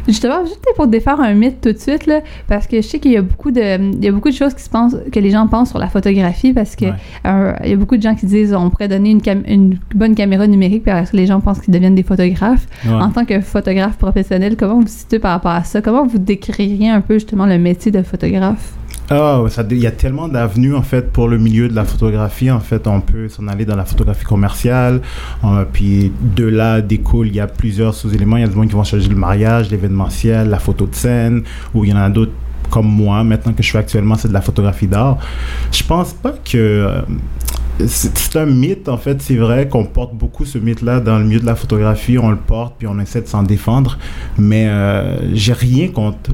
Justement, 0.07 0.43
juste 0.45 0.65
pour 0.75 0.87
défaire 0.87 1.19
un 1.19 1.33
mythe 1.33 1.61
tout 1.61 1.71
de 1.71 1.77
suite, 1.77 2.05
là, 2.05 2.21
parce 2.47 2.67
que 2.67 2.77
je 2.77 2.87
sais 2.87 2.99
qu'il 2.99 3.11
y 3.11 3.17
a 3.17 3.21
beaucoup 3.21 3.51
de, 3.51 3.93
il 3.93 4.03
y 4.03 4.07
a 4.07 4.11
beaucoup 4.11 4.29
de 4.29 4.35
choses 4.35 4.53
qui 4.53 4.63
se 4.63 4.69
pensent, 4.69 4.95
que 5.11 5.19
les 5.19 5.29
gens 5.29 5.47
pensent 5.47 5.69
sur 5.69 5.79
la 5.79 5.87
photographie, 5.87 6.53
parce 6.53 6.75
que 6.75 6.85
euh, 7.25 7.53
il 7.63 7.69
y 7.69 7.73
a 7.73 7.75
beaucoup 7.75 7.97
de 7.97 8.01
gens 8.01 8.15
qui 8.15 8.25
disent 8.25 8.53
on 8.53 8.69
pourrait 8.69 8.87
donner 8.87 9.11
une, 9.11 9.21
une 9.47 9.77
bonne 9.95 10.15
caméra 10.15 10.47
numérique, 10.47 10.83
parce 10.85 11.11
que 11.11 11.17
les 11.17 11.27
gens 11.27 11.39
pensent 11.39 11.59
qu'ils 11.61 11.73
deviennent 11.73 11.95
des 11.95 12.03
photographes. 12.03 12.67
En 12.89 13.09
tant 13.09 13.25
que 13.25 13.41
photographe 13.41 13.97
professionnel, 13.97 14.55
comment 14.57 14.75
vous 14.75 14.81
vous 14.81 14.87
situez 14.87 15.19
par 15.19 15.31
rapport 15.31 15.51
à 15.51 15.63
ça? 15.63 15.81
Comment 15.81 16.05
vous 16.05 16.17
décririez 16.17 16.89
un 16.89 17.01
peu 17.01 17.15
justement 17.15 17.45
le 17.45 17.57
métier 17.57 17.91
de 17.91 18.01
photographe? 18.01 18.73
Oh, 19.13 19.45
il 19.69 19.77
y 19.77 19.87
a 19.87 19.91
tellement 19.91 20.29
d'avenues 20.29 20.73
en 20.73 20.83
fait 20.83 21.11
pour 21.11 21.27
le 21.27 21.37
milieu 21.37 21.67
de 21.67 21.75
la 21.75 21.83
photographie. 21.83 22.49
En 22.49 22.61
fait, 22.61 22.87
on 22.87 23.01
peut 23.01 23.27
s'en 23.27 23.47
aller 23.49 23.65
dans 23.65 23.75
la 23.75 23.83
photographie 23.83 24.23
commerciale. 24.23 25.01
Euh, 25.43 25.65
puis 25.71 26.13
de 26.21 26.45
là 26.45 26.81
découle, 26.81 27.27
il 27.27 27.35
y 27.35 27.41
a 27.41 27.47
plusieurs 27.47 27.93
sous-éléments. 27.93 28.37
Il 28.37 28.41
y 28.41 28.43
a 28.45 28.47
des 28.47 28.55
gens 28.55 28.65
qui 28.65 28.73
vont 28.73 28.85
changer 28.85 29.09
le 29.09 29.15
mariage, 29.15 29.69
l'événementiel, 29.69 30.49
la 30.49 30.59
photo 30.59 30.87
de 30.87 30.95
scène, 30.95 31.43
ou 31.73 31.83
il 31.83 31.91
y 31.91 31.93
en 31.93 31.97
a 31.97 32.09
d'autres 32.09 32.31
comme 32.69 32.87
moi, 32.87 33.21
maintenant 33.25 33.51
que 33.51 33.61
je 33.61 33.69
fais 33.69 33.79
actuellement, 33.79 34.15
c'est 34.15 34.29
de 34.29 34.33
la 34.33 34.39
photographie 34.39 34.87
d'art. 34.87 35.17
Je 35.73 35.83
pense 35.83 36.13
pas 36.13 36.31
que 36.31 36.57
euh, 36.57 37.01
c'est 37.85 38.35
un 38.37 38.45
mythe, 38.45 38.87
en 38.87 38.97
fait. 38.97 39.21
C'est 39.21 39.35
vrai 39.35 39.67
qu'on 39.67 39.83
porte 39.83 40.15
beaucoup 40.15 40.45
ce 40.45 40.57
mythe-là 40.57 41.01
dans 41.01 41.19
le 41.19 41.25
milieu 41.25 41.41
de 41.41 41.45
la 41.45 41.55
photographie. 41.55 42.17
On 42.17 42.29
le 42.29 42.37
porte, 42.37 42.75
puis 42.77 42.87
on 42.87 42.97
essaie 42.99 43.21
de 43.21 43.27
s'en 43.27 43.43
défendre. 43.43 43.97
Mais 44.37 44.67
euh, 44.69 45.35
j'ai 45.35 45.53
rien 45.53 45.89
contre 45.89 46.31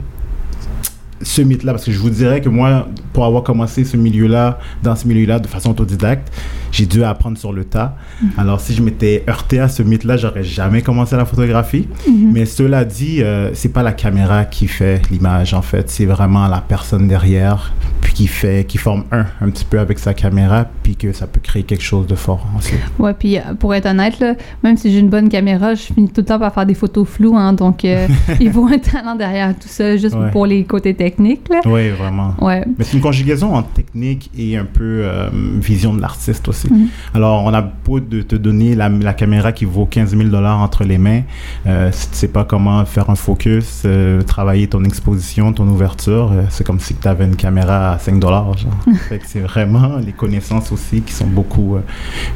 ce 1.21 1.41
mythe-là, 1.41 1.73
parce 1.73 1.85
que 1.85 1.91
je 1.91 1.99
vous 1.99 2.09
dirais 2.09 2.41
que 2.41 2.49
moi, 2.49 2.87
pour 3.13 3.25
avoir 3.25 3.43
commencé 3.43 3.83
ce 3.83 3.97
milieu-là, 3.97 4.59
dans 4.83 4.95
ce 4.95 5.07
milieu-là, 5.07 5.39
de 5.39 5.47
façon 5.47 5.71
autodidacte, 5.71 6.31
j'ai 6.71 6.85
dû 6.85 7.03
apprendre 7.03 7.37
sur 7.37 7.53
le 7.53 7.63
tas. 7.63 7.95
Mhm. 8.21 8.29
Alors, 8.37 8.59
si 8.59 8.73
je 8.73 8.83
m'étais 8.83 9.23
heurté 9.27 9.59
à 9.59 9.67
ce 9.67 9.81
mythe-là, 9.81 10.17
j'aurais 10.17 10.43
jamais 10.43 10.81
commencé 10.81 11.15
la 11.15 11.25
photographie. 11.25 11.87
Mhm. 12.07 12.31
Mais 12.33 12.45
cela 12.45 12.85
dit, 12.85 13.23
euh, 13.23 13.51
c'est 13.53 13.73
pas 13.73 13.83
la 13.83 13.93
caméra 13.93 14.45
qui 14.45 14.67
fait 14.67 15.01
l'image, 15.09 15.53
en 15.53 15.61
fait. 15.61 15.89
C'est 15.89 16.05
vraiment 16.05 16.47
la 16.47 16.61
personne 16.61 17.07
derrière, 17.07 17.73
puis 18.01 18.13
qui 18.13 18.27
fait, 18.27 18.65
qui 18.67 18.77
forme 18.77 19.05
un, 19.11 19.25
un 19.41 19.49
petit 19.49 19.65
peu 19.65 19.79
avec 19.79 19.97
sa 19.97 20.13
caméra, 20.13 20.65
puis 20.83 20.95
que 20.95 21.13
ça 21.13 21.25
peut 21.25 21.39
créer 21.41 21.63
quelque 21.63 21.83
chose 21.83 22.05
de 22.05 22.15
fort 22.15 22.45
ensuite. 22.55 22.79
Ouais, 22.99 23.13
puis 23.13 23.37
euh, 23.37 23.41
pour 23.57 23.73
être 23.73 23.87
honnête, 23.87 24.19
là, 24.19 24.35
même 24.63 24.77
si 24.77 24.91
j'ai 24.91 24.99
une 24.99 25.09
bonne 25.09 25.29
caméra, 25.29 25.73
je 25.73 25.81
finis 25.81 26.09
tout 26.09 26.21
le 26.21 26.25
temps 26.25 26.39
par 26.39 26.53
faire 26.53 26.65
des 26.65 26.75
photos 26.75 27.07
floues, 27.07 27.37
hein, 27.37 27.53
donc 27.53 27.85
euh, 27.85 28.07
il 28.39 28.51
faut 28.51 28.67
un 28.67 28.77
talent 28.77 29.15
derrière 29.15 29.53
tout 29.55 29.67
ça, 29.67 29.97
juste 29.97 30.15
pour 30.31 30.45
les 30.45 30.63
côtés 30.63 30.93
techniques 30.93 31.06
technique. 31.09 31.47
Là. 31.49 31.61
Oui, 31.65 31.89
vraiment. 31.89 32.33
Ouais. 32.41 32.63
Mais 32.77 32.83
c'est 32.83 32.97
une 32.97 33.03
conjugaison 33.03 33.55
entre 33.55 33.69
technique 33.69 34.29
et 34.37 34.57
un 34.57 34.65
peu 34.65 35.01
euh, 35.03 35.29
vision 35.33 35.93
de 35.93 36.01
l'artiste 36.01 36.47
aussi. 36.47 36.71
Mhm. 36.71 36.87
Alors, 37.13 37.45
on 37.45 37.53
a 37.53 37.61
beau 37.61 37.99
de 37.99 38.21
te 38.21 38.35
donner 38.35 38.75
la, 38.75 38.89
la 38.89 39.13
caméra 39.13 39.51
qui 39.53 39.65
vaut 39.65 39.85
15 39.85 40.17
000 40.17 40.29
dollars 40.29 40.59
entre 40.59 40.83
les 40.83 40.97
mains, 40.97 41.21
euh, 41.65 41.89
si 41.93 42.09
tu 42.09 42.15
sais 42.15 42.27
pas 42.27 42.43
comment 42.43 42.83
faire 42.85 43.09
un 43.09 43.15
focus, 43.15 43.83
euh, 43.85 44.21
travailler 44.21 44.67
ton 44.67 44.83
exposition, 44.83 45.53
ton 45.53 45.67
ouverture, 45.67 46.31
euh, 46.33 46.43
c'est 46.49 46.65
comme 46.65 46.79
si 46.79 46.93
tu 46.95 47.07
avais 47.07 47.25
une 47.25 47.35
caméra 47.35 47.93
à 47.93 47.99
5 47.99 48.19
dollars. 48.19 48.51
c'est 49.25 49.39
vraiment 49.39 49.97
les 50.05 50.11
connaissances 50.11 50.71
aussi 50.71 51.01
qui 51.01 51.13
sont 51.13 51.27
beaucoup 51.27 51.77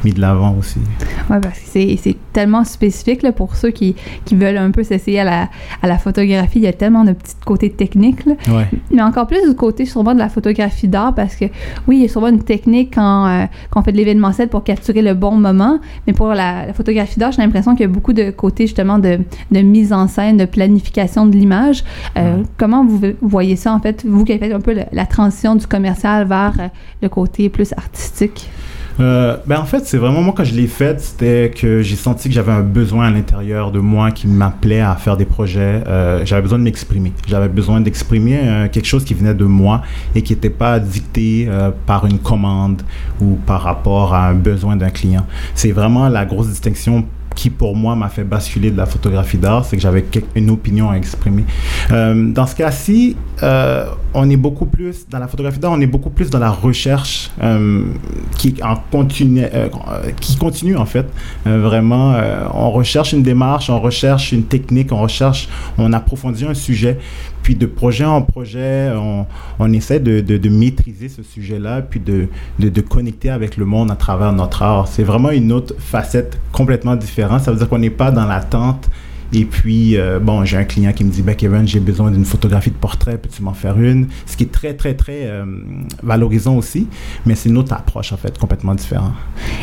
mis 0.04 0.12
de 0.12 0.20
l'avant 0.20 0.56
aussi. 0.58 0.80
Oui, 1.30 1.36
parce 1.42 1.58
que 1.58 1.66
c'est, 1.66 1.98
c'est 2.02 2.16
tellement 2.32 2.64
spécifique 2.64 3.22
là, 3.22 3.32
pour 3.32 3.56
ceux 3.56 3.70
qui, 3.70 3.94
qui 4.24 4.34
veulent 4.34 4.56
un 4.56 4.70
peu 4.70 4.82
s'essayer 4.82 5.20
à 5.20 5.24
la, 5.24 5.48
à 5.82 5.86
la 5.86 5.98
photographie. 5.98 6.58
Il 6.58 6.64
y 6.64 6.68
a 6.68 6.72
tellement 6.72 7.04
de 7.04 7.12
petits 7.12 7.34
côtés 7.44 7.70
techniques. 7.70 8.24
Là. 8.24 8.34
Ouais. 8.48 8.61
Mais 8.90 9.02
encore 9.02 9.26
plus 9.26 9.42
du 9.48 9.54
côté 9.54 9.84
sûrement 9.86 10.14
de 10.14 10.18
la 10.18 10.28
photographie 10.28 10.88
d'art 10.88 11.14
parce 11.14 11.36
que 11.36 11.46
oui, 11.86 11.96
il 11.96 12.02
y 12.02 12.04
a 12.04 12.08
sûrement 12.08 12.28
une 12.28 12.42
technique 12.42 12.94
quand, 12.94 13.26
euh, 13.26 13.44
quand 13.70 13.80
on 13.80 13.82
fait 13.82 13.92
de 13.92 13.96
l'événementiel 13.96 14.48
pour 14.48 14.64
capturer 14.64 15.02
le 15.02 15.14
bon 15.14 15.32
moment. 15.32 15.78
Mais 16.06 16.12
pour 16.12 16.28
la, 16.28 16.66
la 16.66 16.72
photographie 16.72 17.18
d'art, 17.18 17.32
j'ai 17.32 17.42
l'impression 17.42 17.72
qu'il 17.72 17.82
y 17.82 17.84
a 17.84 17.92
beaucoup 17.92 18.12
de 18.12 18.30
côtés 18.30 18.66
justement 18.66 18.98
de, 18.98 19.18
de 19.50 19.60
mise 19.60 19.92
en 19.92 20.08
scène, 20.08 20.36
de 20.36 20.44
planification 20.44 21.26
de 21.26 21.36
l'image. 21.36 21.84
Euh, 22.16 22.42
Comment 22.58 22.84
vous 22.84 23.00
voyez 23.20 23.56
ça 23.56 23.72
en 23.74 23.80
fait, 23.80 24.04
vous 24.06 24.24
qui 24.24 24.32
avez 24.32 24.46
fait 24.48 24.52
un 24.52 24.60
peu 24.60 24.74
le- 24.74 24.84
la 24.92 25.06
transition 25.06 25.54
du 25.56 25.66
commercial 25.66 26.26
vers 26.26 26.54
euh, 26.60 26.68
le 27.02 27.08
côté 27.08 27.48
plus 27.48 27.72
artistique? 27.76 28.48
Euh, 29.00 29.36
ben 29.46 29.58
en 29.58 29.64
fait, 29.64 29.86
c'est 29.86 29.96
vraiment 29.96 30.22
moi 30.22 30.34
quand 30.36 30.44
je 30.44 30.54
l'ai 30.54 30.66
faite, 30.66 31.00
c'était 31.00 31.50
que 31.50 31.82
j'ai 31.82 31.96
senti 31.96 32.28
que 32.28 32.34
j'avais 32.34 32.52
un 32.52 32.62
besoin 32.62 33.06
à 33.06 33.10
l'intérieur 33.10 33.70
de 33.70 33.80
moi 33.80 34.10
qui 34.10 34.26
m'appelait 34.26 34.80
à 34.80 34.94
faire 34.96 35.16
des 35.16 35.24
projets. 35.24 35.82
Euh, 35.86 36.24
j'avais 36.24 36.42
besoin 36.42 36.58
de 36.58 36.64
m'exprimer. 36.64 37.12
J'avais 37.26 37.48
besoin 37.48 37.80
d'exprimer 37.80 38.40
euh, 38.42 38.68
quelque 38.68 38.86
chose 38.86 39.04
qui 39.04 39.14
venait 39.14 39.34
de 39.34 39.44
moi 39.44 39.82
et 40.14 40.22
qui 40.22 40.32
n'était 40.34 40.50
pas 40.50 40.78
dicté 40.78 41.48
par 41.86 42.06
une 42.06 42.18
commande 42.18 42.82
ou 43.20 43.38
par 43.46 43.62
rapport 43.62 44.14
à 44.14 44.28
un 44.28 44.34
besoin 44.34 44.76
d'un 44.76 44.90
client. 44.90 45.26
C'est 45.54 45.72
vraiment 45.72 46.08
la 46.08 46.24
grosse 46.24 46.48
distinction 46.48 47.06
qui 47.34 47.50
pour 47.50 47.76
moi 47.76 47.96
m'a 47.96 48.08
fait 48.08 48.24
basculer 48.24 48.70
de 48.70 48.76
la 48.76 48.86
photographie 48.86 49.38
d'art, 49.38 49.64
c'est 49.64 49.76
que 49.76 49.82
j'avais 49.82 50.04
une 50.34 50.50
opinion 50.50 50.90
à 50.90 50.96
exprimer. 50.96 51.44
Euh, 51.90 52.30
dans 52.32 52.46
ce 52.46 52.54
cas-ci, 52.54 53.16
euh, 53.42 53.86
on 54.14 54.28
est 54.30 54.36
beaucoup 54.36 54.66
plus 54.66 55.08
dans 55.08 55.18
la 55.18 55.28
photographie 55.28 55.58
d'art, 55.58 55.72
on 55.72 55.80
est 55.80 55.86
beaucoup 55.86 56.10
plus 56.10 56.30
dans 56.30 56.38
la 56.38 56.50
recherche 56.50 57.30
euh, 57.42 57.84
qui 58.38 58.54
en 58.62 58.76
continue, 58.90 59.44
qui 60.20 60.36
continue 60.36 60.76
en 60.76 60.86
fait. 60.86 61.06
Vraiment, 61.44 62.14
on 62.54 62.70
recherche 62.70 63.12
une 63.12 63.22
démarche, 63.22 63.70
on 63.70 63.80
recherche 63.80 64.32
une 64.32 64.44
technique, 64.44 64.92
on 64.92 65.00
recherche, 65.00 65.48
on 65.78 65.92
approfondit 65.92 66.44
un 66.44 66.54
sujet, 66.54 66.98
puis 67.42 67.54
de 67.54 67.66
projet 67.66 68.04
en 68.04 68.22
projet, 68.22 68.92
on, 68.94 69.26
on 69.58 69.72
essaie 69.72 70.00
de, 70.00 70.20
de, 70.20 70.36
de 70.38 70.48
maîtriser 70.48 71.08
ce 71.08 71.22
sujet-là, 71.22 71.82
puis 71.82 72.00
de, 72.00 72.28
de, 72.58 72.68
de 72.68 72.80
connecter 72.80 73.30
avec 73.30 73.56
le 73.56 73.64
monde 73.64 73.90
à 73.90 73.96
travers 73.96 74.32
notre 74.32 74.62
art. 74.62 74.88
C'est 74.88 75.02
vraiment 75.02 75.30
une 75.30 75.52
autre 75.52 75.74
facette 75.78 76.38
complètement 76.52 76.96
différente. 76.96 77.42
Ça 77.42 77.50
veut 77.50 77.58
dire 77.58 77.68
qu'on 77.68 77.78
n'est 77.78 77.90
pas 77.90 78.10
dans 78.10 78.26
l'attente. 78.26 78.88
Et 79.34 79.46
puis, 79.46 79.96
euh, 79.96 80.18
bon, 80.18 80.44
j'ai 80.44 80.58
un 80.58 80.64
client 80.64 80.92
qui 80.92 81.04
me 81.04 81.10
dit, 81.10 81.22
ben 81.22 81.34
Kevin, 81.34 81.66
j'ai 81.66 81.80
besoin 81.80 82.10
d'une 82.10 82.26
photographie 82.26 82.70
de 82.70 82.76
portrait, 82.76 83.16
peux-tu 83.16 83.42
m'en 83.42 83.54
faire 83.54 83.80
une? 83.80 84.08
Ce 84.26 84.36
qui 84.36 84.44
est 84.44 84.52
très, 84.52 84.74
très, 84.74 84.92
très 84.92 85.22
euh, 85.22 85.44
valorisant 86.02 86.56
aussi, 86.56 86.86
mais 87.24 87.34
c'est 87.34 87.48
une 87.48 87.56
autre 87.56 87.72
approche, 87.72 88.12
en 88.12 88.18
fait, 88.18 88.36
complètement 88.38 88.74
différente. 88.74 89.14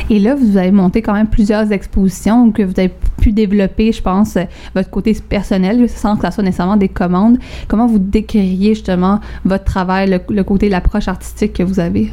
Et 0.10 0.18
là, 0.18 0.34
vous 0.34 0.58
avez 0.58 0.72
monté 0.72 1.04
quand 1.04 1.14
même 1.14 1.28
plusieurs 1.28 1.72
expositions 1.72 2.52
que 2.52 2.64
vous 2.64 2.74
avez 2.78 2.92
pu 3.22 3.32
développer, 3.32 3.92
je 3.92 4.02
pense, 4.02 4.38
euh, 4.38 4.46
votre 4.74 4.90
côté 4.90 5.16
personnel, 5.28 5.88
sans 5.88 6.16
que 6.16 6.24
ça 6.24 6.32
soit 6.32 6.44
nécessairement 6.44 6.78
des 6.78 6.90
commandes. 6.90 7.38
Comment 7.68 7.86
vous 7.86 8.00
décririez 8.00 8.74
justement 8.74 9.20
votre 9.46 9.66
travail, 9.66 10.10
le, 10.10 10.20
le 10.34 10.44
côté, 10.44 10.70
l'approche 10.70 11.08
artistique 11.08 11.54
que 11.54 11.64
vous 11.64 11.80
avez? 11.80 12.12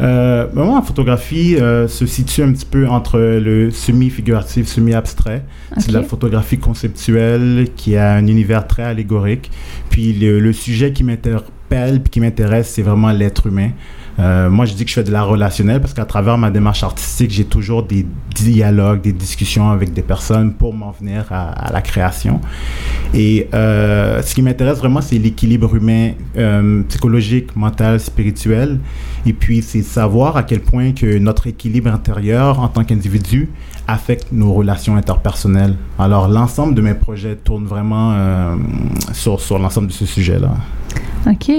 Euh, 0.00 0.46
ben 0.52 0.64
moi, 0.64 0.76
la 0.76 0.82
photographie 0.82 1.56
euh, 1.56 1.88
se 1.88 2.06
situe 2.06 2.42
un 2.42 2.52
petit 2.52 2.66
peu 2.66 2.86
entre 2.86 3.18
le 3.18 3.70
semi-figuratif, 3.70 4.66
semi-abstrait. 4.66 5.44
C'est 5.78 5.88
de 5.88 5.94
la 5.94 6.02
photographie 6.02 6.58
conceptuelle 6.58 7.68
qui 7.76 7.96
a 7.96 8.12
un 8.12 8.26
univers 8.26 8.66
très 8.66 8.82
allégorique. 8.82 9.50
Puis 9.90 10.12
le, 10.12 10.38
le 10.38 10.52
sujet 10.52 10.92
qui 10.92 11.04
m'interpelle 11.04 12.02
puis 12.02 12.10
qui 12.10 12.20
m'intéresse, 12.20 12.70
c'est 12.70 12.82
vraiment 12.82 13.10
l'être 13.10 13.46
humain. 13.46 13.70
Euh, 14.18 14.48
moi, 14.48 14.64
je 14.64 14.74
dis 14.74 14.84
que 14.84 14.90
je 14.90 14.94
fais 14.94 15.04
de 15.04 15.12
l'art 15.12 15.28
relationnel 15.28 15.80
parce 15.80 15.92
qu'à 15.92 16.04
travers 16.04 16.38
ma 16.38 16.50
démarche 16.50 16.82
artistique, 16.82 17.30
j'ai 17.30 17.44
toujours 17.44 17.82
des 17.82 18.06
dialogues, 18.34 19.02
des 19.02 19.12
discussions 19.12 19.70
avec 19.70 19.92
des 19.92 20.02
personnes 20.02 20.52
pour 20.54 20.74
m'en 20.74 20.90
venir 20.90 21.26
à, 21.30 21.70
la 21.72 21.82
création. 21.82 22.40
Et 23.14 23.48
euh, 23.54 24.22
ce 24.22 24.34
qui 24.34 24.42
m'intéresse 24.42 24.78
vraiment, 24.78 25.00
c'est 25.00 25.18
l'équilibre 25.18 25.74
humain, 25.74 26.12
euh, 26.36 26.82
psychologique, 26.88 27.54
mental, 27.56 28.00
spirituel. 28.00 28.80
Et 29.26 29.32
puis, 29.32 29.62
c'est 29.62 29.82
savoir 29.82 30.36
à 30.36 30.42
quel 30.42 30.60
point 30.60 30.92
que 30.92 31.18
notre 31.18 31.46
équilibre 31.46 31.90
intérieur 31.90 32.60
en 32.60 32.68
tant 32.68 32.84
qu'individu 32.84 33.50
affecte 33.88 34.28
nos 34.32 34.52
relations 34.52 34.96
interpersonnelles. 34.96 35.76
Alors, 35.98 36.28
l'ensemble 36.28 36.74
de 36.74 36.80
mes 36.80 36.94
projets 36.94 37.36
tourne 37.36 37.66
vraiment 37.66 38.56
sur, 39.12 39.40
sur 39.40 39.58
l'ensemble 39.58 39.88
de 39.88 39.92
ce 39.92 40.06
sujet-là. 40.06 40.54
OK. 41.26 41.50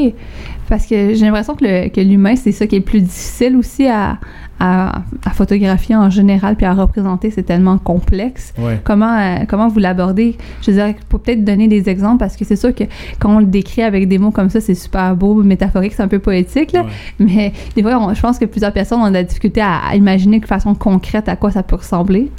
Parce 0.68 0.86
que 0.86 1.14
j'ai 1.14 1.26
l'impression 1.26 1.56
que, 1.56 2.02
l'humain, 2.02 2.36
c'est 2.36 2.52
ça 2.52 2.68
qui 2.68 2.76
est 2.76 2.80
le 2.80 2.86
plus 2.86 3.02
difficile 3.02 3.56
aussi 3.56 3.88
à, 3.88 4.20
à, 4.60 5.02
à 5.26 5.30
photographier 5.32 5.96
en 5.96 6.10
général 6.10 6.56
puis 6.56 6.66
à 6.66 6.74
représenter. 6.74 7.32
C'est 7.32 7.44
tellement 7.44 7.78
complexe. 7.78 8.54
Ouais. 8.58 8.80
Comment, 8.84 9.18
euh, 9.18 9.46
comment 9.48 9.68
vous 9.68 9.80
l'abordez? 9.80 10.38
Je 10.62 10.72
veux 10.72 10.78
dire, 10.78 10.94
pour 11.10 11.20
peut-être 11.20 11.44
donner 11.44 11.68
des 11.68 11.90
exemples 11.90 12.18
parce 12.20 12.36
que 12.36 12.46
c'est 12.46 12.56
sûr 12.56 12.74
que 12.74 12.84
quand 13.20 13.36
on 13.36 13.40
le 13.40 13.46
décrit 13.46 13.82
avec 13.84 14.08
des 14.08 14.18
mots 14.18 14.32
comme 14.32 14.50
ça, 14.50 14.60
c'est 14.62 14.76
super 14.76 15.16
beau, 15.16 15.36
métaphorique, 15.44 15.94
c'est 15.96 16.04
un 16.04 16.08
peu 16.08 16.20
poétique. 16.20 16.72
Là. 16.74 16.86
Mais 17.20 17.54
des 17.76 17.82
fois, 17.82 17.98
on- 18.00 18.14
je 18.14 18.22
pense 18.22 18.40
que 18.40 18.46
plusieurs 18.46 18.74
personnes 18.74 19.00
ont 19.02 19.08
de 19.10 19.14
la 19.14 19.24
difficulté 19.24 19.62
à, 19.62 19.78
à 19.90 19.96
imaginer 19.96 20.40
de 20.40 20.46
façon 20.46 20.74
concrète 20.76 21.30
à 21.30 21.36
quoi 21.36 21.52
ça 21.52 21.64
peut 21.64 21.76
ressembler. 21.76 22.32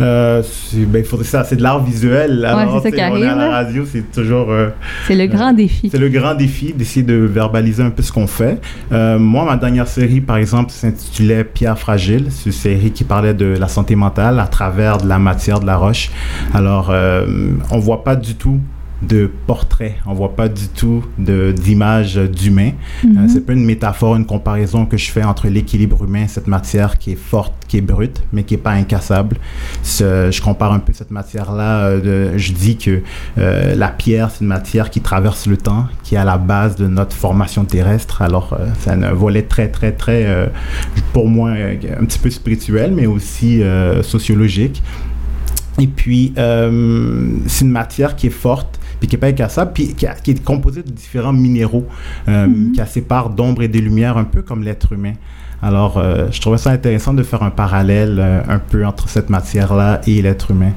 Euh, 0.00 0.42
c'est 0.42 0.84
ben, 0.86 1.02
de 1.02 1.62
l'art 1.62 1.84
visuel. 1.84 2.44
Alors, 2.44 2.80
c'est 2.82 2.90
ça 2.90 2.96
qui 2.96 3.00
arrive, 3.00 3.24
à 3.24 3.34
la 3.36 3.50
radio, 3.50 3.84
c'est 3.84 4.10
toujours. 4.12 4.50
euh, 4.50 4.70
C'est 5.06 5.14
le 5.14 5.26
grand 5.26 5.52
défi. 5.52 5.90
C'est 5.90 5.98
le 5.98 6.08
grand 6.08 6.34
défi 6.34 6.72
d'essayer 6.72 7.04
de 7.04 7.14
verbaliser 7.14 7.82
un 7.82 7.90
peu 7.90 8.02
ce 8.02 8.10
qu'on 8.12 8.26
fait. 8.26 8.60
Euh, 8.92 9.18
moi, 9.18 9.44
ma 9.44 9.56
dernière 9.56 9.86
série, 9.88 10.20
par 10.20 10.36
exemple, 10.36 10.70
s'intitulait 10.70 11.44
Fragile. 11.76 12.28
Une 12.46 12.52
série 12.52 12.90
qui 12.90 13.04
parlait 13.04 13.34
de 13.34 13.46
la 13.46 13.68
santé 13.68 13.94
mentale 13.96 14.40
à 14.40 14.46
travers 14.46 14.98
de 14.98 15.06
la 15.06 15.18
matière 15.18 15.60
de 15.60 15.66
la 15.66 15.76
roche. 15.76 16.10
Alors, 16.54 16.88
euh, 16.90 17.52
on 17.70 17.78
voit 17.78 18.02
pas 18.02 18.16
du 18.16 18.34
tout 18.34 18.58
de 19.02 19.30
portrait, 19.46 19.96
on 20.06 20.12
voit 20.12 20.36
pas 20.36 20.48
du 20.48 20.68
tout 20.68 21.02
de 21.18 21.52
d'image 21.52 22.16
d'humain. 22.16 22.72
Euh, 23.04 23.08
c'est 23.32 23.46
pas 23.46 23.54
une 23.54 23.64
métaphore, 23.64 24.14
une 24.16 24.26
comparaison 24.26 24.84
que 24.84 24.98
je 24.98 25.10
fais 25.10 25.22
entre 25.24 25.48
l'équilibre 25.48 26.04
humain, 26.04 26.26
cette 26.28 26.46
matière 26.46 26.98
qui 26.98 27.12
est 27.12 27.18
forte, 27.18 27.54
qui 27.66 27.78
est 27.78 27.80
brute, 27.80 28.22
mais 28.32 28.42
qui 28.42 28.54
est 28.54 28.58
pas 28.58 28.72
incassable. 28.72 29.36
Ce- 29.82 30.28
je 30.30 30.42
compare 30.42 30.72
un 30.72 30.80
peu 30.80 30.92
cette 30.92 31.10
matière-là. 31.10 31.86
euh, 31.86 32.34
je 32.36 32.52
dis 32.52 32.76
que 32.76 33.00
euh, 33.38 33.74
la 33.74 33.88
pierre, 33.88 34.30
c'est 34.30 34.42
une 34.42 34.48
matière 34.48 34.90
qui 34.90 35.00
traverse 35.00 35.46
le 35.46 35.56
temps, 35.56 35.86
qui 36.02 36.14
est 36.16 36.18
à 36.18 36.24
la 36.24 36.36
base 36.36 36.76
de 36.76 36.86
notre 36.86 37.16
formation 37.16 37.64
terrestre. 37.64 38.20
Alors, 38.20 38.52
euh, 38.52 38.66
c'est 38.80 38.90
un 38.90 39.12
volet 39.12 39.42
très, 39.42 39.68
très, 39.68 39.92
très, 39.92 40.26
euh, 40.26 40.46
pour 41.14 41.26
moi, 41.28 41.50
un 41.52 42.04
petit 42.04 42.18
peu 42.18 42.28
spirituel, 42.28 42.92
mais 42.94 43.06
aussi 43.06 43.62
euh, 43.62 44.02
sociologique. 44.02 44.82
Et 45.78 45.86
puis, 45.86 46.34
euh, 46.36 47.30
c'est 47.46 47.64
une 47.64 47.70
matière 47.70 48.14
qui 48.16 48.26
est 48.26 48.30
forte, 48.30 48.79
puis 49.00 49.08
puis 49.74 49.94
qui, 49.94 50.06
a- 50.06 50.14
qui 50.14 50.30
est 50.32 50.44
composée 50.44 50.82
de 50.82 50.90
différents 50.90 51.32
minéraux, 51.32 51.86
euh, 52.28 52.46
qui 52.74 52.80
a 52.80 52.86
ses 52.86 53.00
parts 53.02 53.30
d'ombre 53.30 53.62
et 53.62 53.68
de 53.68 53.78
lumière, 53.78 54.16
un 54.16 54.24
peu 54.24 54.42
comme 54.42 54.62
l'être 54.62 54.92
humain. 54.92 55.14
Alors, 55.62 55.98
euh, 55.98 56.28
je 56.30 56.40
trouvais 56.40 56.56
ça 56.56 56.70
intéressant 56.70 57.12
de 57.12 57.22
faire 57.22 57.42
un 57.42 57.50
parallèle 57.50 58.16
euh, 58.18 58.40
un 58.48 58.58
peu 58.58 58.86
entre 58.86 59.10
cette 59.10 59.28
matière-là 59.28 60.00
et 60.06 60.22
l'être 60.22 60.52
humain. 60.52 60.72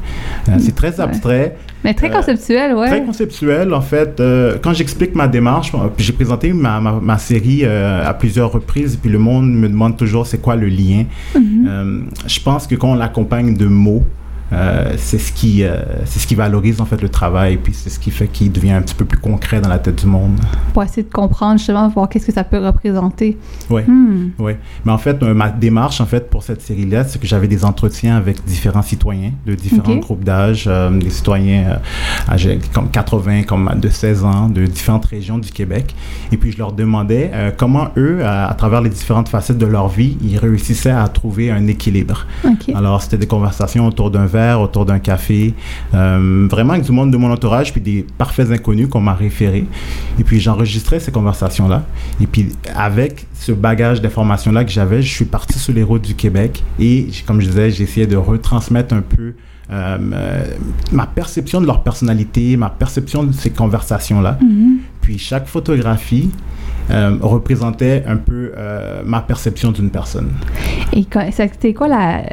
Euh, 0.49 0.53
c'est 0.59 0.75
très 0.75 0.99
abstrait. 0.99 1.55
Mais 1.85 1.93
très 1.93 2.09
conceptuel, 2.09 2.73
ouais. 2.75 2.87
Très 2.89 3.03
conceptuel, 3.03 3.73
en 3.73 3.79
fait. 3.81 4.21
Quand 4.61 4.73
j'explique 4.73 5.15
ma 5.15 5.27
démarche, 5.29 5.71
j'ai 5.97 6.11
présenté 6.13 6.51
ma, 6.53 6.81
ma, 6.81 6.93
ma 7.01 7.17
série 7.17 7.65
à 7.65 8.13
plusieurs 8.13 8.51
reprises, 8.51 8.97
puis 8.97 9.09
le 9.09 9.19
monde 9.19 9.49
me 9.53 9.67
demande 9.69 9.95
toujours 9.97 10.25
c'est 10.27 10.41
quoi 10.41 10.55
le 10.57 10.67
lien. 10.67 11.03
Mhm. 11.35 12.07
Je 12.27 12.39
pense 12.41 12.67
que 12.67 12.75
quand 12.75 12.91
on 12.91 12.95
l'accompagne 12.95 13.55
de 13.55 13.65
mots, 13.67 14.03
euh, 14.51 14.93
c'est 14.97 15.17
ce 15.17 15.31
qui 15.31 15.63
euh, 15.63 15.77
c'est 16.05 16.19
ce 16.19 16.27
qui 16.27 16.35
valorise 16.35 16.79
en 16.81 16.85
fait 16.85 17.01
le 17.01 17.09
travail 17.09 17.57
puis 17.57 17.73
c'est 17.73 17.89
ce 17.89 17.97
qui 17.97 18.11
fait 18.11 18.27
qu'il 18.27 18.51
devient 18.51 18.71
un 18.71 18.81
petit 18.81 18.93
peu 18.93 19.05
plus 19.05 19.17
concret 19.17 19.61
dans 19.61 19.69
la 19.69 19.79
tête 19.79 20.01
du 20.01 20.05
monde. 20.05 20.39
Pour 20.73 20.83
essayer 20.83 21.03
de 21.03 21.11
comprendre, 21.11 21.57
justement, 21.57 21.87
voir 21.89 22.09
qu'est-ce 22.09 22.27
que 22.27 22.33
ça 22.33 22.43
peut 22.43 22.63
représenter. 22.63 23.37
Ouais. 23.69 23.83
Hmm. 23.87 24.31
Ouais. 24.37 24.59
Mais 24.85 24.91
en 24.91 24.97
fait, 24.97 25.21
ma 25.21 25.49
démarche 25.49 26.01
en 26.01 26.05
fait 26.05 26.29
pour 26.29 26.43
cette 26.43 26.61
série-là, 26.61 27.03
c'est 27.03 27.19
que 27.19 27.27
j'avais 27.27 27.47
des 27.47 27.65
entretiens 27.65 28.17
avec 28.17 28.43
différents 28.45 28.81
citoyens 28.81 29.31
de 29.45 29.55
différents 29.55 29.95
groupes 29.95 30.23
d'âge, 30.23 30.65
euh, 30.67 30.89
des 30.91 31.09
citoyens 31.09 31.79
âgés 32.29 32.59
comme 32.73 32.89
80, 32.89 33.43
comme 33.43 33.71
de 33.79 33.89
16 33.89 34.25
ans, 34.25 34.49
de 34.49 34.65
différentes 34.65 35.05
régions 35.05 35.37
du 35.37 35.51
Québec. 35.51 35.95
Et 36.31 36.37
puis 36.37 36.51
je 36.51 36.57
leur 36.57 36.73
demandais 36.73 37.31
comment 37.57 37.89
eux, 37.97 38.23
à, 38.25 38.53
travers 38.57 38.81
les 38.81 38.89
différentes 38.89 39.29
facettes 39.29 39.57
de 39.57 39.65
leur 39.65 39.87
vie, 39.87 40.17
ils 40.21 40.37
réussissaient 40.37 40.91
à 40.91 41.07
trouver 41.07 41.51
un 41.51 41.67
équilibre. 41.67 42.25
Alors 42.73 43.01
c'était 43.01 43.17
des 43.17 43.27
conversations 43.27 43.87
autour 43.87 44.11
d'un 44.11 44.25
verre, 44.33 44.59
autour 44.59 44.85
d'un 44.85 44.99
café, 44.99 45.53
euh, 45.93 46.47
vraiment 46.49 46.73
avec 46.73 46.85
du 46.85 46.91
monde 46.91 47.11
de 47.11 47.17
mon 47.17 47.31
entourage, 47.31 47.71
puis 47.71 47.81
des 47.81 48.05
parfaits 48.17 48.51
inconnus 48.51 48.87
qu'on 48.89 49.01
m'a 49.01 49.13
référés. 49.13 49.65
Et 50.19 50.23
puis 50.23 50.39
j'enregistrais 50.39 50.99
ces 50.99 51.11
conversations-là. 51.11 51.83
Et 52.21 52.27
puis 52.27 52.49
avec 52.75 53.25
ce 53.33 53.51
bagage 53.51 54.01
d'informations-là 54.01 54.65
que 54.65 54.71
j'avais, 54.71 55.01
je 55.01 55.13
suis 55.13 55.25
parti 55.25 55.59
sur 55.59 55.73
les 55.73 55.83
routes 55.83 56.05
du 56.05 56.15
Québec 56.15 56.63
et, 56.79 57.07
comme 57.25 57.39
je 57.41 57.47
disais, 57.47 57.71
j'essayais 57.71 58.07
de 58.07 58.17
retransmettre 58.17 58.93
un 58.93 59.01
peu 59.01 59.33
euh, 59.71 59.97
euh, 60.13 60.45
ma 60.91 61.05
perception 61.05 61.61
de 61.61 61.65
leur 61.65 61.83
personnalité, 61.83 62.57
ma 62.57 62.69
perception 62.69 63.23
de 63.23 63.31
ces 63.31 63.49
conversations-là. 63.49 64.37
Mhm. 64.41 64.79
Puis 65.01 65.17
chaque 65.17 65.47
photographie 65.47 66.29
euh, 66.91 67.17
représentait 67.21 68.03
un 68.07 68.17
peu 68.17 68.51
euh, 68.57 69.01
ma 69.05 69.21
perception 69.21 69.71
d'une 69.71 69.89
personne. 69.89 70.29
Et 70.93 71.05
c'était 71.31 71.73
quoi 71.73 71.87
la, 71.87 72.23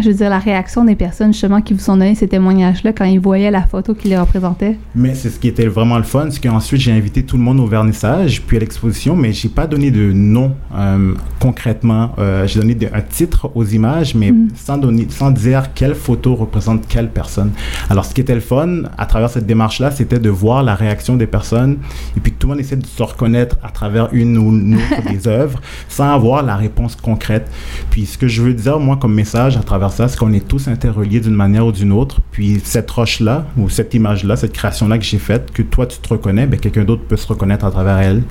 je 0.00 0.08
veux 0.08 0.14
dire, 0.14 0.30
la 0.30 0.38
réaction 0.38 0.84
des 0.84 0.96
personnes 0.96 1.32
justement 1.32 1.60
qui 1.60 1.74
vous 1.74 1.90
ont 1.90 1.96
donné 1.96 2.14
ces 2.14 2.26
témoignages-là 2.28 2.92
quand 2.92 3.04
ils 3.04 3.20
voyaient 3.20 3.50
la 3.50 3.62
photo 3.62 3.94
qui 3.94 4.08
les 4.08 4.18
représentait? 4.18 4.76
Mais 4.94 5.14
c'est 5.14 5.30
ce 5.30 5.38
qui 5.38 5.48
était 5.48 5.66
vraiment 5.66 5.96
le 5.98 6.02
fun, 6.04 6.28
c'est 6.30 6.42
qu'ensuite 6.42 6.80
j'ai 6.80 6.92
invité 6.92 7.22
tout 7.22 7.36
le 7.36 7.42
monde 7.42 7.60
au 7.60 7.66
vernissage, 7.66 8.42
puis 8.42 8.56
à 8.56 8.60
l'exposition, 8.60 9.14
mais 9.14 9.32
j'ai 9.32 9.48
pas 9.48 9.66
donné 9.66 9.90
de 9.90 10.12
nom 10.12 10.54
euh, 10.74 11.14
concrètement. 11.38 12.10
J'ai 12.46 12.60
donné 12.60 12.74
de- 12.74 12.88
un 12.92 13.00
titre 13.00 13.50
aux 13.54 13.64
images, 13.64 14.14
mais 14.14 14.32
Mm. 14.32 14.48
sans 14.54 14.78
donner, 14.78 15.06
sans 15.10 15.30
dire 15.30 15.72
quelle 15.74 15.94
photo 15.94 16.34
représente 16.34 16.86
quelle 16.88 17.08
personne. 17.10 17.50
Alors 17.90 18.04
ce 18.04 18.14
qui 18.14 18.20
était 18.20 18.34
le 18.34 18.40
fun 18.40 18.82
à 18.96 19.06
travers 19.06 19.30
cette 19.30 19.46
démarche-là, 19.46 19.90
c'était 19.90 20.18
de 20.18 20.28
voir 20.30 20.62
la 20.62 20.74
réaction 20.74 21.16
des 21.16 21.26
personnes, 21.26 21.78
et 22.16 22.20
puis 22.20 22.32
que 22.32 22.38
tout 22.38 22.46
le 22.48 22.54
monde 22.54 22.60
essaie 22.60 22.76
de 22.76 22.86
se 22.86 23.02
reconnaître 23.02 23.56
à 23.62 23.70
travers 23.98 24.14
une 24.14 24.38
ou 24.38 24.50
une 24.50 24.76
autre 24.76 25.08
des 25.10 25.26
œuvres, 25.28 25.60
sans 25.88 26.12
avoir 26.12 26.42
la 26.42 26.56
réponse 26.56 26.96
concrète. 26.96 27.50
Puis 27.90 28.06
ce 28.06 28.18
que 28.18 28.28
je 28.28 28.42
veux 28.42 28.54
dire 28.54 28.78
moi 28.80 28.96
comme 28.96 29.14
message 29.14 29.56
à 29.56 29.60
travers 29.62 29.92
ça, 29.92 30.08
c'est 30.08 30.18
qu'on 30.18 30.32
est 30.32 30.46
tous 30.46 30.68
interreliés 30.68 31.20
d'une 31.20 31.34
manière 31.34 31.66
ou 31.66 31.72
d'une 31.72 31.92
autre. 31.92 32.20
Puis 32.32 32.60
cette 32.64 32.90
roche-là 32.90 33.46
ou 33.56 33.68
cette 33.68 33.94
image-là, 33.94 34.36
cette 34.36 34.52
création-là 34.52 34.98
que 34.98 35.04
j'ai 35.04 35.18
faite, 35.18 35.50
que 35.52 35.62
toi 35.62 35.86
tu 35.86 35.98
te 35.98 36.08
reconnais, 36.08 36.46
ben 36.46 36.58
quelqu'un 36.58 36.84
d'autre 36.84 37.02
peut 37.08 37.16
se 37.16 37.26
reconnaître 37.26 37.64
à 37.64 37.70
travers 37.70 37.98
elle. 37.98 38.22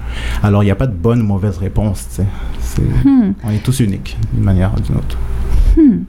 Alors 0.43 0.63
il 0.63 0.65
n'y 0.67 0.71
a 0.71 0.75
pas 0.75 0.87
de 0.87 0.95
bonne 0.95 1.21
ou 1.21 1.25
mauvaise 1.25 1.57
réponse. 1.57 2.05
C'est- 2.09 2.23
Hmm. 3.03 3.33
On 3.43 3.49
est 3.49 3.63
tous 3.63 3.79
uniques 3.79 4.15
d'une 4.33 4.43
manière 4.43 4.71
ou 4.77 4.79
d'une 4.79 4.95
autre. 4.97 5.17
Hmm. 5.75 6.03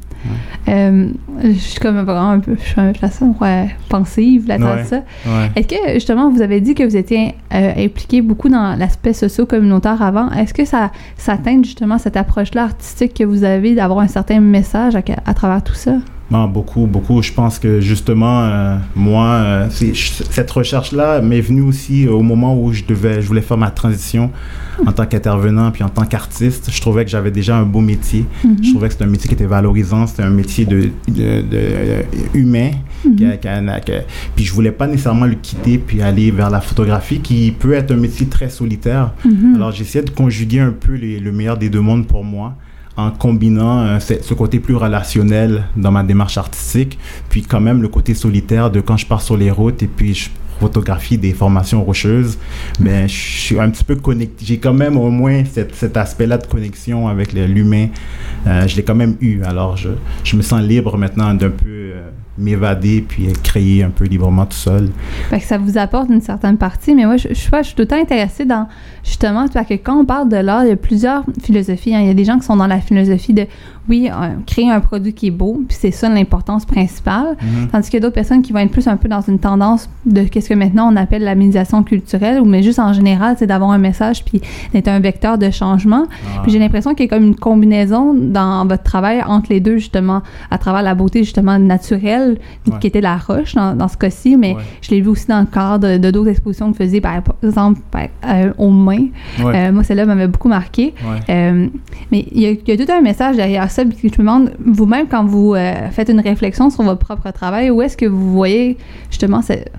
Euh, 0.68 1.08
je 1.42 1.50
suis 1.52 1.80
comme 1.80 2.00
vraiment 2.02 2.30
un 2.30 2.40
peu, 2.40 2.56
je 2.60 2.64
suis 2.68 2.80
un 2.80 2.92
peu 2.92 2.98
façon, 2.98 3.34
ouais, 3.40 3.68
pensive 3.88 4.46
Ouais, 4.48 4.82
de 4.82 4.86
ça. 4.86 4.96
ouais. 5.26 5.50
Est-ce 5.56 5.68
que 5.68 5.94
justement 5.94 6.30
vous 6.30 6.42
avez 6.42 6.60
dit 6.60 6.74
que 6.74 6.82
vous 6.82 6.96
étiez 6.96 7.34
euh, 7.54 7.72
impliqué 7.76 8.20
beaucoup 8.20 8.48
dans 8.48 8.76
l'aspect 8.78 9.12
socio-communautaire 9.12 10.02
avant? 10.02 10.30
Est-ce 10.32 10.52
que 10.52 10.64
ça, 10.64 10.90
ça 11.16 11.36
teinte 11.38 11.64
justement 11.64 11.98
cette 11.98 12.16
approche-là 12.16 12.64
artistique 12.64 13.14
que 13.14 13.24
vous 13.24 13.44
avez 13.44 13.74
d'avoir 13.74 14.00
un 14.00 14.08
certain 14.08 14.40
message 14.40 14.96
à, 14.96 15.02
à 15.24 15.34
travers 15.34 15.62
tout 15.62 15.74
ça? 15.74 15.92
Non, 16.31 16.47
beaucoup, 16.47 16.87
beaucoup. 16.87 17.22
Je 17.22 17.33
pense 17.33 17.59
que 17.59 17.81
justement, 17.81 18.43
euh, 18.45 18.76
moi, 18.95 19.24
euh, 19.29 19.68
cette 19.70 20.51
recherche-là 20.51 21.22
m'est 21.22 21.41
venue 21.41 21.62
aussi 21.62 22.07
au 22.07 22.20
moment 22.20 22.55
où 22.61 22.70
je 22.72 22.85
devais, 22.85 23.22
je 23.22 23.26
voulais 23.26 23.41
faire 23.41 23.57
ma 23.57 23.70
transition 23.70 24.31
en 24.87 24.93
tant 24.93 25.07
qu'intervenant 25.07 25.70
puis 25.70 25.83
en 25.85 25.89
tant 25.89 26.05
qu'artiste. 26.05 26.68
Je 26.70 26.81
trouvais 26.83 27.07
que 27.07 27.11
j'avais 27.11 27.31
déjà 27.31 27.57
un 27.57 27.62
beau 27.62 27.81
métier. 27.81 28.26
Mhm. 28.45 28.57
Je 28.62 28.70
trouvais 28.72 28.89
que 28.89 28.93
c'était 28.93 29.05
un 29.05 29.09
métier 29.09 29.26
qui 29.26 29.35
était 29.35 29.47
valorisant, 29.47 30.07
c'était 30.07 30.22
un 30.22 30.29
métier 30.31 30.66
de, 30.66 30.91
de- 31.09 31.41
de- 31.41 31.43
euh, 31.55 32.03
humain. 32.35 32.72
qui 33.16 33.24
a- 33.24 33.37
qui 33.37 33.47
a- 33.49 33.81
qui 33.81 33.93
a- 33.93 34.03
puis 34.35 34.45
je 34.45 34.53
voulais 34.53 34.72
pas 34.72 34.89
nécessairement 34.89 35.24
le 35.26 35.37
quitter 35.37 35.79
puis 35.79 36.03
aller 36.03 36.33
vers 36.33 36.51
la 36.51 36.61
photographie 36.61 37.20
qui 37.20 37.53
peut 37.57 37.72
être 37.72 37.93
un 37.93 37.97
métier 37.97 38.26
très 38.26 38.51
solitaire. 38.51 39.12
Mhm. 39.24 39.55
Alors 39.55 39.70
j'essayais 39.70 40.05
de 40.05 40.11
conjuguer 40.11 40.59
un 40.61 40.72
peu 40.72 40.95
les- 40.95 41.20
le 41.20 41.31
meilleur 41.33 41.57
des 41.57 41.70
deux 41.70 41.81
mondes 41.81 42.07
pour 42.09 42.24
moi 42.24 42.55
en 42.99 43.12
combinant 43.12 43.80
euh, 43.86 44.01
ce, 44.01 44.34
côté 44.34 44.59
plus 44.59 44.74
relationnel 44.74 45.64
dans 45.76 45.92
ma 45.92 46.03
démarche 46.03 46.36
artistique, 46.36 46.99
puis 47.30 47.42
quand 47.42 47.61
même 47.61 47.80
le 47.80 47.88
côté 47.88 48.12
solitaire 48.12 48.70
de 48.70 48.80
quand 48.80 48.96
je 48.96 49.07
pars 49.07 49.22
sur 49.22 49.36
les 49.36 49.51
routes 49.51 49.82
et 49.82 49.86
puis 49.86 50.14
je 50.14 50.28
photographie 50.59 51.16
des 51.16 51.32
formations 51.32 51.84
rocheuses, 51.84 52.36
ben 52.80 53.09
je 53.09 53.14
suis 53.14 53.61
un 53.61 53.70
petit 53.70 53.84
peu 53.84 53.94
connecté. 53.94 54.44
J'ai 54.44 54.59
quand 54.59 54.74
même 54.74 54.96
au 54.96 55.11
moins 55.11 55.44
cet, 55.44 55.96
aspect-là 55.96 56.38
de 56.38 56.46
connexion 56.46 57.07
avec 57.07 57.32
l'humain. 57.32 57.88
Euh, 58.46 58.66
je 58.66 58.76
l'ai 58.76 58.82
quand 58.82 58.96
même 58.96 59.16
eu. 59.20 59.42
Alors 59.44 59.76
je, 59.76 59.90
je 60.24 60.36
me 60.36 60.42
sens 60.42 60.61
libre 60.61 60.99
maintenant 60.99 61.32
d'un 61.34 61.51
peu 61.51 61.68
euh, 61.68 62.11
m'évader 62.39 63.05
puis 63.07 63.32
créer 63.43 63.82
un 63.82 63.91
peu 63.91 64.05
librement 64.05 64.47
tout 64.47 64.57
seul. 64.57 64.91
Fait 65.30 65.41
que 65.41 65.45
ça 65.45 65.59
vous 65.59 65.76
apporte 65.76 66.09
une 66.09 66.20
certaine 66.20 66.57
partie, 66.57 66.95
mais 66.95 67.05
moi, 67.05 67.16
je, 67.16 67.32
suis 67.34 67.51
tout 67.51 67.82
le 67.82 67.86
temps 67.86 68.01
intéressée 68.01 68.45
dans, 68.45 68.68
justement, 69.05 69.47
parce 69.49 69.66
que 69.66 69.74
quand 69.74 69.99
on 69.99 70.05
parle 70.05 70.28
de 70.28 70.36
l'art, 70.36 70.64
il 70.64 70.68
y 70.68 70.72
a 70.72 70.76
plusieurs 70.76 71.24
philosophies. 71.43 71.95
hein. 71.95 72.01
Il 72.01 72.07
y 72.07 72.11
a 72.11 72.14
des 72.14 72.24
gens 72.24 72.39
qui 72.39 72.47
sont 72.47 72.57
dans 72.57 72.66
la 72.66 72.80
philosophie 72.80 73.34
de, 73.34 73.47
oui, 73.89 74.09
euh, 74.11 74.28
créer 74.47 74.70
un 74.70 74.80
produit 74.80 75.12
qui 75.12 75.28
est 75.28 75.30
beau, 75.32 75.62
puis 75.66 75.76
c'est 75.80 75.91
ça 75.91 76.09
l'importance 76.09 76.64
principale. 76.64 77.36
Mhm. 77.43 77.68
Tandis 77.72 77.89
qu'il 77.91 77.95
y 77.95 77.97
a 77.99 78.01
d'autres 78.01 78.14
personnes 78.14 78.43
qui 78.43 78.53
vont 78.53 78.59
être 78.61 78.70
plus 78.70 78.86
un 78.89 78.97
peu 78.97 79.09
dans 79.09 79.20
une 79.20 79.39
tendance 79.39 79.89
de 80.07 80.22
qu'est-ce 80.22 80.49
que 80.49 80.55
maintenant 80.55 80.93
on 80.93 80.97
appelle 80.97 81.22
la 81.24 81.34
médiation 81.34 81.82
culturelle, 81.82 82.41
ou 82.41 82.45
mais 82.45 82.62
juste 82.62 82.78
en 82.78 82.93
général, 82.93 83.36
c'est 83.39 83.47
d'avoir 83.47 83.70
un 83.70 83.78
message 83.78 84.24
puis 84.24 84.41
d'être 84.72 84.89
un 84.89 85.01
vecteur 85.01 85.39
de 85.39 85.51
changement. 85.51 86.07
Ah. 86.36 86.41
Puis 86.43 86.53
j'ai 86.53 86.59
l'impression 86.59 86.95
qu'il 86.95 87.07
y 87.07 87.09
a 87.09 87.16
comme 87.16 87.24
une 87.26 87.36
combinaison 87.36 88.14
dans 88.14 88.66
votre 88.66 88.82
travail 88.82 89.22
entre 89.26 89.47
les 89.51 89.61
deux, 89.61 89.76
justement, 89.78 90.22
à 90.51 90.59
travers 90.59 90.82
la 90.82 90.95
beauté, 90.95 91.24
justement, 91.24 91.59
naturelle, 91.59 92.39
Ouais. 92.66 92.74
qui 92.80 92.86
était 92.86 93.01
la 93.01 93.16
roche 93.16 93.55
dans, 93.55 93.74
dans 93.74 93.89
ce 93.89 93.97
cas-ci, 93.97 94.36
mais 94.36 94.55
Ouais. 94.55 94.62
je 94.82 94.91
l'ai 94.91 95.01
vu 95.01 95.09
aussi 95.09 95.26
dans 95.26 95.41
le 95.41 95.47
cadre 95.47 95.97
de 95.99 96.11
d'autres 96.11 96.28
expositions 96.30 96.66
que 96.66 96.72
vous 96.72 96.78
faisiez, 96.84 97.01
par 97.01 97.14
exemple, 97.43 97.80
par- 97.91 98.03
euh, 98.28 98.53
aux 98.59 98.70
mains. 98.70 99.07
Ouais. 99.43 99.53
Euh, 99.68 99.72
moi, 99.72 99.82
celle-là 99.84 100.07
m'avait 100.07 100.26
beaucoup 100.28 100.49
marqué. 100.49 100.95
Euh, 101.28 101.66
mais 102.12 102.26
il 102.32 102.41
y, 102.41 102.47
a, 102.47 102.51
il 102.51 102.61
y 102.66 102.72
a 102.72 102.76
tout 102.86 102.91
un 102.93 103.01
message 103.01 103.36
derrière 103.36 103.70
ça. 103.70 103.78
Je 103.79 104.07
me 104.07 104.18
demande, 104.18 104.53
vous-même, 104.64 105.07
quand 105.09 105.24
vous 105.24 105.55
euh, 105.55 105.91
faites 105.91 106.09
une 106.09 106.20
réflexion 106.20 106.70
sur 106.70 106.83
votre 106.83 107.01
propre 107.01 107.31
travail, 107.31 107.70
où 107.70 107.83
est-ce 107.83 107.97
que 107.97 108.07
vous 108.07 108.33
voyez 108.33 108.76
justement 109.11 109.43
cette, 109.43 109.70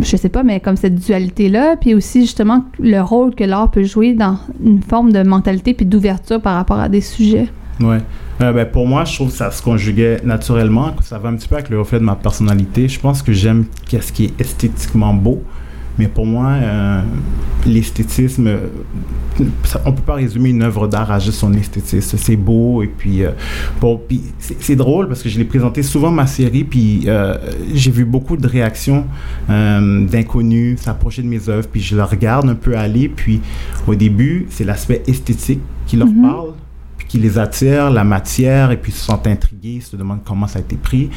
je 0.00 0.16
sais 0.16 0.28
pas, 0.28 0.42
mais 0.42 0.60
comme 0.60 0.76
cette 0.76 0.94
dualité-là, 0.94 1.76
puis 1.76 1.94
aussi 1.94 2.22
justement 2.22 2.64
le 2.78 3.00
rôle 3.00 3.34
que 3.34 3.44
l'art 3.44 3.70
peut 3.70 3.84
jouer 3.84 4.14
dans 4.14 4.38
une 4.64 4.82
forme 4.82 5.12
de 5.12 5.22
mentalité 5.22 5.74
puis 5.74 5.86
d'ouverture 5.86 6.40
par 6.40 6.54
rapport 6.54 6.78
à 6.78 6.88
des 6.88 7.00
sujets? 7.00 7.48
Ouais. 7.80 7.98
Euh, 8.40 8.52
ben, 8.52 8.66
pour 8.66 8.86
moi, 8.86 9.04
je 9.04 9.14
trouve 9.14 9.30
que 9.30 9.36
ça 9.36 9.50
se 9.50 9.62
conjuguait 9.62 10.20
naturellement, 10.24 10.92
ça 11.02 11.18
va 11.18 11.28
un 11.28 11.34
petit 11.34 11.48
peu 11.48 11.56
avec 11.56 11.70
le 11.70 11.78
reflet 11.78 11.98
de 11.98 12.04
ma 12.04 12.16
personnalité. 12.16 12.88
Je 12.88 13.00
pense 13.00 13.22
que 13.22 13.32
j'aime 13.32 13.66
qu'est-ce 13.88 14.12
qui 14.12 14.26
est 14.26 14.40
esthétiquement 14.40 15.14
beau, 15.14 15.42
mais 15.98 16.08
pour 16.08 16.26
moi, 16.26 16.48
euh, 16.52 17.02
l'esthétisme, 17.66 18.50
on 19.84 19.92
peut 19.92 20.02
pas 20.02 20.14
résumer 20.14 20.50
une 20.50 20.62
œuvre 20.62 20.86
d'art 20.86 21.10
à 21.10 21.18
juste 21.18 21.38
son 21.38 21.52
esthétisme. 21.52 22.16
C'est 22.18 22.36
beau 22.36 22.82
et 22.82 22.86
puis, 22.88 23.22
euh, 23.24 23.30
bon, 23.80 24.00
puis 24.08 24.20
c'est 24.38 24.76
drôle 24.76 25.08
parce 25.08 25.22
que 25.22 25.28
je 25.28 25.38
l'ai 25.38 25.44
présenté 25.44 25.82
souvent 25.82 26.10
ma 26.10 26.26
série, 26.26 26.64
puis 26.64 27.04
euh, 27.06 27.36
j'ai 27.72 27.90
vu 27.90 28.04
beaucoup 28.04 28.36
de 28.36 28.46
réactions 28.46 29.06
euh, 29.50 30.06
d'inconnus 30.06 30.80
s'approcher 30.80 31.22
de 31.22 31.28
mes 31.28 31.48
œuvres, 31.48 31.68
puis 31.70 31.80
je 31.80 31.96
le 31.96 32.04
regarde 32.04 32.48
un 32.48 32.54
peu 32.54 32.76
aller, 32.76 33.08
puis 33.08 33.40
au 33.86 33.94
début, 33.94 34.46
c'est 34.50 34.64
l'aspect 34.64 35.02
esthétique 35.06 35.60
qui 35.86 35.96
leur 35.96 36.08
Mhm. 36.08 36.22
parle 36.22 36.52
puis 36.96 37.06
qui 37.08 37.18
les 37.18 37.38
attire, 37.38 37.90
la 37.90 38.04
matière, 38.04 38.70
et 38.70 38.76
puis 38.76 38.92
ils 38.92 38.94
se 38.94 39.04
sentent 39.06 39.26
intrigués, 39.26 39.74
ils 39.76 39.82
se 39.82 39.96
demandent 39.96 40.22
comment 40.24 40.46
ça 40.46 40.58
a 40.58 40.62
été 40.62 40.76
pris. 40.76 41.10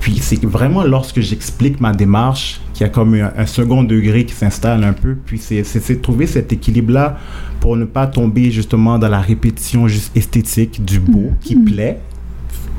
Puis 0.00 0.18
c'est 0.20 0.44
vraiment 0.44 0.84
lorsque 0.84 1.20
j'explique 1.20 1.80
ma 1.80 1.92
démarche 1.92 2.60
qu'il 2.78 2.86
y 2.86 2.90
a 2.90 2.92
comme 2.92 3.14
un, 3.14 3.32
un 3.36 3.46
second 3.46 3.82
degré 3.82 4.24
qui 4.24 4.34
s'installe 4.34 4.84
un 4.84 4.92
peu. 4.92 5.16
Puis 5.26 5.38
c'est 5.38 6.00
trouver 6.00 6.26
cet 6.26 6.52
équilibre-là 6.52 7.18
pour 7.60 7.76
ne 7.76 7.84
pas 7.84 8.06
tomber 8.06 8.50
justement 8.52 8.98
dans 8.98 9.08
la 9.08 9.20
répétition 9.20 9.88
juste 9.88 10.16
esthétique 10.16 10.84
du 10.84 11.00
beau 11.00 11.32
qui 11.40 11.56
plaît. 11.56 11.98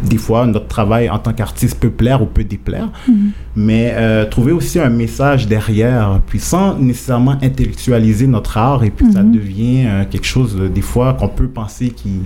Des 0.01 0.17
fois, 0.17 0.45
notre 0.47 0.67
travail 0.67 1.09
en 1.09 1.19
tant 1.19 1.33
qu'artiste 1.33 1.77
peut 1.77 1.89
plaire 1.89 2.21
ou 2.21 2.25
peut 2.25 2.45
déplaire, 2.45 2.89
mais 3.57 3.91
euh, 3.95 4.23
trouver 4.25 4.53
aussi 4.53 4.79
un 4.79 4.89
message 4.89 5.45
derrière, 5.45 6.21
puis 6.25 6.39
sans 6.39 6.77
nécessairement 6.79 7.37
intellectualiser 7.41 8.25
notre 8.25 8.57
art, 8.57 8.85
et 8.85 8.91
puis 8.91 9.11
ça 9.11 9.21
Mhm. 9.23 9.31
devient 9.33 9.83
euh, 9.87 10.05
quelque 10.09 10.25
chose, 10.25 10.55
euh, 10.57 10.69
des 10.69 10.79
fois, 10.81 11.15
qu'on 11.15 11.27
peut 11.27 11.49
penser 11.49 11.89
qui, 11.89 12.21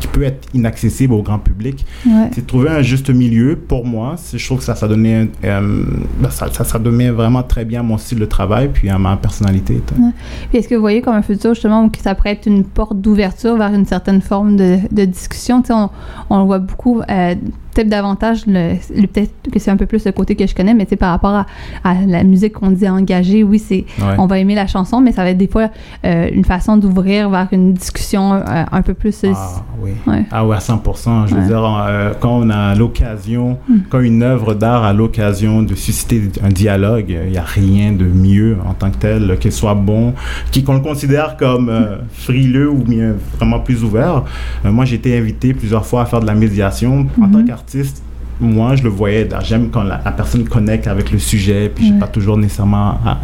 qui 0.00 0.06
peut 0.08 0.22
être 0.22 0.48
inaccessible 0.54 1.12
au 1.14 1.22
grand 1.22 1.38
public. 1.38 1.84
Ouais. 2.06 2.30
C'est 2.32 2.46
trouver 2.46 2.70
un 2.70 2.82
juste 2.82 3.10
milieu, 3.10 3.56
pour 3.56 3.84
moi. 3.84 4.16
Je 4.32 4.44
trouve 4.44 4.58
que 4.58 4.64
ça, 4.64 4.74
ça, 4.74 4.88
donnait, 4.88 5.28
euh, 5.44 5.84
ben, 6.20 6.30
ça, 6.30 6.52
ça, 6.52 6.64
ça 6.64 6.78
donnait 6.78 7.10
vraiment 7.10 7.42
très 7.42 7.64
bien 7.64 7.80
à 7.80 7.82
mon 7.82 7.98
style 7.98 8.18
de 8.18 8.24
travail, 8.24 8.70
puis 8.72 8.88
à 8.88 8.98
ma 8.98 9.16
personnalité. 9.16 9.80
Puis 10.50 10.58
est-ce 10.58 10.68
que 10.68 10.74
vous 10.74 10.80
voyez 10.80 11.02
comme 11.02 11.14
un 11.14 11.22
futur 11.22 11.54
justement 11.54 11.84
où 11.84 11.88
que 11.90 11.98
ça 11.98 12.14
pourrait 12.14 12.32
être 12.32 12.46
une 12.46 12.64
porte 12.64 13.00
d'ouverture 13.00 13.56
vers 13.56 13.72
une 13.72 13.86
certaine 13.86 14.20
forme 14.20 14.56
de, 14.56 14.78
de 14.90 15.04
discussion? 15.04 15.62
On, 15.70 15.90
on 16.30 16.38
le 16.38 16.44
voit 16.44 16.58
beaucoup, 16.58 17.00
euh, 17.00 17.34
peut-être 17.78 17.88
davantage, 17.90 18.44
le, 18.46 18.72
le- 18.96 19.06
peut-être 19.06 19.32
que 19.52 19.58
c'est 19.60 19.70
un 19.70 19.76
peu 19.76 19.86
plus 19.86 20.04
le 20.04 20.10
côté 20.12 20.34
que 20.34 20.46
je 20.46 20.54
connais, 20.54 20.74
mais 20.74 20.84
tu 20.84 20.90
sais, 20.90 20.96
par 20.96 21.10
rapport 21.10 21.30
à, 21.30 21.46
à 21.84 21.94
la 22.06 22.24
musique 22.24 22.54
qu'on 22.54 22.70
dit 22.72 22.88
engagée, 22.88 23.44
oui, 23.44 23.58
c'est 23.60 23.84
Ouais. 24.00 24.14
on 24.18 24.26
va 24.26 24.38
aimer 24.40 24.54
la 24.56 24.66
chanson, 24.66 25.00
mais 25.00 25.12
ça 25.12 25.22
va 25.22 25.30
être 25.30 25.38
des 25.38 25.46
fois 25.46 25.68
euh, 26.04 26.28
une 26.32 26.44
façon 26.44 26.76
d'ouvrir 26.76 27.30
vers 27.30 27.46
une 27.52 27.72
discussion 27.74 28.34
euh, 28.34 28.40
un 28.72 28.82
peu 28.82 28.94
plus... 28.94 29.22
euh, 29.24 29.32
Ah 29.34 29.62
oui. 29.80 29.90
Ouais. 30.06 30.24
Ah 30.32 30.44
ouais, 30.46 30.56
à 30.56 30.58
100%. 30.58 31.28
Je 31.28 31.34
veux 31.34 31.40
Ouais. 31.40 31.46
dire, 31.46 31.62
euh, 31.86 32.12
quand 32.18 32.36
on 32.40 32.50
a 32.50 32.74
l'occasion, 32.74 33.58
Mm. 33.68 33.76
quand 33.90 34.00
une 34.00 34.22
œuvre 34.22 34.54
d'art 34.54 34.82
a 34.84 34.92
l'occasion 34.92 35.62
de 35.62 35.74
susciter 35.74 36.22
un 36.42 36.48
dialogue, 36.48 37.06
il 37.24 37.30
n'y 37.30 37.38
a 37.38 37.42
rien 37.44 37.92
de 37.92 38.04
mieux 38.04 38.56
en 38.68 38.74
tant 38.74 38.90
que 38.90 38.96
tel, 38.96 39.36
qu'il 39.38 39.52
soit 39.52 39.74
bon, 39.74 40.14
qu'on 40.66 40.74
le 40.74 40.80
considère 40.80 41.36
comme 41.36 41.68
euh, 41.68 41.98
frileux 42.12 42.68
ou 42.70 42.82
bien 42.82 43.14
vraiment 43.36 43.60
plus 43.60 43.84
ouvert. 43.84 44.24
Euh, 44.64 44.72
moi, 44.72 44.84
j'ai 44.84 44.96
été 44.96 45.16
invité 45.16 45.54
plusieurs 45.54 45.86
fois 45.86 46.02
à 46.02 46.06
faire 46.06 46.20
de 46.20 46.26
la 46.26 46.34
médiation. 46.34 47.06
En 47.20 47.26
Mhm. 47.26 47.32
tant 47.32 47.44
qu'artiste, 47.44 47.67
moi, 48.40 48.76
je 48.76 48.84
le 48.84 48.88
voyais. 48.88 49.28
J'aime 49.42 49.68
quand 49.70 49.82
la, 49.82 50.00
la 50.04 50.12
personne 50.12 50.44
connecte 50.48 50.86
avec 50.86 51.10
le 51.10 51.18
sujet, 51.18 51.70
puis 51.74 51.84
je 51.84 51.88
suis 51.88 51.94
Ouais. 51.94 52.00
pas 52.00 52.06
toujours 52.06 52.36
nécessairement 52.36 52.98
ah, 53.04 53.18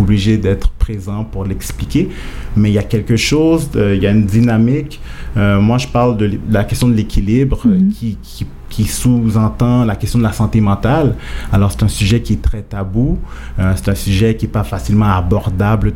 obligé 0.00 0.38
d'être 0.38 0.70
présent 0.70 1.22
pour 1.24 1.44
l'expliquer. 1.44 2.08
Mais 2.56 2.70
il 2.70 2.74
y 2.74 2.78
a 2.78 2.82
quelque 2.82 3.16
chose, 3.16 3.70
de- 3.70 3.94
il 3.94 4.02
y 4.02 4.06
a 4.06 4.10
une 4.10 4.26
dynamique. 4.26 5.00
Euh, 5.36 5.60
moi, 5.60 5.78
je 5.78 5.86
parle 5.86 6.16
de, 6.16 6.38
la 6.50 6.64
question 6.64 6.88
de 6.88 6.94
l'équilibre 6.94 7.60
Mhm. 7.64 7.90
qui, 7.92 8.18
qui, 8.22 8.46
qui 8.76 8.84
sous-entend 8.84 9.86
la 9.86 9.96
question 9.96 10.18
de 10.18 10.24
la 10.24 10.34
santé 10.34 10.60
mentale. 10.60 11.14
Alors, 11.50 11.72
c'est 11.72 11.82
un 11.82 11.88
sujet 11.88 12.20
qui 12.20 12.34
est 12.34 12.42
très 12.42 12.60
tabou. 12.60 13.18
Euh, 13.58 13.72
c'est 13.74 13.88
un 13.88 13.94
sujet 13.94 14.36
qui 14.36 14.44
est 14.44 14.48
pas 14.50 14.64
facilement 14.64 15.16
abordable. 15.16 15.94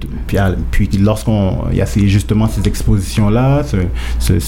Puis, 0.70 0.88
lorsqu'on 0.98 1.66
y 1.74 1.82
a 1.82 1.86
ces, 1.86 2.08
justement 2.08 2.48
ces 2.48 2.66
expositions-là, 2.66 3.64
ce, 3.64 4.38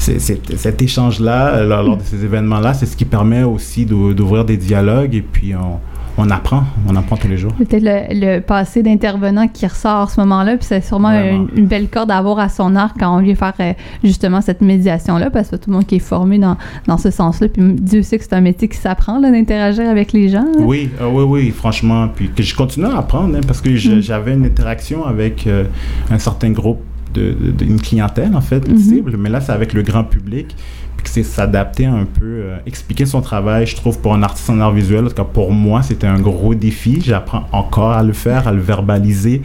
cet, 0.00 0.82
échange-là, 0.82 1.62
lors, 1.62 1.84
lors 1.84 1.96
de 1.98 2.02
ces 2.02 2.24
événements-là, 2.24 2.74
c'est 2.74 2.86
ce 2.86 2.96
qui 2.96 3.04
permet 3.04 3.44
aussi 3.44 3.86
d'ou- 3.86 4.12
d'ouvrir 4.12 4.44
des 4.44 4.56
dialogues 4.56 5.14
et 5.14 5.22
puis 5.22 5.54
on, 5.54 5.78
on 6.18 6.28
apprend, 6.30 6.64
on 6.88 6.94
apprend 6.96 7.16
tous 7.16 7.28
les 7.28 7.36
jours. 7.36 7.52
Peut-être 7.54 7.82
le, 7.82 8.36
le 8.36 8.40
passé 8.40 8.82
d'intervenant 8.82 9.48
qui 9.48 9.66
ressort 9.66 10.02
à 10.02 10.06
ce 10.06 10.20
moment-là, 10.20 10.56
puis 10.56 10.66
c'est 10.68 10.84
sûrement 10.84 11.10
une, 11.10 11.48
une 11.56 11.66
belle 11.66 11.88
corde 11.88 12.10
à 12.10 12.18
avoir 12.18 12.38
à 12.38 12.48
son 12.48 12.76
arc 12.76 12.96
quand 13.00 13.16
on 13.16 13.20
vient 13.20 13.34
faire 13.34 13.54
euh, 13.60 13.72
justement 14.04 14.40
cette 14.40 14.60
médiation-là, 14.60 15.30
parce 15.30 15.48
que 15.50 15.56
tout 15.56 15.70
le 15.70 15.76
monde 15.76 15.86
qui 15.86 15.96
est 15.96 16.00
formé 16.00 16.38
dans, 16.38 16.56
dans 16.86 16.98
ce 16.98 17.10
sens-là, 17.10 17.48
puis 17.48 17.62
Dieu 17.74 18.02
sait 18.02 18.18
que 18.18 18.24
c'est 18.24 18.34
un 18.34 18.40
métier 18.40 18.68
qui 18.68 18.76
s'apprend 18.76 19.20
d'interagir 19.20 19.88
avec 19.88 20.12
les 20.12 20.28
gens. 20.28 20.44
là. 20.44 20.60
Oui, 20.60 20.90
euh, 21.00 21.08
oui, 21.10 21.24
oui, 21.24 21.50
franchement. 21.50 22.08
Puis 22.14 22.30
que 22.30 22.42
je 22.42 22.54
continue 22.54 22.86
à 22.86 22.98
apprendre 22.98 23.36
hein, 23.36 23.40
parce 23.46 23.60
que 23.60 23.72
Mm. 23.72 24.00
j'avais 24.02 24.34
une 24.34 24.44
interaction 24.44 25.04
avec 25.06 25.46
euh, 25.46 25.64
un 26.10 26.18
certain 26.18 26.50
groupe 26.50 26.80
de, 27.14 27.32
de- 27.40 27.50
d'une 27.50 27.80
clientèle, 27.80 28.34
en 28.34 28.40
fait, 28.40 28.68
Mhm. 28.68 28.78
cible, 28.78 29.16
mais 29.18 29.28
là, 29.30 29.40
c'est 29.40 29.52
avec 29.52 29.72
le 29.72 29.82
grand 29.82 30.04
public. 30.04 30.56
Puis 30.96 31.04
que 31.04 31.10
c'est 31.10 31.22
s'adapter 31.24 31.84
un 31.86 32.04
peu, 32.04 32.24
euh, 32.26 32.56
expliquer 32.66 33.06
son 33.06 33.22
travail, 33.22 33.66
je 33.66 33.74
trouve, 33.74 33.98
pour 33.98 34.14
un 34.14 34.22
artiste 34.22 34.48
en 34.50 34.60
art 34.60 34.70
visuel, 34.72 35.04
en 35.04 35.08
tout 35.08 35.14
cas 35.14 35.24
pour 35.24 35.50
moi, 35.50 35.82
c'était 35.82 36.06
un 36.06 36.20
gros 36.20 36.54
défi. 36.54 37.00
J'apprends 37.04 37.48
encore 37.50 37.90
à 37.92 38.02
le 38.04 38.12
faire, 38.12 38.46
à 38.46 38.52
le 38.52 38.60
verbaliser. 38.60 39.42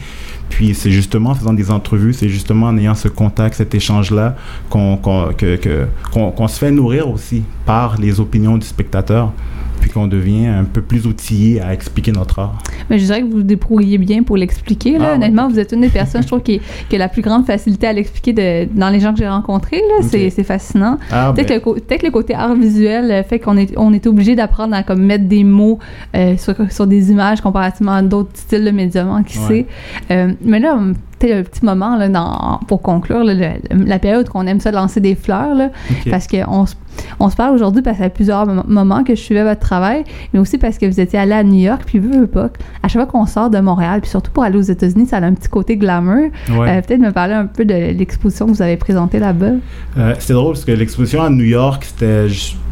Puis 0.50 0.76
c'est 0.76 0.92
justement 0.92 1.32
en 1.32 1.36
faisant 1.36 1.54
des 1.54 1.72
entrevues, 1.72 2.14
c'est 2.14 2.30
justement 2.30 2.68
en 2.68 2.78
ayant 2.78 2.94
ce 2.96 3.08
contact, 3.08 3.56
cet 3.56 3.74
échange-là, 3.74 4.36
qu'on, 4.70 4.98
que- 5.36 5.88
qu'on- 6.14 6.32
qu'on 6.32 6.48
se 6.48 6.60
fait 6.60 6.72
nourrir 6.72 7.10
aussi 7.10 7.42
par 7.66 7.98
les 8.00 8.20
opinions 8.20 8.58
du 8.58 8.66
spectateur, 8.68 9.34
puis 9.80 9.90
qu'on 9.90 10.08
devient 10.08 10.48
un 10.48 10.64
peu 10.64 10.82
plus 10.82 11.06
outillé 11.08 11.62
à 11.62 11.74
expliquer 11.74 12.12
notre 12.12 12.40
art. 12.40 12.58
Mais 12.90 13.00
je 13.00 13.06
dirais 13.06 13.22
que 13.22 13.26
vous 13.28 13.38
vous 13.38 13.44
débrouillez 13.44 13.98
bien 13.98 14.24
pour 14.24 14.38
l'expliquer. 14.38 14.94
Là. 14.94 14.98
Ah, 15.00 15.08
ouais. 15.10 15.16
Honnêtement, 15.16 15.48
vous 15.50 15.60
êtes 15.60 15.72
une 15.72 15.82
des 15.82 15.90
personnes, 15.90 16.22
je 16.24 16.28
trouve, 16.28 16.42
qui, 16.42 16.60
qui 16.90 16.96
a 16.96 17.00
la 17.00 17.10
plus 17.10 17.22
grande 17.22 17.46
facilité 17.46 17.88
à 17.88 17.94
l'expliquer 17.94 18.34
de- 18.34 18.68
dans 18.78 18.90
les 18.90 19.00
gens 19.00 19.12
que 19.14 19.20
j'ai 19.20 19.28
rencontrés. 19.28 19.78
Là. 19.78 20.04
C'est, 20.08 20.30
fascinant. 20.44 20.98
Ah, 21.12 21.32
peut-être, 21.36 21.50
ben. 21.50 21.56
le, 21.56 21.60
co- 21.62 21.74
peut-être 21.74 22.04
le 22.04 22.12
côté 22.12 22.34
art 22.34 22.56
visuel 22.56 23.12
euh, 23.12 23.24
fait 23.24 23.40
qu'on 23.40 23.58
est, 23.58 23.74
on 23.78 23.92
est 23.94 24.08
obligé 24.08 24.36
d'apprendre 24.36 24.74
à 24.76 24.84
comme, 24.84 25.02
mettre 25.04 25.26
des 25.26 25.44
mots 25.44 25.80
euh, 26.16 26.36
sur, 26.38 26.56
sur 26.72 26.88
des 26.88 27.12
images 27.12 27.42
comparativement 27.42 27.94
à 27.94 28.02
d'autres 28.02 28.32
styles 28.36 28.64
de 28.64 28.72
médium, 28.72 29.10
hein, 29.10 29.24
qui 29.24 29.38
Ouais. 29.40 29.48
sait. 29.48 29.66
Euh, 30.12 30.32
mais 30.44 30.60
là, 30.60 30.80
peut-être 31.20 31.38
un 31.38 31.44
petit 31.44 31.66
moment 31.66 31.96
là, 31.98 32.10
dans, 32.10 32.60
pour 32.68 32.82
conclure, 32.82 33.24
là, 33.24 33.34
le- 33.34 33.86
la 33.86 34.00
période 34.00 34.28
qu'on 34.30 34.46
aime 34.48 34.60
ça 34.60 34.72
lancer 34.72 35.00
des 35.00 35.16
fleurs, 35.16 35.56
là, 35.56 35.70
parce 36.12 36.28
qu'on 36.28 36.66
se, 36.66 36.76
on 37.20 37.30
se 37.30 37.36
parle 37.36 37.54
aujourd'hui 37.56 37.82
parce 37.82 37.98
qu'il 37.98 38.04
y 38.06 38.08
a 38.08 38.10
plusieurs 38.12 38.46
mom- 38.46 38.64
moments 38.68 39.04
que 39.04 39.16
je 39.16 39.22
suivais 39.22 39.44
votre 39.44 39.60
travail, 39.60 40.04
mais 40.34 40.40
aussi 40.40 40.58
parce 40.58 40.78
que 40.78 40.86
vous 40.86 41.00
étiez 41.00 41.20
allé 41.20 41.34
à 41.34 41.44
New 41.44 41.60
York, 41.60 41.84
puis 41.86 42.00
veux, 42.00 42.22
veux 42.22 42.28
pas, 42.28 42.50
à 42.84 42.88
chaque 42.88 43.02
fois 43.04 43.06
qu'on 43.06 43.26
sort 43.26 43.50
de 43.50 43.60
Montréal, 43.60 44.02
puis 44.02 44.10
surtout 44.10 44.32
pour 44.32 44.44
aller 44.44 44.58
aux 44.58 44.62
États-Unis, 44.62 45.08
ça 45.08 45.18
a 45.18 45.22
un 45.26 45.34
petit 45.34 45.50
côté 45.50 45.78
glamour. 45.78 46.30
Ouais. 46.50 46.70
Euh, 46.78 46.82
peut-être 46.82 47.00
me 47.02 47.12
parler 47.12 47.34
un 47.34 47.46
peu 47.46 47.66
de 47.66 47.74
l'exposition 47.74 48.46
que 48.48 48.52
vous 48.52 48.62
avez 48.62 48.78
présentée 48.78 49.20
là-bas. 49.20 49.52
Euh, 49.98 50.14
c'est 50.20 50.34
drôle 50.34 50.54
parce 50.54 50.66
que 50.66 50.72
l'exposition 50.72 51.22
à 51.22 51.30
New 51.30 51.46
York, 51.46 51.84
c'était, 51.86 52.28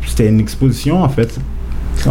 c'était 0.05 0.27
une 0.29 0.39
exposition 0.39 1.03
en 1.03 1.09
fait. 1.09 1.39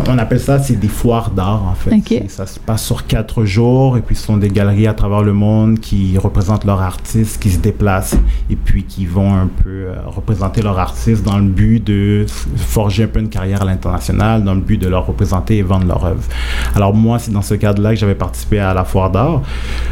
On 0.09 0.19
appelle 0.19 0.41
ça, 0.41 0.59
c'est 0.59 0.79
des 0.79 0.89
foires 0.89 1.31
d'art 1.31 1.63
en 1.65 1.75
fait. 1.75 1.91
Ça 2.29 2.47
se 2.47 2.59
passe 2.59 2.85
sur 2.85 3.07
quatre 3.07 3.45
jours 3.45 3.97
et 3.97 4.01
puis 4.01 4.17
ce 4.17 4.25
sont 4.27 4.37
des 4.37 4.49
galeries 4.49 4.87
à 4.87 4.95
travers 4.95 5.23
le 5.23 5.33
monde 5.33 5.79
qui 5.79 6.19
représentent 6.19 6.65
leurs 6.65 6.81
artistes, 6.81 7.41
qui 7.41 7.51
se 7.51 7.59
déplacent 7.59 8.17
et 8.51 8.57
puis 8.57 8.85
qui 8.85 9.07
vont 9.07 9.35
un 9.35 9.47
peu 9.47 9.69
euh, 9.71 9.95
représenter 10.07 10.63
leurs 10.63 10.79
artistes 10.79 11.25
dans 11.25 11.39
le 11.39 11.49
but 11.49 11.83
de 11.85 12.27
forger 12.57 13.05
un 13.05 13.07
peu 13.07 13.21
une 13.21 13.29
carrière 13.29 13.63
à 13.63 13.65
l'international, 13.65 14.43
dans 14.43 14.55
le 14.55 14.61
but 14.61 14.79
de 14.79 14.89
leur 14.89 15.07
représenter 15.07 15.59
et 15.59 15.63
vendre 15.63 15.87
leur 15.87 16.05
œuvre. 16.05 16.23
Alors 16.75 16.95
moi, 16.95 17.19
c'est 17.19 17.31
dans 17.31 17.43
ce 17.43 17.55
cadre-là 17.55 17.91
que 17.91 18.01
j'avais 18.01 18.15
participé 18.15 18.59
à 18.59 18.75
la 18.75 18.85
foire 18.85 19.11
d'art. 19.11 19.43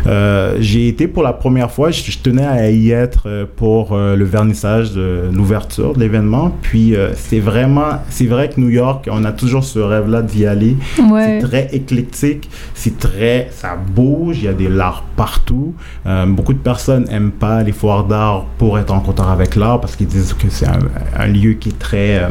Euh, 0.07 0.57
j'ai 0.61 0.89
été 0.89 1.07
pour 1.07 1.23
la 1.23 1.33
première 1.33 1.71
fois, 1.71 1.91
je, 1.91 2.03
je 2.03 2.19
tenais 2.19 2.47
à 2.47 2.71
y 2.71 2.91
être 2.91 3.25
euh, 3.27 3.47
pour 3.57 3.93
euh, 3.93 4.17
le 4.17 4.25
vernissage 4.25 4.93
de 4.93 5.31
l'ouverture 5.33 5.95
de 5.95 6.01
l'événement. 6.01 6.53
Puis 6.63 6.95
c'est 7.15 7.41
vraiment, 7.41 8.01
c'est 8.09 8.27
vrai 8.27 8.49
que 8.49 8.61
New 8.61 8.69
York, 8.69 9.09
on 9.11 9.25
a 9.25 9.33
toujours 9.33 9.65
ce 9.65 9.79
rêve-là 9.83 10.23
d'y 10.23 10.47
aller. 10.47 10.77
Ouais. 11.11 11.41
C'est 11.41 11.47
très 11.47 11.69
éclectique, 11.73 12.51
c'est 12.75 12.99
très, 12.99 13.49
ça 13.53 13.77
bouge, 13.77 14.39
il 14.39 14.45
y 14.45 14.49
a 14.49 14.53
des 14.53 14.69
l'art 14.69 15.05
partout. 15.17 15.75
Euh, 16.07 16.27
beaucoup 16.27 16.53
de 16.53 16.59
personnes 16.59 17.07
aiment 17.11 17.33
pas 17.33 17.63
les 17.63 17.73
foires 17.73 18.05
d'art 18.05 18.47
pour 18.59 18.79
être 18.79 18.93
en 18.93 19.01
contact 19.01 19.29
avec 19.29 19.57
l'art 19.57 19.81
parce 19.81 19.97
qu'ils 19.97 20.07
disent 20.07 20.35
que 20.35 20.49
c'est 20.49 20.67
un, 20.67 20.79
un 21.17 21.27
lieu 21.27 21.53
qui 21.53 21.71
est 21.71 21.79
très 21.79 22.19
euh, 22.19 22.29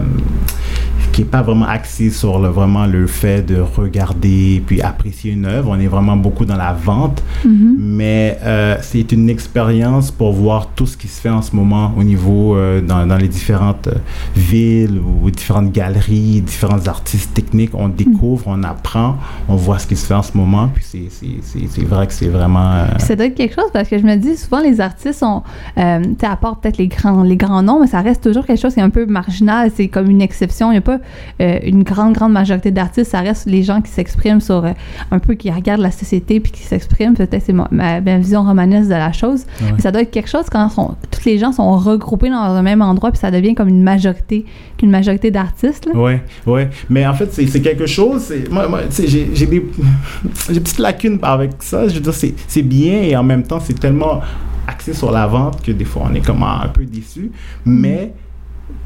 qui 1.23 1.30
pas 1.30 1.41
vraiment 1.41 1.65
axé 1.68 2.10
sur 2.10 2.39
le, 2.39 2.49
vraiment 2.49 2.85
le 2.85 3.07
fait 3.07 3.41
de 3.45 3.60
regarder 3.60 4.61
puis 4.65 4.81
apprécier 4.81 5.31
une 5.31 5.45
œuvre. 5.45 5.69
On 5.72 5.80
est 5.80 5.88
vraiment 5.88 6.18
beaucoup 6.18 6.45
dans 6.45 6.57
la 6.57 6.73
vente, 6.73 7.22
Mhm. 7.45 7.76
mais 7.77 8.38
euh, 8.43 8.76
c'est 8.81 9.11
une 9.11 9.30
expérience 9.30 10.11
pour 10.11 10.34
voir 10.34 10.68
tout 10.76 10.85
ce 10.88 10.98
qui 10.98 11.07
se 11.07 11.22
fait 11.22 11.30
en 11.30 11.41
ce 11.41 11.56
moment 11.56 11.93
au 11.98 12.03
niveau 12.03 12.56
euh, 12.56 12.81
dans, 12.81 13.06
dans 13.06 13.18
les 13.18 13.27
différentes 13.27 13.88
euh, 13.88 13.93
villes 14.35 14.99
ou 14.99 15.30
différentes 15.30 15.72
galeries, 15.72 16.41
différents 16.41 16.88
artistes 16.88 17.34
techniques. 17.34 17.72
On 17.73 17.88
découvre, 17.89 18.43
on 18.48 18.64
apprend, 18.64 19.18
on 19.48 19.56
voit 19.56 19.80
ce 19.80 19.88
qui 19.88 19.95
se 19.95 20.06
fait 20.06 20.14
en 20.14 20.23
ce 20.23 20.35
moment. 20.35 20.69
Puis 20.73 20.84
c'est- 21.10 21.85
vrai 21.85 22.07
que 22.07 22.14
c'est 22.14 22.27
vraiment. 22.27 22.72
euh, 22.72 22.85
Ça 22.99 23.15
doit 23.15 23.26
être 23.26 23.35
quelque 23.35 23.56
chose 23.56 23.69
parce 23.73 23.89
que 23.89 23.98
je 23.98 24.03
me 24.03 24.15
dis 24.15 24.38
souvent 24.38 24.61
les 24.61 24.80
artistes 24.81 25.23
euh, 25.77 26.02
tu 26.19 26.26
part 26.41 26.60
peut-être 26.60 26.77
les 26.77 26.88
grands, 26.88 27.23
les 27.23 27.35
grands 27.35 27.61
noms, 27.61 27.80
mais 27.81 27.88
ça 27.88 28.02
reste 28.02 28.23
toujours 28.23 28.45
quelque 28.45 28.60
chose 28.61 28.73
qui 28.73 28.80
est 28.80 28.84
un 28.84 28.89
peu 28.89 29.06
marginal. 29.06 29.69
C'est 29.76 29.88
comme 29.88 30.10
une 30.10 30.22
exception. 30.22 30.69
Il 30.72 30.76
n'y 30.76 30.77
a 30.77 30.81
pas 30.81 30.99
euh, 31.41 31.59
une 31.63 31.83
grande, 31.83 32.13
grande 32.13 32.31
majorité 32.33 32.71
d'artistes. 32.71 33.11
Ça 33.11 33.19
reste 33.21 33.45
les 33.47 33.63
gens 33.63 33.81
qui 33.81 33.91
s'expriment 33.91 34.41
sur 34.41 34.65
euh, 34.65 34.71
un 35.11 35.19
peu 35.19 35.33
qui 35.35 35.49
regardent 35.51 35.81
la 35.81 35.91
société 35.91 36.39
puis 36.39 36.51
qui 36.51 36.63
s'expriment. 36.63 37.13
Peut-être 37.13 37.43
c'est 37.45 37.53
ma, 37.53 37.67
ma- 37.71 38.01
ma 38.01 38.17
vision 38.17 38.43
romanesque 38.43 38.88
de 38.89 38.93
la 38.95 39.11
chose. 39.11 39.45
Ouais. 39.61 39.67
Mais 39.75 39.81
ça 39.81 39.91
doit 39.91 40.01
être 40.01 40.11
quelque 40.11 40.29
chose 40.29 40.45
quand 40.51 40.69
sont, 40.69 40.95
tous 41.11 41.25
les 41.25 41.38
gens 41.38 41.51
sont 41.51 41.77
regroupés 41.77 42.29
dans 42.29 42.35
un 42.35 42.61
même 42.61 42.81
endroit 42.81 43.11
puis 43.11 43.19
ça 43.19 43.31
devient 43.31 43.55
comme 43.55 43.69
une 43.69 43.83
majorité, 43.83 44.45
qu'une 44.77 44.91
majorité 44.91 45.31
d'artistes. 45.31 45.85
là. 45.85 45.99
Ouais, 45.99 46.21
ouais. 46.47 46.69
Mais 46.89 47.05
en 47.05 47.13
fait, 47.13 47.31
c'est 47.33 47.61
quelque 47.61 47.85
chose. 47.85 48.21
c'est- 48.23 48.49
Moi, 48.51 48.67
moi 48.67 48.81
j'ai 48.97 49.29
j'ai 49.33 49.45
des, 49.45 49.65
j'ai 50.47 50.53
des 50.53 50.59
petites 50.59 50.79
lacunes 50.79 51.19
avec 51.21 51.51
ça. 51.59 51.88
Je 51.88 51.95
veux 51.95 51.99
dire, 52.01 52.13
c'est 52.13 52.33
c'est 52.47 52.61
bien 52.63 53.01
et 53.01 53.15
en 53.15 53.23
même 53.23 53.43
temps, 53.43 53.59
c'est 53.59 53.79
tellement 53.79 54.21
axé 54.67 54.93
sur 54.93 55.11
la 55.11 55.25
vente 55.27 55.61
que 55.61 55.71
des 55.71 55.85
fois, 55.85 56.03
on 56.09 56.13
est 56.13 56.25
comme 56.25 56.43
un 56.43 56.67
peu 56.67 56.85
déçu. 56.85 57.31
Mais 57.65 58.13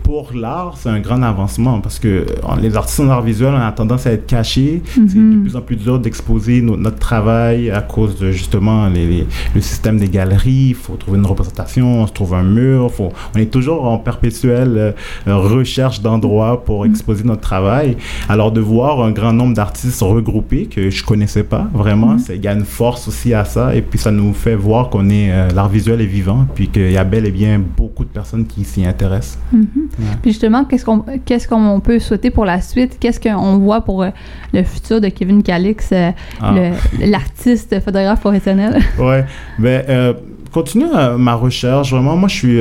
pour 0.06 0.30
l'art, 0.36 0.76
c'est 0.78 0.90
un 0.90 1.00
grand 1.00 1.22
avancement 1.24 1.82
parce 1.82 1.98
que 1.98 2.08
euh, 2.08 2.26
les 2.62 2.76
artistes 2.78 3.00
en 3.00 3.10
art 3.10 3.24
visuel, 3.24 3.54
on 3.56 3.60
a 3.60 3.72
tendance 3.72 4.06
à 4.06 4.12
être 4.12 4.28
cachés. 4.28 4.84
C'est 4.94 5.16
de 5.16 5.20
Mhm. 5.20 5.42
plus 5.42 5.56
en 5.56 5.62
plus 5.62 5.76
dur 5.78 5.98
d'exposer 6.00 6.62
no- 6.62 6.78
notre 6.78 7.00
travail 7.00 7.72
à 7.72 7.82
cause 7.82 8.20
de 8.20 8.32
justement 8.32 8.88
les, 8.88 9.08
les- 9.08 9.28
le 9.56 9.62
système 9.62 9.98
des 9.98 10.08
galeries. 10.08 10.68
Il 10.70 10.76
faut 10.76 10.94
trouver 10.96 11.18
une 11.18 11.26
représentation, 11.26 12.02
on 12.04 12.08
se 12.08 12.14
trouve 12.14 12.36
un 12.36 12.44
mur. 12.44 12.92
Faut, 12.92 13.12
on 13.36 13.40
est 13.40 13.52
toujours 13.52 13.86
en 13.86 13.98
perpétuelle 13.98 14.94
euh, 15.28 15.36
recherche 15.38 16.02
d'endroits 16.02 16.64
pour 16.64 16.86
exposer 16.86 17.24
notre 17.24 17.42
travail. 17.42 17.98
Alors 18.30 18.52
de 18.52 18.62
voir 18.62 19.02
un 19.02 19.12
grand 19.12 19.34
nombre 19.34 19.56
d'artistes 19.56 20.02
regroupés 20.02 20.68
que 20.68 20.92
je 20.92 21.04
connaissais 21.04 21.44
pas 21.44 21.68
vraiment, 21.74 22.12
Mhm. 22.14 22.20
ça, 22.20 22.36
il 22.36 22.44
y 22.44 22.48
a 22.48 22.54
une 22.54 22.66
force 22.66 23.08
aussi 23.08 23.34
à 23.34 23.44
ça 23.44 23.76
et 23.76 23.82
puis 23.82 23.98
ça 23.98 24.12
nous 24.12 24.34
fait 24.34 24.56
voir 24.56 24.90
qu'on 24.90 25.10
est 25.10 25.32
euh, 25.32 25.50
l'art 25.50 25.70
visuel 25.70 26.00
est 26.00 26.06
vivant 26.06 26.46
puis 26.54 26.68
qu'il 26.68 26.92
y 26.92 26.98
a 26.98 27.04
bel 27.04 27.26
et 27.26 27.32
bien 27.32 27.60
beaucoup 27.76 28.04
de 28.04 28.10
personnes 28.10 28.46
qui 28.46 28.64
s'y 28.66 28.86
intéressent. 28.86 29.40
Mhm. 29.52 29.66
Ouais. 29.98 30.06
Puis 30.22 30.32
justement, 30.32 30.66
qu'est-ce 30.66 30.84
qu'on 30.86 31.06
qu'est-ce 31.26 31.48
qu'on 31.48 31.80
peut 31.80 32.00
souhaiter 32.00 32.30
pour 32.30 32.46
la 32.46 32.60
suite? 32.62 32.98
Qu'est-ce 33.00 33.20
qu'on 33.20 33.58
voit 33.58 33.82
pour 33.82 34.04
euh, 34.04 34.10
le 34.54 34.64
futur 34.64 35.00
de 35.00 35.08
Kevin 35.10 35.42
Calix, 35.44 35.90
euh, 35.94 36.12
Ah. 36.42 36.54
l'artiste 37.00 37.80
photographe 37.84 38.20
professionnel? 38.20 38.80
ouais, 39.00 39.26
mais 39.60 39.86
euh, 39.90 40.14
continue 40.52 40.86
euh, 40.96 41.18
ma 41.18 41.34
recherche. 41.36 41.92
Vraiment, 41.92 42.16
moi, 42.18 42.28
je 42.30 42.36
suis, 42.36 42.60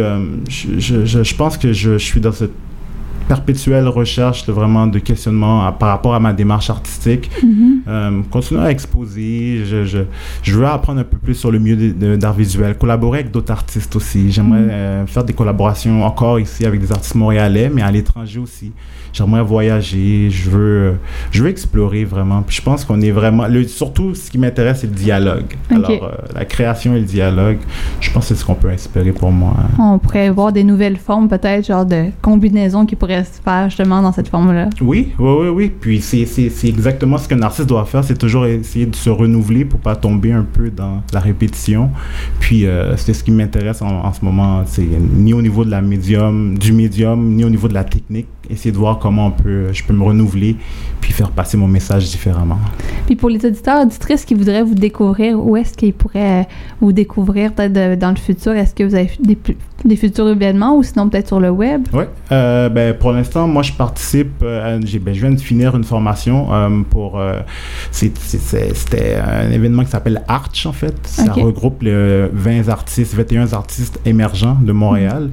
je, 0.48 1.04
je- 1.04 1.22
je 1.24 1.34
pense 1.36 1.56
que 1.58 1.72
je, 1.72 1.92
je 1.98 2.04
suis 2.04 2.20
dans 2.20 2.32
cette 2.32 2.52
perpétuelle 3.28 3.88
recherche 3.88 4.46
de 4.46 4.52
vraiment 4.52 4.86
de 4.86 4.98
questionnement 4.98 5.66
à- 5.66 5.72
par 5.72 5.88
rapport 5.88 6.14
à 6.14 6.20
ma 6.20 6.32
démarche 6.32 6.70
artistique. 6.70 7.30
Euh, 7.86 8.22
continuer 8.30 8.62
à 8.62 8.70
exposer. 8.70 9.62
Je, 9.64 9.84
je, 9.84 9.98
je 10.42 10.56
veux 10.56 10.66
apprendre 10.66 11.00
un 11.00 11.04
peu 11.04 11.16
plus 11.18 11.34
sur 11.34 11.50
le 11.50 11.58
milieu 11.58 11.92
d'art 12.16 12.32
visuel, 12.34 12.76
collaborer 12.76 13.20
avec 13.20 13.30
d'autres 13.30 13.52
artistes 13.52 13.94
aussi. 13.96 14.30
J'aimerais 14.32 14.60
Mhm. 14.60 14.68
euh, 14.70 15.06
faire 15.06 15.24
des 15.24 15.32
collaborations 15.32 16.04
encore 16.04 16.38
ici 16.40 16.64
avec 16.64 16.80
des 16.80 16.90
artistes 16.92 17.14
montréalais, 17.14 17.70
mais 17.72 17.82
à 17.82 17.90
l'étranger 17.90 18.38
aussi. 18.38 18.72
J'aimerais 19.12 19.42
voyager. 19.42 20.28
Je 20.30 20.50
veux, 20.50 20.94
je 21.30 21.42
veux 21.42 21.48
explorer 21.48 22.04
vraiment. 22.04 22.42
Puis 22.42 22.56
je 22.56 22.62
pense 22.62 22.84
qu'on 22.84 23.00
est 23.00 23.12
vraiment. 23.12 23.46
Le, 23.46 23.62
surtout, 23.64 24.14
ce 24.14 24.28
qui 24.30 24.38
m'intéresse, 24.38 24.80
c'est 24.80 24.88
le 24.88 24.92
dialogue. 24.94 25.44
Ok. 25.70 25.76
Alors, 25.76 26.04
euh, 26.04 26.10
la 26.34 26.44
création 26.44 26.94
et 26.96 26.98
le 27.00 27.04
dialogue, 27.04 27.58
je 28.00 28.10
pense 28.10 28.24
que 28.28 28.34
c'est 28.34 28.40
ce 28.40 28.44
qu'on 28.44 28.56
peut 28.56 28.70
espérer 28.72 29.12
pour 29.12 29.30
moi. 29.30 29.54
On 29.78 29.98
pourrait 29.98 30.30
voir 30.30 30.52
des 30.52 30.64
nouvelles 30.64 30.96
formes, 30.96 31.28
peut-être, 31.28 31.66
genre 31.66 31.86
de 31.86 32.06
combinaisons 32.22 32.86
qui 32.86 32.96
pourraient 32.96 33.13
pourrait 33.14 33.24
se 33.24 33.40
faire 33.40 33.68
justement 33.68 34.02
dans 34.02 34.12
cette 34.12 34.28
forme-là. 34.28 34.70
Oui, 34.80 35.12
oui, 35.18 35.32
oui, 35.40 35.48
oui. 35.48 35.72
Puis 35.80 36.00
c'est 36.00 36.68
exactement 36.68 37.18
ce 37.18 37.28
qu'un 37.28 37.42
artiste 37.42 37.68
doit 37.68 37.84
faire, 37.84 38.04
c'est 38.04 38.18
toujours 38.18 38.46
essayer 38.46 38.86
de 38.86 38.96
se 38.96 39.10
renouveler 39.10 39.64
pour 39.64 39.80
pas 39.80 39.96
tomber 39.96 40.32
un 40.32 40.44
peu 40.44 40.70
dans 40.70 41.02
la 41.12 41.20
répétition. 41.20 41.90
Puis 42.40 42.66
euh, 42.66 42.96
c'est 42.96 43.14
ce 43.14 43.24
qui 43.24 43.30
m'intéresse 43.30 43.82
en, 43.82 44.04
en 44.04 44.12
ce 44.12 44.24
moment, 44.24 44.62
c'est 44.66 44.86
ni 45.16 45.32
au 45.32 45.42
niveau 45.42 45.64
de 45.64 45.70
la 45.70 45.80
médium, 45.80 46.56
du 46.58 46.72
médium, 46.72 47.34
ni 47.34 47.44
au 47.44 47.50
niveau 47.50 47.68
de 47.68 47.74
la 47.74 47.84
technique, 47.84 48.26
essayer 48.50 48.72
de 48.72 48.76
voir 48.76 48.98
comment 48.98 49.26
on 49.26 49.30
peut, 49.30 49.72
je 49.72 49.82
peux 49.84 49.92
me 49.94 50.02
renouveler 50.02 50.56
puis 51.00 51.12
faire 51.12 51.30
passer 51.30 51.58
mon 51.58 51.68
message 51.68 52.08
différemment. 52.08 52.58
Puis 53.06 53.14
pour 53.14 53.28
les 53.28 53.44
auditeurs, 53.44 53.82
auditrices 53.82 54.24
qui 54.24 54.34
voudraient 54.34 54.62
vous 54.62 54.74
découvrir, 54.74 55.38
où 55.38 55.54
est-ce 55.54 55.74
qu'ils 55.74 55.92
pourraient 55.92 56.48
vous 56.80 56.92
découvrir 56.92 57.52
peut-être 57.52 57.98
dans 57.98 58.10
le 58.10 58.16
futur? 58.16 58.52
Est-ce 58.52 58.74
que 58.74 58.84
vous 58.84 58.94
avez 58.94 59.10
des, 59.84 59.96
futurs 59.96 60.30
événements 60.30 60.78
ou 60.78 60.82
sinon 60.82 61.10
peut-être 61.10 61.28
sur 61.28 61.40
le 61.40 61.50
web? 61.50 61.86
Oui, 61.92 62.04
euh, 62.32 62.70
ben, 62.70 62.94
pour 62.94 63.12
l'instant, 63.12 63.46
moi, 63.46 63.62
je 63.62 63.72
participe. 63.72 64.42
euh, 64.42 64.80
j'ai- 64.82 64.98
ben, 64.98 65.12
je 65.12 65.20
viens 65.20 65.30
de 65.32 65.40
finir 65.40 65.76
une 65.76 65.84
formation 65.84 66.52
euh, 66.54 66.70
pour. 66.88 67.20
C'était 67.90 69.16
un 69.16 69.50
événement 69.50 69.84
qui 69.84 69.90
s'appelle 69.90 70.22
Arch, 70.26 70.64
en 70.64 70.72
fait. 70.72 70.94
Ça 71.04 71.32
regroupe 71.32 71.82
les 71.82 72.28
20 72.32 72.68
artistes, 72.70 73.14
21 73.14 73.52
artistes 73.52 74.00
émergents 74.06 74.56
de 74.60 74.72
Montréal. 74.72 75.30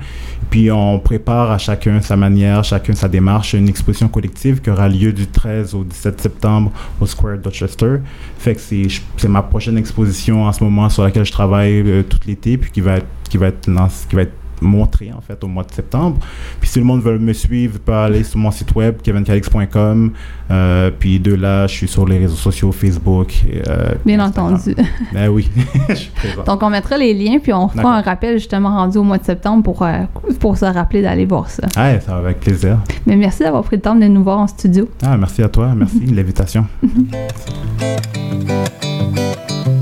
Puis 0.51 0.69
on 0.69 0.99
prépare 0.99 1.49
à 1.49 1.57
chacun 1.57 2.01
sa 2.01 2.17
manière, 2.17 2.61
chacun 2.65 2.93
sa 2.93 3.07
démarche, 3.07 3.53
une 3.53 3.69
exposition 3.69 4.09
collective 4.09 4.59
qui 4.59 4.69
aura 4.69 4.89
lieu 4.89 5.13
du 5.13 5.25
13 5.25 5.73
au 5.73 5.85
17 5.85 6.19
septembre 6.19 6.73
au 6.99 7.05
Square 7.05 7.37
Dorchester. 7.37 7.99
Fait 8.37 8.55
que 8.55 8.61
c'est 8.61 9.29
ma 9.29 9.43
prochaine 9.43 9.77
exposition 9.77 10.43
en 10.43 10.51
ce 10.51 10.61
moment 10.61 10.89
sur 10.89 11.03
laquelle 11.03 11.23
je 11.23 11.31
travaille 11.31 11.81
euh, 11.87 12.03
tout 12.03 12.19
l'été, 12.27 12.57
puis 12.57 12.69
qui 12.69 12.81
va 12.81 12.97
être, 12.97 13.07
qui 13.29 13.37
va 13.37 13.47
être, 13.47 13.69
qui 14.09 14.15
va 14.17 14.23
être 14.23 14.40
montrée 14.61 15.11
en 15.15 15.21
fait 15.21 15.43
au 15.43 15.47
mois 15.47 15.63
de 15.63 15.71
septembre. 15.71 16.17
Puis 16.59 16.69
si 16.69 16.79
le 16.79 16.85
monde 16.85 17.01
veut 17.01 17.17
me 17.19 17.33
suivre, 17.33 17.79
peut 17.79 17.93
aller 17.93 18.23
sur 18.23 18.39
mon 18.39 18.51
site 18.51 18.73
web 18.75 19.01
kevincalix.com. 19.01 20.11
Euh, 20.51 20.91
puis 20.97 21.19
de 21.19 21.33
là, 21.33 21.67
je 21.67 21.73
suis 21.73 21.87
sur 21.87 22.05
les 22.07 22.17
réseaux 22.17 22.35
sociaux 22.35 22.71
Facebook. 22.71 23.33
et, 23.49 23.61
euh, 23.67 23.93
Bien 24.05 24.19
Instagram. 24.19 24.55
entendu. 24.55 24.75
Ben 25.13 25.29
oui. 25.29 25.49
Donc, 26.45 26.63
on 26.63 26.69
mettra 26.69 26.97
les 26.97 27.13
liens, 27.13 27.39
puis 27.39 27.53
on 27.53 27.67
fera 27.67 27.97
un 27.97 28.01
rappel 28.01 28.37
justement 28.37 28.69
rendu 28.69 28.97
au 28.97 29.03
mois 29.03 29.17
de 29.17 29.25
septembre 29.25 29.63
pour, 29.63 29.81
euh, 29.83 30.03
pour 30.39 30.57
se 30.57 30.65
rappeler 30.65 31.01
d'aller 31.01 31.25
voir 31.25 31.49
ça. 31.49 31.67
Ah, 31.75 31.99
ça 31.99 32.13
va 32.13 32.17
avec 32.19 32.39
plaisir. 32.39 32.77
Mais 33.05 33.15
merci 33.15 33.43
d'avoir 33.43 33.63
pris 33.63 33.77
le 33.77 33.81
temps 33.81 33.95
de 33.95 34.05
nous 34.05 34.23
voir 34.23 34.39
en 34.39 34.47
studio. 34.47 34.89
Ah, 35.03 35.17
merci 35.17 35.41
à 35.41 35.49
toi, 35.49 35.73
merci 35.75 35.99
de 35.99 36.15
l'invitation. 36.15 36.65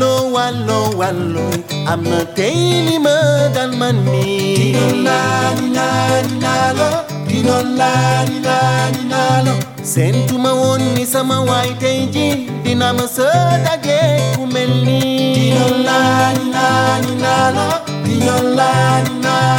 Wallo, 0.00 0.32
wallo, 0.32 0.96
wallo 0.96 1.50
Amna 1.86 2.24
ni 5.60 5.68
na 5.68 6.22
ni 6.22 6.40
na 6.40 6.72
lo 6.72 7.04
Dino 7.28 7.62
la 7.76 8.24
ni 8.24 8.40
na 8.40 8.90
ni 8.92 9.04
na 9.10 9.42
lo 9.44 9.52
Sentu 9.82 10.38
ma 10.38 10.54
woni 10.54 11.04
sama 11.06 11.40
waiteji 11.42 12.48
Dina 12.62 12.92
ma 12.94 13.06
sada 13.08 13.76
je 13.84 14.00
kumeli 14.36 15.00
Dino 15.34 15.68
la 15.84 16.32
ni 16.32 16.50
na 16.50 16.98
ni 17.00 17.14
na 17.20 17.50
lo 17.50 17.68
Dino 18.04 18.54
la 18.56 19.02
ni 19.02 19.20
na 19.20 19.50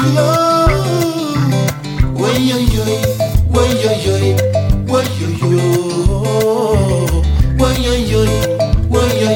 Why 0.00 0.06
yo 2.38 2.56
yo, 2.56 2.84
why 3.50 3.68
yo 3.82 3.92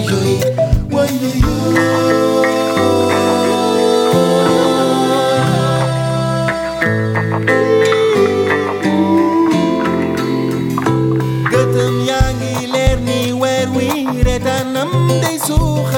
yo, 0.09 0.21
why 0.91 1.07
yo 1.21 1.29
yo. 1.43 2.34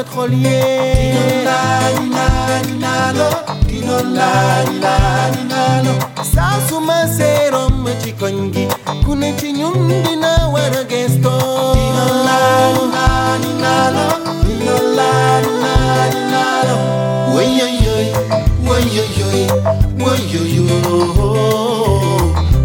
notre 0.07 0.29
lier. 0.29 1.45
saa. 6.35 6.57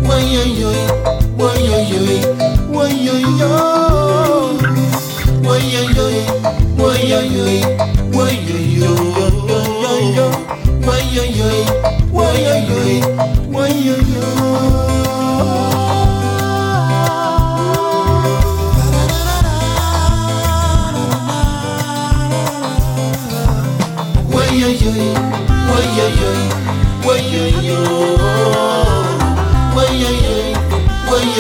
Woyoyoy, 0.07 0.77
woyoyoy, 0.77 0.79
woyoyoy, 1.37 2.19
woyoyoy, 2.73 3.61
woyoyoy. 5.43 6.60
Why 6.81 6.97
yo 6.97 7.21
yo, 7.21 7.45
why 8.11 8.31
yo 8.31 8.57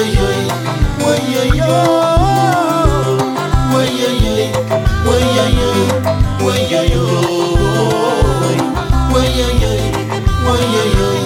yo, 0.05 0.29
why 0.99 1.17
yo 1.33 1.43
yo. 1.55 2.10
way 5.31 6.67
yo 6.69 6.83
yo 6.83 7.03
way 9.13 9.29
yo 9.37 9.47
yo 9.61 9.71
way 10.45 10.65
yo 10.73 10.83
yo 10.97 11.20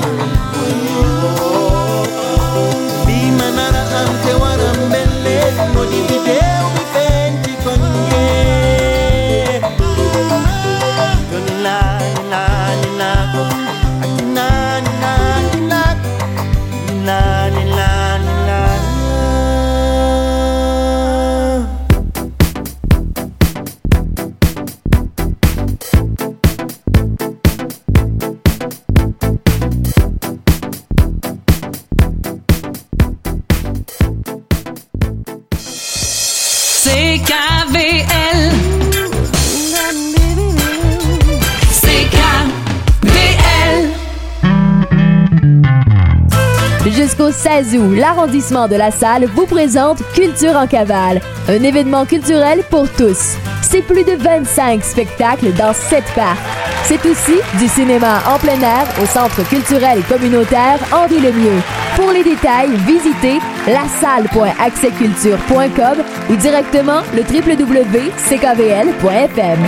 Jusqu'au 47.55 47.55
16 47.55 47.77
août, 47.77 47.95
l'arrondissement 47.95 48.67
de 48.67 48.75
la 48.75 48.91
salle 48.91 49.25
vous 49.33 49.45
présente 49.45 50.03
Culture 50.13 50.55
en 50.55 50.67
cavale, 50.67 51.21
un 51.47 51.63
événement 51.63 52.05
culturel 52.05 52.61
pour 52.69 52.91
tous. 52.91 53.37
C'est 53.61 53.81
plus 53.81 54.03
de 54.03 54.17
25 54.17 54.83
spectacles 54.83 55.53
dans 55.53 55.71
7 55.73 56.03
parcs. 56.15 56.37
C'est 56.83 57.05
aussi 57.05 57.39
du 57.57 57.67
cinéma 57.67 58.21
en 58.27 58.37
plein 58.39 58.59
air 58.59 58.85
au 59.01 59.05
Centre 59.05 59.47
culturel 59.47 59.99
et 59.99 60.03
communautaire 60.03 60.79
Henri 60.91 61.19
Lemieux. 61.19 61.61
Pour 61.95 62.11
les 62.11 62.23
détails, 62.23 62.75
visitez 62.85 63.39
lasalle.accèsculture.com 63.67 66.03
ou 66.29 66.35
directement 66.35 67.03
le 67.15 67.21
www.ckvl.fm. 67.21 69.59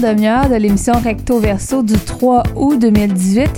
demi-heure 0.00 0.48
de 0.48 0.54
l'émission 0.54 0.94
Recto 0.94 1.40
Verso 1.40 1.82
du 1.82 1.92
3 1.92 2.42
août 2.56 2.78
2018. 2.78 3.50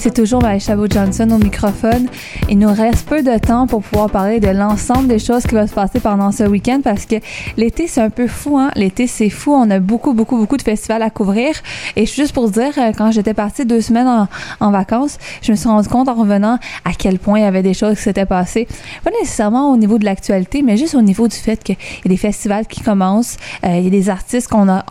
C'est 0.00 0.12
toujours 0.12 0.42
Maëlle 0.42 0.60
Chabot-Johnson 0.60 1.30
au 1.30 1.38
microphone. 1.38 2.08
Il 2.50 2.58
nous 2.58 2.72
reste 2.72 3.08
peu 3.08 3.22
de 3.22 3.38
temps 3.38 3.66
pour 3.66 3.80
pouvoir 3.80 4.10
parler 4.10 4.38
de 4.38 4.48
l'ensemble 4.48 5.08
des 5.08 5.18
choses 5.18 5.44
qui 5.44 5.54
vont 5.54 5.66
se 5.66 5.72
passer 5.72 5.98
pendant 5.98 6.30
ce 6.30 6.42
week-end 6.42 6.80
parce 6.84 7.06
que 7.06 7.16
l'été, 7.56 7.86
c'est 7.86 8.02
un 8.02 8.10
peu 8.10 8.26
fou. 8.26 8.58
Hein? 8.58 8.70
L'été, 8.76 9.06
c'est 9.06 9.30
fou. 9.30 9.52
On 9.52 9.70
a 9.70 9.80
beaucoup, 9.80 10.12
beaucoup, 10.12 10.36
beaucoup 10.36 10.58
de 10.58 10.62
festivals 10.62 11.02
à 11.02 11.08
couvrir. 11.08 11.54
Et 11.96 12.04
juste 12.04 12.34
pour 12.34 12.50
dire, 12.50 12.72
euh, 12.76 12.92
quand 12.96 13.10
j'étais 13.12 13.32
partie 13.32 13.64
deux 13.64 13.80
semaines 13.80 14.28
en, 14.60 14.70
vacances, 14.70 15.18
je 15.40 15.52
me 15.52 15.56
suis 15.56 15.68
rendu 15.68 15.88
compte 15.88 16.08
en 16.08 16.14
revenant 16.14 16.58
à 16.84 16.92
quel 16.92 17.18
point 17.18 17.38
il 17.38 17.42
y 17.42 17.46
avait 17.46 17.62
des 17.62 17.72
choses 17.72 17.96
qui 17.96 18.02
s'étaient 18.02 18.26
passées. 18.26 18.68
Pas 19.02 19.10
nécessairement 19.22 19.72
au 19.72 19.78
niveau 19.78 19.98
de 19.98 20.04
l'actualité, 20.04 20.60
mais 20.62 20.76
juste 20.76 20.94
au 20.94 21.02
niveau 21.02 21.28
du 21.28 21.36
fait 21.36 21.62
qu'il 21.62 21.76
y 21.76 22.08
a 22.08 22.08
des 22.08 22.16
festivals 22.18 22.66
qui 22.66 22.82
commencent. 22.82 23.38
Euh, 23.64 23.78
il 23.78 23.84
y 23.84 23.86
a 23.86 23.90
des 23.90 24.10
artistes 24.10 24.48
qu'on 24.48 24.68
a 24.68 24.84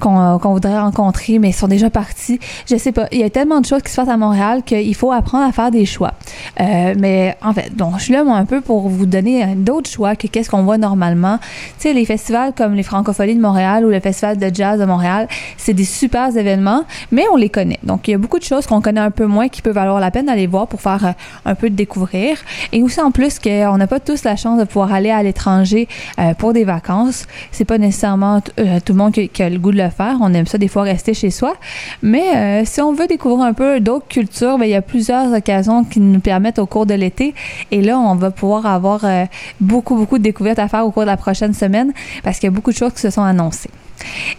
qu'on 0.00 0.38
voudrait 0.52 0.78
rencontrer, 0.78 1.38
mais 1.38 1.52
sont 1.52 1.68
déjà 1.68 1.88
partis. 1.88 2.40
Je 2.68 2.76
sais 2.76 2.92
pas. 2.92 3.06
Il 3.12 3.20
y 3.20 3.24
a 3.24 3.30
tellement 3.30 3.60
de 3.60 3.66
choses 3.66 3.82
qui 3.82 3.92
se 3.92 3.96
passent 3.96 4.08
à 4.08 4.16
Montréal 4.16 4.64
qu'il 4.64 4.94
faut 4.94 5.12
apprendre 5.12 5.46
à 5.46 5.52
faire 5.52 5.70
des 5.70 5.86
choix. 5.86 6.14
Euh, 6.60 6.94
mais 6.96 7.36
en 7.42 7.52
fait, 7.52 7.76
donc, 7.76 7.98
je 7.98 8.04
suis 8.04 8.12
là, 8.12 8.24
un 8.26 8.44
peu 8.44 8.60
pour 8.60 8.88
vous 8.88 9.06
donner 9.06 9.54
d'autres 9.54 9.88
choix 9.88 10.16
que 10.16 10.26
qu'est-ce 10.26 10.50
qu'on 10.50 10.62
voit 10.62 10.78
normalement. 10.78 11.38
Tu 11.78 11.88
sais, 11.88 11.92
les 11.92 12.04
festivals 12.04 12.52
comme 12.56 12.74
les 12.74 12.82
Francopholies 12.82 13.34
de 13.34 13.40
Montréal 13.40 13.84
ou 13.84 13.90
le 13.90 14.00
Festival 14.00 14.38
de 14.38 14.50
jazz 14.52 14.80
de 14.80 14.84
Montréal, 14.84 15.28
c'est 15.56 15.74
des 15.74 15.84
super 15.84 16.34
événements, 16.36 16.84
mais 17.12 17.24
on 17.32 17.36
les 17.36 17.50
connaît. 17.50 17.78
Donc, 17.82 18.08
il 18.08 18.12
y 18.12 18.14
a 18.14 18.18
beaucoup 18.18 18.38
de 18.38 18.44
choses 18.44 18.66
qu'on 18.66 18.80
connaît 18.80 19.00
un 19.00 19.10
peu 19.10 19.26
moins 19.26 19.48
qui 19.48 19.62
peuvent 19.62 19.74
valoir 19.74 20.00
la 20.00 20.10
peine 20.10 20.26
d'aller 20.26 20.46
voir 20.46 20.66
pour 20.66 20.80
faire 20.80 21.04
euh, 21.04 21.12
un 21.44 21.54
peu 21.54 21.68
de 21.70 21.74
découvrir. 21.74 22.38
Et 22.72 22.82
aussi, 22.82 23.00
en 23.00 23.10
plus, 23.10 23.38
qu'on 23.38 23.76
n'a 23.76 23.86
pas 23.86 24.00
tous 24.00 24.24
la 24.24 24.36
chance 24.36 24.58
de 24.58 24.64
pouvoir 24.64 24.92
aller 24.92 25.10
à 25.10 25.22
l'étranger 25.22 25.88
euh, 26.18 26.34
pour 26.34 26.52
des 26.52 26.64
vacances. 26.64 27.26
C'est 27.52 27.64
pas 27.64 27.78
nécessairement 27.78 28.40
tout 28.40 28.54
le 28.56 28.94
monde 28.94 29.12
qui, 29.12 29.28
qui, 29.28 29.42
a 29.42 29.50
le 29.50 29.58
goût 29.58 29.72
de 29.72 29.82
le 29.82 29.90
faire. 29.90 30.16
On 30.20 30.32
aime 30.32 30.46
ça 30.46 30.58
des 30.58 30.68
fois 30.68 30.82
rester 30.82 31.14
chez 31.14 31.30
soi. 31.30 31.54
Mais 32.02 32.64
si 32.64 32.80
on 32.80 32.92
veut 32.92 33.06
découvrir 33.06 33.44
un 33.44 33.52
peu 33.52 33.80
d'autres 33.80 34.08
cultures, 34.08 34.58
ben, 34.58 34.64
il 34.64 34.70
y 34.70 34.74
a 34.74 34.82
plusieurs 34.82 35.32
occasions 35.32 35.84
qui 35.84 36.00
nous 36.00 36.20
permettent 36.20 36.58
au 36.58 36.66
cours 36.66 36.85
de 36.86 36.94
l'été. 36.94 37.34
Et 37.70 37.82
là, 37.82 37.98
on 37.98 38.14
va 38.14 38.30
pouvoir 38.30 38.66
avoir 38.66 39.04
euh, 39.04 39.24
beaucoup, 39.60 39.96
beaucoup 39.96 40.18
de 40.18 40.22
découvertes 40.22 40.58
à 40.58 40.68
faire 40.68 40.86
au 40.86 40.90
cours 40.90 41.02
de 41.02 41.08
la 41.08 41.16
prochaine 41.16 41.54
semaine 41.54 41.92
parce 42.22 42.38
qu'il 42.38 42.46
y 42.48 42.52
a 42.52 42.54
beaucoup 42.54 42.70
de 42.70 42.76
choses 42.76 42.92
qui 42.92 43.00
se 43.00 43.10
sont 43.10 43.22
annoncées. 43.22 43.70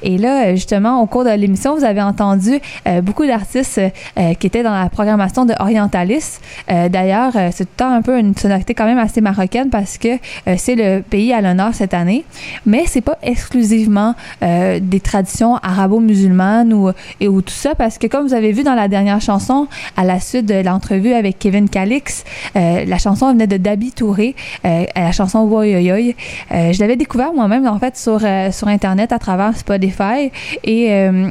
Et 0.03 0.17
là, 0.17 0.53
justement, 0.55 1.01
au 1.01 1.05
cours 1.05 1.23
de 1.23 1.29
l'émission, 1.29 1.75
vous 1.75 1.83
avez 1.83 2.01
entendu 2.01 2.59
euh, 2.87 3.01
beaucoup 3.01 3.25
d'artistes 3.25 3.79
euh, 3.79 4.33
qui 4.35 4.47
étaient 4.47 4.63
dans 4.63 4.73
la 4.73 4.89
programmation 4.89 5.45
de 5.45 5.53
Orientalis. 5.59 6.39
Euh, 6.71 6.89
D'ailleurs, 6.89 7.33
c'est 7.51 7.65
tout 7.65 7.71
le 7.73 7.77
temps 7.77 7.91
un 7.91 8.01
peu 8.01 8.17
une 8.17 8.35
sonorité 8.35 8.73
quand 8.73 8.85
même 8.85 8.97
assez 8.97 9.21
marocaine 9.21 9.69
parce 9.69 9.97
que 9.97 10.17
c'est 10.57 10.75
le 10.75 11.01
pays 11.01 11.33
à 11.33 11.41
l'honneur 11.41 11.73
cette 11.73 11.93
année. 11.93 12.23
Mais 12.65 12.83
c'est 12.87 13.01
pas 13.01 13.17
exclusivement 13.21 14.15
des 14.41 14.99
traditions 14.99 15.57
arabo-musulmanes 15.57 16.73
ou, 16.73 16.91
ou 17.21 17.41
tout 17.41 17.53
ça 17.53 17.75
parce 17.75 17.97
que 17.97 18.07
comme 18.07 18.25
vous 18.27 18.33
avez 18.33 18.51
vu 18.51 18.63
dans 18.63 18.73
la 18.75 18.87
dernière 18.87 19.21
chanson, 19.21 19.67
à 19.95 20.03
la 20.03 20.19
suite 20.19 20.45
de 20.45 20.55
l'entrevue 20.55 21.13
avec 21.13 21.39
Kevin 21.39 21.69
Calix, 21.69 22.23
la 22.55 22.97
chanson 22.97 23.31
venait 23.31 23.47
de 23.47 23.57
Dabi 23.57 23.91
Touré, 23.91 24.35
la 24.63 25.11
chanson 25.11 25.41
Woyoyoy. 25.41 26.15
je 26.51 26.79
l'avais 26.79 26.95
découvert 26.95 27.33
moi-même 27.33 27.67
en 27.67 27.79
fait 27.79 27.97
sur, 27.97 28.21
sur 28.51 28.67
Internet 28.67 29.11
à 29.11 29.19
travers 29.19 29.46
Spotify 29.55 30.31
et, 30.63 30.91
euh, 30.91 31.29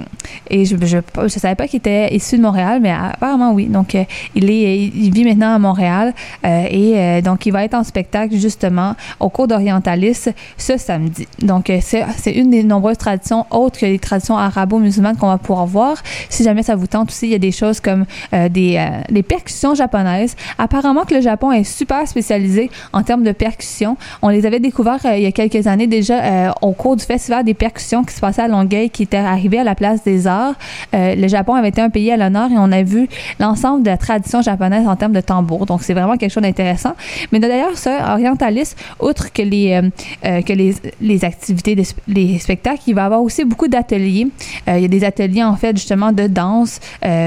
et 0.49 0.65
je, 0.65 0.77
je, 0.81 0.99
je, 1.23 1.29
savais 1.29 1.55
pas 1.55 1.67
qu'il 1.67 1.79
était 1.79 2.15
issu 2.15 2.37
de 2.37 2.43
Montréal, 2.43 2.81
mais 2.81 2.91
apparemment 2.91 3.53
oui. 3.53 3.67
Donc 3.67 3.95
euh, 3.95 4.05
il 4.35 4.51
est 4.51 4.79
il 4.79 5.13
vit 5.13 5.25
maintenant 5.25 5.55
à 5.55 5.59
Montréal 5.59 6.15
euh, 6.45 6.67
et 6.71 7.23
donc 7.23 7.47
il 7.47 7.53
va 7.53 7.65
être 7.65 7.75
en 7.75 7.85
spectacle 7.85 8.35
justement 8.37 8.95
au 9.21 9.29
cours 9.29 9.49
d'Orientalis 9.49 10.29
ce 10.57 10.77
samedi. 10.77 11.27
Donc 11.41 11.71
c'est 11.81 12.33
une 12.33 12.51
des 12.51 12.63
nombreuses 12.63 12.99
traditions 12.99 13.47
autres 13.51 13.81
que 13.81 13.87
les 13.87 13.99
traditions 13.99 14.37
arabo-musulmanes 14.37 15.17
qu'on 15.17 15.29
va 15.29 15.39
pouvoir 15.39 15.67
voir. 15.67 15.97
Si 16.29 16.43
jamais 16.43 16.63
ça 16.63 16.77
vous 16.77 16.87
tente 16.87 17.11
aussi, 17.11 17.27
il 17.27 17.33
y 17.33 17.35
a 17.35 17.39
des 17.39 17.53
choses 17.53 17.81
comme 17.81 18.05
des, 18.33 18.85
des 19.11 19.23
percussions 19.23 19.75
japonaises. 19.75 20.37
Apparemment 20.59 21.05
que 21.05 21.15
le 21.15 21.21
Japon 21.21 21.53
est 21.53 21.65
super 21.65 22.07
spécialisé 22.07 22.71
en 22.93 23.03
termes 23.03 23.25
de 23.25 23.33
percussions. 23.33 23.97
On 24.23 24.29
les 24.29 24.47
avait 24.47 24.61
découverts 24.61 25.01
il 25.05 25.23
y 25.23 25.27
a 25.27 25.33
quelques 25.33 25.67
années 25.67 25.87
déjà 25.87 26.53
au 26.63 26.73
cours 26.73 26.97
du 26.97 27.05
festival 27.05 27.45
des 27.45 27.55
percussions 27.55 28.05
qui 28.07 28.15
se 28.15 28.21
passait 28.21 28.43
à 28.43 28.49
Longueuil, 28.49 28.91
qui 28.91 29.03
était 29.03 29.17
arrivé 29.17 29.59
à 29.59 29.65
la 29.65 29.75
place 29.75 30.03
des 30.05 30.27
arts. 30.27 30.55
Euh, 30.95 31.15
le 31.15 31.29
Japon 31.29 31.55
avait 31.55 31.69
été 31.69 31.81
un 31.81 31.91
pays 31.91 32.11
à 32.11 32.17
l'honneur 32.17 32.51
et 32.51 32.59
on 32.59 32.73
a 32.73 32.83
vu 32.83 33.09
l'ensemble 33.41 33.83
de 33.83 33.91
la 33.91 33.97
tradition 33.97 34.43
japonaise 34.43 34.87
en 34.87 34.97
termes 34.97 35.13
de 35.13 35.21
tambour. 35.21 35.67
Donc, 35.67 35.83
c'est 35.83 35.95
vraiment 35.95 36.17
quelque 36.17 36.33
chose 36.33 36.43
d'intéressant. 36.43 36.95
Mais 37.33 37.39
d'ailleurs, 37.39 37.77
ça, 37.77 38.13
Orientalis, 38.15 38.75
outre 39.01 39.33
que 39.33 39.43
les, 39.43 39.73
euh, 39.73 39.91
euh, 40.25 40.43
que 40.43 40.53
les, 40.53 40.75
les 41.01 41.25
activités, 41.25 41.77
les 42.07 42.39
spectacles, 42.39 42.83
il 42.87 42.95
va 42.95 43.03
y 43.03 43.05
avoir 43.05 43.23
aussi 43.23 43.45
beaucoup 43.45 43.69
d'ateliers. 43.69 44.29
il 44.69 44.79
y 44.79 44.85
a 44.85 44.89
des 44.89 45.05
ateliers, 45.05 45.45
en 45.45 45.57
fait, 45.57 45.77
justement, 45.77 46.13
de 46.13 46.27
danse 46.27 46.81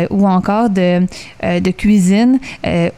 ou 0.09 0.27
encore 0.27 0.69
de, 0.69 1.01
de 1.41 1.71
cuisine 1.71 2.39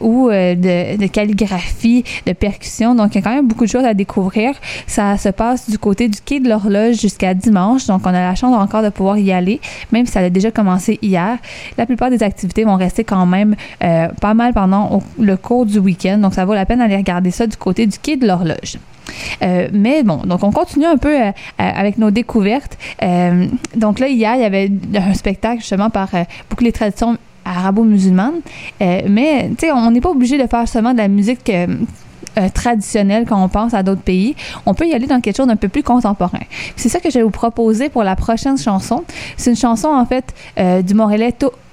ou 0.00 0.28
de 0.30 1.06
calligraphie, 1.06 2.04
de 2.26 2.32
percussion. 2.32 2.94
Donc, 2.94 3.14
il 3.14 3.16
y 3.16 3.18
a 3.18 3.22
quand 3.22 3.34
même 3.34 3.46
beaucoup 3.46 3.64
de 3.64 3.70
choses 3.70 3.84
à 3.84 3.94
découvrir. 3.94 4.54
Ça 4.86 5.16
se 5.16 5.28
passe 5.28 5.68
du 5.68 5.78
côté 5.78 6.08
du 6.08 6.20
quai 6.20 6.40
de 6.40 6.48
l'horloge 6.48 7.00
jusqu'à 7.00 7.34
dimanche 7.34 7.71
donc 7.86 8.02
on 8.04 8.10
a 8.10 8.12
la 8.12 8.34
chance 8.34 8.54
encore 8.54 8.82
de 8.82 8.88
pouvoir 8.88 9.18
y 9.18 9.32
aller, 9.32 9.60
même 9.92 10.06
si 10.06 10.12
ça 10.12 10.20
a 10.20 10.30
déjà 10.30 10.50
commencé 10.50 10.98
hier. 11.02 11.38
La 11.78 11.86
plupart 11.86 12.10
des 12.10 12.22
activités 12.22 12.64
vont 12.64 12.76
rester 12.76 13.04
quand 13.04 13.26
même 13.26 13.56
euh, 13.82 14.08
pas 14.20 14.34
mal 14.34 14.52
pendant 14.52 15.02
le 15.18 15.36
cours 15.36 15.66
du 15.66 15.78
week-end, 15.78 16.18
donc 16.18 16.34
ça 16.34 16.44
vaut 16.44 16.54
la 16.54 16.66
peine 16.66 16.78
d'aller 16.78 16.96
regarder 16.96 17.30
ça 17.30 17.46
du 17.46 17.56
côté 17.56 17.86
du 17.86 17.98
quai 17.98 18.16
de 18.16 18.26
l'horloge. 18.26 18.78
Euh, 19.42 19.68
mais 19.72 20.02
bon, 20.02 20.18
donc 20.18 20.42
on 20.42 20.52
continue 20.52 20.86
un 20.86 20.96
peu 20.96 21.20
euh, 21.20 21.32
avec 21.58 21.98
nos 21.98 22.10
découvertes. 22.10 22.78
donc 23.76 23.98
là, 23.98 24.08
hier, 24.08 24.36
il 24.36 24.42
y 24.42 24.44
avait 24.44 24.70
un 24.94 25.14
spectacle 25.14 25.60
justement 25.60 25.90
par 25.90 26.10
beaucoup 26.48 26.64
les 26.64 26.72
traditions 26.72 27.16
arabo-musulmanes. 27.44 28.40
mais, 28.80 29.50
tu 29.50 29.66
sais, 29.66 29.72
on 29.72 29.90
n'est 29.90 30.00
pas 30.00 30.10
obligé 30.10 30.38
de 30.38 30.46
faire 30.46 30.68
seulement 30.68 30.92
de 30.92 30.98
la 30.98 31.08
musique 31.08 31.50
euh, 32.38 32.48
traditionnel 32.48 33.24
quand 33.28 33.42
on 33.42 33.48
pense 33.48 33.74
à 33.74 33.82
d'autres 33.82 34.02
pays, 34.02 34.34
on 34.66 34.74
peut 34.74 34.86
y 34.86 34.94
aller 34.94 35.06
dans 35.06 35.20
quelque 35.20 35.36
chose 35.36 35.46
d'un 35.46 35.56
peu 35.56 35.68
plus 35.68 35.82
contemporain. 35.82 36.40
C'est 36.76 36.88
ça 36.88 37.00
que 37.00 37.10
je 37.10 37.18
vais 37.18 37.24
vous 37.24 37.30
proposer 37.30 37.88
pour 37.88 38.04
la 38.04 38.16
prochaine 38.16 38.58
chanson. 38.58 39.04
C'est 39.36 39.50
une 39.50 39.56
chanson 39.56 39.88
en 39.88 40.06
fait 40.06 40.34
euh, 40.58 40.82
du 40.82 40.94
Montréalais 40.94 41.32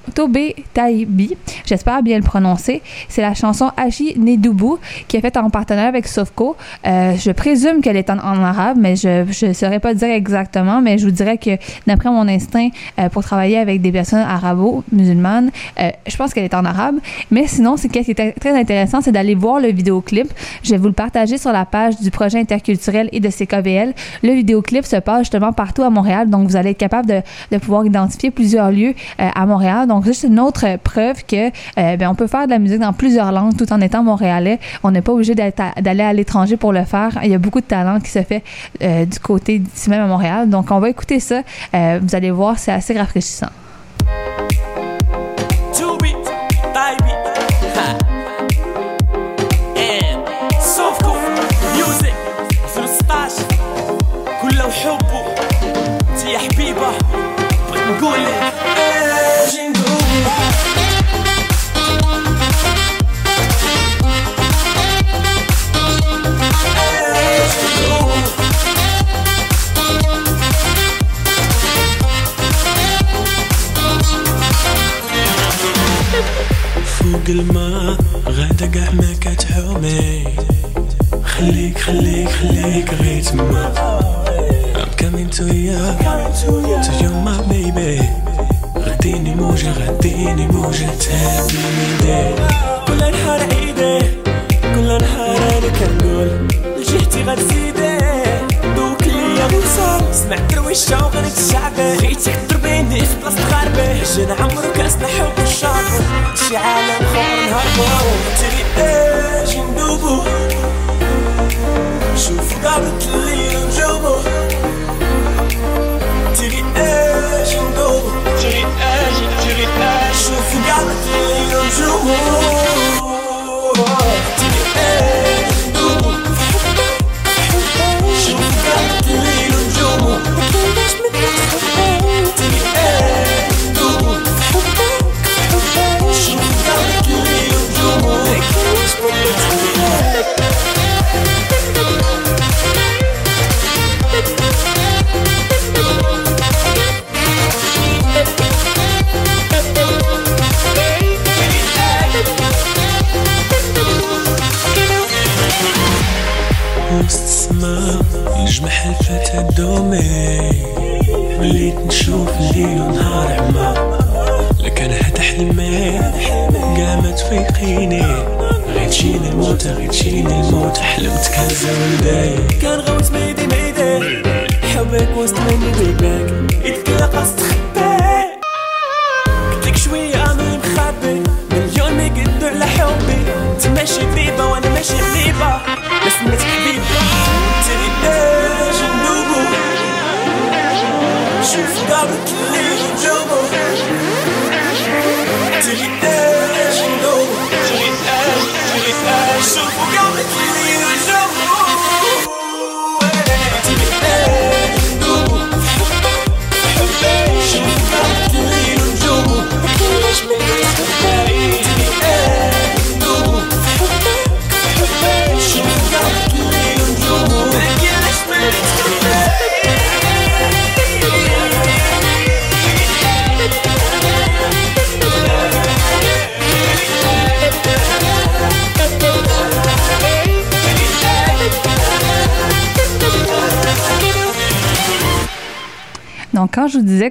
Tobé 0.09 0.55
Taibi, 0.73 1.35
j'espère 1.65 2.03
bien 2.03 2.17
le 2.17 2.23
prononcer. 2.23 2.81
C'est 3.07 3.21
la 3.21 3.33
chanson 3.33 3.71
Aji 3.77 4.15
Nedoubou 4.17 4.79
qui 5.07 5.17
est 5.17 5.21
faite 5.21 5.37
en 5.37 5.49
partenariat 5.49 5.89
avec 5.89 6.07
Sofco. 6.07 6.55
Euh, 6.85 7.13
je 7.17 7.31
présume 7.31 7.81
qu'elle 7.81 7.97
est 7.97 8.09
en, 8.09 8.19
arabe, 8.19 8.77
mais 8.79 8.95
je 8.95 9.45
ne 9.45 9.53
saurais 9.53 9.79
pas 9.79 9.93
dire 9.93 10.09
exactement, 10.09 10.81
mais 10.81 10.97
je 10.97 11.05
vous 11.05 11.11
dirais 11.11 11.37
que 11.37 11.51
d'après 11.87 12.09
mon 12.09 12.27
instinct 12.27 12.69
euh, 12.99 13.09
pour 13.09 13.23
travailler 13.23 13.57
avec 13.57 13.81
des 13.81 13.91
personnes 13.91 14.19
arabo-musulmanes, 14.19 15.51
euh, 15.79 15.89
je 16.07 16.17
pense 16.17 16.33
qu'elle 16.33 16.45
est 16.45 16.53
en 16.53 16.65
arabe. 16.65 16.95
Mais 17.31 17.47
sinon, 17.47 17.77
ce 17.77 17.87
qui 17.87 17.99
est 17.99 18.39
très 18.39 18.59
intéressant, 18.59 19.01
c'est 19.01 19.11
d'aller 19.11 19.35
voir 19.35 19.59
le 19.59 19.69
vidéoclip. 19.69 20.31
Je 20.63 20.71
vais 20.71 20.77
vous 20.77 20.87
le 20.87 20.93
partager 20.93 21.37
sur 21.37 21.51
la 21.51 21.65
page 21.65 21.99
du 21.99 22.11
projet 22.11 22.39
interculturel 22.39 23.09
et 23.11 23.19
de 23.19 23.29
CKVL. 23.29 23.93
Le 24.23 24.31
vidéoclip 24.31 24.85
se 24.85 24.97
passe 24.97 25.19
justement 25.19 25.53
partout 25.53 25.83
à 25.83 25.89
Montréal, 25.89 26.29
donc 26.29 26.47
vous 26.47 26.55
allez 26.55 26.71
être 26.71 26.77
capable 26.77 27.07
de, 27.07 27.21
de 27.51 27.57
pouvoir 27.57 27.85
identifier 27.85 28.31
plusieurs 28.31 28.71
lieux 28.71 28.93
à 29.17 29.45
Montréal. 29.45 29.87
Donc, 29.87 29.98
juste 30.03 30.23
une 30.23 30.39
autre 30.39 30.77
preuve 30.83 31.23
que 31.25 31.47
euh, 31.47 31.97
ben, 31.97 32.09
on 32.09 32.15
peut 32.15 32.27
faire 32.27 32.45
de 32.45 32.51
la 32.51 32.59
musique 32.59 32.79
dans 32.79 32.93
plusieurs 32.93 33.31
langues 33.31 33.57
tout 33.57 33.71
en 33.71 33.81
étant 33.81 34.03
montréalais. 34.03 34.59
On 34.83 34.91
n'est 34.91 35.01
pas 35.01 35.13
obligé 35.13 35.35
d'aller 35.35 36.03
à 36.03 36.13
l'étranger 36.13 36.57
pour 36.57 36.73
le 36.73 36.83
faire. 36.83 37.19
Il 37.23 37.31
y 37.31 37.35
a 37.35 37.37
beaucoup 37.37 37.61
de 37.61 37.65
talent 37.65 37.99
qui 37.99 38.09
se 38.09 38.21
fait 38.23 38.43
euh, 38.81 39.05
du 39.05 39.19
côté 39.19 39.59
d'ici 39.59 39.89
même 39.89 40.01
à 40.01 40.07
Montréal. 40.07 40.49
Donc, 40.49 40.71
on 40.71 40.79
va 40.79 40.89
écouter 40.89 41.19
ça. 41.19 41.41
Euh, 41.73 41.99
vous 42.01 42.15
allez 42.15 42.31
voir, 42.31 42.57
c'est 42.57 42.71
assez 42.71 42.97
rafraîchissant. 42.97 43.49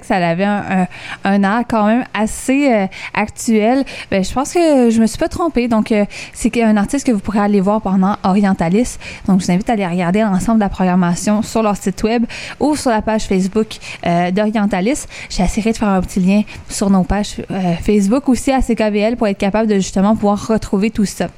Que 0.09 0.14
ça 0.14 0.28
avait 0.28 0.44
un, 0.44 0.86
un, 1.24 1.43
air 1.43 1.62
quand 1.68 1.86
même 1.86 2.05
assez 2.14 2.72
euh, 2.72 2.86
actuel, 3.14 3.85
ben, 4.10 4.24
je 4.24 4.32
pense 4.32 4.52
que 4.52 4.90
je 4.90 5.01
me 5.01 5.06
suis 5.06 5.18
pas 5.18 5.28
trompée. 5.28 5.68
Donc, 5.68 5.93
euh, 5.93 6.05
c'est 6.32 6.62
un 6.62 6.76
artiste 6.76 7.06
que 7.06 7.12
vous 7.12 7.20
pourrez 7.20 7.40
aller 7.40 7.60
voir 7.60 7.80
pendant 7.80 8.16
Orientalis. 8.24 8.98
Donc, 9.26 9.40
je 9.40 9.47
vous 9.47 9.52
invite 9.52 9.68
à 9.70 9.74
aller 9.74 9.86
regarder 9.86 10.20
l'ensemble 10.20 10.59
de 10.59 10.64
la 10.64 10.68
programmation 10.68 11.43
sur 11.43 11.62
leur 11.62 11.76
site 11.76 12.02
web 12.02 12.24
sur 12.77 12.90
la 12.90 13.03
page 13.03 13.24
Facebook 13.24 13.77
euh, 14.07 14.31
d'Orientalis. 14.31 15.07
J'essaierai 15.31 15.73
de 15.73 15.77
faire 15.77 15.89
un 15.89 16.01
petit 16.01 16.20
lien 16.20 16.43
sur 16.69 16.90
nos 16.90 17.03
pages 17.03 17.36
euh, 17.51 17.74
Facebook 17.82 18.28
aussi 18.28 18.53
à 18.53 18.61
CKVL 18.61 19.16
pour 19.16 19.27
être 19.27 19.39
capable 19.39 19.69
de 19.69 19.77
justement 19.77 20.15
pouvoir 20.15 20.47
retrouver 20.47 20.90
tout 20.90 21.05
ça. 21.05 21.28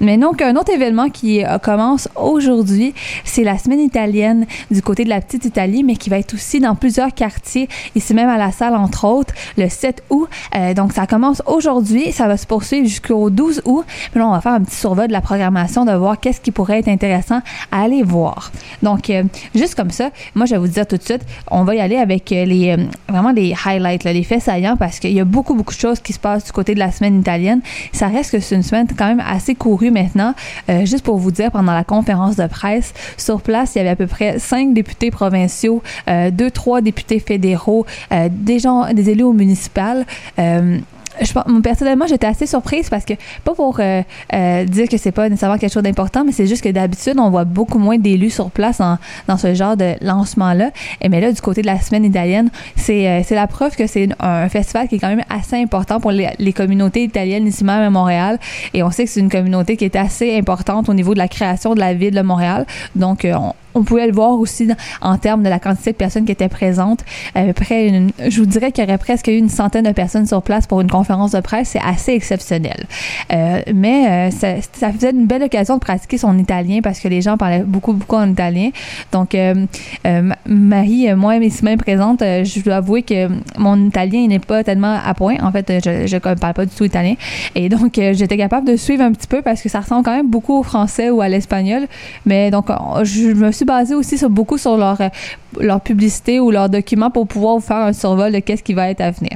Mais 0.00 0.16
donc, 0.16 0.42
un 0.42 0.56
autre 0.56 0.72
événement 0.72 1.08
qui 1.08 1.44
euh, 1.44 1.58
commence 1.58 2.08
aujourd'hui, 2.16 2.94
c'est 3.24 3.44
la 3.44 3.58
semaine 3.58 3.80
italienne 3.80 4.46
du 4.70 4.82
côté 4.82 5.04
de 5.04 5.08
la 5.08 5.20
petite 5.20 5.44
Italie, 5.44 5.82
mais 5.82 5.96
qui 5.96 6.10
va 6.10 6.18
être 6.18 6.34
aussi 6.34 6.60
dans 6.60 6.74
plusieurs 6.74 7.14
quartiers, 7.14 7.68
ici 7.94 8.14
même 8.14 8.28
à 8.28 8.38
la 8.38 8.52
salle, 8.52 8.74
entre 8.74 9.06
autres, 9.06 9.34
le 9.56 9.68
7 9.68 10.02
août. 10.10 10.28
Euh, 10.54 10.74
donc, 10.74 10.92
ça 10.92 11.06
commence 11.06 11.42
aujourd'hui, 11.46 12.12
ça 12.12 12.28
va 12.28 12.36
se 12.36 12.46
poursuivre 12.46 12.86
jusqu'au 12.86 13.30
12 13.30 13.62
août. 13.64 13.84
Puis 14.10 14.20
là, 14.20 14.28
on 14.28 14.32
va 14.32 14.40
faire 14.40 14.52
un 14.52 14.62
petit 14.62 14.76
survol 14.76 15.08
de 15.08 15.12
la 15.12 15.20
programmation, 15.20 15.84
de 15.84 15.92
voir 15.92 16.20
qu'est-ce 16.20 16.40
qui 16.40 16.50
pourrait 16.50 16.80
être 16.80 16.88
intéressant 16.88 17.40
à 17.72 17.82
aller 17.82 18.02
voir. 18.02 18.52
Donc, 18.82 19.12
juste 19.54 19.74
comme 19.74 19.90
ça, 19.90 20.10
moi, 20.34 20.46
je 20.46 20.54
vais 20.54 20.67
dire 20.70 20.86
tout 20.86 20.96
de 20.96 21.02
suite, 21.02 21.22
on 21.50 21.64
va 21.64 21.74
y 21.74 21.80
aller 21.80 21.96
avec 21.96 22.32
euh, 22.32 22.44
les 22.44 22.70
euh, 22.70 22.76
vraiment 23.08 23.32
les 23.32 23.54
highlights, 23.64 24.04
les 24.04 24.22
faits 24.22 24.42
saillants, 24.42 24.76
parce 24.76 24.98
qu'il 24.98 25.12
y 25.12 25.20
a 25.20 25.24
beaucoup, 25.24 25.54
beaucoup 25.54 25.74
de 25.74 25.78
choses 25.78 26.00
qui 26.00 26.12
se 26.12 26.18
passent 26.18 26.44
du 26.44 26.52
côté 26.52 26.74
de 26.74 26.78
la 26.78 26.90
semaine 26.90 27.20
italienne. 27.20 27.60
Ça 27.92 28.08
reste 28.08 28.32
que 28.32 28.40
c'est 28.40 28.54
une 28.54 28.62
semaine 28.62 28.86
quand 28.96 29.06
même 29.06 29.22
assez 29.26 29.54
courue 29.54 29.90
maintenant. 29.90 30.34
Euh, 30.68 30.84
juste 30.84 31.04
pour 31.04 31.18
vous 31.18 31.30
dire, 31.30 31.50
pendant 31.50 31.74
la 31.74 31.84
conférence 31.84 32.36
de 32.36 32.46
presse, 32.46 32.94
sur 33.16 33.40
place, 33.40 33.74
il 33.74 33.78
y 33.78 33.80
avait 33.80 33.90
à 33.90 33.96
peu 33.96 34.06
près 34.06 34.38
cinq 34.38 34.74
députés 34.74 35.10
provinciaux, 35.10 35.82
deux, 36.32 36.50
trois 36.50 36.80
députés 36.80 37.20
fédéraux, 37.20 37.86
des 38.30 38.58
gens, 38.58 38.92
des 38.92 39.10
élus 39.10 39.24
au 39.24 39.32
municipal. 39.32 40.06
Personnellement, 41.62 42.06
j'étais 42.06 42.26
assez 42.26 42.46
surprise 42.46 42.88
parce 42.88 43.04
que, 43.04 43.14
pas 43.44 43.54
pour 43.54 43.78
euh, 43.80 44.02
euh, 44.32 44.64
dire 44.64 44.88
que 44.88 44.96
c'est 44.96 45.12
pas 45.12 45.28
nécessairement 45.28 45.58
quelque 45.58 45.72
chose 45.72 45.82
d'important, 45.82 46.24
mais 46.24 46.32
c'est 46.32 46.46
juste 46.46 46.62
que 46.62 46.68
d'habitude, 46.68 47.14
on 47.18 47.30
voit 47.30 47.44
beaucoup 47.44 47.78
moins 47.78 47.98
d'élus 47.98 48.30
sur 48.30 48.50
place 48.50 48.80
dans 49.26 49.36
ce 49.36 49.54
genre 49.54 49.76
de 49.76 49.94
lancement-là. 50.00 50.70
Et 51.00 51.08
mais 51.08 51.20
là, 51.20 51.32
du 51.32 51.40
côté 51.40 51.62
de 51.62 51.66
la 51.66 51.80
semaine 51.80 52.04
italienne, 52.04 52.50
c'est 52.76 53.08
euh, 53.08 53.22
la 53.30 53.46
preuve 53.46 53.76
que 53.76 53.86
c'est 53.86 54.08
un, 54.20 54.48
festival 54.48 54.88
qui 54.88 54.96
est 54.96 54.98
quand 54.98 55.08
même 55.08 55.24
assez 55.28 55.56
important 55.56 56.00
pour 56.00 56.10
les, 56.10 56.52
communautés 56.52 57.04
italiennes 57.04 57.46
ici 57.46 57.64
même 57.64 57.82
à 57.82 57.90
Montréal. 57.90 58.38
Et 58.74 58.82
on 58.82 58.90
sait 58.90 59.04
que 59.04 59.10
c'est 59.10 59.20
une 59.20 59.30
communauté 59.30 59.76
qui 59.76 59.84
est 59.84 59.96
assez 59.96 60.36
importante 60.36 60.88
au 60.88 60.94
niveau 60.94 61.12
de 61.12 61.18
la 61.18 61.28
création 61.28 61.74
de 61.74 61.80
la 61.80 61.94
ville 61.94 62.14
de 62.14 62.22
Montréal. 62.22 62.66
Donc, 62.96 63.26
on, 63.26 63.52
on 63.78 63.84
pouvait 63.84 64.06
le 64.06 64.12
voir 64.12 64.32
aussi 64.32 64.68
en 65.00 65.16
termes 65.18 65.42
de 65.42 65.48
la 65.48 65.58
quantité 65.58 65.92
de 65.92 65.96
personnes 65.96 66.24
qui 66.24 66.32
étaient 66.32 66.48
présentes. 66.48 67.04
Près, 67.56 68.02
je 68.28 68.40
vous 68.40 68.46
dirais 68.46 68.72
qu'il 68.72 68.84
y 68.84 68.86
aurait 68.86 68.98
presque 68.98 69.28
eu 69.28 69.36
une 69.36 69.48
centaine 69.48 69.84
de 69.84 69.92
personnes 69.92 70.26
sur 70.26 70.42
place 70.42 70.66
pour 70.66 70.80
une 70.80 70.90
conférence 70.90 71.32
de 71.32 71.40
presse. 71.40 71.70
C'est 71.70 71.80
assez 71.84 72.12
exceptionnel. 72.12 72.86
Euh, 73.32 73.60
mais 73.74 74.30
euh, 74.30 74.30
ça, 74.30 74.92
faisait 74.92 75.10
une 75.10 75.26
belle 75.26 75.42
occasion 75.42 75.74
de 75.74 75.80
pratiquer 75.80 76.18
son 76.18 76.38
italien 76.38 76.80
parce 76.82 77.00
que 77.00 77.08
les 77.08 77.20
gens 77.20 77.36
parlaient 77.36 77.64
beaucoup, 77.64 77.92
beaucoup 77.92 78.16
en 78.16 78.28
italien. 78.30 78.70
Donc, 79.12 79.34
euh, 79.34 79.66
Ma- 80.04 80.36
Marie, 80.46 81.12
moi, 81.14 81.36
ici 81.36 81.64
même 81.64 81.78
présente, 81.78 82.20
je 82.20 82.60
dois 82.62 82.76
avouer 82.76 83.02
que 83.02 83.28
mon 83.58 83.86
italien 83.86 84.26
n'est 84.26 84.38
pas 84.38 84.64
tellement 84.64 84.98
à 85.04 85.14
point. 85.14 85.36
En 85.42 85.52
fait, 85.52 85.80
je 85.84 86.14
ne 86.14 86.18
parle 86.18 86.54
pas 86.54 86.66
du 86.66 86.74
tout 86.74 86.84
italien. 86.84 87.14
Et 87.54 87.68
donc, 87.68 87.94
j'étais 87.94 88.36
capable 88.36 88.66
de 88.66 88.76
suivre 88.76 89.02
un 89.02 89.12
petit 89.12 89.26
peu 89.26 89.42
parce 89.42 89.62
que 89.62 89.68
ça 89.68 89.80
ressemble 89.80 90.04
quand 90.04 90.14
même 90.16 90.28
beaucoup 90.28 90.58
au 90.58 90.62
français 90.62 91.10
ou 91.10 91.20
à 91.20 91.28
l'espagnol. 91.28 91.86
Mais 92.26 92.50
donc, 92.50 92.66
je 93.02 93.32
me 93.32 93.52
suis 93.52 93.64
basée 93.68 93.94
aussi 93.94 94.16
beaucoup 94.28 94.58
sur 94.58 94.76
leur, 94.76 95.00
euh, 95.00 95.08
leur 95.60 95.80
publicité 95.80 96.40
ou 96.40 96.50
leurs 96.50 96.68
documents 96.68 97.10
pour 97.10 97.26
pouvoir 97.26 97.56
vous 97.56 97.60
faire 97.60 97.78
un 97.78 97.92
survol 97.92 98.32
de 98.32 98.38
qu'est-ce 98.38 98.62
qui 98.62 98.74
va 98.74 98.90
être 98.90 99.00
à 99.00 99.10
venir. 99.10 99.32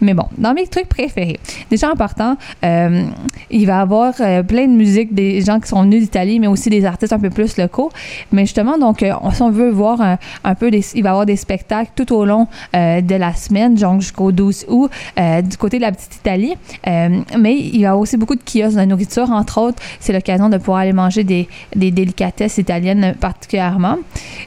Mais 0.00 0.14
bon, 0.14 0.26
dans 0.38 0.54
mes 0.54 0.66
trucs 0.66 0.88
préférés, 0.88 1.38
déjà 1.70 1.90
en 1.90 1.96
partant, 1.96 2.36
euh, 2.64 3.04
il 3.50 3.66
va 3.66 3.78
y 3.78 3.80
avoir 3.80 4.14
euh, 4.20 4.42
plein 4.42 4.66
de 4.66 4.72
musique 4.72 5.14
des 5.14 5.40
gens 5.40 5.60
qui 5.60 5.68
sont 5.68 5.82
venus 5.82 6.02
d'Italie, 6.02 6.40
mais 6.40 6.46
aussi 6.46 6.70
des 6.70 6.84
artistes 6.84 7.12
un 7.12 7.18
peu 7.18 7.30
plus 7.30 7.56
locaux. 7.56 7.90
Mais 8.32 8.42
justement, 8.42 8.78
donc, 8.78 9.02
euh, 9.02 9.12
si 9.32 9.42
on 9.42 9.50
veut 9.50 9.70
voir 9.70 10.00
un, 10.44 10.54
peu, 10.54 10.70
il 10.72 11.02
va 11.02 11.08
y 11.08 11.10
avoir 11.10 11.26
des 11.26 11.36
spectacles 11.36 11.90
tout 11.94 12.12
au 12.14 12.24
long 12.24 12.48
de 12.74 13.14
la 13.14 13.34
semaine, 13.34 13.74
donc 13.74 14.00
jusqu'au 14.00 14.32
12 14.32 14.66
août, 14.68 14.90
du 15.16 15.56
côté 15.56 15.78
de 15.78 15.82
la 15.82 15.92
petite 15.92 16.16
Italie. 16.16 16.54
Mais 16.84 17.54
il 17.56 17.80
y 17.80 17.86
a 17.86 17.96
aussi 17.96 18.16
beaucoup 18.16 18.34
de 18.34 18.42
kiosques 18.42 18.76
de 18.76 18.84
nourriture, 18.84 19.30
entre 19.30 19.60
autres. 19.60 19.82
C'est 20.00 20.12
l'occasion 20.12 20.48
de 20.48 20.58
pouvoir 20.58 20.78
aller 20.78 20.92
manger 20.92 21.24
des, 21.24 21.48
des 21.74 21.90
délicatesses 21.90 22.58
italiennes, 22.58 23.14
particulièrement 23.20 23.65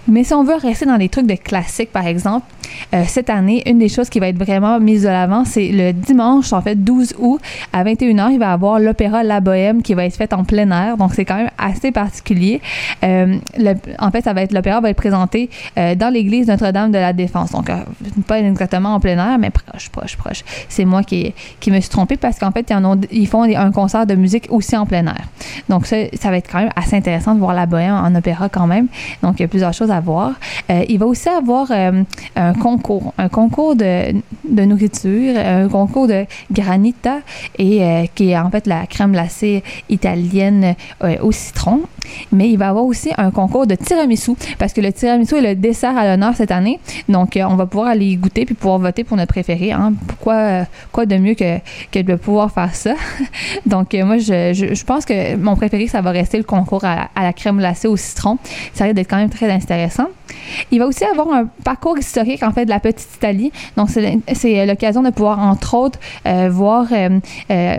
Mais 0.08 0.24
si 0.24 0.34
on 0.34 0.44
veut 0.44 0.56
rester 0.56 0.86
dans 0.86 0.98
les 0.98 1.10
trucs 1.10 1.28
de 1.28 1.36
classique, 1.36 1.92
par 1.92 2.08
exemple, 2.08 2.46
euh, 2.94 3.04
cette 3.08 3.30
année, 3.30 3.64
une 3.66 3.80
des 3.80 3.90
choses 3.90 4.10
qui 4.10 4.20
va 4.20 4.28
être 4.28 4.38
vraiment 4.38 4.80
mise 4.80 5.04
de 5.04 5.10
l'avant, 5.10 5.46
c'est 5.46 5.70
le 5.72 5.92
dimanche, 5.94 6.54
en 6.54 6.62
fait, 6.62 6.76
12 6.76 7.16
août, 7.20 7.42
à 7.74 7.84
21h, 7.84 8.32
il 8.32 8.40
va 8.40 8.48
y 8.48 8.50
avoir 8.50 8.80
l'opéra 8.80 9.24
La 9.24 9.40
Bohème 9.42 9.82
qui 9.82 9.94
va 9.94 10.06
être 10.06 10.16
fait 10.16 10.34
en 10.34 10.44
plein 10.44 10.70
air. 10.72 10.98
Donc, 10.98 11.14
c'est 11.14 11.26
quand 11.26 11.36
même 11.36 11.52
assez 11.58 11.92
particulier. 11.92 12.62
Euh, 13.04 13.38
en 14.00 14.12
fait, 14.12 14.24
ça 14.24 14.34
va 14.34 14.42
être 14.42 14.52
l'opéra 14.52 14.82
va 14.82 14.90
être 14.90 14.98
présenté 14.98 15.50
euh, 15.78 15.96
dans 15.96 16.12
l'église 16.12 16.48
Notre-Dame 16.48 16.92
de 16.92 16.98
la 16.98 17.14
Défense. 17.14 17.52
Donc, 17.52 17.70
pas 18.28 18.40
exactement 18.40 18.96
en 18.96 19.00
plein 19.00 19.18
air, 19.18 19.38
mais 19.38 19.50
proche, 19.50 19.90
proche, 19.90 20.18
proche. 20.18 20.44
C'est 20.68 20.86
moi 20.86 21.04
qui, 21.04 21.34
me 21.68 21.80
suis 21.80 21.90
trompée 21.90 22.18
parce 22.18 22.40
qu'en 22.40 22.52
fait, 22.52 22.74
ils, 23.12 23.28
font 23.28 23.44
un 23.44 23.72
concert 23.72 24.06
de 24.08 24.16
musique 24.16 24.48
aussi 24.50 24.76
en 24.76 24.86
plein 24.86 25.06
air. 25.06 25.28
Donc, 25.70 25.86
ça 25.86 26.08
va 26.24 26.38
être 26.38 26.50
quand 26.52 26.60
même 26.60 26.72
assez 26.76 26.96
intéressant 26.96 27.36
de 27.36 27.40
voir 27.40 27.54
La 27.54 27.66
Bohème 27.66 27.94
en 27.94 28.14
opéra 28.16 28.50
quand 28.50 28.68
même. 28.68 28.88
Donc, 29.22 29.40
il 29.40 29.44
y 29.44 29.46
a 29.46 29.48
plusieurs 29.48 29.74
choses 29.74 29.92
à 29.92 30.00
voir. 30.00 30.34
Euh, 30.70 30.84
il 30.88 31.00
va 31.00 31.06
aussi 31.06 31.30
avoir 31.30 31.68
euh, 31.72 32.04
un 32.36 32.54
concours, 32.54 33.14
un 33.18 33.30
concours 33.30 33.76
de, 33.76 34.14
nourriture, 34.50 35.38
un 35.38 35.68
concours 35.68 36.08
de 36.08 36.26
granita 36.52 37.20
euh, 37.60 38.06
qui 38.16 38.30
est 38.30 38.38
en 38.38 38.50
fait 38.50 38.68
la 38.68 38.86
crème 38.88 39.12
glacée 39.12 39.64
italienne 39.90 40.76
au 41.22 41.32
citron. 41.32 41.82
Mais 42.32 42.50
il 42.50 42.58
va 42.58 42.70
avoir 42.70 42.86
aussi 42.86 43.12
un 43.18 43.32
concours 43.32 43.68
de 43.68 43.76
tiramisu 43.76 44.32
parce 44.58 44.74
que 44.74 44.82
le 44.82 44.92
tiramisu 44.92 45.36
est 45.36 45.42
le 45.42 45.56
dessert 45.56 45.98
à 45.98 46.06
l'honneur 46.06 46.36
cette 46.36 46.52
année. 46.52 46.80
Donc, 47.08 47.38
euh, 47.38 47.44
on 47.50 47.56
va 47.56 47.66
pouvoir 47.66 47.90
aller 47.90 48.06
y 48.06 48.18
goûter 48.18 48.46
puis 48.46 48.56
pouvoir 48.56 48.80
voter 48.80 49.04
pour 49.04 49.18
notre 49.18 49.32
préféré. 49.32 49.72
Hein. 49.72 49.94
Pourquoi 50.08 50.34
euh, 50.36 50.64
quoi 50.92 51.06
de 51.06 51.18
mieux 51.18 51.36
que, 51.36 52.02
de 52.02 52.16
pouvoir 52.16 52.52
faire 52.52 52.74
ça? 52.76 52.94
Donc, 53.66 53.94
euh, 53.94 54.06
moi, 54.06 54.18
je, 54.18 54.54
je, 54.54 54.84
pense 54.84 55.06
que 55.06 55.36
mon 55.36 55.56
préféré, 55.56 55.88
ça 55.88 56.02
va 56.02 56.12
rester 56.12 56.38
le 56.38 56.44
concours 56.44 56.84
à, 56.84 57.10
à 57.16 57.24
la 57.24 57.34
crème 57.34 57.58
glacée 57.58 57.88
au 57.88 57.98
citron. 57.98 58.38
Ça 58.74 58.86
risque 58.86 58.96
d'être 58.96 59.10
quand 59.10 59.18
même 59.18 59.30
très 59.30 59.52
intéressant. 59.52 60.08
Il 60.72 60.80
va 60.80 60.88
aussi 60.88 61.04
avoir 61.04 61.32
un 61.32 61.46
parcours 61.64 61.98
historique, 61.98 62.44
en 62.44 62.52
fait, 62.52 62.66
de 62.66 62.70
la 62.70 62.80
petite 62.80 63.10
Italie. 63.16 63.52
Donc, 63.78 63.90
c'est 63.90 64.20
c'est 64.34 64.66
l'occasion 64.66 65.02
de 65.04 65.10
pouvoir, 65.10 65.40
entre 65.40 65.76
autres, 65.76 66.00
euh, 66.26 66.50
voir 66.50 66.88
euh, 66.92 67.20
euh, 67.52 67.78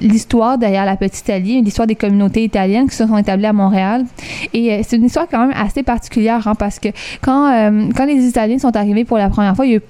l'histoire 0.00 0.58
derrière 0.58 0.84
la 0.84 0.96
petite 0.96 1.20
Italie, 1.20 1.62
l'histoire 1.62 1.86
des 1.86 1.94
communautés 1.94 2.44
italiennes 2.44 2.88
qui 2.88 2.96
se 2.96 3.06
sont 3.06 3.18
établies 3.18 3.46
à 3.46 3.52
Montréal. 3.52 4.04
Et 4.52 4.72
euh, 4.72 4.80
c'est 4.82 4.96
une 4.96 5.06
histoire 5.06 5.26
quand 5.30 5.46
même 5.46 5.56
assez 5.56 5.82
particulière, 5.82 6.46
hein, 6.46 6.54
parce 6.54 6.78
que 6.78 6.88
quand, 7.22 7.52
euh, 7.52 7.88
quand 7.96 8.06
les 8.06 8.26
Italiens 8.26 8.58
sont 8.58 8.76
arrivés 8.76 9.04
pour 9.04 9.18
la 9.18 9.28
première 9.28 9.54
fois, 9.56 9.66
il 9.66 9.72
y 9.72 9.74
a 9.74 9.78
eu 9.78 9.82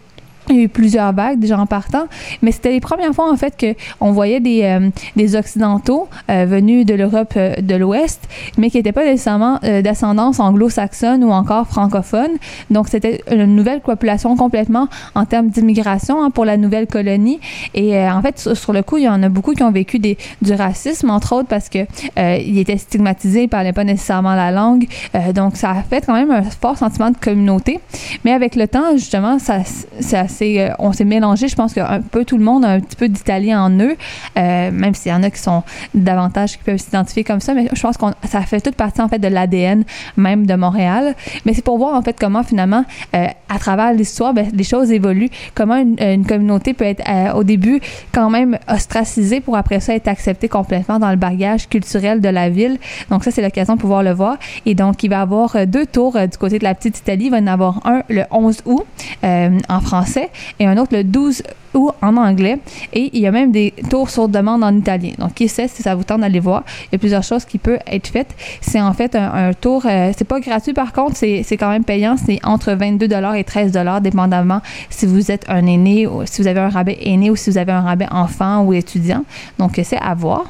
il 0.51 0.57
y 0.57 0.59
a 0.61 0.63
eu 0.63 0.69
plusieurs 0.69 1.13
vagues 1.13 1.39
déjà 1.39 1.59
en 1.59 1.67
partant, 1.67 2.07
mais 2.43 2.53
c'était 2.53 2.73
les 2.73 2.81
premières 2.81 3.13
fois 3.13 3.31
en 3.31 3.37
fait 3.37 3.57
que 3.57 3.75
on 4.01 4.13
voyait 4.13 4.41
des, 4.41 4.63
euh, 4.65 4.91
des 5.17 5.37
occidentaux 5.37 6.09
euh, 6.31 6.45
venus 6.45 6.85
de 6.85 6.95
l'Europe 6.95 7.33
euh, 7.37 7.55
de 7.57 7.75
l'Ouest, 7.75 8.21
mais 8.59 8.71
qui 8.71 8.77
n'étaient 8.77 8.93
pas 8.93 9.05
nécessairement 9.05 9.59
d'ascendance 9.83 10.41
anglo-saxonne 10.41 11.25
ou 11.25 11.31
encore 11.31 11.67
francophone. 11.67 12.33
Donc 12.71 12.89
c'était 12.89 13.23
une 13.31 13.57
nouvelle 13.57 13.81
population 13.81 14.37
complètement 14.37 14.89
en 15.15 15.25
termes 15.25 15.49
d'immigration 15.49 16.23
hein, 16.23 16.31
pour 16.31 16.45
la 16.45 16.57
nouvelle 16.57 16.87
colonie. 16.87 17.41
Et 17.75 17.99
en 17.99 18.21
fait 18.21 18.39
sur, 18.55 18.73
le 18.73 18.83
coup, 18.83 18.99
il 18.99 19.05
y 19.05 19.09
en 19.09 19.23
a 19.23 19.29
beaucoup 19.29 19.53
qui 19.53 19.63
ont 19.63 19.71
vécu 19.71 19.99
des, 19.99 20.19
du 20.43 20.53
racisme 20.53 21.11
entre 21.11 21.35
autres 21.35 21.49
parce 21.49 21.69
que 21.69 21.79
ils 22.17 22.59
étaient 22.59 22.77
stigmatisés, 22.77 23.45
ils 23.45 23.49
parlaient 23.49 23.73
pas 23.73 23.85
nécessairement 23.85 24.35
la 24.35 24.51
langue. 24.51 24.87
Donc 25.35 25.57
ça 25.57 25.71
a 25.71 25.83
fait 25.83 26.05
quand 26.05 26.15
même 26.15 26.31
un 26.31 26.43
fort 26.43 26.77
sentiment 26.77 27.11
de 27.11 27.17
communauté. 27.17 27.81
Mais 28.25 28.33
avec 28.33 28.57
le 28.57 28.69
temps, 28.69 28.97
justement, 28.97 29.39
ça, 29.39 29.61
ça 30.01 30.29
euh, 30.43 30.69
on 30.79 30.93
s'est 30.93 31.05
mélangé. 31.05 31.49
Je 31.49 31.57
pense 31.57 31.75
qu'un 31.75 32.01
peu 32.01 32.25
tout 32.25 32.39
le 32.39 32.45
monde 32.45 32.65
a 32.65 32.71
un 32.71 32.81
petit 32.81 32.97
peu 32.97 33.09
d'italien 33.09 33.63
en 33.63 33.71
eux, 33.71 33.97
euh, 34.39 34.71
même 34.71 34.95
s'il 34.95 35.13
y 35.13 35.15
en 35.15 35.23
a 35.23 35.31
qui 35.31 35.41
sont 35.41 35.63
davantage 35.95 36.53
qui 36.53 36.65
peuvent 36.65 36.79
s'identifier 36.79 37.25
comme 37.25 37.41
ça. 37.41 37.55
Mais 37.55 37.69
je 37.73 37.81
pense 37.81 37.97
que 37.97 38.05
ça 38.29 38.41
fait 38.43 38.61
toute 38.61 38.77
partie 38.77 39.01
en 39.01 39.09
fait 39.09 39.19
de 39.19 39.29
l'ADN 39.29 39.85
même 40.17 40.47
de 40.47 40.55
Montréal. 40.55 41.15
Mais 41.45 41.55
c'est 41.55 41.65
pour 41.65 41.79
voir 41.79 41.95
en 41.95 42.03
fait 42.03 42.17
comment 42.19 42.43
finalement, 42.43 42.85
euh, 43.15 43.27
à 43.49 43.59
travers 43.59 43.93
l'histoire, 43.93 44.35
ben, 44.35 44.49
les 44.53 44.65
choses 44.65 44.91
évoluent. 44.91 45.31
Comment 45.55 45.77
une, 45.77 46.25
communauté 46.27 46.75
peut 46.75 46.85
être 46.85 47.03
au 47.37 47.45
début 47.45 47.81
quand 48.13 48.31
même 48.31 48.59
ostracisée 48.69 49.41
pour 49.41 49.57
après 49.57 49.81
ça 49.81 49.95
être 49.95 50.09
acceptée 50.09 50.49
complètement 50.49 50.99
dans 50.99 51.11
le 51.11 51.17
bagage 51.17 51.69
culturel 51.69 52.21
de 52.21 52.29
la 52.29 52.49
ville. 52.49 52.79
Donc 53.11 53.25
ça, 53.25 53.31
c'est 53.31 53.43
l'occasion 53.43 53.75
de 53.75 53.81
pouvoir 53.81 54.03
le 54.03 54.13
voir. 54.13 54.37
Et 54.65 54.75
donc, 54.75 55.03
il 55.03 55.11
va 55.11 55.17
y 55.17 55.21
avoir 55.21 55.67
deux 55.67 55.87
tours 55.87 56.19
du 56.19 56.39
côté 56.39 56.59
de 56.59 56.65
la 56.65 56.75
petite 56.75 56.99
Italie. 56.99 57.27
Il 57.27 57.31
va 57.31 57.39
y 57.39 57.43
en 57.43 57.47
avoir 57.47 57.81
un 57.87 58.03
le 58.09 58.25
11 58.31 58.63
août 58.65 58.85
en 59.23 59.81
français 59.81 60.24
et 60.59 60.67
un 60.67 60.77
autre 60.77 60.95
le 60.95 61.05
12 61.05 61.43
août 61.75 61.93
en 62.03 62.17
anglais. 62.17 62.59
Et 62.93 63.11
il 63.13 63.21
y 63.21 63.27
a 63.27 63.31
même 63.31 63.53
des 63.53 63.75
tours 63.91 64.11
sur 64.11 64.29
demande 64.29 64.63
en 64.65 64.75
italien. 64.75 65.13
Donc, 65.19 65.35
qui 65.35 65.49
sait 65.49 65.69
si 65.69 65.83
ça 65.83 65.95
vous 65.95 66.05
tente 66.05 66.21
d'aller 66.21 66.41
voir. 66.41 66.65
Il 66.85 66.93
y 66.93 66.97
a 66.97 66.99
plusieurs 66.99 67.23
choses 67.23 67.45
qui 67.45 67.59
peuvent 67.59 67.81
être 67.87 68.07
faites. 68.07 68.35
C'est 68.61 68.81
en 68.81 68.93
fait 68.93 69.15
un, 69.17 69.53
tour, 69.53 69.85
euh, 69.87 70.13
c'est 70.17 70.25
pas 70.25 70.41
gratuit 70.41 70.73
par 70.73 70.93
contre, 70.93 71.17
c'est 71.17 71.57
quand 71.59 71.71
même 71.71 71.85
payant. 71.85 72.17
C'est 72.17 72.41
entre 72.45 72.73
22 72.73 73.09
et 73.37 73.45
13 73.45 73.73
dépendamment 74.03 74.61
si 74.91 75.07
vous 75.07 75.31
êtes 75.31 75.45
un 75.49 75.67
aîné 75.67 76.07
ou 76.07 76.23
si 76.27 76.43
vous 76.43 76.49
avez 76.49 76.61
un 76.61 76.69
rabais 76.69 76.99
aîné 77.03 77.31
ou 77.31 77.37
si 77.37 77.51
vous 77.51 77.59
avez 77.59 77.73
un 77.73 77.83
rabais 77.83 78.09
enfant 78.11 78.63
ou 78.63 78.73
étudiant. 78.73 79.25
Donc, 79.59 79.81
c'est 79.83 79.99
à 79.99 80.15
voir. 80.15 80.45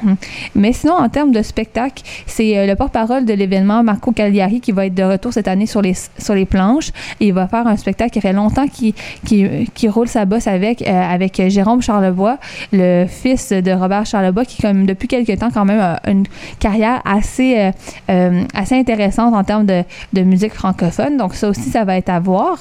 Mais 0.54 0.72
sinon, 0.72 0.94
en 0.94 1.08
termes 1.08 1.32
de 1.32 1.42
spectacle, 1.42 2.02
c'est 2.26 2.58
euh, 2.58 2.66
le 2.66 2.74
porte-parole 2.76 3.24
de 3.24 3.32
l'événement, 3.32 3.82
Marco 3.82 4.12
Cagliari, 4.12 4.60
qui 4.60 4.72
va 4.72 4.86
être 4.86 4.94
de 4.94 5.02
retour 5.02 5.32
cette 5.32 5.48
année 5.48 5.66
sur 5.66 5.82
les, 5.82 5.94
sur 6.18 6.34
les 6.34 6.44
planches. 6.44 6.90
Et 7.20 7.28
il 7.28 7.32
va 7.32 7.48
faire 7.48 7.66
un 7.66 7.76
spectacle 7.76 8.10
qui 8.10 8.20
fait 8.20 8.32
longtemps 8.32 8.66
qu'il 8.68 8.94
qui, 9.24 9.46
qui 9.72 9.88
roule 9.88 10.08
sa 10.08 10.24
bosse 10.24 10.46
avec, 10.46 10.82
euh, 10.82 10.90
avec 10.90 11.40
Jérôme 11.48 11.82
Charlebois, 11.82 12.38
le 12.72 13.06
fils 13.06 13.50
de 13.50 13.72
Robert 13.72 14.06
Charlebois, 14.06 14.44
qui, 14.44 14.60
comme 14.62 14.86
depuis 14.86 15.08
quelques 15.08 15.38
temps, 15.38 15.50
quand 15.52 15.64
même, 15.64 15.80
a 15.80 16.00
une 16.08 16.24
carrière 16.58 17.00
assez, 17.04 17.58
euh, 17.58 17.70
euh, 18.10 18.44
assez 18.54 18.74
intéressante 18.74 19.34
en 19.34 19.44
termes 19.44 19.66
de, 19.66 19.82
de 20.12 20.22
musique 20.22 20.54
francophone. 20.54 21.16
Donc, 21.16 21.34
ça 21.34 21.48
aussi, 21.48 21.70
ça 21.70 21.84
va 21.84 21.96
être 21.96 22.08
à 22.08 22.20
voir. 22.20 22.58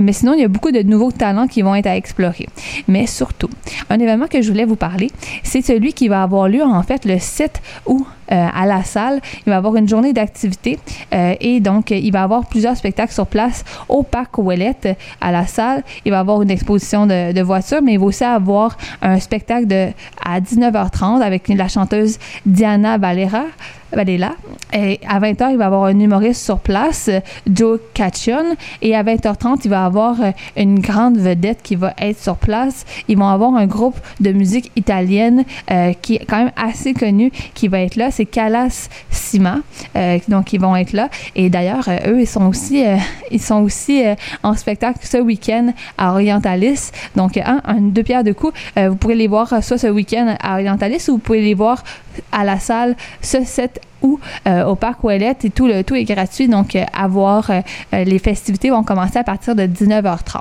Mais 0.00 0.12
sinon, 0.12 0.34
il 0.34 0.40
y 0.40 0.44
a 0.44 0.48
beaucoup 0.48 0.72
de 0.72 0.82
nouveaux 0.82 1.12
talents 1.12 1.46
qui 1.46 1.62
vont 1.62 1.74
être 1.74 1.86
à 1.86 1.96
explorer. 1.96 2.46
Mais 2.86 3.06
surtout, 3.06 3.50
un 3.90 3.98
événement 3.98 4.26
que 4.26 4.42
je 4.42 4.50
voulais 4.50 4.64
vous 4.64 4.76
parler, 4.76 5.10
c'est 5.42 5.62
celui 5.62 5.92
qui 5.92 6.08
va 6.08 6.22
avoir 6.22 6.48
lieu, 6.48 6.62
en 6.62 6.82
fait, 6.82 7.04
le 7.04 7.18
7 7.18 7.60
août 7.86 8.06
à 8.30 8.66
la 8.66 8.82
salle. 8.84 9.20
Il 9.46 9.50
va 9.50 9.56
avoir 9.56 9.76
une 9.76 9.88
journée 9.88 10.12
d'activité 10.12 10.78
euh, 11.14 11.34
et 11.40 11.60
donc 11.60 11.92
euh, 11.92 11.96
il 11.96 12.12
va 12.12 12.22
avoir 12.22 12.46
plusieurs 12.46 12.76
spectacles 12.76 13.12
sur 13.12 13.26
place 13.26 13.64
au 13.88 14.02
parc 14.02 14.38
Ouellette 14.38 14.86
euh, 14.86 14.94
à 15.20 15.32
la 15.32 15.46
salle. 15.46 15.82
Il 16.04 16.12
va 16.12 16.20
avoir 16.20 16.42
une 16.42 16.50
exposition 16.50 17.06
de, 17.06 17.32
de 17.32 17.40
voitures, 17.42 17.82
mais 17.82 17.94
il 17.94 17.98
va 17.98 18.06
aussi 18.06 18.24
avoir 18.24 18.76
un 19.02 19.18
spectacle 19.18 19.66
de, 19.66 19.88
à 20.24 20.40
19h30 20.40 21.20
avec 21.20 21.48
la 21.48 21.68
chanteuse 21.68 22.18
Diana 22.44 22.98
Valera. 22.98 23.44
Valela. 23.92 24.34
Et 24.72 25.00
à 25.08 25.18
20h, 25.18 25.50
il 25.50 25.56
va 25.56 25.64
y 25.64 25.66
avoir 25.66 25.84
un 25.84 25.98
humoriste 25.98 26.44
sur 26.44 26.58
place, 26.58 27.10
Joe 27.50 27.80
Caccion. 27.94 28.56
Et 28.82 28.94
à 28.94 29.02
20h30, 29.02 29.60
il 29.64 29.70
va 29.70 29.82
y 29.82 29.86
avoir 29.86 30.20
euh, 30.20 30.30
une 30.56 30.80
grande 30.80 31.16
vedette 31.16 31.60
qui 31.62 31.74
va 31.74 31.94
être 31.98 32.20
sur 32.20 32.36
place. 32.36 32.84
Ils 33.08 33.16
vont 33.16 33.28
avoir 33.28 33.54
un 33.54 33.66
groupe 33.66 33.96
de 34.20 34.32
musique 34.32 34.70
italienne 34.76 35.44
euh, 35.70 35.92
qui 35.94 36.16
est 36.16 36.26
quand 36.28 36.38
même 36.38 36.52
assez 36.56 36.92
connu 36.92 37.32
qui 37.54 37.68
va 37.68 37.80
être 37.80 37.96
là. 37.96 38.10
C'est 38.10 38.26
Calas 38.26 38.88
Sima. 39.10 39.58
Euh, 39.96 40.18
donc, 40.28 40.52
ils 40.52 40.60
vont 40.60 40.76
être 40.76 40.92
là. 40.92 41.08
Et 41.34 41.48
d'ailleurs, 41.48 41.88
eux, 42.06 42.20
ils 42.20 42.26
sont 42.26 42.46
aussi, 42.46 42.84
ils 43.30 43.40
sont 43.40 43.62
aussi 43.62 44.02
en 44.42 44.54
spectacle 44.54 45.00
ce 45.02 45.18
week-end 45.18 45.72
à 45.96 46.12
Orientalis. 46.12 46.90
Donc, 47.16 47.38
un, 47.38 47.60
deux 47.80 48.02
pierres 48.02 48.24
de 48.24 48.32
coups. 48.32 48.52
Vous 48.76 48.96
pourrez 48.96 49.14
les 49.14 49.28
voir 49.28 49.62
soit 49.62 49.78
ce 49.78 49.86
week-end 49.86 50.36
à 50.40 50.54
Orientalis 50.54 51.08
ou 51.08 51.12
vous 51.12 51.18
pouvez 51.18 51.40
les 51.40 51.54
voir 51.54 51.82
à 52.32 52.44
la 52.44 52.58
salle 52.58 52.96
ce 53.20 53.44
7 53.44 53.80
août 54.02 54.20
euh, 54.46 54.64
au 54.64 54.74
parc 54.74 55.02
Ouellette 55.04 55.44
et 55.44 55.50
tout 55.50 55.66
le 55.66 55.82
tout 55.82 55.94
est 55.94 56.04
gratuit 56.04 56.48
donc 56.48 56.76
euh, 56.76 56.84
à 56.92 57.08
voir 57.08 57.50
euh, 57.50 58.04
les 58.04 58.18
festivités 58.18 58.70
vont 58.70 58.84
commencer 58.84 59.18
à 59.18 59.24
partir 59.24 59.54
de 59.54 59.62
19h30. 59.62 60.40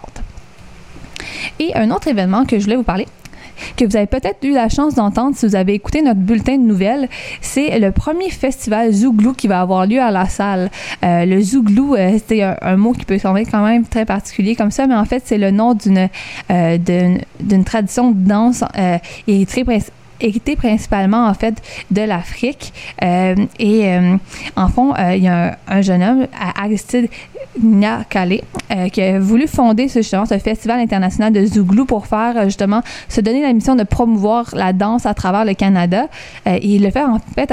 Et 1.60 1.76
un 1.76 1.92
autre 1.92 2.08
événement 2.08 2.46
que 2.46 2.60
je 2.60 2.64
voulais 2.64 2.76
vous 2.76 2.84
parler 2.84 3.08
que 3.76 3.86
vous 3.86 3.96
avez 3.96 4.06
peut-être 4.06 4.44
eu 4.44 4.52
la 4.52 4.70
chance 4.70 4.94
d'entendre 4.94 5.36
si 5.36 5.48
vous 5.48 5.56
avez 5.56 5.74
écouté 5.74 6.04
notre 6.04 6.20
bulletin 6.20 6.58
de 6.58 6.64
nouvelles, 6.64 7.10
c'est 7.42 7.80
le 7.80 7.92
premier 7.92 8.30
festival 8.30 8.92
Zouglou 8.92 9.34
qui 9.34 9.48
va 9.48 9.62
avoir 9.62 9.88
lieu 9.88 10.00
à 10.00 10.12
la 10.12 10.28
salle. 10.28 10.70
Le 11.02 11.42
Zouglou, 11.42 11.96
c'est 12.28 12.44
un, 12.44 12.78
mot 12.78 12.94
qui 12.94 13.04
peut 13.04 13.18
sembler 13.18 13.46
quand 13.46 13.66
même 13.66 13.84
très 13.84 14.06
particulier 14.06 14.56
comme 14.56 14.70
ça, 14.70 14.86
mais 14.86 14.94
en 14.94 15.06
fait, 15.06 15.24
c'est 15.26 15.40
le 15.40 15.50
nom 15.50 15.74
d'une 15.74 16.08
euh, 16.52 16.78
tradition 17.66 18.12
de 18.12 18.28
danse 18.28 18.64
euh, 18.78 18.98
héritée 19.28 19.64
héritée 20.22 20.56
principalement 20.56 21.28
en 21.28 21.34
fait 21.34 21.62
de 21.92 22.02
l'Afrique. 22.02 22.74
Euh, 23.04 23.36
et 23.60 23.88
euh, 23.88 24.18
en 24.56 24.68
fond 24.68 24.94
euh, 24.94 25.16
il 25.16 25.24
y 25.24 25.28
a 25.28 25.52
un, 25.52 25.56
un 25.68 25.82
jeune 25.82 26.04
homme 26.04 26.28
Aristide 26.60 27.10
Nyakale 27.62 28.42
qui 28.92 29.02
a 29.02 29.20
voulu 29.20 29.48
fonder 29.48 29.88
justement 29.88 30.26
ce 30.26 30.38
festival 30.38 30.80
international 30.80 31.34
de 31.34 31.44
Zouglou 31.44 31.86
pour 31.86 32.06
faire 32.06 32.44
justement 32.44 32.82
se 33.10 33.20
donner 33.20 33.42
la 33.42 33.52
mission 33.52 33.76
de 33.76 33.84
promouvoir 33.84 34.50
la 34.54 34.74
danse 34.74 35.08
à 35.08 35.16
travers 35.16 35.44
le 35.44 35.56
Canada. 35.56 36.06
Il 36.62 36.84
le 36.84 36.92
fait 36.92 37.04
en 37.04 37.18
fait 37.34 37.52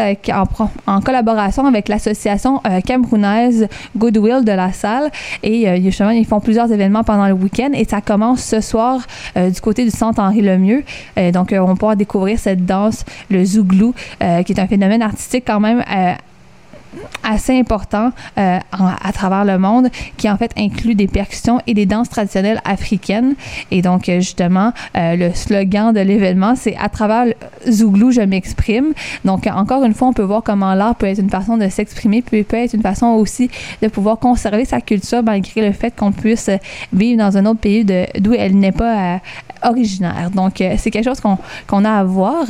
en, 0.87 1.01
collaboration 1.01 1.67
avec 1.67 1.89
l'association 1.89 2.61
camerounaise 2.85 3.69
Goodwill 3.97 4.45
de 4.45 4.53
la 4.53 4.73
salle. 4.73 5.11
Et 5.43 5.81
justement 5.81 6.11
ils 6.11 6.27
font 6.27 6.41
plusieurs 6.41 6.71
événements 6.71 7.05
pendant 7.05 7.27
le 7.27 7.35
week-end. 7.35 7.71
Et 7.73 7.85
ça 7.85 8.03
commence 8.03 8.43
ce 8.43 8.61
soir 8.61 9.07
du 9.37 9.61
côté 9.63 9.85
du 9.85 9.91
centre 9.91 10.21
Henri 10.21 10.43
Lemieux. 10.43 10.85
Donc 11.33 11.55
on 11.59 11.77
pourra 11.77 11.97
découvrir 11.97 12.39
cette 12.39 12.54
danse 12.55 13.05
le 13.31 13.45
Zouglou 13.45 13.95
euh, 14.23 14.43
qui 14.43 14.53
est 14.53 14.61
un 14.61 14.67
phénomène 14.67 15.03
artistique 15.03 15.45
quand 15.47 15.61
même 15.61 15.83
euh, 15.91 16.13
assez 17.25 17.59
important 17.59 18.13
euh, 18.39 18.59
à 18.71 19.13
travers 19.13 19.45
le 19.45 19.59
monde 19.59 19.89
qui 20.17 20.31
en 20.31 20.37
fait 20.37 20.53
inclut 20.57 20.95
des 20.95 21.09
percussions 21.09 21.61
et 21.67 21.75
des 21.75 21.87
danses 21.87 22.09
traditionnelles 22.09 22.61
africaines. 22.65 23.35
Et 23.73 23.83
donc 23.83 24.05
justement, 24.05 24.73
le 24.95 25.33
slogan 25.35 25.93
de 25.93 25.99
l'événement, 26.01 26.55
c'est 26.55 26.77
à 26.77 26.89
travers 26.89 27.27
le 27.27 27.35
Zouglou, 27.69 28.13
je 28.13 28.21
m'exprime. 28.21 28.93
Donc 29.25 29.49
encore 29.49 29.83
une 29.83 29.93
fois, 29.93 30.09
on 30.09 30.13
peut 30.13 30.23
voir 30.23 30.45
comment 30.45 30.75
l'art 30.75 30.95
peut 30.95 31.07
être 31.07 31.19
une 31.19 31.31
façon 31.31 31.57
de 31.57 31.69
s'exprimer, 31.69 32.23
puis 32.23 32.45
peut 32.45 32.59
être 32.59 32.75
une 32.75 32.83
façon 32.83 33.07
aussi 33.07 33.51
de 33.83 33.89
pouvoir 33.89 34.21
conserver 34.21 34.65
sa 34.65 34.81
culture 34.81 35.25
malgré 35.25 35.67
le 35.67 35.73
fait 35.73 35.95
qu'on 35.97 36.13
puisse 36.13 36.49
vivre 36.93 37.19
dans 37.19 37.37
un 37.37 37.47
autre 37.47 37.61
pays 37.61 37.85
d'où 37.85 38.35
elle 38.35 38.57
n'est 38.57 38.73
pas 38.73 39.21
originaire. 39.65 40.31
Donc, 40.35 40.61
euh, 40.61 40.75
c'est 40.79 40.91
quelque 40.91 41.05
chose 41.05 41.21
qu'on 41.21 41.39
qu'on 41.67 41.85
a 41.85 41.91
à 41.91 42.05
voir. 42.05 42.47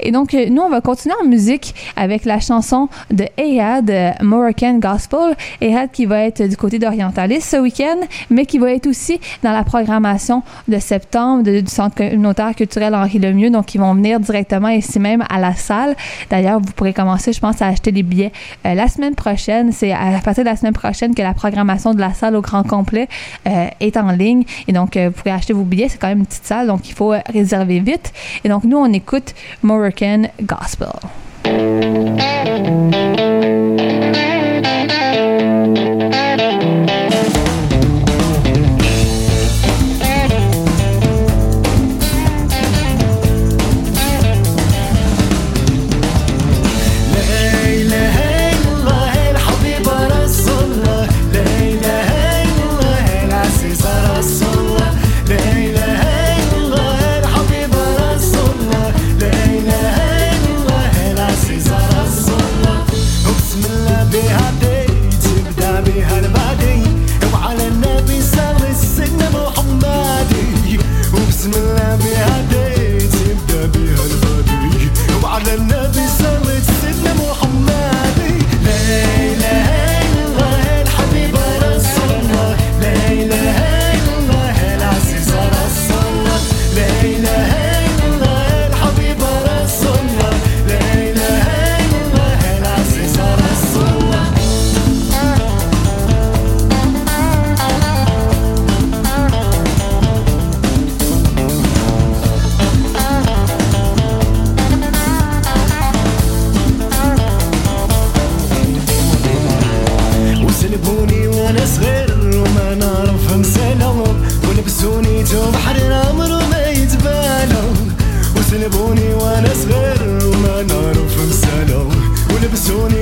Et 0.00 0.10
donc, 0.10 0.34
euh, 0.34 0.48
nous, 0.50 0.62
on 0.62 0.68
va 0.68 0.80
continuer 0.80 1.14
en 1.22 1.26
musique 1.26 1.74
avec 1.96 2.24
la 2.24 2.40
chanson 2.40 2.88
de 3.10 3.24
Ehad, 3.36 3.90
euh, 3.90 4.10
Moroccan 4.22 4.78
Gospel. 4.78 5.36
Ehad 5.60 5.90
qui 5.92 6.06
va 6.06 6.20
être 6.24 6.42
du 6.42 6.56
côté 6.56 6.78
d'Orientalis 6.78 7.40
ce 7.40 7.56
week-end, 7.56 8.00
mais 8.30 8.46
qui 8.46 8.58
va 8.58 8.72
être 8.72 8.86
aussi 8.86 9.20
dans 9.42 9.52
la 9.52 9.64
programmation 9.64 10.42
de 10.68 10.78
septembre 10.78 11.42
du 11.42 11.66
Centre 11.66 11.94
communautaire 11.96 12.54
culturel 12.54 12.94
Henri 12.94 13.18
Lemieux. 13.18 13.50
Donc, 13.50 13.74
ils 13.74 13.78
vont 13.78 13.94
venir 13.94 14.20
directement 14.20 14.68
ici 14.68 14.98
même 14.98 15.24
à 15.28 15.38
la 15.38 15.54
salle. 15.54 15.94
D'ailleurs, 16.30 16.60
vous 16.60 16.72
pourrez 16.72 16.92
commencer, 16.92 17.32
je 17.32 17.40
pense, 17.40 17.62
à 17.62 17.66
acheter 17.66 17.92
des 17.92 18.02
billets 18.02 18.32
la 18.64 18.88
semaine 18.88 19.14
prochaine. 19.14 19.72
C'est 19.72 19.92
à 19.92 20.20
partir 20.24 20.44
de 20.44 20.48
la 20.48 20.56
semaine 20.56 20.72
prochaine 20.72 21.14
que 21.14 21.22
la 21.22 21.34
programmation 21.34 21.94
de 21.94 22.00
la 22.00 22.12
salle 22.12 22.36
au 22.36 22.40
grand 22.40 22.62
complet 22.62 23.08
est 23.44 23.96
en 23.96 24.10
ligne. 24.10 24.44
Et 24.68 24.72
donc, 24.72 24.96
vous 24.96 25.10
pourrez 25.10 25.30
acheter 25.30 25.52
vos 25.52 25.62
billets. 25.62 25.88
C'est 25.88 25.98
quand 25.98 26.08
même 26.08 26.20
une 26.20 26.26
petite 26.26 26.39
donc 26.66 26.88
il 26.88 26.94
faut 26.94 27.14
réserver 27.32 27.80
vite. 27.80 28.12
Et 28.44 28.48
donc, 28.48 28.64
nous, 28.64 28.78
on 28.78 28.92
écoute 28.92 29.34
Moroccan 29.62 30.22
Gospel. 30.42 30.88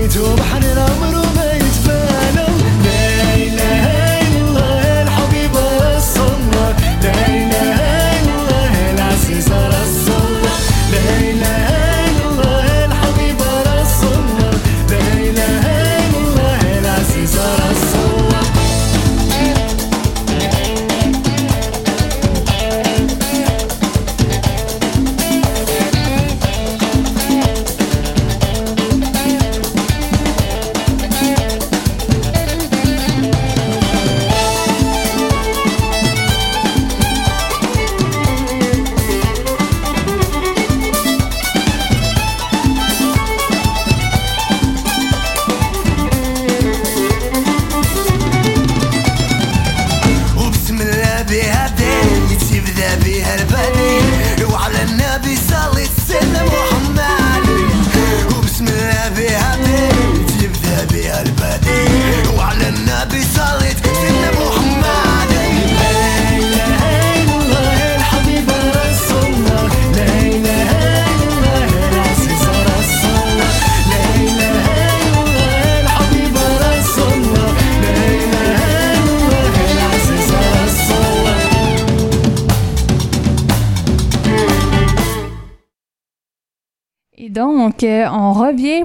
믿어봐 0.09 0.48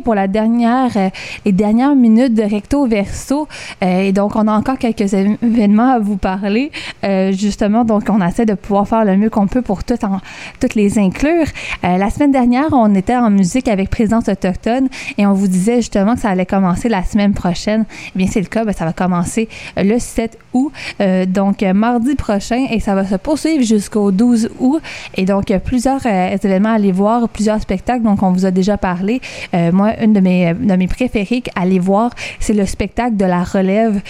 pour 0.04 0.16
la 0.16 0.28
dernière, 0.28 0.96
euh, 0.96 1.10
les 1.46 1.52
dernières 1.52 1.96
minutes 1.96 2.34
de 2.34 2.44
Recto 2.44 2.86
Verso. 2.86 3.48
Euh, 3.84 4.02
et 4.02 4.12
donc, 4.12 4.36
on 4.36 4.48
a 4.48 4.52
encore 4.52 4.78
quelques 4.78 5.14
événements 5.14 5.92
à 5.94 6.00
vous 6.00 6.18
parler. 6.18 6.72
Euh, 7.04 7.32
justement, 7.32 7.84
donc, 7.86 8.04
on 8.10 8.26
essaie 8.26 8.46
de 8.46 8.54
pouvoir 8.54 8.88
faire 8.88 9.06
le 9.06 9.18
mieux 9.18 9.30
qu'on 9.30 9.48
peut 9.48 9.62
pour 9.62 9.84
tout 9.84 10.04
en- 10.06 10.20
toutes 10.60 10.76
les 10.76 10.98
inclure. 11.00 11.46
Euh, 11.84 11.98
la 11.98 12.10
semaine 12.10 12.32
dernière, 12.32 12.68
on 12.72 12.94
était 12.96 13.16
en 13.16 13.30
musique 13.30 13.68
avec 13.68 13.90
Présence 13.90 14.28
autochtone 14.30 14.88
et 15.18 15.26
on 15.26 15.34
vous 15.34 15.48
disait 15.48 15.78
justement 15.78 16.16
que 16.16 16.22
ça 16.22 16.30
allait 16.30 16.46
commencer 16.46 16.90
la 16.90 17.04
semaine 17.04 17.34
prochaine. 17.34 17.86
Eh 18.16 18.18
bien, 18.18 18.28
c'est 18.28 18.40
le 18.40 18.48
cas. 18.48 18.64
Ben, 18.66 18.74
ça 18.74 18.86
va 18.86 18.94
commencer 18.94 19.50
le 19.78 20.00
7 20.00 20.38
août, 20.54 20.72
euh, 21.02 21.26
donc 21.26 21.64
euh, 21.64 21.74
mardi 21.74 22.16
prochain, 22.16 22.66
et 22.70 22.80
ça 22.80 22.96
va 22.96 23.06
se 23.06 23.16
poursuivre 23.16 23.64
jusqu'au 23.64 24.12
12 24.12 24.50
août. 24.60 24.82
Et 25.16 25.26
donc, 25.26 25.46
plusieurs 25.66 26.02
euh, 26.06 26.30
événements 26.42 26.70
à 26.70 26.74
aller 26.74 26.92
voir, 26.92 27.28
plusieurs 27.30 27.60
spectacles. 27.62 28.04
Donc, 28.04 28.24
on 28.24 28.32
vous 28.32 28.46
a 28.46 28.52
déjà 28.52 28.78
parlé. 28.78 29.22
Moi, 29.54 29.92
une 30.02 30.14
de 30.14 30.20
mes, 30.20 30.54
de 30.54 30.76
mes 30.76 30.88
préférées 30.88 31.44
à 31.56 31.62
aller 31.62 31.80
voir, 31.80 32.12
c'est 32.40 32.54
le 32.54 32.66
spectacle 32.66 33.16
de 33.18 33.26
la 33.26 33.44
relève 33.44 34.02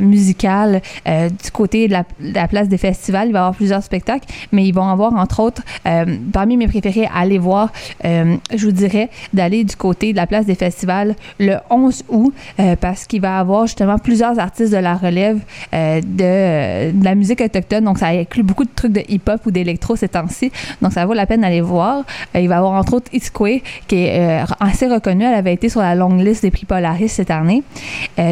musicale 0.00 0.80
du 1.06 1.50
côté 1.52 1.88
de 1.88 1.92
la, 1.92 2.04
la 2.34 2.48
place 2.48 2.68
des 2.68 2.78
festivals. 2.78 3.28
Il 3.28 3.32
va 3.32 3.38
y 3.38 3.42
avoir 3.42 3.54
plusieurs 3.54 3.82
spectacles, 3.82 4.26
mais 4.52 4.64
ils 4.66 4.72
vont 4.72 4.88
avoir, 4.88 5.14
entre 5.14 5.40
autres, 5.40 5.62
euh, 5.86 6.16
parmi 6.32 6.56
mes 6.56 6.68
préférés 6.68 7.06
à 7.06 7.20
aller 7.20 7.38
voir, 7.38 7.72
euh, 8.04 8.36
je 8.54 8.66
vous 8.66 8.72
dirais 8.72 9.10
d'aller 9.32 9.64
du 9.64 9.76
côté 9.76 10.12
de 10.12 10.16
la 10.16 10.26
place 10.26 10.46
des 10.46 10.54
festivals 10.54 11.14
le 11.38 11.56
11 11.70 12.04
août, 12.08 12.34
euh, 12.60 12.76
parce 12.76 13.06
qu'il 13.06 13.20
va 13.20 13.36
y 13.36 13.40
avoir 13.40 13.66
justement 13.66 13.98
plusieurs 13.98 14.38
artistes 14.38 14.72
de 14.72 14.78
la 14.78 14.94
relève 14.94 15.40
de, 15.72 17.02
la 17.02 17.14
musique 17.14 17.40
autochtone. 17.40 17.84
Donc, 17.84 17.98
ça 17.98 18.08
inclut 18.08 18.42
beaucoup 18.42 18.64
de 18.64 18.70
trucs 18.74 18.92
de 18.92 19.02
hip-hop 19.08 19.40
ou 19.46 19.50
d'électro 19.50 19.96
ces 19.96 20.08
temps-ci. 20.08 20.52
Donc, 20.80 20.92
ça 20.92 21.06
vaut 21.06 21.14
la 21.14 21.26
peine 21.26 21.40
d'aller 21.40 21.60
voir. 21.60 22.04
Il 22.34 22.48
va 22.48 22.54
y 22.54 22.58
avoir, 22.58 22.72
entre 22.72 22.94
autres, 22.94 23.10
Way, 23.40 23.62
qui 23.88 23.96
est 23.96 24.44
assez 24.60 24.86
reconnue. 24.86 25.24
Elle 25.24 25.34
avait 25.34 25.54
été 25.54 25.68
sur 25.68 25.80
la 25.80 25.94
longue 25.94 26.20
liste 26.20 26.42
des 26.42 26.50
prix 26.50 26.64
Polaris 26.66 27.08
cette 27.08 27.30
année. 27.30 27.62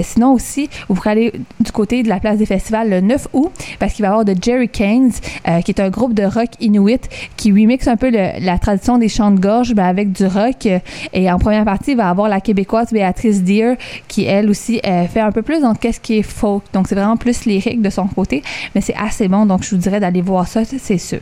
Sinon 0.02 0.32
aussi, 0.32 0.68
vous 0.89 0.94
pourrez 0.94 1.10
aller 1.10 1.32
du 1.59 1.72
côté 1.72 2.02
de 2.02 2.09
la 2.09 2.20
place 2.20 2.39
des 2.39 2.47
festivals 2.47 2.89
le 2.89 3.01
9 3.01 3.28
août, 3.32 3.51
parce 3.78 3.90
qu'il 3.93 4.03
va 4.03 4.09
avoir 4.11 4.25
de 4.25 4.35
Jerry 4.41 4.69
Keynes, 4.69 5.12
euh, 5.49 5.61
qui 5.61 5.71
est 5.71 5.81
un 5.81 5.91
groupe 5.91 6.15
de 6.15 6.25
rock 6.25 6.51
inuit 6.61 7.01
qui 7.37 7.53
remixe 7.53 7.89
un 7.89 7.97
peu 7.97 8.11
la 8.11 8.59
tradition 8.59 8.99
des 8.99 9.09
chants 9.09 9.31
de 9.31 9.41
gorge 9.41 9.75
ben, 9.75 9.85
avec 9.85 10.12
du 10.12 10.27
rock. 10.27 10.69
Et 11.12 11.31
en 11.31 11.39
première 11.39 11.65
partie, 11.65 11.93
il 11.93 11.97
va 11.97 12.05
y 12.05 12.07
avoir 12.07 12.29
la 12.29 12.41
québécoise 12.41 12.93
Béatrice 12.93 13.43
Deer, 13.43 13.77
qui 14.09 14.25
elle 14.25 14.51
aussi 14.51 14.81
euh, 14.87 15.07
fait 15.07 15.21
un 15.21 15.33
peu 15.33 15.43
plus 15.43 15.61
dans 15.61 15.75
qu'est-ce 15.75 16.01
qui 16.01 16.19
est 16.19 16.23
folk. 16.23 16.65
Donc 16.73 16.89
c'est 16.89 16.95
vraiment 16.95 17.17
plus 17.17 17.45
lyrique 17.45 17.83
de 17.83 17.91
son 17.91 18.07
côté, 18.07 18.43
mais 18.75 18.81
c'est 18.81 18.95
assez 18.95 19.29
bon. 19.29 19.47
Donc 19.47 19.62
je 19.62 19.71
vous 19.71 19.81
dirais 19.81 20.01
d'aller 20.01 20.23
voir 20.23 20.47
ça, 20.47 20.62
c'est 20.65 20.99
sûr. 20.99 21.21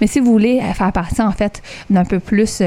Mais 0.00 0.06
si 0.06 0.20
vous 0.20 0.30
voulez 0.30 0.60
euh, 0.60 0.72
faire 0.74 0.92
partie 0.92 1.22
en 1.22 1.32
fait 1.32 1.62
d'un 1.90 2.04
peu 2.04 2.20
plus 2.20 2.60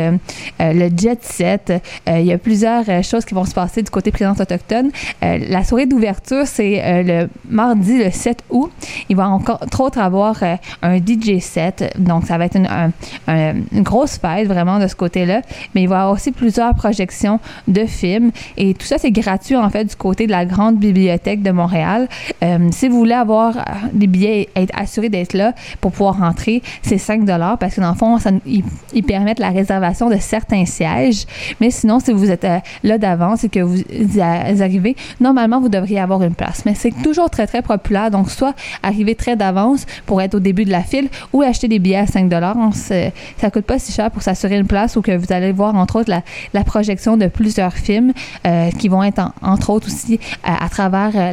le 0.59 0.89
jet 0.97 1.23
set, 1.23 1.73
il 2.07 2.25
y 2.25 2.33
a 2.33 2.37
plusieurs 2.37 3.03
choses 3.03 3.25
qui 3.25 3.33
vont 3.33 3.45
se 3.45 3.53
passer 3.53 3.81
du 3.81 3.89
côté 3.89 4.11
présence 4.11 4.39
autochtone. 4.39 4.91
La 5.21 5.63
soirée 5.63 5.85
d'ouverture, 5.85 6.45
c'est 6.45 7.03
le 7.03 7.29
mardi 7.49 7.97
le 7.97 8.11
7 8.11 8.43
août. 8.49 8.71
Il 9.09 9.15
va 9.15 9.27
trop 9.39 9.85
autres 9.85 9.99
avoir 9.99 10.41
euh, 10.43 10.55
un 10.81 10.97
DJ 10.97 11.39
set. 11.39 11.93
Donc 11.97 12.25
ça 12.25 12.37
va 12.37 12.45
être 12.45 12.55
une, 12.55 12.67
un- 12.67 12.91
un- 13.27 13.55
une 13.71 13.81
grosse 13.83 14.17
fête 14.17 14.47
vraiment 14.47 14.79
de 14.79 14.87
ce 14.87 14.95
côté-là. 14.95 15.41
Mais 15.73 15.83
il 15.83 15.89
va 15.89 15.95
y 15.95 15.99
avoir 15.99 16.13
aussi 16.13 16.31
plusieurs 16.31 16.73
projections 16.75 17.39
de 17.67 17.85
films. 17.85 18.31
Et 18.57 18.73
tout 18.73 18.85
ça, 18.85 18.97
c'est 18.97 19.11
gratuit 19.11 19.55
en 19.55 19.69
fait 19.69 19.85
du 19.85 19.95
côté 19.95 20.27
de 20.27 20.31
la 20.31 20.45
grande 20.45 20.77
bibliothèque 20.77 21.41
de 21.41 21.51
Montréal. 21.51 22.07
Euh, 22.43 22.69
si 22.71 22.87
vous 22.89 22.97
voulez 22.97 23.13
avoir 23.13 23.57
euh, 23.57 23.61
des 23.93 24.07
billets 24.07 24.49
et 24.55 24.61
être 24.63 24.77
assuré 24.79 25.09
d'être 25.09 25.33
là 25.33 25.53
pour 25.79 25.91
pouvoir 25.91 26.19
rentrer, 26.19 26.61
c'est 26.81 26.97
5 26.97 27.21
parce 27.59 27.75
que 27.75 27.81
dans 27.81 27.89
le 27.91 27.95
fond, 27.95 28.17
ils, 28.45 29.03
permettent 29.03 29.39
la 29.39 29.49
réservation 29.49 30.09
de 30.09 30.17
certains 30.17 30.65
sièges. 30.65 31.25
Mais 31.59 31.71
sinon, 31.71 31.99
si 31.99 32.11
vous 32.13 32.29
êtes 32.31 32.47
là 32.83 32.97
d'avance 32.97 33.43
et 33.43 33.49
que 33.49 33.59
vous, 33.59 33.77
vous 33.99 34.19
arrivez, 34.19 34.95
normalement, 35.19 35.59
vous 35.59 35.69
devriez 35.69 35.99
avoir 35.99 36.21
une 36.23 36.33
place. 36.33 36.63
Mais 36.65 36.75
c'est 36.75 36.91
toujours 37.03 37.29
très, 37.29 37.47
très 37.47 37.61
populaire. 37.61 38.11
Donc, 38.11 38.29
soit 38.29 38.53
arriver 38.83 39.10
très 39.15 39.35
d'avance 39.35 39.85
pour 40.05 40.21
être 40.21 40.35
au 40.35 40.39
début 40.39 40.65
de 40.65 40.71
la 40.71 40.81
file 40.83 41.09
ou 41.33 41.41
acheter 41.41 41.67
des 41.67 41.79
billets 41.79 41.97
à 41.97 42.07
5 42.07 42.31
On 42.57 42.71
se- 42.71 43.09
Ça 43.37 43.51
coûte 43.51 43.65
pas 43.65 43.79
si 43.79 43.91
cher 43.91 44.11
pour 44.11 44.21
s'assurer 44.21 44.57
une 44.57 44.67
place 44.67 44.95
ou 44.95 45.01
que 45.01 45.15
vous 45.15 45.31
allez 45.33 45.51
voir, 45.51 45.75
entre 45.75 45.99
autres, 45.99 46.11
la, 46.53 46.63
projection 46.63 47.17
de 47.17 47.27
plusieurs 47.27 47.73
films 47.73 48.13
euh, 48.47 48.69
qui 48.71 48.87
vont 48.87 49.03
être, 49.03 49.19
en- 49.19 49.33
entre 49.41 49.69
autres, 49.71 49.87
aussi 49.87 50.19
à, 50.43 50.69
travers, 50.69 51.11
euh, 51.15 51.31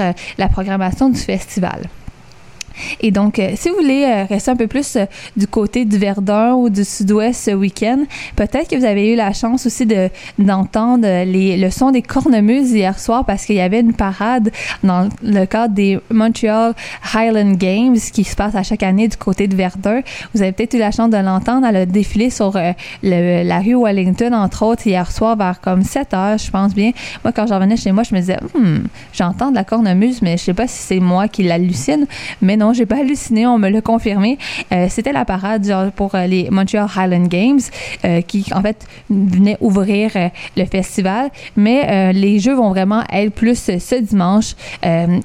euh, 0.00 0.12
la 0.38 0.48
programmation 0.48 1.08
du 1.08 1.18
festival. 1.18 1.88
Et 3.00 3.10
donc, 3.10 3.38
euh, 3.38 3.50
si 3.56 3.68
vous 3.68 3.76
voulez 3.76 4.04
euh, 4.04 4.24
rester 4.24 4.50
un 4.50 4.56
peu 4.56 4.66
plus 4.66 4.96
euh, 4.96 5.04
du 5.36 5.46
côté 5.46 5.84
du 5.84 5.98
Verdun 5.98 6.54
ou 6.54 6.70
du 6.70 6.84
Sud-Ouest 6.84 7.44
ce 7.46 7.50
week-end, 7.52 8.04
peut-être 8.36 8.68
que 8.68 8.76
vous 8.76 8.84
avez 8.84 9.12
eu 9.12 9.16
la 9.16 9.32
chance 9.32 9.66
aussi 9.66 9.86
de 9.86 10.08
d'entendre 10.38 11.06
les, 11.24 11.56
le 11.56 11.70
son 11.70 11.90
des 11.90 12.02
cornemuses 12.02 12.72
hier 12.72 12.98
soir 12.98 13.24
parce 13.24 13.44
qu'il 13.44 13.56
y 13.56 13.60
avait 13.60 13.80
une 13.80 13.92
parade 13.94 14.50
dans 14.82 15.08
le 15.22 15.44
cadre 15.46 15.74
des 15.74 15.98
Montreal 16.10 16.74
Highland 17.14 17.52
Games 17.56 17.96
qui 18.12 18.24
se 18.24 18.34
passe 18.36 18.54
à 18.54 18.62
chaque 18.62 18.82
année 18.82 19.08
du 19.08 19.16
côté 19.16 19.46
de 19.48 19.54
Verdun. 19.56 20.00
Vous 20.34 20.42
avez 20.42 20.52
peut-être 20.52 20.74
eu 20.74 20.78
la 20.78 20.90
chance 20.90 21.10
de 21.10 21.16
l'entendre. 21.16 21.66
Elle 21.66 21.76
a 21.76 21.86
défilé 21.86 22.30
sur 22.30 22.52
le- 23.02 23.42
la 23.44 23.58
rue 23.60 23.74
Wellington, 23.76 24.32
entre 24.32 24.64
autres, 24.64 24.86
hier 24.86 25.10
soir 25.10 25.36
vers 25.36 25.60
comme 25.60 25.82
7 25.82 26.14
heures, 26.14 26.38
je 26.38 26.50
pense 26.50 26.74
bien. 26.74 26.92
Moi, 27.24 27.32
quand 27.32 27.46
j'en 27.46 27.56
revenais 27.56 27.76
chez 27.76 27.92
moi, 27.92 28.02
je 28.02 28.14
me 28.14 28.20
disais, 28.20 28.38
Hmm, 28.54 28.84
j'entends 29.12 29.50
de 29.50 29.54
la 29.56 29.64
cornemuse, 29.64 30.22
mais 30.22 30.36
je 30.36 30.44
sais 30.44 30.54
pas 30.54 30.66
si 30.66 30.78
c'est 30.82 31.00
moi 31.00 31.28
qui 31.28 31.42
l'hallucine. 31.42 32.06
Mais 32.42 32.56
non, 32.56 32.69
j'ai 32.72 32.86
pas 32.86 32.98
halluciné, 32.98 33.46
on 33.46 33.58
me 33.58 33.68
l'a 33.68 33.80
confirmé. 33.80 34.38
Euh, 34.72 34.86
C'était 34.88 35.12
la 35.12 35.24
parade 35.24 35.90
pour 35.96 36.14
euh, 36.14 36.26
les 36.26 36.50
Montreal 36.50 36.86
Highland 36.94 37.28
Games 37.28 37.60
euh, 38.04 38.20
qui, 38.22 38.46
en 38.54 38.62
fait, 38.62 38.86
venait 39.08 39.56
ouvrir 39.60 40.10
le 40.56 40.64
festival. 40.64 41.30
Mais 41.56 42.12
les 42.12 42.38
jeux 42.38 42.54
vont 42.54 42.70
vraiment 42.70 43.02
être 43.12 43.32
plus 43.32 43.58
ce 43.58 44.00
dimanche. 44.00 44.54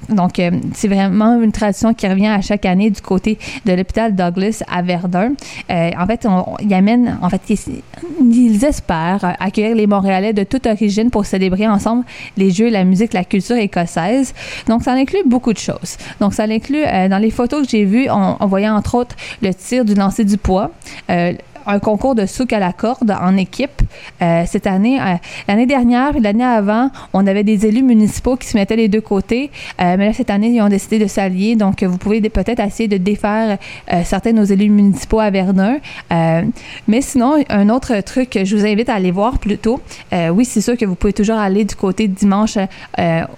Donc, 0.08 0.40
c'est 0.74 0.88
vraiment 0.88 1.40
une 1.40 1.52
tradition 1.52 1.94
qui 1.94 2.06
revient 2.06 2.28
à 2.28 2.40
chaque 2.40 2.66
année 2.66 2.90
du 2.90 3.00
côté 3.00 3.38
de 3.64 3.72
l'hôpital 3.72 4.14
Douglas 4.14 4.62
à 4.70 4.82
Verdun. 4.82 5.32
En 5.70 6.06
fait, 6.06 6.26
ils 6.60 6.74
amènent, 6.74 7.18
en 7.22 7.28
fait, 7.30 7.42
ils, 7.50 7.82
ils 8.20 8.64
espèrent 8.64 9.36
accueillir 9.38 9.76
les 9.76 9.86
Montréalais 9.86 10.32
de 10.32 10.44
toute 10.44 10.66
origine 10.66 11.10
pour 11.10 11.26
célébrer 11.26 11.66
ensemble 11.68 12.04
les 12.36 12.50
jeux, 12.50 12.68
la 12.68 12.84
musique, 12.84 13.12
la 13.12 13.24
culture 13.24 13.56
écossaise. 13.56 14.34
Donc, 14.68 14.82
ça 14.82 14.92
inclut 14.92 15.24
beaucoup 15.26 15.52
de 15.52 15.58
choses. 15.58 15.96
Donc, 16.20 16.34
ça 16.34 16.44
inclut, 16.44 16.84
dans 17.10 17.20
les 17.20 17.25
photos 17.30 17.64
que 17.64 17.70
j'ai 17.70 17.84
vues, 17.84 18.08
on, 18.10 18.36
on 18.40 18.46
voyait 18.46 18.68
entre 18.68 18.94
autres 18.96 19.16
le 19.42 19.52
tir 19.54 19.84
du 19.84 19.94
lancer 19.94 20.24
du 20.24 20.36
poids. 20.38 20.70
euh, 21.10 21.32
un 21.66 21.78
concours 21.78 22.14
de 22.14 22.26
souk 22.26 22.52
à 22.52 22.58
la 22.58 22.72
corde 22.72 23.10
en 23.20 23.36
équipe. 23.36 23.82
Euh, 24.22 24.44
cette 24.46 24.66
année, 24.66 25.00
euh, 25.00 25.14
l'année 25.48 25.66
dernière 25.66 26.16
et 26.16 26.20
l'année 26.20 26.44
avant, 26.44 26.90
on 27.12 27.26
avait 27.26 27.44
des 27.44 27.66
élus 27.66 27.82
municipaux 27.82 28.36
qui 28.36 28.46
se 28.46 28.56
mettaient 28.56 28.76
les 28.76 28.88
deux 28.88 29.00
côtés. 29.00 29.50
Euh, 29.80 29.96
mais 29.98 30.06
là, 30.06 30.12
cette 30.12 30.30
année, 30.30 30.48
ils 30.48 30.60
ont 30.62 30.68
décidé 30.68 30.98
de 30.98 31.06
s'allier. 31.06 31.56
Donc, 31.56 31.82
vous 31.82 31.98
pouvez 31.98 32.20
peut-être 32.20 32.60
essayer 32.60 32.88
de 32.88 32.96
défaire 32.96 33.58
certains 34.04 34.32
de 34.32 34.36
nos 34.36 34.44
élus 34.44 34.68
municipaux 34.70 35.20
à 35.20 35.30
Verdun. 35.30 35.78
Mais 36.10 37.00
sinon, 37.00 37.42
un 37.48 37.68
autre 37.68 38.00
truc 38.00 38.30
que 38.30 38.44
je 38.44 38.56
vous 38.56 38.66
invite 38.66 38.88
à 38.88 38.94
aller 38.94 39.10
voir 39.10 39.38
plutôt, 39.38 39.80
euh, 40.12 40.28
oui, 40.28 40.44
c'est 40.44 40.60
sûr 40.60 40.76
que 40.76 40.84
vous 40.84 40.94
pouvez 40.94 41.12
toujours 41.12 41.36
aller 41.36 41.64
du 41.64 41.74
côté 41.74 42.08
dimanche 42.08 42.56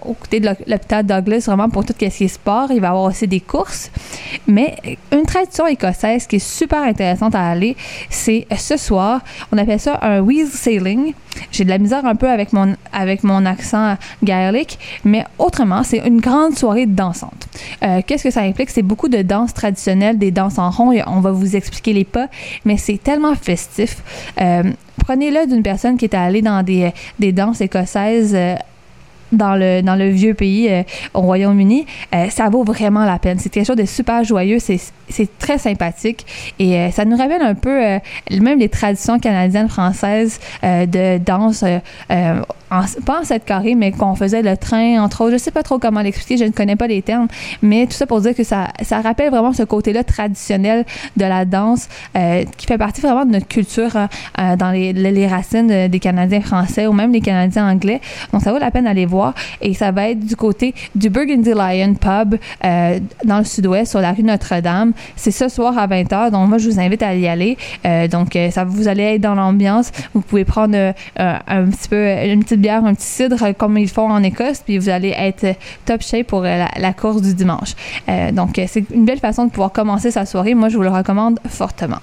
au 0.05 0.15
côté 0.15 0.41
de 0.41 0.47
l'hôp- 0.47 0.63
l'hôpital 0.67 1.05
Douglas, 1.05 1.45
vraiment 1.47 1.69
pour 1.69 1.85
tout 1.85 1.95
ce 1.99 2.07
qui 2.07 2.25
est 2.25 2.29
sport. 2.29 2.69
Il 2.71 2.81
va 2.81 2.89
y 2.89 2.91
avoir 2.91 3.05
aussi 3.05 3.27
des 3.27 3.41
courses. 3.41 3.91
Mais 4.47 4.77
une 5.13 5.25
tradition 5.25 5.67
écossaise 5.67 6.27
qui 6.27 6.37
est 6.37 6.39
super 6.39 6.83
intéressante 6.83 7.35
à 7.35 7.49
aller, 7.49 7.77
c'est 8.19 8.47
ce 8.57 8.77
soir, 8.77 9.21
on 9.53 9.59
appelle 9.59 9.81
ça 9.81 9.99
un 10.03 10.21
wheeze 10.21 10.51
sailing. 10.51 11.15
J'ai 11.53 11.65
de 11.65 11.71
la 11.71 11.79
misère 11.79 12.05
un 12.05 12.17
peu 12.17 12.29
avec 12.29 12.53
mon, 12.53 12.75
avec 12.93 13.23
mon 13.23 13.47
accent 13.47 13.97
gaélique, 14.23 14.79
mais 15.05 15.25
autrement, 15.39 15.83
c'est 15.85 15.99
une 15.99 16.21
grande 16.21 16.57
soirée 16.57 16.87
dansante. 16.87 17.47
Euh, 17.83 18.01
Qu'est-ce 18.05 18.25
que 18.25 18.31
ça 18.31 18.41
implique? 18.43 18.71
C'est 18.71 18.83
beaucoup 18.83 19.09
de 19.09 19.23
danses 19.23 19.55
traditionnelles, 19.55 20.19
des 20.19 20.33
danses 20.33 20.59
en 20.59 20.71
rond. 20.71 20.93
On 21.07 21.21
va 21.21 21.31
vous 21.31 21.55
expliquer 21.55 21.93
les 21.93 22.05
pas, 22.05 22.27
mais 22.65 22.77
c'est 22.77 23.01
tellement 23.03 23.35
festif. 23.35 24.03
Euh, 24.41 24.65
Prenez-le 25.05 25.47
d'une 25.47 25.63
personne 25.63 25.97
qui 25.97 26.05
est 26.05 26.15
allée 26.15 26.43
dans 26.43 26.63
des, 26.63 26.93
des 27.19 27.33
danses 27.33 27.61
écossaises. 27.61 28.37
Dans 29.33 29.55
le, 29.55 29.83
dans 29.83 29.95
le 29.97 30.09
vieux 30.09 30.35
pays 30.35 30.69
euh, 30.69 30.83
au 31.15 31.21
Royaume-Uni, 31.21 31.87
euh, 32.15 32.29
ça 32.31 32.49
vaut 32.49 32.65
vraiment 32.65 33.05
la 33.05 33.19
peine. 33.19 33.39
C'est 33.39 33.49
quelque 33.49 33.67
chose 33.67 33.77
de 33.77 33.85
super 33.85 34.25
joyeux, 34.25 34.59
c'est 34.59 35.39
très 35.39 35.59
sympathique 35.59 36.27
et 36.59 36.77
euh, 36.77 36.91
ça 36.91 37.05
nous 37.05 37.17
rappelle 37.17 37.43
un 37.43 37.55
peu 37.55 37.99
même 38.31 38.59
les 38.59 38.69
traditions 38.69 39.19
canadiennes 39.19 39.69
françaises 39.69 40.41
de 40.63 41.19
danse, 41.19 41.65
pas 43.05 43.21
en 43.21 43.25
sept 43.25 43.45
carrés, 43.45 43.75
mais 43.75 43.93
qu'on 43.93 44.15
faisait 44.15 44.43
le 44.43 44.57
train, 44.57 45.03
entre 45.03 45.23
autres. 45.23 45.33
Je 45.33 45.37
sais 45.39 45.51
pas 45.51 45.63
trop 45.63 45.79
comment 45.79 46.03
l'expliquer, 46.03 46.37
je 46.37 46.45
ne 46.45 46.51
connais 46.51 46.77
pas 46.77 46.87
les 46.87 47.03
termes, 47.03 47.29
mais 47.63 47.87
tout 47.87 47.93
ça 47.93 48.07
pour 48.07 48.21
dire 48.21 48.35
que 48.35 48.45
ça, 48.45 48.69
ça 48.83 49.01
rappelle 49.01 49.31
vraiment 49.31 49.53
ce 49.53 49.63
côté-là 49.63 50.05
traditionnel 50.05 50.85
de 51.17 51.25
la 51.25 51.45
danse 51.45 51.89
qui 52.57 52.67
fait 52.67 52.79
partie 52.79 53.01
vraiment 53.01 53.25
de 53.25 53.33
notre 53.33 53.49
culture 53.49 53.97
dans 54.37 54.71
les, 54.71 54.93
les, 54.93 55.27
racines 55.27 55.67
de- 55.67 55.87
des 55.87 56.01
Canadiens 56.01 56.41
français 56.41 56.87
ou 56.87 56.93
même 56.93 57.13
des 57.13 57.21
Canadiens 57.21 57.69
anglais. 57.71 58.01
Donc 58.33 58.43
ça 58.43 58.53
vaut 58.53 58.59
la 58.59 58.71
peine 58.71 58.85
d'aller 58.85 59.07
voir 59.07 59.18
et 59.61 59.75
ça 59.75 59.91
va 59.91 60.11
être 60.11 60.21
du 60.21 60.37
côté 60.37 60.75
du 60.95 61.11
Burgundy 61.11 61.51
Lion 61.51 61.95
Pub 61.95 62.37
euh, 62.65 62.99
dans 63.25 63.39
le 63.39 63.45
sud-ouest 63.45 63.91
sur 63.91 64.01
la 64.01 64.13
rue 64.13 64.23
Notre-Dame. 64.23 64.93
C'est 65.17 65.31
ce 65.31 65.49
soir 65.49 65.77
à 65.79 65.87
20h, 65.87 66.31
donc 66.31 66.49
moi 66.49 66.59
je 66.59 66.71
vous 66.71 66.81
invite 66.81 67.03
à 67.03 67.15
y 67.15 67.27
aller. 67.27 67.57
Euh, 67.87 68.09
donc 68.09 68.37
euh, 68.37 68.51
ça 68.51 68.65
vous 68.65 68.89
allez 68.89 69.03
être 69.03 69.21
dans 69.21 69.35
l'ambiance. 69.35 69.91
Vous 70.15 70.21
pouvez 70.21 70.45
prendre 70.45 70.95
un 71.17 71.65
peu 71.91 72.09
une 72.25 72.43
petite 72.45 72.61
bière, 72.61 72.85
un 72.85 72.95
petit 72.95 73.07
cidre 73.07 73.53
comme 73.57 73.79
ils 73.79 73.89
font 73.89 74.11
en 74.11 74.23
Écosse, 74.23 74.63
puis 74.65 74.79
vous 74.79 74.89
allez 74.89 75.15
être 75.17 75.57
top 75.85 76.03
shape 76.03 76.27
pour 76.27 76.43
la, 76.43 76.93
course 76.93 77.23
du 77.23 77.35
dimanche. 77.35 77.75
Donc 78.33 78.61
c'est 78.67 78.85
une 78.91 79.05
belle 79.05 79.21
façon 79.21 79.47
de 79.47 79.51
pouvoir 79.51 79.73
commencer 79.73 80.11
sa 80.11 80.27
soirée. 80.27 80.55
Moi 80.55 80.69
je 80.69 80.77
vous 80.77 80.83
le 80.83 80.91
recommande 80.91 81.39
fortement. 81.49 81.99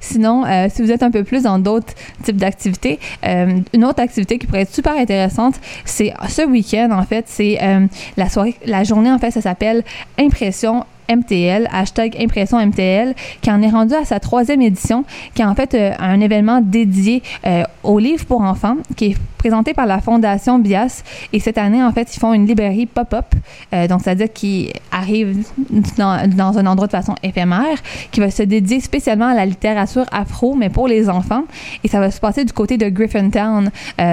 Sinon, 0.00 0.44
euh, 0.44 0.68
si 0.72 0.82
vous 0.82 0.90
êtes 0.90 1.02
un 1.02 1.10
peu 1.10 1.24
plus 1.24 1.42
dans 1.42 1.58
d'autres 1.58 1.94
types 2.22 2.36
d'activités, 2.36 2.98
euh, 3.24 3.58
une 3.72 3.84
autre 3.84 4.00
activité 4.00 4.38
qui 4.38 4.46
pourrait 4.46 4.62
être 4.62 4.74
super 4.74 4.96
intéressante, 4.96 5.54
c'est 5.84 6.12
ce 6.28 6.42
week-end, 6.42 6.90
en 6.92 7.04
fait, 7.04 7.24
c'est 7.28 7.58
euh, 7.62 7.86
la 8.16 8.28
soirée, 8.28 8.54
la 8.66 8.84
journée, 8.84 9.10
en 9.10 9.18
fait, 9.18 9.30
ça 9.30 9.40
s'appelle 9.40 9.82
Impression 10.18 10.84
MTL, 11.08 11.68
hashtag 11.72 12.16
Impression 12.20 12.64
MTL, 12.64 13.14
qui 13.40 13.50
en 13.50 13.62
est 13.62 13.68
rendu 13.68 13.94
à 13.94 14.04
sa 14.04 14.20
troisième 14.20 14.62
édition, 14.62 15.04
qui 15.34 15.42
est 15.42 15.44
en 15.44 15.54
fait 15.54 15.74
euh, 15.74 15.92
un 15.98 16.20
événement 16.20 16.60
dédié 16.60 17.22
euh, 17.46 17.62
aux 17.82 17.98
livres 17.98 18.24
pour 18.24 18.40
enfants, 18.42 18.76
qui 18.96 19.06
est 19.06 19.16
présenté 19.38 19.74
par 19.74 19.86
la 19.86 20.00
Fondation 20.00 20.58
Bias. 20.58 21.02
Et 21.32 21.40
cette 21.40 21.58
année, 21.58 21.82
en 21.82 21.92
fait, 21.92 22.14
ils 22.16 22.18
font 22.18 22.32
une 22.32 22.46
librairie 22.46 22.86
pop-up, 22.86 23.26
euh, 23.72 23.86
donc 23.86 24.00
c'est-à-dire 24.02 24.32
qu'ils 24.32 24.72
arrivent 24.90 25.44
dans, 25.98 26.28
dans 26.28 26.58
un 26.58 26.66
endroit 26.66 26.86
de 26.86 26.92
façon 26.92 27.14
éphémère, 27.22 27.78
qui 28.10 28.20
va 28.20 28.30
se 28.30 28.42
dédier 28.42 28.80
spécialement 28.80 29.26
à 29.26 29.34
la 29.34 29.46
littérature 29.46 30.06
afro, 30.12 30.54
mais 30.54 30.70
pour 30.70 30.88
les 30.88 31.08
enfants. 31.08 31.44
Et 31.82 31.88
ça 31.88 32.00
va 32.00 32.10
se 32.10 32.20
passer 32.20 32.44
du 32.44 32.52
côté 32.52 32.78
de 32.78 32.88
Griffintown, 32.88 33.70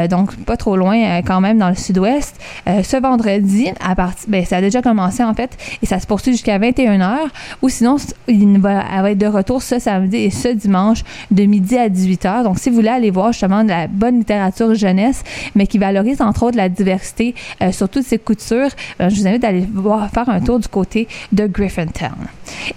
donc 0.10 0.36
pas 0.44 0.58
trop 0.58 0.76
loin 0.76 1.22
quand 1.22 1.42
même 1.42 1.58
dans 1.58 1.70
le 1.70 1.76
sud-ouest. 1.76 2.40
Ce 2.66 2.98
vendredi, 2.98 3.70
à 3.80 3.96
partir, 3.96 4.30
ben, 4.30 4.46
ça 4.46 4.58
a 4.58 4.62
déjà 4.62 4.82
commencé 4.82 5.24
en 5.24 5.34
fait, 5.34 5.58
et 5.82 5.86
ça 5.86 6.00
se 6.00 6.08
poursuit 6.08 6.34
jusqu'à 6.34 6.58
21 6.58 6.81
21h 6.82 7.18
ou 7.62 7.70
sinon, 7.70 7.98
il 8.28 8.60
va, 8.60 8.84
elle 8.94 9.02
va 9.02 9.12
être 9.12 9.18
de 9.18 9.28
retour 9.28 9.62
ce 9.62 9.80
samedi 9.80 10.18
et 10.18 10.30
ce 10.30 10.48
dimanche 10.50 11.04
de 11.30 11.44
midi 11.44 11.78
à 11.78 11.90
18h. 11.90 12.44
Donc, 12.44 12.60
si 12.60 12.70
vous 12.70 12.76
voulez 12.76 12.90
aller 12.90 13.12
voir 13.12 13.32
justement 13.32 13.64
de 13.64 13.70
la 13.70 13.88
bonne 13.88 14.20
littérature 14.20 14.74
jeunesse, 14.76 15.24
mais 15.56 15.68
qui 15.68 15.78
valorise 15.78 16.22
entre 16.22 16.44
autres 16.44 16.58
la 16.58 16.70
diversité 16.70 17.36
euh, 17.62 17.72
sur 17.72 17.90
toutes 17.90 18.04
ses 18.04 18.18
coutures, 18.18 18.70
euh, 19.00 19.10
je 19.10 19.16
vous 19.16 19.28
invite 19.28 19.44
à 19.44 19.50
aller 19.50 19.66
voir, 19.74 20.10
faire 20.10 20.30
un 20.30 20.40
tour 20.40 20.60
du 20.60 20.68
côté 20.68 21.08
de 21.32 21.48
Griffintown. 21.48 22.12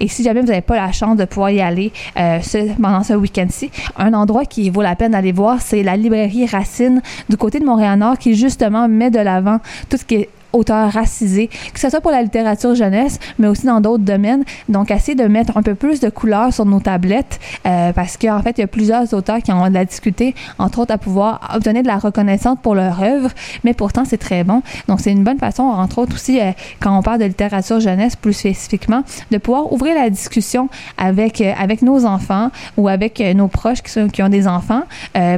Et 0.01 0.09
si 0.09 0.23
jamais 0.23 0.41
vous 0.41 0.49
n'avez 0.49 0.61
pas 0.61 0.77
la 0.77 0.93
chance 0.93 1.17
de 1.17 1.25
pouvoir 1.25 1.51
y 1.51 1.61
aller 1.61 1.93
euh, 2.19 2.39
pendant 2.81 3.03
ce 3.03 3.15
week-end-ci, 3.15 3.71
un 3.97 4.13
endroit 4.15 4.45
qui 4.45 4.71
vaut 4.71 4.83
la 4.83 4.97
peine 4.97 5.13
d'aller 5.13 5.33
voir, 5.33 5.61
c'est 5.61 5.83
la 5.83 5.97
librairie 5.97 6.47
Racine 6.47 7.01
du 7.29 7.37
côté 7.37 7.59
de 7.59 7.65
Montréal-Nord 7.65 8.19
qui 8.19 8.35
justement 8.35 8.89
met 8.89 9.11
de 9.11 9.19
l'avant 9.19 9.59
tout 9.89 9.97
ce 9.97 10.05
qui 10.05 10.15
est 10.17 10.29
auteurs 10.55 10.91
racisés, 10.93 11.49
que 11.73 11.81
ce 11.81 11.91
soit 11.91 12.01
pour 12.01 12.11
la 12.11 12.23
littérature 12.23 12.75
jeunesse, 12.75 13.19
mais 13.39 13.49
aussi 13.49 13.67
dans 13.67 13.81
d'autres 13.81 14.05
domaines. 14.05 14.45
Donc, 14.69 14.91
essayer 14.91 15.15
de 15.15 15.25
mettre 15.25 15.57
un 15.57 15.63
peu 15.63 15.75
plus 15.75 16.01
de 16.01 16.09
couleurs 16.09 16.53
sur 16.53 16.65
nos 16.65 16.81
tablettes, 16.81 17.41
euh, 17.67 17.93
parce 17.93 18.17
qu'en 18.17 18.41
fait, 18.41 18.59
il 18.59 18.61
y 18.63 18.65
a 18.65 18.69
plusieurs 18.69 19.13
auteurs 19.15 19.39
qui 19.39 19.53
ont 19.53 19.69
de 19.69 19.75
la 19.75 19.85
difficulté, 19.85 20.35
entre 20.59 20.81
autres, 20.81 20.93
à 20.93 20.99
pouvoir 20.99 21.51
obtenir 21.55 21.83
de 21.83 21.89
la 21.89 21.99
reconnaissance 21.99 22.59
pour 22.63 22.75
leur 22.75 23.03
œuvre, 23.03 23.31
mais 23.65 23.75
pourtant, 23.75 24.05
c'est 24.05 24.19
très 24.19 24.45
bon. 24.45 24.63
Donc, 24.89 25.01
c'est 25.01 25.13
une 25.13 25.25
bonne 25.25 25.39
façon, 25.39 25.63
entre 25.63 25.99
autres 25.99 26.15
aussi, 26.15 26.41
euh, 26.41 26.53
quand 26.81 26.97
on 26.97 27.03
parle 27.03 27.19
de 27.19 27.25
littérature 27.25 27.81
jeunesse 27.81 28.17
plus 28.17 28.33
spécifiquement, 28.33 29.03
de 29.31 29.39
pouvoir 29.39 29.73
ouvrir 29.73 29.95
la 29.95 30.11
discussion 30.11 30.69
avec, 30.97 31.41
euh, 31.41 31.53
avec 31.59 31.83
nos 31.83 32.05
enfants 32.05 32.51
ou 32.77 32.89
avec 32.89 33.21
euh, 33.21 33.35
nos 33.35 33.49
proches 33.49 33.83
qui, 33.83 34.23
ont 34.23 34.29
des 34.29 34.47
enfants, 34.47 34.83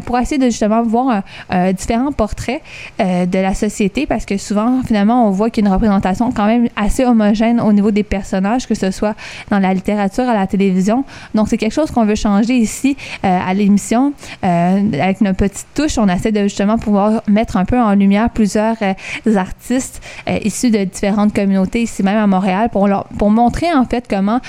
pour 0.05 0.19
essayer 0.19 0.39
de 0.39 0.47
justement 0.47 0.83
voir 0.83 1.23
différents 1.75 2.13
portraits 2.13 2.63
de 2.99 3.39
la 3.39 3.55
société, 3.55 4.07
parce 4.07 4.25
que 4.25 4.37
souvent, 4.37 4.83
finalement, 4.83 5.06
on 5.15 5.31
voit 5.31 5.51
qu'il 5.51 5.65
y 5.65 5.67
a 5.67 5.69
une 5.69 5.75
représentation 5.75 6.33
quand 6.33 6.47
même 6.47 6.69
assez 6.77 7.05
homogène 7.05 7.61
au 7.61 7.73
niveau 7.73 7.91
des 7.91 8.03
personnages, 8.03 8.67
que 8.67 8.75
ce 8.75 8.91
soit 8.91 9.15
dans 9.51 9.59
la 9.59 9.73
littérature, 9.75 10.29
à 10.29 10.35
la 10.35 10.47
télévision. 10.47 11.05
Donc, 11.35 11.49
c'est 11.49 11.57
quelque 11.59 11.73
chose 11.75 11.91
qu'on 11.91 12.05
veut 12.05 12.15
changer 12.15 12.55
ici 12.57 12.97
euh, 13.25 13.39
à 13.47 13.55
l'émission. 13.55 14.13
Euh, 14.45 14.81
avec 15.01 15.21
notre 15.21 15.39
petite 15.39 15.67
touche, 15.75 15.99
on 15.99 16.09
essaie 16.09 16.33
de 16.33 16.43
justement 16.43 16.79
pouvoir 16.79 17.23
mettre 17.29 17.57
un 17.57 17.65
peu 17.65 17.79
en 17.81 17.95
lumière 17.95 18.31
plusieurs 18.31 18.77
euh, 18.83 19.37
artistes 19.37 20.03
issus 20.45 20.71
de 20.71 20.85
différentes 20.85 21.35
communautés 21.35 21.83
ici 21.83 22.03
même 22.03 22.19
à 22.19 22.27
Montréal 22.27 22.69
pour, 22.71 22.89
leur- 22.89 23.05
pour 23.19 23.31
montrer 23.31 23.73
en 23.73 23.85
fait 23.85 24.07
comment 24.09 24.41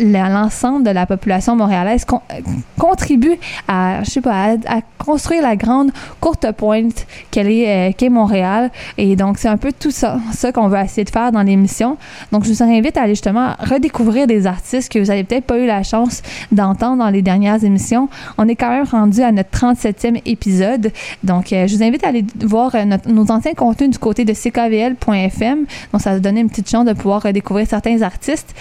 l'ensemble 0.00 0.84
de 0.84 0.90
la 0.90 1.06
population 1.06 1.56
montréalaise 1.56 2.04
euh, 2.12 2.40
contribue 2.78 3.36
à, 3.68 4.02
je 4.04 4.10
sais 4.10 4.20
pas, 4.20 4.54
à, 4.66 4.80
construire 4.98 5.42
la 5.42 5.56
grande 5.56 5.92
courte 6.20 6.50
pointe 6.52 7.06
euh, 7.36 7.92
qu'est 7.96 8.08
Montréal. 8.08 8.70
Et 8.98 9.14
donc, 9.14 9.38
c'est 9.38 9.48
un 9.48 9.56
peu 9.56 9.72
tout 9.72 9.90
ça, 9.90 10.18
qu'on 10.52 10.68
veut 10.68 10.78
essayer 10.78 11.04
de 11.04 11.10
faire 11.10 11.30
dans 11.32 11.42
l'émission. 11.42 11.96
Donc, 12.32 12.44
je 12.44 12.50
vous 12.50 12.62
invite 12.62 12.96
à 12.96 13.02
aller 13.02 13.14
justement 13.14 13.54
redécouvrir 13.60 14.26
des 14.26 14.46
artistes 14.46 14.92
que 14.92 14.98
vous 14.98 15.10
avez 15.10 15.22
peut-être 15.22 15.44
pas 15.44 15.58
eu 15.58 15.66
la 15.66 15.82
chance 15.82 16.22
d'entendre 16.50 17.04
dans 17.04 17.10
les 17.10 17.22
dernières 17.22 17.62
émissions. 17.62 18.08
On 18.38 18.48
est 18.48 18.56
quand 18.56 18.70
même 18.70 18.84
rendu 18.84 19.22
à 19.22 19.30
notre 19.30 19.50
37e 19.50 20.20
épisode. 20.24 20.90
Donc, 21.22 21.52
euh, 21.52 21.66
je 21.66 21.76
vous 21.76 21.82
invite 21.82 22.04
à 22.04 22.08
aller 22.08 22.24
voir 22.40 22.72
nos 23.06 23.30
anciens 23.30 23.54
contenus 23.54 23.90
du 23.90 23.98
côté 23.98 24.24
de 24.24 24.32
ckvl.fm. 24.32 25.66
Donc, 25.92 26.00
ça 26.00 26.12
va 26.12 26.18
donner 26.18 26.40
une 26.40 26.48
petite 26.48 26.68
chance 26.68 26.84
de 26.84 26.94
pouvoir 26.94 27.22
redécouvrir 27.22 27.66
certains 27.66 28.02
artistes, 28.02 28.54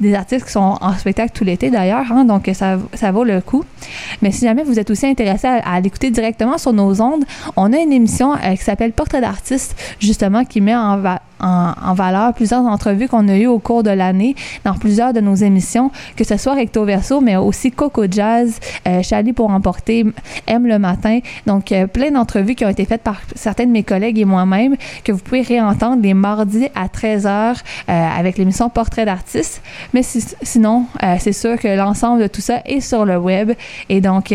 des 0.00 0.14
artistes 0.14 0.46
qui 0.46 0.52
sont 0.52 0.55
en 0.60 0.92
spectacle 0.94 1.32
tout 1.34 1.44
l'été 1.44 1.70
d'ailleurs. 1.70 2.04
hein. 2.10 2.24
donc, 2.24 2.50
ça, 2.54 2.78
ça 2.94 3.10
vaut 3.12 3.24
le 3.24 3.40
coup. 3.40 3.64
Mais 4.22 4.30
si 4.32 4.44
jamais 4.44 4.62
vous 4.64 4.78
êtes 4.78 4.90
aussi 4.90 5.06
intéressé 5.06 5.46
à, 5.46 5.80
l'écouter 5.80 6.10
directement 6.10 6.58
sur 6.58 6.72
nos 6.72 7.00
ondes, 7.00 7.24
on 7.56 7.72
a 7.72 7.76
une 7.78 7.92
émission 7.92 8.34
euh, 8.34 8.54
qui 8.56 8.64
s'appelle 8.64 8.92
Portrait 8.92 9.20
d'artiste, 9.20 9.76
justement, 10.00 10.44
qui 10.44 10.60
met 10.60 10.74
en, 10.76 10.98
va- 10.98 11.20
en, 11.40 11.94
valeur 11.94 12.32
plusieurs 12.34 12.64
entrevues 12.64 13.08
qu'on 13.08 13.28
a 13.28 13.36
eues 13.36 13.46
au 13.46 13.58
cours 13.58 13.82
de 13.82 13.90
l'année 13.90 14.34
dans 14.64 14.74
plusieurs 14.74 15.12
de 15.12 15.20
nos 15.20 15.34
émissions, 15.34 15.90
que 16.16 16.24
ce 16.24 16.36
soit 16.36 16.54
Recto 16.54 16.84
Verso, 16.84 17.20
mais 17.20 17.36
aussi 17.36 17.70
Coco 17.70 18.04
Jazz, 18.10 18.58
euh, 18.86 19.02
Charlie 19.02 19.32
pour 19.32 19.50
emporter, 19.50 20.04
Aime 20.46 20.66
le 20.66 20.78
matin. 20.78 21.20
Donc, 21.46 21.72
euh, 21.72 21.86
plein 21.86 22.10
d'entrevues 22.10 22.54
qui 22.54 22.64
ont 22.64 22.68
été 22.68 22.84
faites 22.84 23.02
par 23.02 23.20
certains 23.34 23.66
de 23.66 23.70
mes 23.70 23.82
collègues 23.82 24.18
et 24.18 24.24
moi-même, 24.24 24.76
que 25.04 25.12
vous 25.12 25.18
pouvez 25.18 25.42
réentendre 25.42 26.02
les 26.02 26.14
mardis 26.14 26.68
à 26.74 26.86
13h 26.88 27.56
euh, 27.88 28.08
avec 28.18 28.38
l'émission 28.38 28.68
Portrait 28.68 29.04
d'artiste. 29.04 29.62
Mais 29.94 30.02
si- 30.02 30.24
sinon, 30.42 30.86
euh, 31.02 31.16
c'est 31.18 31.32
sûr 31.32 31.58
que 31.58 31.68
l'ensemble 31.68 32.22
de 32.22 32.26
tout 32.26 32.40
ça 32.40 32.60
est 32.64 32.80
sur 32.80 33.04
le 33.04 33.16
web. 33.18 33.52
Et 33.88 34.00
donc, 34.00 34.32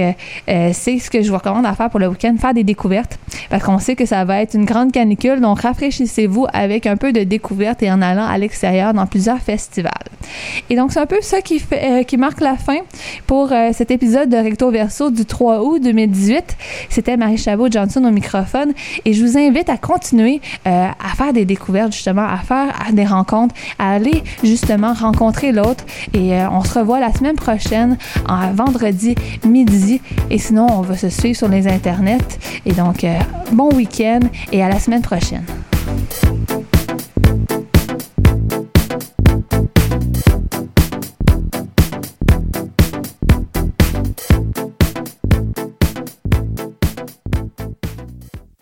c'est 0.47 0.99
ce 0.99 1.09
que 1.09 1.21
je 1.21 1.29
vous 1.31 1.37
recommande 1.37 1.65
à 1.65 1.73
faire 1.73 1.89
pour 1.89 1.99
le 1.99 2.07
week-end, 2.07 2.35
faire 2.39 2.53
des 2.53 2.63
découvertes. 2.63 3.17
Parce 3.49 3.63
qu'on 3.63 3.79
sait 3.79 3.95
que 3.95 4.05
ça 4.05 4.23
va 4.25 4.41
être 4.41 4.53
une 4.55 4.65
grande 4.65 4.91
canicule. 4.91 5.39
Donc, 5.41 5.61
rafraîchissez-vous 5.61 6.47
avec 6.53 6.85
un 6.87 6.90
peu 6.97 7.11
de 7.13 7.23
découverte 7.23 7.83
et 7.83 7.91
en 7.91 8.01
allant 8.01 8.25
à 8.25 8.37
l'extérieur 8.37 8.93
dans 8.93 9.05
plusieurs 9.05 9.39
festivals. 9.39 9.91
Et 10.69 10.75
donc, 10.75 10.91
c'est 10.91 10.99
un 10.99 11.05
peu 11.05 11.21
ça 11.21 11.41
qui, 11.41 11.61
euh, 11.73 12.03
marque 12.17 12.41
la 12.41 12.55
fin 12.55 12.79
pour 13.27 13.51
euh, 13.51 13.69
cet 13.73 13.91
épisode 13.91 14.29
de 14.29 14.37
Recto 14.37 14.69
Verso 14.71 15.09
du 15.09 15.25
3 15.25 15.61
août 15.63 15.81
2018. 15.81 16.57
C'était 16.89 17.17
Marie 17.17 17.37
Chabot-Johnson 17.37 18.03
au 18.05 18.11
microphone. 18.11 18.73
Et 19.05 19.13
je 19.13 19.25
vous 19.25 19.37
invite 19.37 19.69
à 19.69 19.77
continuer 19.77 20.41
euh, 20.67 20.87
à 20.87 21.15
faire 21.15 21.33
des 21.33 21.45
découvertes, 21.45 21.93
justement, 21.93 22.25
à 22.25 22.37
faire 22.37 22.73
des 22.93 23.05
rencontres, 23.05 23.55
à 23.79 23.93
aller 23.93 24.23
justement 24.43 24.93
rencontrer 24.93 25.51
l'autre. 25.51 25.85
Et 26.13 26.33
on 26.51 26.63
se 26.63 26.77
revoit 26.77 26.99
la 26.99 27.13
semaine 27.13 27.35
prochaine, 27.35 27.97
en 28.27 28.51
vendredi 28.53 29.15
midi. 29.45 30.01
Et 30.29 30.37
sinon, 30.37 30.67
on 30.69 30.81
va 30.81 30.97
se 30.97 31.09
suivre 31.09 31.37
sur 31.37 31.47
les 31.47 31.67
internets. 31.67 32.39
Et 32.65 32.73
donc, 32.73 33.05
bon 33.51 33.73
week-end 33.73 34.19
et 34.51 34.63
à 34.63 34.69
la 34.69 34.79
semaine 34.79 35.01
prochaine. 35.01 35.45
you 37.31 37.60